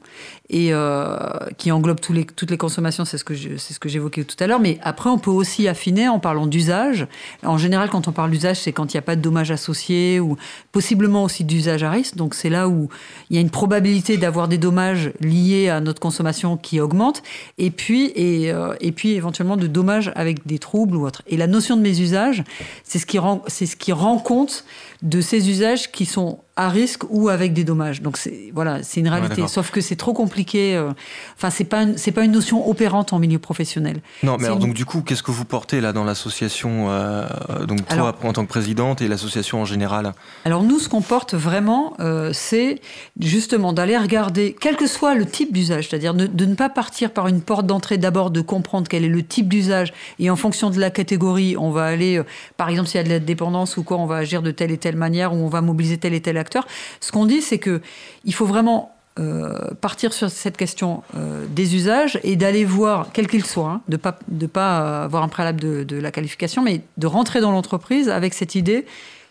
et 0.51 0.75
euh, 0.75 1.17
qui 1.57 1.73
englobe 1.73 1.99
tous 1.99 2.13
les, 2.13 2.27
toutes 2.27 2.51
les 2.51 2.59
consommations, 2.59 3.07
c'est 3.07 3.17
ce 3.17 3.25
que 3.25 3.35
c'est 3.35 3.73
ce 3.73 3.81
que 3.81 3.89
j'évoquais 3.89 4.25
tout 4.25 4.37
à 4.41 4.47
l'heure. 4.47 4.61
Mais 4.61 4.79
après, 4.83 5.09
on 5.09 5.17
peut 5.17 5.31
aussi 5.31 5.67
affiner 5.67 6.07
en 6.07 6.19
parlant 6.19 6.47
d'usage. 6.47 7.07
En 7.43 7.57
général, 7.57 7.89
quand 7.89 8.09
on 8.09 8.13
parle 8.13 8.31
d'usage, 8.31 8.61
c'est 8.61 8.73
quand 8.73 8.93
il 8.93 8.97
n'y 8.97 8.99
a 8.99 9.03
pas 9.03 9.17
de 9.17 9.23
dommages 9.23 9.51
associés 9.51 10.21
ou 10.21 10.37
possiblement 10.71 11.25
aussi 11.25 11.45
d'usage 11.45 11.83
à 11.83 11.91
risque. 11.91 12.17
Donc 12.17 12.35
c'est 12.35 12.51
là 12.51 12.69
où 12.69 12.91
il 13.31 13.37
y 13.37 13.39
a 13.39 13.41
une 13.41 13.49
probabilité 13.49 14.19
d'avoir 14.19 14.47
des 14.47 14.59
dommages 14.59 15.11
liés 15.21 15.71
à 15.71 15.81
notre 15.81 16.01
consommation 16.01 16.59
qui 16.59 16.79
augmente, 16.79 17.23
et 17.57 17.71
puis 17.71 18.13
et, 18.17 18.53
euh, 18.53 18.75
et 18.83 18.93
puis 18.93 19.13
éventuellement 19.13 19.57
de 19.57 19.67
dommages 19.67 20.13
avec 20.15 20.47
des 20.47 20.59
troubles 20.59 20.95
ou 20.95 21.07
autres. 21.07 21.23
Et 21.27 21.39
la 21.39 21.47
notion 21.47 21.79
de 21.79 21.81
mes 21.81 22.01
usages, 22.01 22.45
c'est 22.83 22.99
ce 22.99 23.07
qui 23.07 23.19
rend 23.19 23.43
c'est 23.47 23.65
ce 23.65 23.77
qui 23.77 23.93
rend 23.93 24.19
compte 24.19 24.67
de 25.05 25.21
ces 25.21 25.51
usages 25.51 25.93
qui 25.93 26.07
sont 26.07 26.39
à 26.57 26.69
risque 26.69 27.03
ou 27.11 27.29
avec 27.29 27.53
des 27.53 27.65
dommages. 27.65 28.01
Donc 28.01 28.17
c'est 28.17 28.51
voilà, 28.55 28.83
c'est 28.83 29.01
une 29.01 29.09
réalité. 29.09 29.47
Sauf 29.49 29.71
que 29.71 29.81
c'est 29.81 29.97
trop 29.97 30.13
compliqué. 30.13 30.77
Euh, 30.77 30.93
enfin, 31.37 31.51
c'est 31.51 31.65
pas 31.65 31.85
c'est 31.97 32.13
pas 32.13 32.25
une 32.25 32.31
notion 32.31 32.69
opérante 32.69 33.13
en 33.13 33.19
milieu 33.19 33.41
professionnel. 33.41 34.01
Non, 34.23 34.37
mais 34.39 34.47
alors 34.47 34.59
donc 34.59 34.73
du 34.73 34.85
coup, 34.85 35.03
qu'est-ce 35.03 35.23
que 35.23 35.33
vous 35.33 35.45
portez 35.45 35.81
là 35.81 35.93
dans 35.93 36.05
l'association 36.05 36.87
euh, 36.91 37.27
Donc 37.67 37.87
toi, 37.89 38.17
en 38.23 38.33
tant 38.33 38.45
que 38.45 38.49
présidente 38.49 39.03
et 39.03 39.09
l'association 39.09 39.61
en 39.61 39.65
général? 39.65 40.15
Alors 40.45 40.63
nous, 40.63 40.79
ce 40.79 40.89
qu'on 40.89 41.03
porte 41.03 41.35
vraiment, 41.35 41.95
euh, 41.99 42.31
c'est 42.33 42.81
justement 43.21 43.73
d'aller 43.73 43.99
regarder, 43.99 44.57
quel 44.59 44.77
que 44.77 44.87
soit 44.87 45.15
le 45.15 45.27
type 45.27 45.53
d'usage, 45.53 45.89
c'est-à-dire 45.89 46.15
de, 46.15 46.27
de, 46.27 46.47
ne 46.47 46.55
pas 46.55 46.69
partir 46.69 47.11
par 47.11 47.27
une 47.27 47.43
porte 47.43 47.67
d'entrée 47.67 47.99
d'abord, 47.99 48.31
de 48.31 48.41
comprendre 48.41 48.87
quel 48.89 49.05
est 49.05 49.09
le 49.09 49.25
type 49.25 49.49
d'usage 49.49 49.93
et 50.21 50.31
en 50.31 50.37
fonction 50.37 50.71
de 50.71 50.79
la 50.79 50.91
catégorie, 50.91 51.57
on 51.59 51.71
va 51.71 51.85
aller, 51.85 52.23
par 52.57 52.69
exemple, 52.69 52.89
s'il 52.89 52.99
y 52.99 53.01
a 53.01 53.05
de 53.05 53.09
la 53.09 53.19
dépendance 53.19 53.77
ou 53.77 53.83
quoi, 53.83 53.97
on 53.97 54.07
va 54.07 54.17
agir 54.17 54.41
de 54.41 54.53
telle 54.53 54.71
et 54.71 54.79
telle 54.79 54.94
manière 54.95 55.33
ou 55.33 55.37
on 55.37 55.49
va 55.49 55.61
mobiliser 55.61 55.99
tel 55.99 56.15
et 56.15 56.21
tel 56.21 56.37
acteur. 56.37 56.67
Ce 57.01 57.13
qu'on 57.13 57.27
dit, 57.27 57.43
c'est 57.43 57.59
que 57.59 57.81
il 58.25 58.35
faut 58.35 58.47
vraiment 58.47 58.95
euh, 59.21 59.71
partir 59.81 60.13
sur 60.13 60.29
cette 60.29 60.57
question 60.57 61.05
euh, 61.17 61.47
des 61.49 61.77
usages 61.77 62.19
et 62.25 62.35
d'aller 62.35 62.65
voir, 62.65 63.11
quel 63.13 63.29
qu'il 63.29 63.45
soit, 63.45 63.69
hein, 63.69 63.81
de 63.87 63.93
ne 63.93 63.97
pas, 63.97 64.19
pas 64.53 65.05
avoir 65.05 65.23
un 65.23 65.29
préalable 65.29 65.61
de, 65.61 65.97
la 65.97 66.11
qualification, 66.11 66.63
mais 66.63 66.81
de 66.97 67.07
rentrer 67.07 67.41
dans 67.41 67.53
l'entreprise 67.53 68.09
avec 68.09 68.35
cette 68.35 68.57
idée 68.57 68.87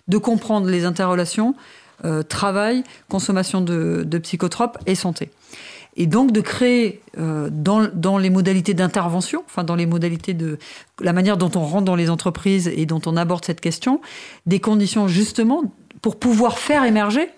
de 0.08 0.18
comprendre 0.18 0.68
les 0.68 0.86
interrelations 0.86 1.54
euh, 2.06 2.24
travail, 2.24 2.84
consommation 3.10 3.60
de, 3.60 4.04
de, 4.06 4.18
psychotropes 4.20 4.78
et 4.86 4.96
santé. 4.96 5.32
Et 5.96 6.08
donc 6.08 6.32
de 6.32 6.42
créer 6.42 7.02
dans, 7.16 7.88
dans, 7.94 8.18
les 8.18 8.32
modalités 8.32 8.74
d'intervention, 8.74 9.44
enfin 9.46 9.64
dans 9.64 9.76
les 9.76 9.86
modalités 9.86 10.34
de 10.34 10.58
la 11.00 11.14
manière 11.14 11.38
dont 11.38 11.52
on 11.56 11.64
rentre 11.64 11.86
dans 11.86 11.96
les 11.96 12.10
entreprises 12.10 12.68
et 12.68 12.88
dont 12.88 13.02
on 13.06 13.16
aborde 13.16 13.46
cette 13.46 13.62
question, 13.62 14.02
des 14.48 14.60
conditions 14.60 15.08
justement 15.08 15.72
pour 16.02 16.18
pouvoir 16.18 16.58
faire 16.58 16.84
émerger 16.84 17.30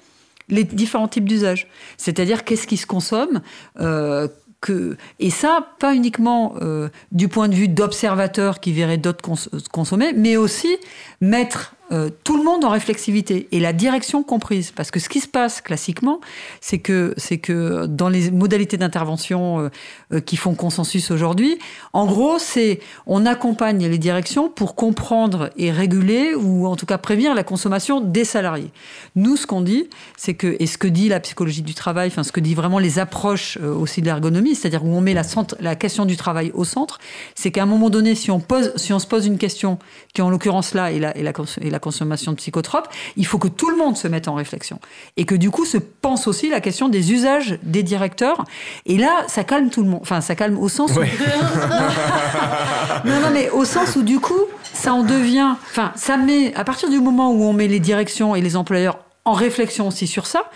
les 0.50 0.64
différents 0.64 1.08
types 1.08 1.28
d'usages. 1.28 1.68
C'est-à-dire 1.98 2.44
qu'est-ce 2.44 2.68
qui 2.68 2.78
se 2.78 2.86
consomme 2.86 3.42
euh, 3.80 4.28
que, 4.62 4.98
et 5.20 5.30
ça, 5.30 5.70
pas 5.80 5.96
uniquement 5.96 6.56
euh, 6.62 6.90
du 7.12 7.28
point 7.28 7.48
de 7.48 7.56
vue 7.56 7.68
d'observateurs 7.68 8.60
qui 8.60 8.74
verraient 8.74 8.98
d'autres 8.98 9.24
consommer, 9.72 10.14
mais 10.14 10.38
aussi 10.38 10.76
mettre 11.22 11.76
euh, 11.92 12.10
tout 12.24 12.36
le 12.36 12.44
monde 12.44 12.66
en 12.66 12.70
réflexivité 12.70 13.48
et 13.52 13.60
la 13.60 13.72
direction 13.72 14.24
comprise. 14.24 14.72
Parce 14.72 14.90
que 14.90 15.00
ce 15.00 15.08
qui 15.08 15.20
se 15.20 15.28
passe 15.28 15.62
classiquement, 15.62 16.20
c'est 16.60 16.80
que, 16.80 17.14
c'est 17.16 17.38
que 17.38 17.86
dans 17.86 18.10
les 18.10 18.32
modalités 18.32 18.78
d'intervention 18.78 19.60
euh, 19.60 19.70
euh, 20.12 20.20
qui 20.20 20.36
font 20.36 20.56
consensus 20.56 21.12
aujourd'hui, 21.12 21.60
en 21.94 22.08
gros, 22.08 22.40
c'est 22.40 22.80
on 23.06 23.26
accompagne 23.26 23.88
les 23.88 23.98
directions 24.00 24.50
pour 24.50 24.76
comprendre 24.76 25.52
et 25.58 25.72
réguler 25.72 26.34
ou 26.34 26.66
en 26.66 26.76
tout 26.76 26.88
cas 26.88 26.98
prévenir 26.98 27.36
la 27.36 27.44
consommation 27.44 28.02
des 28.02 28.26
salariés. 28.26 28.72
Nous, 29.16 29.38
ce 29.38 29.46
qu'on 29.46 29.62
dit, 29.62 29.88
c'est 30.18 30.34
que, 30.34 30.56
et 30.60 30.66
ce 30.66 30.80
que 30.80 30.88
dit 30.88 31.08
la 31.08 31.20
psychologie 31.20 31.62
du 31.62 31.76
travail, 31.76 32.08
enfin 32.08 32.24
ce 32.24 32.32
que 32.32 32.40
dit 32.40 32.56
vraiment 32.56 32.80
les 32.80 32.98
approches 32.98 33.58
aussi 33.58 34.02
de 34.02 34.08
l'ergonomie, 34.08 34.56
c'est-à-dire 34.56 34.84
où 34.84 34.96
on 34.96 35.02
met 35.02 35.14
la, 35.14 35.76
question 35.76 36.06
du 36.06 36.18
travail 36.18 36.52
au 36.56 36.64
centre, 36.64 37.00
c'est 37.36 37.52
qu'à 37.52 37.64
un 37.64 37.68
moment 37.68 37.90
donné, 37.90 38.16
si 38.16 38.32
on, 38.32 38.40
se 38.40 39.08
pose 39.08 39.26
une 39.28 39.38
question, 39.38 39.78
qui 40.14 40.22
en 40.22 40.30
l'occurrence 40.30 40.74
là 40.74 40.92
est 40.92 40.96
est 40.96 41.22
la, 41.22 41.34
la 41.75 41.75
la 41.76 41.80
consommation 41.80 42.32
de 42.32 42.38
psychotropes, 42.38 42.88
il 43.18 43.26
faut 43.26 43.38
que 43.38 43.50
tout 43.50 43.70
le 43.70 43.76
monde 43.76 43.98
se 43.98 44.08
mette 44.08 44.30
en 44.30 44.34
réflexion. 44.34 44.80
Et 45.18 45.26
que 45.26 45.36
du 45.36 45.52
coup 45.52 45.66
se 45.66 45.78
pense 45.78 46.26
aussi 46.26 46.50
la 46.50 46.62
question 46.62 46.88
des 46.88 47.12
usages 47.12 47.60
des 47.64 47.84
directeurs. 47.84 48.46
Et 48.86 48.98
là, 48.98 49.26
ça 49.28 49.44
calme 49.44 49.70
tout 49.70 49.84
le 49.84 49.90
monde. 49.90 50.00
Enfin, 50.02 50.22
ça 50.22 50.36
calme 50.36 50.58
au 50.58 50.70
sens 50.70 50.92
où... 50.92 51.00
non, 53.06 53.20
non, 53.20 53.30
mais 53.34 53.50
au 53.50 53.66
sens 53.66 53.98
où 53.98 54.04
du 54.04 54.22
coup, 54.22 54.40
ça 54.64 54.94
en 54.94 55.04
devient... 55.04 55.56
Enfin, 55.70 55.92
ça 55.96 56.16
met... 56.16 56.56
À 56.56 56.64
partir 56.64 56.90
du 56.90 57.02
moment 57.02 57.34
où 57.34 57.44
on 57.44 57.52
met 57.52 57.68
les 57.68 57.82
directions 57.82 58.36
et 58.36 58.42
les 58.42 58.56
employeurs 58.56 59.00
en 59.26 59.34
réflexion 59.34 59.90
aussi 59.90 60.08
sur 60.08 60.28
ça, 60.28 60.50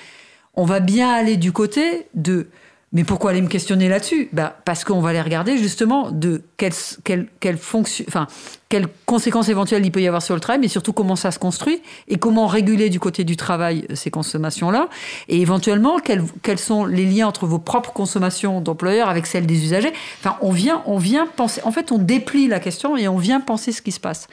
on 0.53 0.63
va 0.63 0.79
bien 0.79 1.11
aller 1.11 1.35
du 1.35 1.51
côté 1.51 2.07
de 2.13 2.47
mais 2.91 3.03
pourquoi 3.03 3.29
aller 3.31 3.41
me 3.41 3.47
questionner 3.47 3.87
là-dessus? 3.87 4.29
Bah, 4.33 4.57
Parce 4.65 4.83
qu'on 4.83 4.99
va 4.99 5.09
aller 5.09 5.21
regarder 5.21 5.59
justement 5.59 6.09
de 6.09 6.41
quelles, 6.57 6.73
quelles, 7.03 7.27
quelles, 7.39 7.59
conséquences 9.05 9.49
éventuelles 9.49 9.85
il 9.85 9.91
peut 9.91 10.01
y 10.01 10.07
avoir 10.07 10.23
sur 10.23 10.33
le 10.33 10.41
travail, 10.41 10.59
mais 10.59 10.67
surtout 10.67 10.91
comment 10.91 11.15
ça 11.15 11.29
se 11.29 11.37
construit 11.37 11.83
et 12.07 12.17
comment 12.17 12.47
réguler 12.47 12.89
du 12.89 12.99
côté 12.99 13.23
du 13.23 13.37
travail 13.37 13.85
euh, 13.91 13.95
ces 13.95 14.09
consommations-là. 14.09 14.89
Et 15.27 15.39
éventuellement, 15.39 15.99
quels, 15.99 16.23
quels 16.41 16.57
sont 16.57 16.83
les 16.85 17.05
liens 17.05 17.27
entre 17.27 17.45
vos 17.45 17.59
propres 17.59 17.93
consommations 17.93 18.59
d'employeurs 18.59 19.07
avec 19.07 19.27
celles 19.27 19.45
des 19.45 19.63
usagers? 19.63 19.93
Enfin, 20.19 20.37
on 20.41 20.51
vient, 20.51 20.81
on 20.87 20.97
vient 20.97 21.27
penser. 21.27 21.61
En 21.65 21.71
fait, 21.71 21.91
on 21.91 21.99
déplie 21.99 22.47
la 22.47 22.59
question 22.59 22.97
et 22.97 23.07
on 23.07 23.17
vient 23.17 23.39
penser 23.39 23.71
ce 23.71 23.83
qui 23.83 23.91
se 23.91 23.99
passe. 23.99 24.27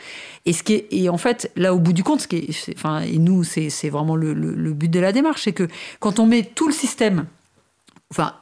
Et, 0.46 0.54
ce 0.54 0.62
qui 0.62 0.74
est, 0.74 0.86
et 0.92 1.10
en 1.10 1.18
fait, 1.18 1.50
là, 1.56 1.74
au 1.74 1.78
bout 1.78 1.92
du 1.92 2.04
compte, 2.04 2.22
ce 2.22 2.28
qui 2.28 2.56
enfin, 2.74 3.00
et 3.00 3.18
nous, 3.18 3.44
c'est 3.44 3.90
vraiment 3.90 4.16
le, 4.16 4.32
le, 4.32 4.54
le 4.54 4.72
but 4.72 4.90
de 4.90 5.00
la 5.00 5.12
démarche, 5.12 5.42
c'est 5.42 5.52
que 5.52 5.68
quand 6.00 6.20
on 6.20 6.26
met 6.26 6.42
tout 6.42 6.68
le 6.68 6.74
système, 6.74 7.26
enfin, 8.10 8.32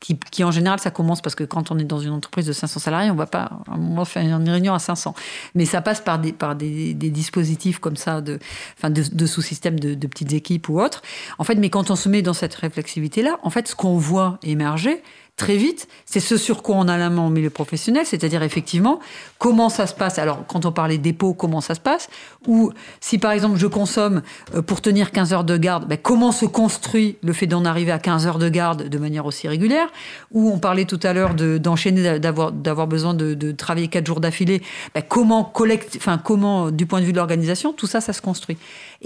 qui, 0.00 0.44
en 0.44 0.50
général, 0.50 0.78
ça 0.80 0.90
commence 0.90 1.22
parce 1.22 1.34
que 1.34 1.44
quand 1.44 1.70
on 1.70 1.78
est 1.78 1.84
dans 1.84 1.98
une 1.98 2.10
entreprise 2.10 2.46
de 2.46 2.52
500 2.52 2.80
salariés, 2.80 3.10
on 3.10 3.14
ne 3.14 3.18
va 3.18 3.26
pas 3.26 3.50
à 3.68 3.74
un 3.74 3.76
moment 3.78 4.04
faire 4.04 4.22
une 4.22 4.48
réunion 4.48 4.74
à 4.74 4.78
500. 4.78 5.14
Mais 5.54 5.64
ça 5.64 5.80
passe 5.80 6.00
par 6.00 6.18
des, 6.18 6.32
par 6.32 6.56
des, 6.56 6.94
dispositifs 6.94 7.78
comme 7.78 7.96
ça, 7.96 8.20
de, 8.20 8.38
enfin 8.76 8.90
de, 8.90 9.26
sous-systèmes 9.26 9.80
de, 9.80 9.94
de, 9.94 10.06
petites 10.06 10.32
équipes 10.32 10.68
ou 10.68 10.80
autres. 10.80 11.02
En 11.38 11.44
fait, 11.44 11.54
mais 11.54 11.70
quand 11.70 11.90
on 11.90 11.96
se 11.96 12.08
met 12.08 12.22
dans 12.22 12.34
cette 12.34 12.54
réflexivité-là, 12.54 13.38
en 13.42 13.50
fait, 13.50 13.68
ce 13.68 13.74
qu'on 13.74 13.96
voit 13.96 14.38
émerger, 14.42 15.02
très 15.36 15.56
vite, 15.56 15.88
c'est 16.06 16.20
ce 16.20 16.36
sur 16.36 16.62
quoi 16.62 16.76
on 16.76 16.86
a 16.86 16.96
la 16.96 17.10
main 17.10 17.26
au 17.26 17.30
milieu 17.30 17.50
professionnel, 17.50 18.06
c'est-à-dire 18.06 18.42
effectivement 18.44 19.00
comment 19.38 19.68
ça 19.68 19.88
se 19.88 19.94
passe. 19.94 20.18
Alors 20.20 20.46
quand 20.46 20.64
on 20.64 20.70
parlait 20.70 20.98
dépôt, 20.98 21.34
comment 21.34 21.60
ça 21.60 21.74
se 21.74 21.80
passe 21.80 22.08
Ou 22.46 22.72
si 23.00 23.18
par 23.18 23.32
exemple 23.32 23.56
je 23.56 23.66
consomme 23.66 24.22
euh, 24.54 24.62
pour 24.62 24.80
tenir 24.80 25.10
15 25.10 25.32
heures 25.32 25.44
de 25.44 25.56
garde, 25.56 25.88
ben, 25.88 25.98
comment 26.00 26.30
se 26.30 26.46
construit 26.46 27.16
le 27.22 27.32
fait 27.32 27.48
d'en 27.48 27.64
arriver 27.64 27.90
à 27.90 27.98
15 27.98 28.26
heures 28.28 28.38
de 28.38 28.48
garde 28.48 28.88
de 28.88 28.98
manière 28.98 29.26
aussi 29.26 29.48
régulière 29.48 29.88
Ou 30.30 30.50
on 30.50 30.58
parlait 30.58 30.84
tout 30.84 31.00
à 31.02 31.12
l'heure 31.12 31.34
d'enchaîner, 31.34 32.20
d'avoir, 32.20 32.52
besoin 32.86 33.14
de, 33.14 33.52
travailler 33.52 33.88
4 33.88 34.06
jours 34.06 34.20
d'affilée, 34.20 34.62
ben, 34.94 35.02
comment 35.02 35.42
collecte, 35.42 35.96
enfin 35.96 36.18
comment 36.18 36.70
du 36.70 36.86
point 36.86 37.00
de 37.00 37.06
vue 37.06 37.12
de 37.12 37.16
l'organisation, 37.16 37.72
tout 37.72 37.88
ça, 37.88 38.00
ça 38.00 38.12
se 38.12 38.22
construit. 38.22 38.56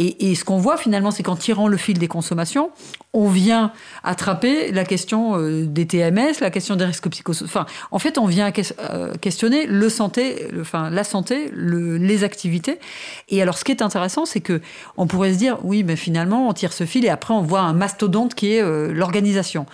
Et, 0.00 0.36
ce 0.36 0.44
qu'on 0.44 0.58
voit 0.58 0.76
finalement, 0.76 1.10
c'est 1.10 1.24
qu'en 1.24 1.34
tirant 1.34 1.66
le 1.66 1.76
fil 1.76 1.98
des 1.98 2.06
consommations, 2.06 2.70
on 3.12 3.28
vient 3.28 3.72
attraper 4.04 4.70
la 4.70 4.84
question 4.84 5.36
euh, 5.36 5.66
des 5.66 5.88
TMS, 5.88 6.40
la 6.40 6.50
question 6.50 6.76
des 6.76 6.84
risques 6.84 7.08
psychosociaux. 7.08 7.46
Enfin, 7.46 7.66
en 7.90 7.98
fait, 7.98 8.16
on 8.16 8.26
vient 8.26 8.52
euh, 8.78 9.14
questionner 9.20 9.66
le 9.66 9.88
santé, 9.88 10.48
enfin, 10.60 10.88
la 10.90 11.02
santé, 11.02 11.50
les 11.52 12.22
activités. 12.22 12.78
Et 13.28 13.42
alors, 13.42 13.58
ce 13.58 13.64
qui 13.64 13.72
est 13.72 13.82
intéressant, 13.82 14.24
c'est 14.24 14.40
que 14.40 14.60
on 14.96 15.08
pourrait 15.08 15.32
se 15.32 15.38
dire, 15.38 15.58
oui, 15.64 15.82
mais 15.82 15.96
finalement, 15.96 16.48
on 16.48 16.52
tire 16.52 16.72
ce 16.72 16.84
fil 16.84 17.04
et 17.04 17.08
après, 17.08 17.34
on 17.34 17.42
voit 17.42 17.60
un 17.60 17.72
mastodonte 17.72 18.36
qui 18.36 18.52
est 18.52 18.62
euh, 18.62 18.92
l'organisation. 18.92 19.66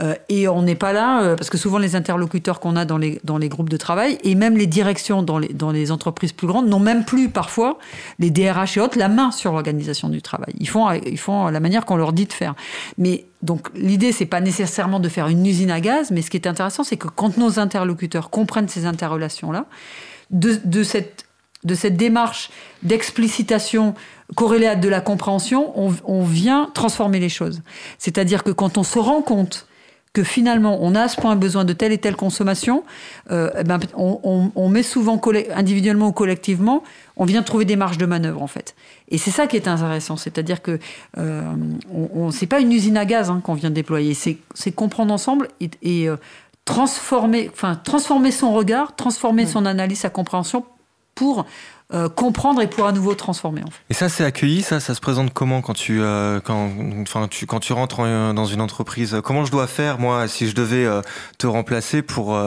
Euh, 0.00 0.14
et 0.28 0.48
on 0.48 0.62
n'est 0.62 0.74
pas 0.74 0.92
là, 0.92 1.22
euh, 1.22 1.36
parce 1.36 1.50
que 1.50 1.58
souvent 1.58 1.78
les 1.78 1.96
interlocuteurs 1.96 2.60
qu'on 2.60 2.76
a 2.76 2.84
dans 2.84 2.98
les, 2.98 3.20
dans 3.24 3.38
les 3.38 3.48
groupes 3.48 3.68
de 3.68 3.76
travail, 3.76 4.18
et 4.22 4.34
même 4.34 4.56
les 4.56 4.66
directions 4.66 5.22
dans 5.22 5.38
les, 5.38 5.48
dans 5.48 5.70
les 5.70 5.90
entreprises 5.90 6.32
plus 6.32 6.46
grandes, 6.46 6.68
n'ont 6.68 6.78
même 6.78 7.04
plus 7.04 7.28
parfois, 7.28 7.78
les 8.18 8.30
DRH 8.30 8.76
et 8.76 8.80
autres, 8.80 8.98
la 8.98 9.08
main 9.08 9.30
sur 9.30 9.52
l'organisation 9.52 10.08
du 10.08 10.22
travail. 10.22 10.54
Ils 10.58 10.68
font, 10.68 10.90
ils 10.92 11.18
font 11.18 11.48
la 11.48 11.60
manière 11.60 11.84
qu'on 11.84 11.96
leur 11.96 12.12
dit 12.12 12.26
de 12.26 12.32
faire. 12.32 12.54
Mais 12.96 13.26
donc 13.42 13.68
l'idée, 13.74 14.12
c'est 14.12 14.26
pas 14.26 14.40
nécessairement 14.40 15.00
de 15.00 15.08
faire 15.08 15.28
une 15.28 15.44
usine 15.44 15.70
à 15.70 15.80
gaz, 15.80 16.10
mais 16.10 16.22
ce 16.22 16.30
qui 16.30 16.36
est 16.36 16.46
intéressant, 16.46 16.84
c'est 16.84 16.96
que 16.96 17.08
quand 17.08 17.36
nos 17.38 17.58
interlocuteurs 17.58 18.30
comprennent 18.30 18.68
ces 18.68 18.86
interrelations-là, 18.86 19.66
de, 20.30 20.60
de 20.64 20.82
cette 20.82 21.28
de 21.64 21.74
cette 21.74 21.96
démarche 21.96 22.50
d'explicitation 22.82 23.94
corrélée 24.34 24.66
à 24.66 24.76
de 24.76 24.88
la 24.88 25.00
compréhension, 25.00 25.72
on, 25.76 26.22
vient 26.22 26.70
transformer 26.74 27.18
les 27.18 27.28
choses. 27.28 27.62
C'est-à-dire 27.98 28.44
que 28.44 28.50
quand 28.50 28.78
on 28.78 28.82
se 28.82 28.98
rend 28.98 29.22
compte 29.22 29.66
que 30.18 30.24
finalement 30.24 30.78
on 30.80 30.96
a 30.96 31.02
à 31.02 31.08
ce 31.08 31.14
point 31.20 31.36
besoin 31.36 31.64
de 31.64 31.72
telle 31.72 31.92
et 31.92 31.98
telle 31.98 32.16
consommation, 32.16 32.82
euh, 33.30 33.50
eh 33.56 33.62
ben, 33.62 33.78
on, 33.94 34.68
met 34.68 34.82
souvent 34.82 35.20
individuellement 35.54 36.08
ou 36.08 36.12
collectivement, 36.12 36.82
on 37.16 37.24
vient 37.24 37.44
trouver 37.44 37.64
des 37.64 37.76
marges 37.76 37.98
de 37.98 38.06
manœuvre 38.06 38.42
en 38.42 38.48
fait. 38.48 38.74
Et 39.10 39.16
c'est 39.16 39.30
ça 39.30 39.46
qui 39.46 39.54
est 39.54 39.68
intéressant, 39.68 40.16
c'est-à-dire 40.16 40.60
que 40.60 40.80
euh, 41.18 41.42
on, 42.16 42.32
c'est 42.32 42.48
pas 42.48 42.58
une 42.58 42.72
usine 42.72 42.96
à 42.96 43.04
gaz 43.04 43.30
hein, 43.30 43.40
qu'on 43.44 43.54
vient 43.54 43.70
déployer, 43.70 44.12
c'est 44.14 44.72
comprendre 44.72 45.14
ensemble 45.14 45.46
et, 45.60 46.08
euh, 46.08 46.16
transformer, 46.64 47.48
enfin 47.52 47.76
transformer 47.76 48.32
son 48.32 48.52
regard, 48.52 48.96
transformer 48.96 49.46
son 49.46 49.66
analyse, 49.66 50.00
sa 50.00 50.10
compréhension 50.10 50.64
pour 51.14 51.46
euh, 51.94 52.08
comprendre 52.08 52.60
et 52.60 52.68
pour 52.68 52.86
à 52.86 52.92
nouveau 52.92 53.14
transformer. 53.14 53.62
En 53.62 53.70
fait. 53.70 53.80
Et 53.90 53.94
ça, 53.94 54.08
c'est 54.08 54.24
accueilli, 54.24 54.62
ça, 54.62 54.78
ça 54.78 54.94
se 54.94 55.00
présente 55.00 55.32
comment 55.32 55.62
quand 55.62 55.74
tu, 55.74 56.00
euh, 56.00 56.38
quand, 56.40 56.70
enfin, 57.00 57.28
tu, 57.28 57.46
quand 57.46 57.60
tu 57.60 57.72
rentres 57.72 57.98
dans 58.34 58.44
une 58.44 58.60
entreprise? 58.60 59.20
Comment 59.24 59.44
je 59.44 59.50
dois 59.50 59.66
faire, 59.66 59.98
moi, 59.98 60.28
si 60.28 60.48
je 60.48 60.54
devais 60.54 60.84
euh, 60.84 61.00
te 61.38 61.46
remplacer 61.46 62.02
pour 62.02 62.38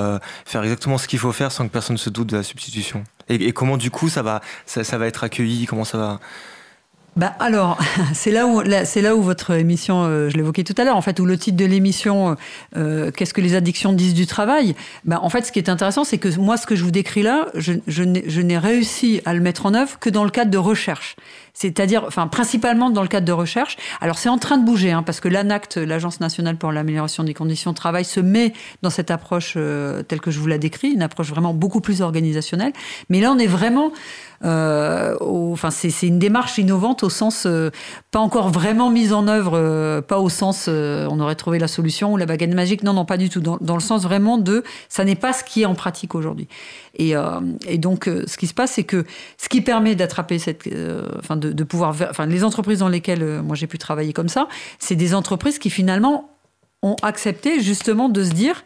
faire 0.46 0.64
exactement 0.64 0.98
ce 0.98 1.08
qu'il 1.08 1.20
faut 1.20 1.32
faire 1.32 1.52
sans 1.52 1.68
que 1.68 1.72
personne 1.72 1.98
se 1.98 2.10
doute 2.10 2.28
de 2.28 2.38
la 2.38 2.44
substitution? 2.44 3.04
Et, 3.30 3.52
comment, 3.54 3.78
du 3.78 3.90
coup, 3.92 4.10
ça 4.10 4.22
va, 4.22 4.42
ça, 4.66 4.84
ça 4.84 4.98
va 4.98 5.08
être 5.08 5.24
accueilli? 5.24 5.66
Comment 5.66 5.86
ça 5.86 5.98
va? 5.98 6.20
Bah 7.18 7.34
alors, 7.40 7.78
c'est 8.14 8.32
là 8.32 8.48
où 8.48 8.62
c'est 8.86 9.02
là 9.02 9.16
où 9.16 9.22
votre 9.22 9.52
émission, 9.52 10.04
euh, 10.04 10.30
je 10.30 10.38
l'évoquais 10.38 10.64
tout 10.64 10.76
à 10.78 10.84
l'heure, 10.84 10.96
en 10.96 11.02
fait, 11.02 11.20
où 11.20 11.26
le 11.26 11.38
titre 11.38 11.58
de 11.58 11.66
l'émission, 11.66 12.38
euh, 12.78 13.12
qu'est-ce 13.12 13.34
que 13.34 13.42
les 13.42 13.56
addictions 13.56 13.92
disent 13.94 14.14
du 14.14 14.26
travail? 14.26 14.76
Bah, 15.04 15.20
en 15.22 15.30
fait, 15.30 15.46
ce 15.46 15.52
qui 15.52 15.60
est 15.60 15.70
intéressant, 15.70 16.04
c'est 16.04 16.18
que 16.18 16.34
moi, 16.38 16.58
ce 16.58 16.66
que 16.66 16.76
je 16.76 16.84
vous 16.84 16.92
décris 16.92 17.24
là, 17.24 17.48
je, 17.56 17.74
je 17.88 18.42
n'ai 18.42 18.58
réussi 18.58 19.22
à 19.26 19.34
le 19.34 19.42
mettre 19.42 19.66
en 19.66 19.74
œuvre 19.74 20.00
que 20.00 20.10
dans 20.10 20.24
le 20.24 20.32
cadre 20.32 20.52
de 20.52 20.58
recherche 20.58 21.16
c'est-à-dire, 21.54 22.04
enfin, 22.08 22.28
principalement 22.28 22.90
dans 22.90 23.02
le 23.02 23.08
cadre 23.08 23.26
de 23.26 23.32
recherche. 23.32 23.78
Alors, 24.00 24.18
c'est 24.18 24.30
en 24.30 24.38
train 24.38 24.58
de 24.58 24.66
bouger, 24.66 24.92
hein, 24.92 25.04
parce 25.04 25.20
que 25.20 25.28
l'ANACT, 25.28 25.78
l'Agence 25.78 26.20
nationale 26.20 26.58
pour 26.58 26.72
l'amélioration 26.72 27.24
des 27.24 27.34
conditions 27.34 27.72
de 27.72 27.76
travail, 27.76 28.06
se 28.06 28.20
met 28.20 28.54
dans 28.82 28.90
cette 28.90 29.12
approche 29.12 29.54
euh, 29.58 30.04
telle 30.04 30.22
que 30.22 30.32
je 30.32 30.40
vous 30.40 30.48
la 30.48 30.58
décris, 30.58 30.92
une 30.92 31.02
approche 31.02 31.30
vraiment 31.30 31.54
beaucoup 31.54 31.82
plus 31.82 32.02
organisationnelle. 32.02 32.74
Mais 33.10 33.20
là, 33.20 33.32
on 33.32 33.38
est 33.38 33.48
vraiment, 33.48 33.92
euh, 34.46 35.16
c'est 35.70 36.08
une 36.08 36.20
démarche 36.20 36.58
innovante 36.58 37.04
au 37.04 37.10
sens 37.10 37.46
euh, 37.46 37.70
pas 38.12 38.20
encore 38.20 38.50
vraiment 38.50 38.90
mise 38.90 39.14
en 39.14 39.28
œuvre, 39.28 40.02
pas 40.02 40.20
au 40.20 40.30
sens 40.30 40.68
on 40.68 41.20
aurait 41.20 41.36
trouvé 41.36 41.60
la 41.60 41.68
solution 41.68 42.14
ou 42.14 42.18
la 42.18 42.26
baguette 42.26 42.54
magique. 42.54 42.84
Non, 42.84 42.94
non, 42.94 43.06
pas 43.06 43.18
du 43.18 43.30
tout. 43.30 43.42
Dans, 43.42 43.58
dans 43.62 43.76
le 43.76 43.82
sens 43.82 44.04
vraiment 44.04 44.38
de, 44.38 44.64
ça 44.90 45.04
n'est 45.04 45.16
pas 45.16 45.34
ce 45.34 45.44
qui 45.44 45.62
est 45.62 45.66
en 45.66 45.76
pratique 45.76 46.16
aujourd'hui. 46.16 46.48
Et, 46.96 47.14
et, 47.68 47.78
donc, 47.78 48.06
ce 48.06 48.38
qui 48.38 48.48
se 48.48 48.54
passe, 48.54 48.72
c'est 48.74 48.84
que 48.84 49.06
ce 49.38 49.48
qui 49.48 49.62
permet 49.62 49.96
d'attraper 49.96 50.40
cette, 50.40 50.68
enfin, 51.18 51.38
de, 51.50 51.64
pouvoir, 51.64 51.96
enfin, 52.10 52.26
les 52.26 52.44
entreprises 52.44 52.80
dans 52.80 52.88
lesquelles 52.88 53.24
euh, 53.24 53.42
moi 53.42 53.56
j'ai 53.56 53.68
pu 53.68 53.78
travailler 53.78 54.14
comme 54.14 54.30
ça, 54.30 54.48
c'est 54.80 54.96
des 54.96 55.14
entreprises 55.14 55.60
qui 55.60 55.70
finalement 55.70 56.30
ont 56.82 56.96
accepté 57.02 57.60
justement 57.60 58.10
de 58.10 58.24
se 58.24 58.32
dire, 58.32 58.64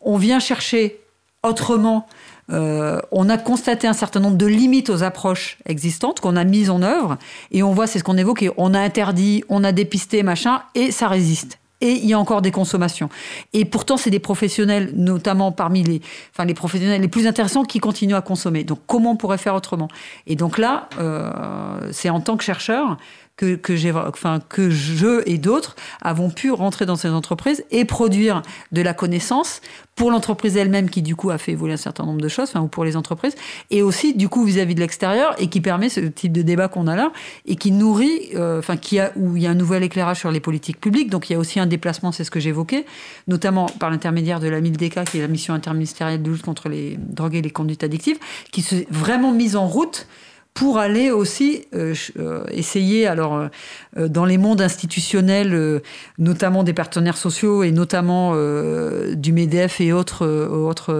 on 0.00 0.16
vient 0.16 0.38
chercher 0.38 1.00
autrement. 1.42 2.06
Euh, 2.50 3.00
on 3.10 3.28
a 3.28 3.38
constaté 3.38 3.88
un 3.88 3.92
certain 3.92 4.20
nombre 4.20 4.36
de 4.36 4.46
limites 4.46 4.90
aux 4.90 5.02
approches 5.02 5.58
existantes 5.66 6.20
qu'on 6.20 6.36
a 6.36 6.44
mises 6.44 6.70
en 6.70 6.82
œuvre, 6.82 7.18
et 7.50 7.62
on 7.62 7.72
voit, 7.72 7.86
c'est 7.86 7.98
ce 7.98 8.04
qu'on 8.04 8.16
évoquait, 8.16 8.50
on 8.56 8.74
a 8.74 8.80
interdit, 8.80 9.42
on 9.48 9.64
a 9.64 9.72
dépisté, 9.72 10.22
machin, 10.22 10.62
et 10.74 10.90
ça 10.92 11.08
résiste 11.08 11.58
et 11.80 11.92
il 11.92 12.06
y 12.06 12.14
a 12.14 12.18
encore 12.18 12.42
des 12.42 12.50
consommations. 12.50 13.08
Et 13.52 13.64
pourtant, 13.64 13.96
c'est 13.96 14.10
des 14.10 14.18
professionnels, 14.18 14.92
notamment 14.94 15.52
parmi 15.52 15.82
les, 15.82 16.00
enfin, 16.32 16.44
les 16.44 16.54
professionnels 16.54 17.00
les 17.00 17.08
plus 17.08 17.26
intéressants, 17.26 17.64
qui 17.64 17.78
continuent 17.78 18.14
à 18.14 18.22
consommer. 18.22 18.64
Donc, 18.64 18.80
comment 18.86 19.12
on 19.12 19.16
pourrait 19.16 19.38
faire 19.38 19.54
autrement? 19.54 19.88
Et 20.26 20.36
donc 20.36 20.58
là, 20.58 20.88
euh, 20.98 21.90
c'est 21.92 22.10
en 22.10 22.20
tant 22.20 22.36
que 22.36 22.44
chercheur 22.44 22.96
que, 23.36 23.54
que, 23.54 23.76
j'ai, 23.76 23.92
enfin, 23.92 24.40
que 24.48 24.70
je 24.70 25.22
et 25.28 25.38
d'autres 25.38 25.76
avons 26.00 26.30
pu 26.30 26.50
rentrer 26.50 26.86
dans 26.86 26.96
ces 26.96 27.10
entreprises 27.10 27.64
et 27.70 27.84
produire 27.84 28.42
de 28.72 28.80
la 28.80 28.94
connaissance 28.94 29.60
pour 29.94 30.10
l'entreprise 30.10 30.56
elle-même 30.56 30.90
qui 30.90 31.00
du 31.02 31.16
coup 31.16 31.30
a 31.30 31.38
fait 31.38 31.52
évoluer 31.52 31.74
un 31.74 31.78
certain 31.78 32.04
nombre 32.04 32.20
de 32.20 32.28
choses, 32.28 32.50
enfin, 32.50 32.60
ou 32.60 32.68
pour 32.68 32.84
les 32.84 32.96
entreprises, 32.96 33.34
et 33.70 33.82
aussi 33.82 34.14
du 34.14 34.28
coup 34.28 34.44
vis-à-vis 34.44 34.74
de 34.74 34.80
l'extérieur 34.80 35.34
et 35.38 35.48
qui 35.48 35.60
permet 35.60 35.88
ce 35.88 36.00
type 36.00 36.32
de 36.32 36.42
débat 36.42 36.68
qu'on 36.68 36.86
a 36.86 36.96
là 36.96 37.12
et 37.46 37.56
qui 37.56 37.72
nourrit, 37.72 38.30
euh, 38.34 38.58
enfin 38.58 38.76
qui 38.76 38.98
a 38.98 39.12
où 39.16 39.36
il 39.36 39.42
y 39.42 39.46
a 39.46 39.50
un 39.50 39.54
nouvel 39.54 39.82
éclairage 39.82 40.18
sur 40.20 40.30
les 40.30 40.40
politiques 40.40 40.80
publiques. 40.80 41.10
Donc 41.10 41.28
il 41.28 41.32
y 41.32 41.36
a 41.36 41.38
aussi 41.38 41.60
un 41.60 41.66
déplacement, 41.66 42.12
c'est 42.12 42.24
ce 42.24 42.30
que 42.30 42.40
j'évoquais, 42.40 42.84
notamment 43.26 43.66
par 43.66 43.90
l'intermédiaire 43.90 44.40
de 44.40 44.48
la 44.48 44.60
MILDECA 44.60 45.04
qui 45.04 45.18
est 45.18 45.22
la 45.22 45.28
mission 45.28 45.54
interministérielle 45.54 46.22
de 46.22 46.30
lutte 46.30 46.42
contre 46.42 46.68
les 46.68 46.98
drogues 46.98 47.34
et 47.34 47.42
les 47.42 47.50
conduites 47.50 47.82
addictives, 47.82 48.18
qui 48.52 48.62
s'est 48.62 48.86
vraiment 48.90 49.32
mise 49.32 49.56
en 49.56 49.66
route 49.66 50.06
pour 50.56 50.78
aller 50.78 51.10
aussi 51.10 51.66
euh, 51.74 51.94
euh, 52.18 52.42
essayer, 52.50 53.06
alors 53.06 53.48
euh, 53.96 54.08
dans 54.08 54.24
les 54.24 54.38
mondes 54.38 54.62
institutionnels, 54.62 55.82
notamment 56.18 56.64
des 56.64 56.72
partenaires 56.72 57.18
sociaux 57.18 57.62
et 57.62 57.72
notamment 57.72 58.34
du 59.14 59.32
MEDEF 59.32 59.80
et 59.80 59.92
autres, 59.92 60.26
autres 60.26 60.94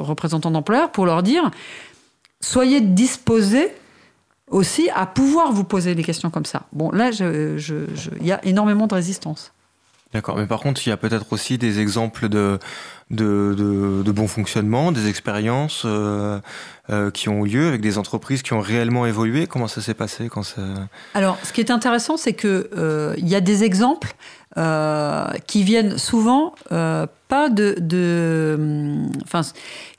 représentants 0.00 0.50
d'employeurs, 0.50 0.92
pour 0.92 1.06
leur 1.06 1.22
dire 1.22 1.50
soyez 2.40 2.80
disposés 2.82 3.72
aussi 4.48 4.90
à 4.94 5.06
pouvoir 5.06 5.52
vous 5.52 5.64
poser 5.64 5.94
des 5.94 6.04
questions 6.04 6.28
comme 6.28 6.44
ça. 6.44 6.64
Bon, 6.72 6.90
là, 6.90 7.10
il 7.10 8.26
y 8.26 8.32
a 8.32 8.44
énormément 8.44 8.86
de 8.86 8.94
résistance. 8.94 9.52
D'accord, 10.12 10.36
mais 10.36 10.46
par 10.46 10.58
contre, 10.58 10.84
il 10.84 10.90
y 10.90 10.92
a 10.92 10.96
peut-être 10.96 11.32
aussi 11.32 11.56
des 11.56 11.78
exemples 11.78 12.28
de, 12.28 12.58
de, 13.10 13.54
de, 14.04 14.12
bon 14.12 14.26
fonctionnement, 14.26 14.90
des 14.90 15.08
expériences 15.08 15.82
euh, 15.84 16.40
euh, 16.90 17.12
qui 17.12 17.28
ont 17.28 17.46
eu 17.46 17.50
lieu 17.50 17.68
avec 17.68 17.80
des 17.80 17.96
entreprises 17.96 18.42
qui 18.42 18.52
ont 18.52 18.60
réellement 18.60 19.06
évolué. 19.06 19.46
Comment 19.46 19.68
ça 19.68 19.80
s'est 19.80 19.94
passé 19.94 20.28
quand 20.28 20.42
ça... 20.42 20.62
Alors, 21.14 21.38
ce 21.44 21.52
qui 21.52 21.60
est 21.60 21.70
intéressant, 21.70 22.16
c'est 22.16 22.32
qu'il 22.32 22.66
euh, 22.76 23.14
y 23.18 23.36
a 23.36 23.40
des 23.40 23.62
exemples 23.62 24.14
qui 25.46 25.62
viennent 25.62 25.96
souvent 25.96 26.56
pas 26.68 27.48
de, 27.48 27.76
de 27.78 28.58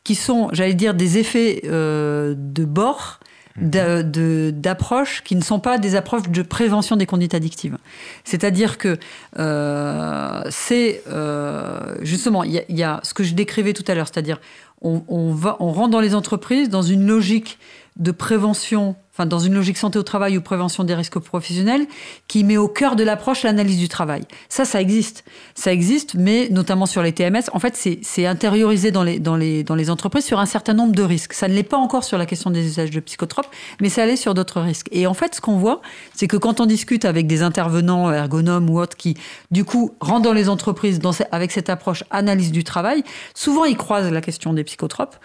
qui 0.03 0.15
sont, 0.15 0.49
j'allais 0.51 0.73
dire, 0.73 0.93
des 0.93 1.19
effets 1.19 1.61
de 1.63 2.65
bord 2.65 3.21
d'approches 3.57 5.23
qui 5.23 5.35
ne 5.35 5.41
sont 5.41 5.59
pas 5.59 5.77
des 5.77 5.95
approches 5.95 6.29
de 6.29 6.41
prévention 6.41 6.95
des 6.95 7.05
conduites 7.05 7.33
addictives. 7.33 7.77
C'est-à-dire 8.23 8.77
que 8.77 8.97
euh, 9.39 10.41
c'est 10.49 11.03
euh, 11.07 11.95
justement, 12.01 12.43
il 12.43 12.63
y, 12.69 12.83
a 12.83 12.99
ce 13.03 13.13
que 13.13 13.23
je 13.23 13.33
décrivais 13.33 13.73
tout 13.73 13.85
à 13.87 13.95
l'heure, 13.95 14.07
c'est-à-dire 14.07 14.39
on, 14.81 15.03
on, 15.07 15.31
va, 15.33 15.57
on 15.59 15.71
rentre 15.71 15.91
dans 15.91 15.99
les 15.99 16.15
entreprises 16.15 16.69
dans 16.69 16.81
une 16.81 17.05
logique 17.05 17.59
de 17.97 18.11
prévention 18.11 18.95
enfin 19.13 19.25
dans 19.25 19.39
une 19.39 19.53
logique 19.53 19.77
santé 19.77 19.99
au 19.99 20.03
travail 20.03 20.37
ou 20.37 20.41
prévention 20.41 20.83
des 20.83 20.95
risques 20.95 21.19
professionnels, 21.19 21.85
qui 22.27 22.43
met 22.43 22.57
au 22.57 22.69
cœur 22.69 22.95
de 22.95 23.03
l'approche 23.03 23.43
l'analyse 23.43 23.77
du 23.77 23.89
travail. 23.89 24.23
Ça, 24.47 24.63
ça 24.63 24.79
existe. 24.79 25.25
Ça 25.53 25.73
existe, 25.73 26.15
mais 26.15 26.47
notamment 26.49 26.85
sur 26.85 27.03
les 27.03 27.11
TMS, 27.11 27.43
en 27.51 27.59
fait, 27.59 27.75
c'est 28.01 28.25
intériorisé 28.25 28.91
dans 28.91 29.03
les, 29.03 29.19
dans, 29.19 29.35
les, 29.35 29.63
dans 29.63 29.75
les 29.75 29.89
entreprises 29.89 30.25
sur 30.25 30.39
un 30.39 30.45
certain 30.45 30.73
nombre 30.73 30.93
de 30.93 31.03
risques. 31.03 31.33
Ça 31.33 31.49
ne 31.49 31.53
l'est 31.53 31.63
pas 31.63 31.77
encore 31.77 32.05
sur 32.05 32.17
la 32.17 32.25
question 32.25 32.51
des 32.51 32.65
usages 32.65 32.91
de 32.91 32.99
psychotropes, 33.01 33.47
mais 33.81 33.89
ça 33.89 34.05
l'est 34.05 34.15
sur 34.15 34.33
d'autres 34.33 34.61
risques. 34.61 34.87
Et 34.91 35.07
en 35.07 35.13
fait, 35.13 35.35
ce 35.35 35.41
qu'on 35.41 35.57
voit, 35.57 35.81
c'est 36.15 36.27
que 36.27 36.37
quand 36.37 36.61
on 36.61 36.65
discute 36.65 37.03
avec 37.03 37.27
des 37.27 37.41
intervenants 37.41 38.11
ergonomes 38.11 38.69
ou 38.69 38.79
autres 38.79 38.95
qui, 38.95 39.17
du 39.51 39.65
coup, 39.65 39.93
rentrent 39.99 40.23
dans 40.23 40.33
les 40.33 40.47
entreprises 40.47 40.99
avec 41.31 41.51
cette 41.51 41.69
approche 41.69 42.05
analyse 42.11 42.51
du 42.51 42.63
travail, 42.63 43.03
souvent 43.33 43.65
ils 43.65 43.77
croisent 43.77 44.09
la 44.09 44.21
question 44.21 44.53
des 44.53 44.63
psychotropes. 44.63 45.17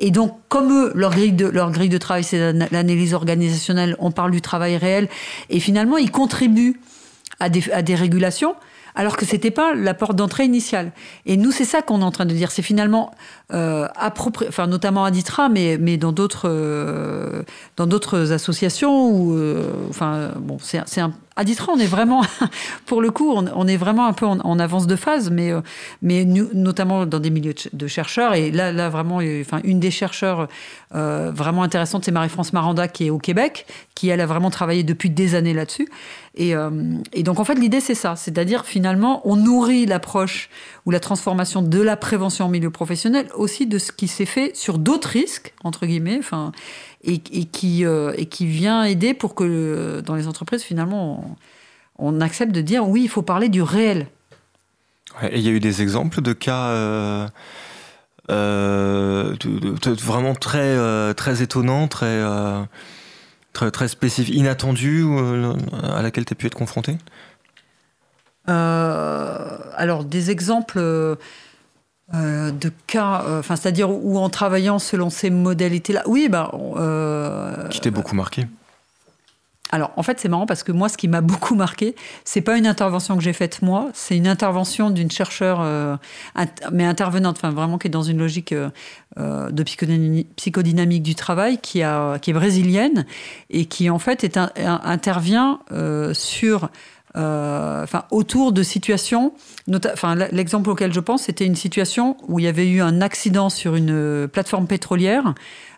Et 0.00 0.10
donc, 0.10 0.34
comme 0.48 0.72
eux, 0.72 0.92
leur 0.96 1.12
grille 1.12 1.32
de, 1.32 1.46
leur 1.46 1.70
grille 1.70 1.88
de 1.88 1.98
travail, 1.98 2.24
c'est 2.24 2.52
l'analyse 2.52 3.14
organisée 3.14 3.27
on 3.98 4.10
parle 4.10 4.30
du 4.30 4.40
travail 4.40 4.76
réel, 4.76 5.08
et 5.50 5.60
finalement, 5.60 5.96
ils 5.96 6.10
contribuent 6.10 6.80
à 7.40 7.48
des, 7.48 7.70
à 7.72 7.82
des 7.82 7.94
régulations 7.94 8.54
alors 8.98 9.16
que 9.16 9.24
c'était 9.24 9.52
pas 9.52 9.74
la 9.74 9.94
porte 9.94 10.16
d'entrée 10.16 10.44
initiale. 10.44 10.90
Et 11.24 11.36
nous, 11.36 11.52
c'est 11.52 11.64
ça 11.64 11.82
qu'on 11.82 12.00
est 12.00 12.04
en 12.04 12.10
train 12.10 12.26
de 12.26 12.34
dire. 12.34 12.50
C'est 12.50 12.62
finalement 12.62 13.12
euh, 13.54 13.86
approprié, 13.94 14.48
enfin 14.48 14.66
notamment 14.66 15.04
à 15.04 15.12
Ditra, 15.12 15.48
mais, 15.48 15.78
mais 15.78 15.96
dans 15.96 16.10
d'autres 16.10 16.48
euh, 16.48 17.44
associations 18.32 19.08
ou 19.10 19.36
euh, 19.36 19.70
enfin 19.88 20.32
bon, 20.40 20.58
c'est 20.60 21.00
un 21.00 21.12
à 21.38 21.44
Ditra, 21.44 21.72
on 21.72 21.78
est 21.78 21.86
vraiment, 21.86 22.24
pour 22.86 23.00
le 23.00 23.12
coup, 23.12 23.32
on, 23.32 23.68
est 23.68 23.76
vraiment 23.76 24.06
un 24.06 24.12
peu 24.12 24.26
en, 24.26 24.58
avance 24.58 24.88
de 24.88 24.96
phase, 24.96 25.30
mais, 25.30 25.52
euh, 25.52 25.60
mais 26.02 26.24
notamment 26.24 27.06
dans 27.06 27.20
des 27.20 27.30
milieux 27.30 27.54
de 27.72 27.86
chercheurs. 27.86 28.34
Et 28.34 28.50
là, 28.50 28.72
là 28.72 28.88
vraiment, 28.88 29.20
enfin, 29.40 29.60
une 29.62 29.78
des 29.78 29.92
chercheurs 29.92 30.48
euh, 30.96 31.30
vraiment 31.32 31.62
intéressantes, 31.62 32.04
c'est 32.04 32.10
Marie-France 32.10 32.52
Maranda, 32.52 32.88
qui 32.88 33.06
est 33.06 33.10
au 33.10 33.18
Québec, 33.18 33.66
qui, 33.94 34.08
elle, 34.08 34.20
a 34.20 34.26
vraiment 34.26 34.50
travaillé 34.50 34.82
depuis 34.82 35.10
des 35.10 35.36
années 35.36 35.54
là-dessus. 35.54 35.88
Et, 36.34 36.56
euh, 36.56 36.70
et, 37.12 37.22
donc, 37.22 37.38
en 37.38 37.44
fait, 37.44 37.54
l'idée, 37.54 37.80
c'est 37.80 37.94
ça. 37.94 38.16
C'est-à-dire, 38.16 38.64
finalement, 38.64 39.22
on 39.24 39.36
nourrit 39.36 39.86
l'approche 39.86 40.50
ou 40.86 40.90
la 40.90 40.98
transformation 40.98 41.62
de 41.62 41.80
la 41.80 41.96
prévention 41.96 42.46
en 42.46 42.48
milieu 42.48 42.70
professionnel 42.70 43.28
aussi 43.36 43.66
de 43.66 43.78
ce 43.78 43.92
qui 43.92 44.08
s'est 44.08 44.26
fait 44.26 44.56
sur 44.56 44.78
d'autres 44.78 45.10
risques, 45.10 45.54
entre 45.62 45.86
guillemets, 45.86 46.20
et, 47.04 47.18
qui, 47.18 47.84
euh, 47.84 48.12
et 48.16 48.26
qui 48.26 48.46
vient 48.46 48.84
aider 48.84 49.14
pour 49.14 49.34
que 49.34 49.44
euh, 49.44 50.02
dans 50.02 50.14
les 50.14 50.26
entreprises, 50.26 50.62
finalement, 50.62 51.36
on, 51.98 52.20
accepte 52.20 52.52
de 52.52 52.60
dire 52.60 52.88
oui, 52.88 53.02
il 53.04 53.08
faut 53.08 53.22
parler 53.22 53.48
du 53.48 53.62
réel. 53.62 54.06
et 55.22 55.38
il 55.38 55.42
y 55.42 55.48
a 55.48 55.52
eu 55.52 55.60
des 55.60 55.82
exemples 55.82 56.20
de 56.20 56.32
cas. 56.32 56.68
Euh, 56.68 57.28
vraiment 58.28 60.34
très, 60.34 61.14
très 61.14 61.42
étonnant, 61.42 61.88
très, 61.88 62.22
très, 63.54 63.70
très 63.70 63.88
spécifique, 63.88 64.34
inattendu, 64.34 65.06
à 65.82 66.02
laquelle 66.02 66.26
tu 66.26 66.34
as 66.34 66.36
pu 66.36 66.46
être 66.46 66.54
confronté? 66.54 66.98
Alors, 68.46 70.04
des 70.04 70.30
exemples 70.30 70.78
euh, 72.14 72.50
de 72.50 72.72
cas, 72.86 73.24
euh, 73.26 73.40
enfin, 73.40 73.56
c'est-à-dire 73.56 73.90
où 73.90 74.18
en 74.18 74.30
travaillant 74.30 74.78
selon 74.78 75.10
ces 75.10 75.28
modalités-là, 75.28 76.02
oui, 76.06 76.28
ben. 76.30 76.50
Euh, 76.76 77.68
qui 77.68 77.80
t'est 77.80 77.90
beaucoup 77.90 78.14
marqué 78.14 78.46
alors, 79.70 79.92
en 79.96 80.02
fait, 80.02 80.18
c'est 80.18 80.30
marrant 80.30 80.46
parce 80.46 80.62
que 80.62 80.72
moi, 80.72 80.88
ce 80.88 80.96
qui 80.96 81.08
m'a 81.08 81.20
beaucoup 81.20 81.54
marqué, 81.54 81.94
c'est 82.24 82.40
pas 82.40 82.56
une 82.56 82.66
intervention 82.66 83.18
que 83.18 83.22
j'ai 83.22 83.34
faite 83.34 83.60
moi, 83.60 83.90
c'est 83.92 84.16
une 84.16 84.26
intervention 84.26 84.88
d'une 84.88 85.10
chercheure, 85.10 85.60
mais 86.72 86.86
intervenante, 86.86 87.36
enfin 87.36 87.50
vraiment 87.50 87.76
qui 87.76 87.88
est 87.88 87.90
dans 87.90 88.02
une 88.02 88.16
logique 88.16 88.54
de 88.54 89.62
psychodynamique 90.36 91.02
du 91.02 91.14
travail, 91.14 91.58
qui, 91.58 91.82
a, 91.82 92.18
qui 92.18 92.30
est 92.30 92.32
brésilienne 92.32 93.04
et 93.50 93.66
qui 93.66 93.90
en 93.90 93.98
fait 93.98 94.24
est 94.24 94.38
intervient 94.38 95.60
sur 96.14 96.64
euh, 96.64 96.68
enfin, 97.14 98.04
autour 98.10 98.52
de 98.52 98.62
situations. 98.62 99.32
Enfin, 99.92 100.14
l'exemple 100.14 100.70
auquel 100.70 100.92
je 100.92 101.00
pense, 101.00 101.22
c'était 101.24 101.46
une 101.46 101.56
situation 101.56 102.16
où 102.28 102.38
il 102.38 102.44
y 102.44 102.48
avait 102.48 102.68
eu 102.68 102.80
un 102.80 103.00
accident 103.00 103.50
sur 103.50 103.74
une 103.74 103.90
euh, 103.90 104.26
plateforme 104.28 104.66
pétrolière 104.66 105.34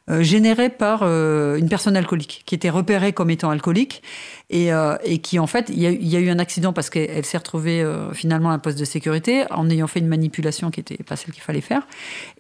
euh, 0.09 0.23
généré 0.23 0.71
par 0.71 1.03
une 1.03 1.69
personne 1.69 1.97
alcoolique, 1.97 2.43
qui 2.47 2.55
était 2.55 2.71
repérée 2.71 3.13
comme 3.13 3.31
étant 3.31 3.51
alcoolique, 3.51 4.03
et, 4.51 4.71
et 5.05 5.19
qui 5.19 5.39
en 5.39 5.47
fait, 5.47 5.69
il 5.69 5.79
y, 5.79 6.17
a, 6.17 6.19
eu 6.19 6.29
un 6.29 6.41
accident 6.41 6.73
parce 6.73 6.91
qu'elle 6.91 7.25
s'est 7.25 7.39
retrouvée 7.39 7.87
finalement 8.13 8.51
à 8.51 8.55
un 8.55 8.59
poste 8.59 8.79
de 8.81 8.85
sécurité 8.85 9.45
en 9.51 9.71
ayant 9.71 9.87
fait 9.87 10.01
une 10.01 10.09
manipulation 10.09 10.73
qui 10.73 10.81
n'était 10.81 11.05
pas 11.05 11.15
celle 11.15 11.33
qu'il 11.33 11.43
fallait 11.43 11.61
faire. 11.61 11.87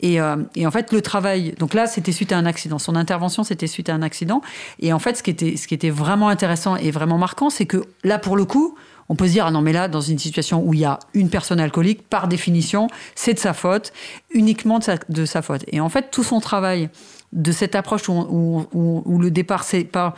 Et, 0.00 0.18
et, 0.56 0.66
en 0.66 0.70
fait, 0.72 0.92
le 0.92 1.02
travail, 1.02 1.54
donc 1.58 1.72
là, 1.72 1.86
c'était 1.86 2.10
suite 2.10 2.32
à 2.32 2.38
un 2.38 2.46
accident. 2.46 2.80
Son 2.80 2.96
intervention, 2.96 3.44
c'était 3.44 3.68
suite 3.68 3.88
à 3.88 3.94
un 3.94 4.02
accident. 4.02 4.42
Et 4.80 4.92
en 4.92 4.98
fait, 4.98 5.16
ce 5.18 5.22
qui 5.22 5.30
était, 5.30 5.56
ce 5.56 5.68
qui 5.68 5.74
était 5.74 5.90
vraiment 5.90 6.28
intéressant 6.28 6.74
et 6.74 6.90
vraiment 6.90 7.18
marquant, 7.18 7.48
c'est 7.48 7.66
que 7.66 7.84
là, 8.02 8.18
pour 8.18 8.36
le 8.36 8.44
coup, 8.44 8.76
on 9.10 9.16
peut 9.16 9.26
se 9.26 9.32
dire, 9.32 9.44
ah 9.44 9.50
non, 9.50 9.60
mais 9.60 9.72
là, 9.72 9.88
dans 9.88 10.00
une 10.00 10.20
situation 10.20 10.62
où 10.64 10.72
il 10.72 10.80
y 10.80 10.84
a 10.84 11.00
une 11.14 11.30
personne 11.30 11.58
alcoolique, 11.58 12.08
par 12.08 12.28
définition, 12.28 12.86
c'est 13.16 13.34
de 13.34 13.40
sa 13.40 13.52
faute, 13.54 13.92
uniquement 14.30 14.78
de 14.78 15.24
sa, 15.24 15.42
faute. 15.42 15.64
Et 15.66 15.80
en 15.80 15.88
fait, 15.88 16.12
tout 16.12 16.22
son 16.22 16.38
travail 16.38 16.88
de 17.32 17.52
cette 17.52 17.74
approche 17.74 18.08
où, 18.08 19.18
le 19.20 19.30
départ, 19.30 19.64
c'est 19.64 19.84
pas 19.84 20.14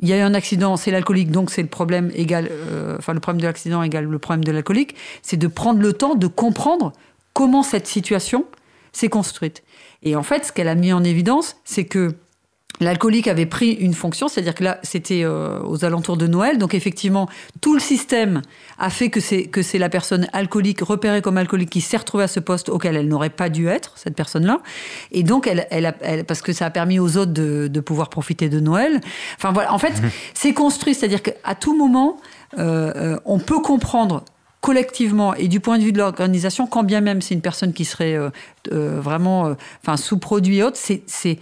il 0.00 0.08
y 0.08 0.12
a 0.12 0.18
eu 0.18 0.20
un 0.20 0.34
accident, 0.34 0.76
c'est 0.76 0.90
l'alcoolique, 0.90 1.30
donc 1.30 1.50
c'est 1.50 1.62
le 1.62 1.68
problème 1.68 2.10
égal, 2.14 2.48
euh, 2.50 2.96
enfin 2.98 3.14
le 3.14 3.20
problème 3.20 3.40
de 3.40 3.46
l'accident 3.46 3.82
égale 3.82 4.04
le 4.04 4.18
problème 4.18 4.44
de 4.44 4.52
l'alcoolique, 4.52 4.94
c'est 5.22 5.38
de 5.38 5.46
prendre 5.46 5.80
le 5.80 5.94
temps 5.94 6.14
de 6.16 6.26
comprendre 6.26 6.92
comment 7.32 7.62
cette 7.62 7.86
situation 7.86 8.44
s'est 8.92 9.08
construite. 9.08 9.62
Et 10.02 10.14
en 10.14 10.22
fait, 10.22 10.44
ce 10.44 10.52
qu'elle 10.52 10.68
a 10.68 10.74
mis 10.74 10.92
en 10.92 11.02
évidence, 11.02 11.56
c'est 11.64 11.86
que 11.86 12.14
L'alcoolique 12.80 13.26
avait 13.26 13.46
pris 13.46 13.72
une 13.72 13.94
fonction, 13.94 14.28
c'est-à-dire 14.28 14.54
que 14.54 14.64
là, 14.64 14.78
c'était 14.82 15.22
euh, 15.24 15.60
aux 15.62 15.84
alentours 15.84 16.18
de 16.18 16.26
Noël. 16.26 16.58
Donc, 16.58 16.74
effectivement, 16.74 17.28
tout 17.62 17.72
le 17.72 17.80
système 17.80 18.42
a 18.78 18.90
fait 18.90 19.08
que 19.08 19.20
c'est, 19.20 19.44
que 19.44 19.62
c'est 19.62 19.78
la 19.78 19.88
personne 19.88 20.28
alcoolique, 20.34 20.80
repérée 20.82 21.22
comme 21.22 21.38
alcoolique, 21.38 21.70
qui 21.70 21.80
s'est 21.80 21.96
retrouvée 21.96 22.24
à 22.24 22.28
ce 22.28 22.38
poste 22.38 22.68
auquel 22.68 22.96
elle 22.96 23.08
n'aurait 23.08 23.30
pas 23.30 23.48
dû 23.48 23.68
être, 23.68 23.92
cette 23.96 24.14
personne-là. 24.14 24.60
Et 25.10 25.22
donc, 25.22 25.46
elle, 25.46 25.66
elle, 25.70 26.24
parce 26.24 26.42
que 26.42 26.52
ça 26.52 26.66
a 26.66 26.70
permis 26.70 26.98
aux 26.98 27.16
autres 27.16 27.32
de, 27.32 27.68
de, 27.68 27.80
pouvoir 27.80 28.10
profiter 28.10 28.50
de 28.50 28.60
Noël. 28.60 29.00
Enfin, 29.36 29.52
voilà. 29.52 29.72
En 29.72 29.78
fait, 29.78 29.92
mmh. 29.92 30.10
c'est 30.34 30.52
construit, 30.52 30.94
c'est-à-dire 30.94 31.22
qu'à 31.22 31.54
tout 31.54 31.76
moment, 31.76 32.18
euh, 32.58 32.92
euh, 32.94 33.18
on 33.24 33.38
peut 33.38 33.60
comprendre 33.60 34.22
collectivement 34.60 35.32
et 35.34 35.48
du 35.48 35.60
point 35.60 35.78
de 35.78 35.82
vue 35.82 35.92
de 35.92 35.98
l'organisation, 35.98 36.66
quand 36.66 36.82
bien 36.82 37.00
même 37.00 37.22
c'est 37.22 37.34
une 37.34 37.40
personne 37.40 37.72
qui 37.72 37.84
serait 37.84 38.18
vraiment 38.68 39.54
enfin, 39.82 39.96
sous-produit 39.96 40.58
et 40.58 40.62
autres, 40.64 40.78
c'est, 40.78 41.38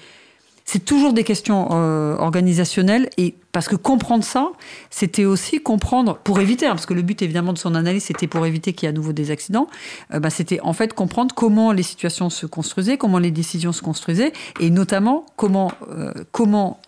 c'est 0.65 0.85
toujours 0.85 1.13
des 1.13 1.25
questions 1.25 1.69
euh, 1.73 2.17
organisationnelles 2.17 3.11
et 3.19 3.35
parce 3.53 3.69
que 3.69 3.77
comprendre 3.77 4.25
ça, 4.25 4.51
c'était 4.91 5.25
aussi 5.25 5.63
comprendre 5.63 6.19
pour 6.25 6.41
éviter, 6.41 6.67
hein, 6.67 6.71
parce 6.71 6.87
que 6.87 6.95
le 6.95 7.03
but 7.03 7.21
évidemment 7.23 7.53
de 7.53 7.59
son 7.59 7.75
analyse 7.75 8.05
c'était 8.05 8.27
pour 8.27 8.45
éviter 8.47 8.73
qu'il 8.73 8.87
y 8.87 8.87
ait 8.87 8.95
à 8.95 8.97
nouveau 8.97 9.13
des 9.13 9.31
accidents. 9.31 9.69
Euh, 10.13 10.21
bah, 10.21 10.31
c'était 10.31 10.61
en 10.61 10.73
fait 10.73 10.95
comprendre 10.95 11.35
comment 11.35 11.73
les 11.73 11.83
situations 11.83 12.31
se 12.31 12.47
construisaient, 12.47 12.97
comment 12.97 13.19
les 13.19 13.31
décisions 13.31 13.73
se 13.73 13.83
construisaient 13.83 14.33
et 14.59 14.71
notamment 14.71 15.27
comment 15.37 15.73
euh, 15.91 16.13
comment 16.33 16.81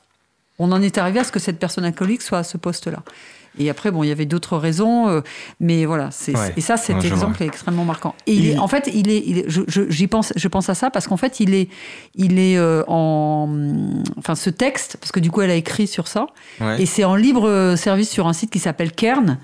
on 0.59 0.73
en 0.73 0.81
est 0.81 0.97
arrivé 0.97 1.21
à 1.21 1.25
ce 1.25 1.33
que 1.33 1.39
cette 1.39 1.59
personne 1.59 1.85
alcoolique 1.85 2.23
soit 2.23 2.39
à 2.39 2.45
ce 2.45 2.57
poste-là. 2.57 3.03
Et 3.59 3.71
après, 3.71 3.91
bon, 3.91 4.03
il 4.03 4.09
y 4.09 4.13
avait 4.13 4.27
d'autres 4.27 4.57
raisons, 4.57 5.09
euh, 5.09 5.21
mais 5.61 5.85
voilà. 5.85 6.11
C'est, 6.11 6.35
et 6.57 6.61
ça, 6.61 6.77
cet 6.77 7.05
exemple 7.05 7.43
est 7.43 7.47
extrêmement 7.47 7.85
marquant. 7.85 8.15
Et 8.27 8.35
il, 8.35 8.51
est, 8.51 8.59
en 8.59 8.69
fait, 8.69 8.91
il 8.93 9.11
est, 9.11 9.23
il 9.27 9.39
est 9.39 9.45
je, 9.49 9.63
j'y 9.89 10.07
pense, 10.07 10.33
je 10.37 10.49
pense 10.49 10.69
à 10.69 10.75
ça 10.75 10.91
parce 10.91 11.07
qu'en 11.07 11.17
fait, 11.17 11.41
il 11.41 11.55
est, 11.55 11.69
il 12.15 12.39
est 12.39 12.59
euh, 12.59 12.83
en, 12.89 13.49
enfin, 14.19 14.35
ce 14.35 14.51
texte, 14.51 14.97
parce 15.01 15.13
que 15.13 15.21
du 15.21 15.31
coup, 15.31 15.41
elle 15.43 15.51
a 15.51 15.55
écrit 15.55 15.87
sur 15.87 16.09
ça, 16.09 16.27
et 16.79 16.87
c'est 16.87 17.05
en 17.05 17.17
libre 17.17 17.75
service 17.77 18.11
sur 18.11 18.27
un 18.27 18.33
site 18.33 18.51
qui 18.51 18.59
s'appelle 18.59 18.93
Kern. 18.93 19.39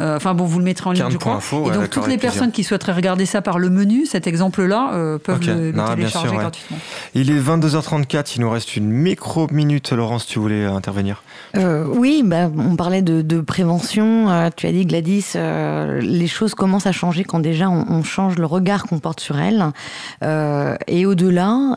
Euh, 0.00 0.16
enfin 0.16 0.34
bon, 0.34 0.44
vous 0.44 0.58
le 0.58 0.64
mettrez 0.64 0.90
en 0.90 0.92
ligne, 0.92 1.04
je 1.10 1.16
crois. 1.16 1.40
et 1.66 1.70
donc 1.70 1.90
toutes 1.90 2.08
les 2.08 2.18
personnes 2.18 2.52
qui 2.52 2.64
souhaiteraient 2.64 2.92
regarder 2.92 3.26
ça 3.26 3.42
par 3.42 3.58
le 3.58 3.70
menu, 3.70 4.06
cet 4.06 4.26
exemple-là, 4.26 4.90
euh, 4.92 5.18
peuvent 5.18 5.40
le, 5.46 5.72
télécharger 5.72 6.36
gratuitement. 6.36 6.78
Il 7.14 7.30
est 7.30 7.40
22h34, 7.40 8.32
il 8.36 8.40
nous 8.42 8.50
reste 8.50 8.76
une 8.76 8.88
micro-minute. 8.88 9.92
Laurence, 9.92 10.26
tu 10.26 10.38
voulais 10.38 10.64
intervenir 10.64 11.22
euh, 11.56 11.86
Oui, 11.86 12.22
bah, 12.24 12.50
on 12.56 12.76
parlait 12.76 13.02
de, 13.02 13.40
prévention. 13.40 14.50
tu 14.56 14.66
as 14.66 14.72
dit, 14.72 14.84
Gladys, 14.84 15.32
les 15.34 16.26
choses 16.26 16.54
commencent 16.54 16.86
à 16.86 16.92
changer 16.92 17.24
quand 17.24 17.40
déjà 17.40 17.68
on, 17.68 18.02
change 18.02 18.36
le 18.36 18.46
regard 18.46 18.84
qu'on 18.84 18.98
porte 18.98 19.20
sur 19.20 19.38
elles. 19.38 19.64
et 20.22 21.06
au-delà, 21.06 21.74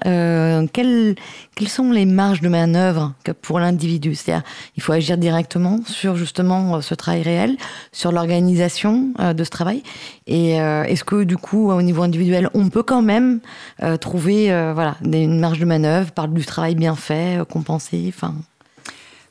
quelles, 0.74 1.16
quelles 1.56 1.70
sont 1.70 1.91
les 1.91 2.06
marges 2.06 2.41
de 2.41 2.50
manœuvre 2.50 3.14
pour 3.41 3.60
l'individu? 3.60 4.16
C'est-à-dire, 4.16 4.44
il 4.76 4.84
faut 4.84 4.91
agir 4.91 5.18
directement 5.18 5.80
sur 5.86 6.16
justement 6.16 6.82
ce 6.82 6.94
travail 6.96 7.22
réel, 7.22 7.58
sur 7.91 8.09
l'organisation 8.11 9.14
euh, 9.19 9.34
de 9.34 9.44
ce 9.44 9.49
travail. 9.49 9.84
Et 10.27 10.61
euh, 10.61 10.84
est-ce 10.84 11.03
que 11.03 11.23
du 11.23 11.38
coup, 11.38 11.72
au 11.72 11.81
niveau 11.81 12.03
individuel, 12.03 12.49
on 12.53 12.69
peut 12.69 12.84
quand 12.84 13.02
même 13.02 13.40
euh, 13.84 13.98
trouver 13.98 14.48
voilà, 14.73 14.95
une 15.03 15.40
marge 15.40 15.60
de 15.60 15.65
manœuvre 15.65 16.11
par 16.11 16.27
du 16.27 16.45
travail 16.45 16.76
bien 16.76 16.95
fait, 16.95 17.40
compensé 17.49 18.06
enfin... 18.07 18.36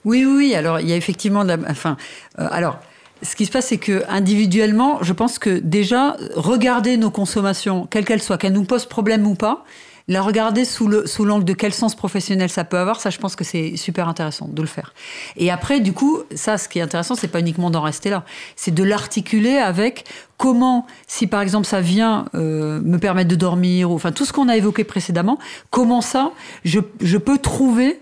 Oui, 0.04 0.24
oui, 0.24 0.54
alors 0.54 0.80
il 0.80 0.88
y 0.88 0.92
a 0.92 0.96
effectivement 0.96 1.44
de 1.44 1.48
la... 1.48 1.58
Enfin, 1.68 1.96
alors, 2.36 2.78
ce 3.22 3.34
qui 3.34 3.46
se 3.46 3.50
passe, 3.50 3.66
c'est 3.66 3.78
que 3.78 4.04
individuellement, 4.08 5.02
je 5.02 5.12
pense 5.12 5.38
que 5.38 5.58
déjà, 5.58 6.16
regarder 6.36 6.96
nos 6.96 7.10
consommations, 7.10 7.86
quelles 7.90 8.04
qu'elles 8.04 8.22
soient, 8.22 8.38
qu'elles 8.38 8.52
nous 8.52 8.64
posent 8.64 8.86
problème 8.86 9.26
ou 9.26 9.34
pas, 9.34 9.64
la 10.08 10.22
regarder 10.22 10.64
sous 10.64 10.88
l'angle 10.88 11.44
de 11.44 11.52
quel 11.52 11.72
sens 11.72 11.94
professionnel 11.94 12.48
ça 12.48 12.64
peut 12.64 12.78
avoir, 12.78 13.00
ça 13.00 13.10
je 13.10 13.18
pense 13.18 13.36
que 13.36 13.44
c'est 13.44 13.76
super 13.76 14.08
intéressant 14.08 14.48
de 14.48 14.62
le 14.62 14.68
faire. 14.68 14.94
Et 15.36 15.50
après, 15.50 15.80
du 15.80 15.92
coup, 15.92 16.20
ça 16.34 16.58
ce 16.58 16.68
qui 16.68 16.78
est 16.78 16.82
intéressant, 16.82 17.14
c'est 17.14 17.28
pas 17.28 17.40
uniquement 17.40 17.70
d'en 17.70 17.82
rester 17.82 18.10
là, 18.10 18.24
c'est 18.56 18.74
de 18.74 18.82
l'articuler 18.82 19.58
avec 19.58 20.04
comment, 20.38 20.86
si 21.06 21.26
par 21.26 21.42
exemple 21.42 21.66
ça 21.66 21.80
vient 21.80 22.24
euh, 22.34 22.80
me 22.80 22.98
permettre 22.98 23.28
de 23.28 23.36
dormir, 23.36 23.90
ou, 23.90 23.94
enfin 23.94 24.12
tout 24.12 24.24
ce 24.24 24.32
qu'on 24.32 24.48
a 24.48 24.56
évoqué 24.56 24.84
précédemment, 24.84 25.38
comment 25.70 26.00
ça, 26.00 26.32
je, 26.64 26.80
je 27.00 27.18
peux 27.18 27.38
trouver 27.38 28.00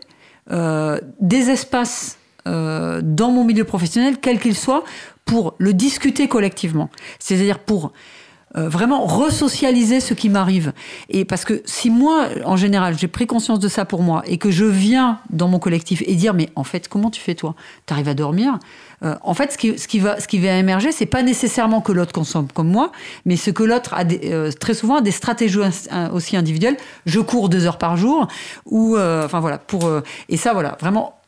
euh, 0.52 1.00
des 1.20 1.50
espaces 1.50 2.18
euh, 2.46 3.00
dans 3.02 3.32
mon 3.32 3.42
milieu 3.42 3.64
professionnel, 3.64 4.18
quel 4.20 4.38
qu'il 4.38 4.54
soit, 4.54 4.84
pour 5.24 5.54
le 5.58 5.72
discuter 5.72 6.28
collectivement. 6.28 6.88
C'est-à-dire 7.18 7.58
pour 7.58 7.92
euh, 8.56 8.68
vraiment 8.68 9.04
resocialiser 9.04 10.00
ce 10.00 10.14
qui 10.14 10.28
m'arrive. 10.28 10.72
Et 11.08 11.24
parce 11.24 11.44
que 11.44 11.62
si 11.64 11.90
moi, 11.90 12.28
en 12.44 12.56
général, 12.56 12.96
j'ai 12.98 13.08
pris 13.08 13.26
conscience 13.26 13.58
de 13.58 13.68
ça 13.68 13.84
pour 13.84 14.02
moi 14.02 14.22
et 14.26 14.38
que 14.38 14.50
je 14.50 14.64
viens 14.64 15.18
dans 15.30 15.48
mon 15.48 15.58
collectif 15.58 16.02
et 16.06 16.14
dire, 16.14 16.34
mais 16.34 16.48
en 16.56 16.64
fait, 16.64 16.88
comment 16.88 17.10
tu 17.10 17.20
fais 17.20 17.34
toi? 17.34 17.54
Tu 17.86 17.92
arrives 17.92 18.08
à 18.08 18.14
dormir? 18.14 18.58
Euh, 19.02 19.14
En 19.22 19.34
fait, 19.34 19.52
ce 19.52 19.58
qui, 19.58 19.78
ce 19.78 19.86
qui, 19.86 19.98
va, 19.98 20.20
ce 20.20 20.26
qui 20.26 20.38
va 20.38 20.52
émerger, 20.52 20.90
c'est 20.92 21.06
pas 21.06 21.22
nécessairement 21.22 21.80
que 21.80 21.92
l'autre 21.92 22.12
consomme 22.12 22.48
comme 22.52 22.68
moi, 22.68 22.92
mais 23.24 23.36
ce 23.36 23.50
que 23.50 23.62
l'autre 23.62 23.92
a 23.94 24.04
euh, 24.24 24.50
très 24.52 24.74
souvent 24.74 24.96
a 24.96 25.00
des 25.02 25.10
stratégies 25.10 25.58
aussi 26.12 26.36
individuelles. 26.36 26.76
Je 27.04 27.20
cours 27.20 27.48
deux 27.48 27.66
heures 27.66 27.78
par 27.78 27.96
jour, 27.96 28.26
ou 28.64 28.96
enfin 28.96 29.40
voilà, 29.40 29.58
pour 29.58 29.90
et 30.28 30.36
ça 30.36 30.52
voilà, 30.52 30.76
vraiment 30.80 31.18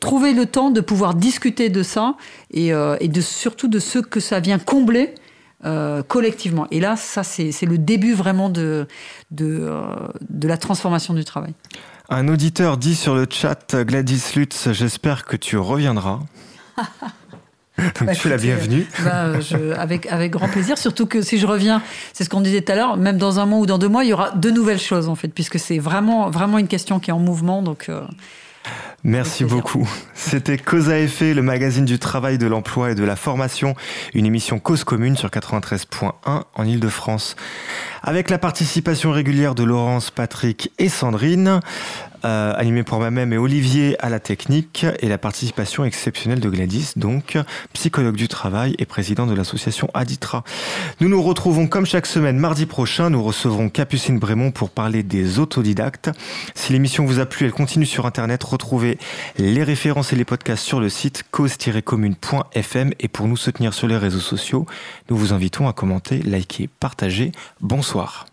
trouver 0.00 0.32
le 0.32 0.46
temps 0.46 0.70
de 0.70 0.80
pouvoir 0.80 1.14
discuter 1.14 1.68
de 1.68 1.82
ça 1.82 2.14
et, 2.52 2.70
et 3.00 3.08
de 3.08 3.20
surtout 3.20 3.68
de 3.68 3.78
ce 3.78 3.98
que 3.98 4.20
ça 4.20 4.40
vient 4.40 4.58
combler 4.58 5.14
euh, 5.64 6.02
collectivement. 6.02 6.66
Et 6.70 6.80
là, 6.80 6.96
ça, 6.96 7.22
c'est 7.24 7.62
le 7.62 7.78
début 7.78 8.14
vraiment 8.14 8.48
de, 8.48 8.86
de, 9.30 9.58
euh, 9.60 9.82
de, 10.28 10.46
la 10.46 10.56
transformation 10.56 11.14
du 11.14 11.24
travail. 11.24 11.54
Un 12.08 12.28
auditeur 12.28 12.76
dit 12.76 12.94
sur 12.94 13.14
le 13.14 13.26
chat, 13.28 13.74
Gladys 13.74 14.32
Lutz, 14.36 14.70
j'espère 14.72 15.24
que 15.24 15.36
tu 15.36 15.56
reviendras. 15.56 16.20
Donc 17.78 18.04
bah, 18.04 18.14
tu 18.14 18.26
es 18.26 18.30
la 18.30 18.36
bienvenue. 18.36 18.86
Bah, 19.04 19.32
avec, 19.76 20.06
avec 20.06 20.32
grand 20.32 20.48
plaisir, 20.48 20.76
surtout 20.78 21.06
que 21.06 21.22
si 21.22 21.38
je 21.38 21.46
reviens, 21.46 21.80
c'est 22.12 22.24
ce 22.24 22.28
qu'on 22.28 22.40
disait 22.40 22.60
tout 22.62 22.72
à 22.72 22.74
l'heure, 22.74 22.96
même 22.96 23.18
dans 23.18 23.38
un 23.38 23.46
mois 23.46 23.60
ou 23.60 23.66
dans 23.66 23.78
deux 23.78 23.88
mois, 23.88 24.04
il 24.04 24.08
y 24.08 24.12
aura 24.12 24.32
de 24.32 24.50
nouvelles 24.50 24.80
choses 24.80 25.08
en 25.08 25.14
fait, 25.14 25.28
puisque 25.28 25.58
c'est 25.58 25.78
vraiment, 25.78 26.28
vraiment 26.28 26.58
une 26.58 26.66
question 26.66 26.98
qui 26.98 27.10
est 27.10 27.12
en 27.12 27.20
mouvement. 27.20 27.62
Donc, 27.62 27.88
euh, 27.88 28.02
Merci 29.04 29.44
beaucoup. 29.44 29.88
C'était 30.14 30.58
Cause 30.58 30.90
à 30.90 30.98
effet, 30.98 31.32
le 31.32 31.42
magazine 31.42 31.84
du 31.84 31.98
travail, 31.98 32.36
de 32.36 32.46
l'emploi 32.46 32.90
et 32.90 32.94
de 32.94 33.04
la 33.04 33.14
formation, 33.14 33.74
une 34.12 34.26
émission 34.26 34.58
cause 34.58 34.82
commune 34.82 35.16
sur 35.16 35.28
93.1 35.28 36.12
en 36.54 36.64
Ile-de-France. 36.64 37.36
avec 38.02 38.30
la 38.30 38.38
participation 38.38 39.12
régulière 39.12 39.54
de 39.54 39.64
Laurence, 39.64 40.10
Patrick 40.10 40.72
et 40.78 40.88
Sandrine. 40.88 41.60
Euh, 42.24 42.52
animé 42.56 42.82
pour 42.82 42.98
moi-même 42.98 43.32
et 43.32 43.38
Olivier 43.38 43.96
à 44.04 44.08
la 44.08 44.18
technique 44.18 44.84
et 45.00 45.08
la 45.08 45.18
participation 45.18 45.84
exceptionnelle 45.84 46.40
de 46.40 46.50
Gladys, 46.50 46.92
donc 46.96 47.38
psychologue 47.72 48.16
du 48.16 48.26
travail 48.26 48.74
et 48.78 48.86
président 48.86 49.26
de 49.26 49.34
l'association 49.34 49.88
Aditra. 49.94 50.42
Nous 51.00 51.08
nous 51.08 51.22
retrouvons 51.22 51.68
comme 51.68 51.86
chaque 51.86 52.06
semaine 52.06 52.38
mardi 52.38 52.66
prochain. 52.66 53.10
Nous 53.10 53.22
recevrons 53.22 53.68
Capucine 53.68 54.18
Brémond 54.18 54.50
pour 54.50 54.70
parler 54.70 55.02
des 55.02 55.38
autodidactes. 55.38 56.10
Si 56.54 56.72
l'émission 56.72 57.04
vous 57.04 57.20
a 57.20 57.26
plu, 57.26 57.46
elle 57.46 57.52
continue 57.52 57.86
sur 57.86 58.06
Internet. 58.06 58.42
Retrouvez 58.42 58.98
les 59.36 59.62
références 59.62 60.12
et 60.12 60.16
les 60.16 60.24
podcasts 60.24 60.64
sur 60.64 60.80
le 60.80 60.88
site 60.88 61.24
cause-commune.fm 61.30 62.92
et 62.98 63.08
pour 63.08 63.28
nous 63.28 63.36
soutenir 63.36 63.74
sur 63.74 63.86
les 63.86 63.96
réseaux 63.96 64.18
sociaux, 64.18 64.66
nous 65.08 65.16
vous 65.16 65.32
invitons 65.32 65.68
à 65.68 65.72
commenter, 65.72 66.20
liker, 66.22 66.68
partager. 66.80 67.32
Bonsoir. 67.60 68.26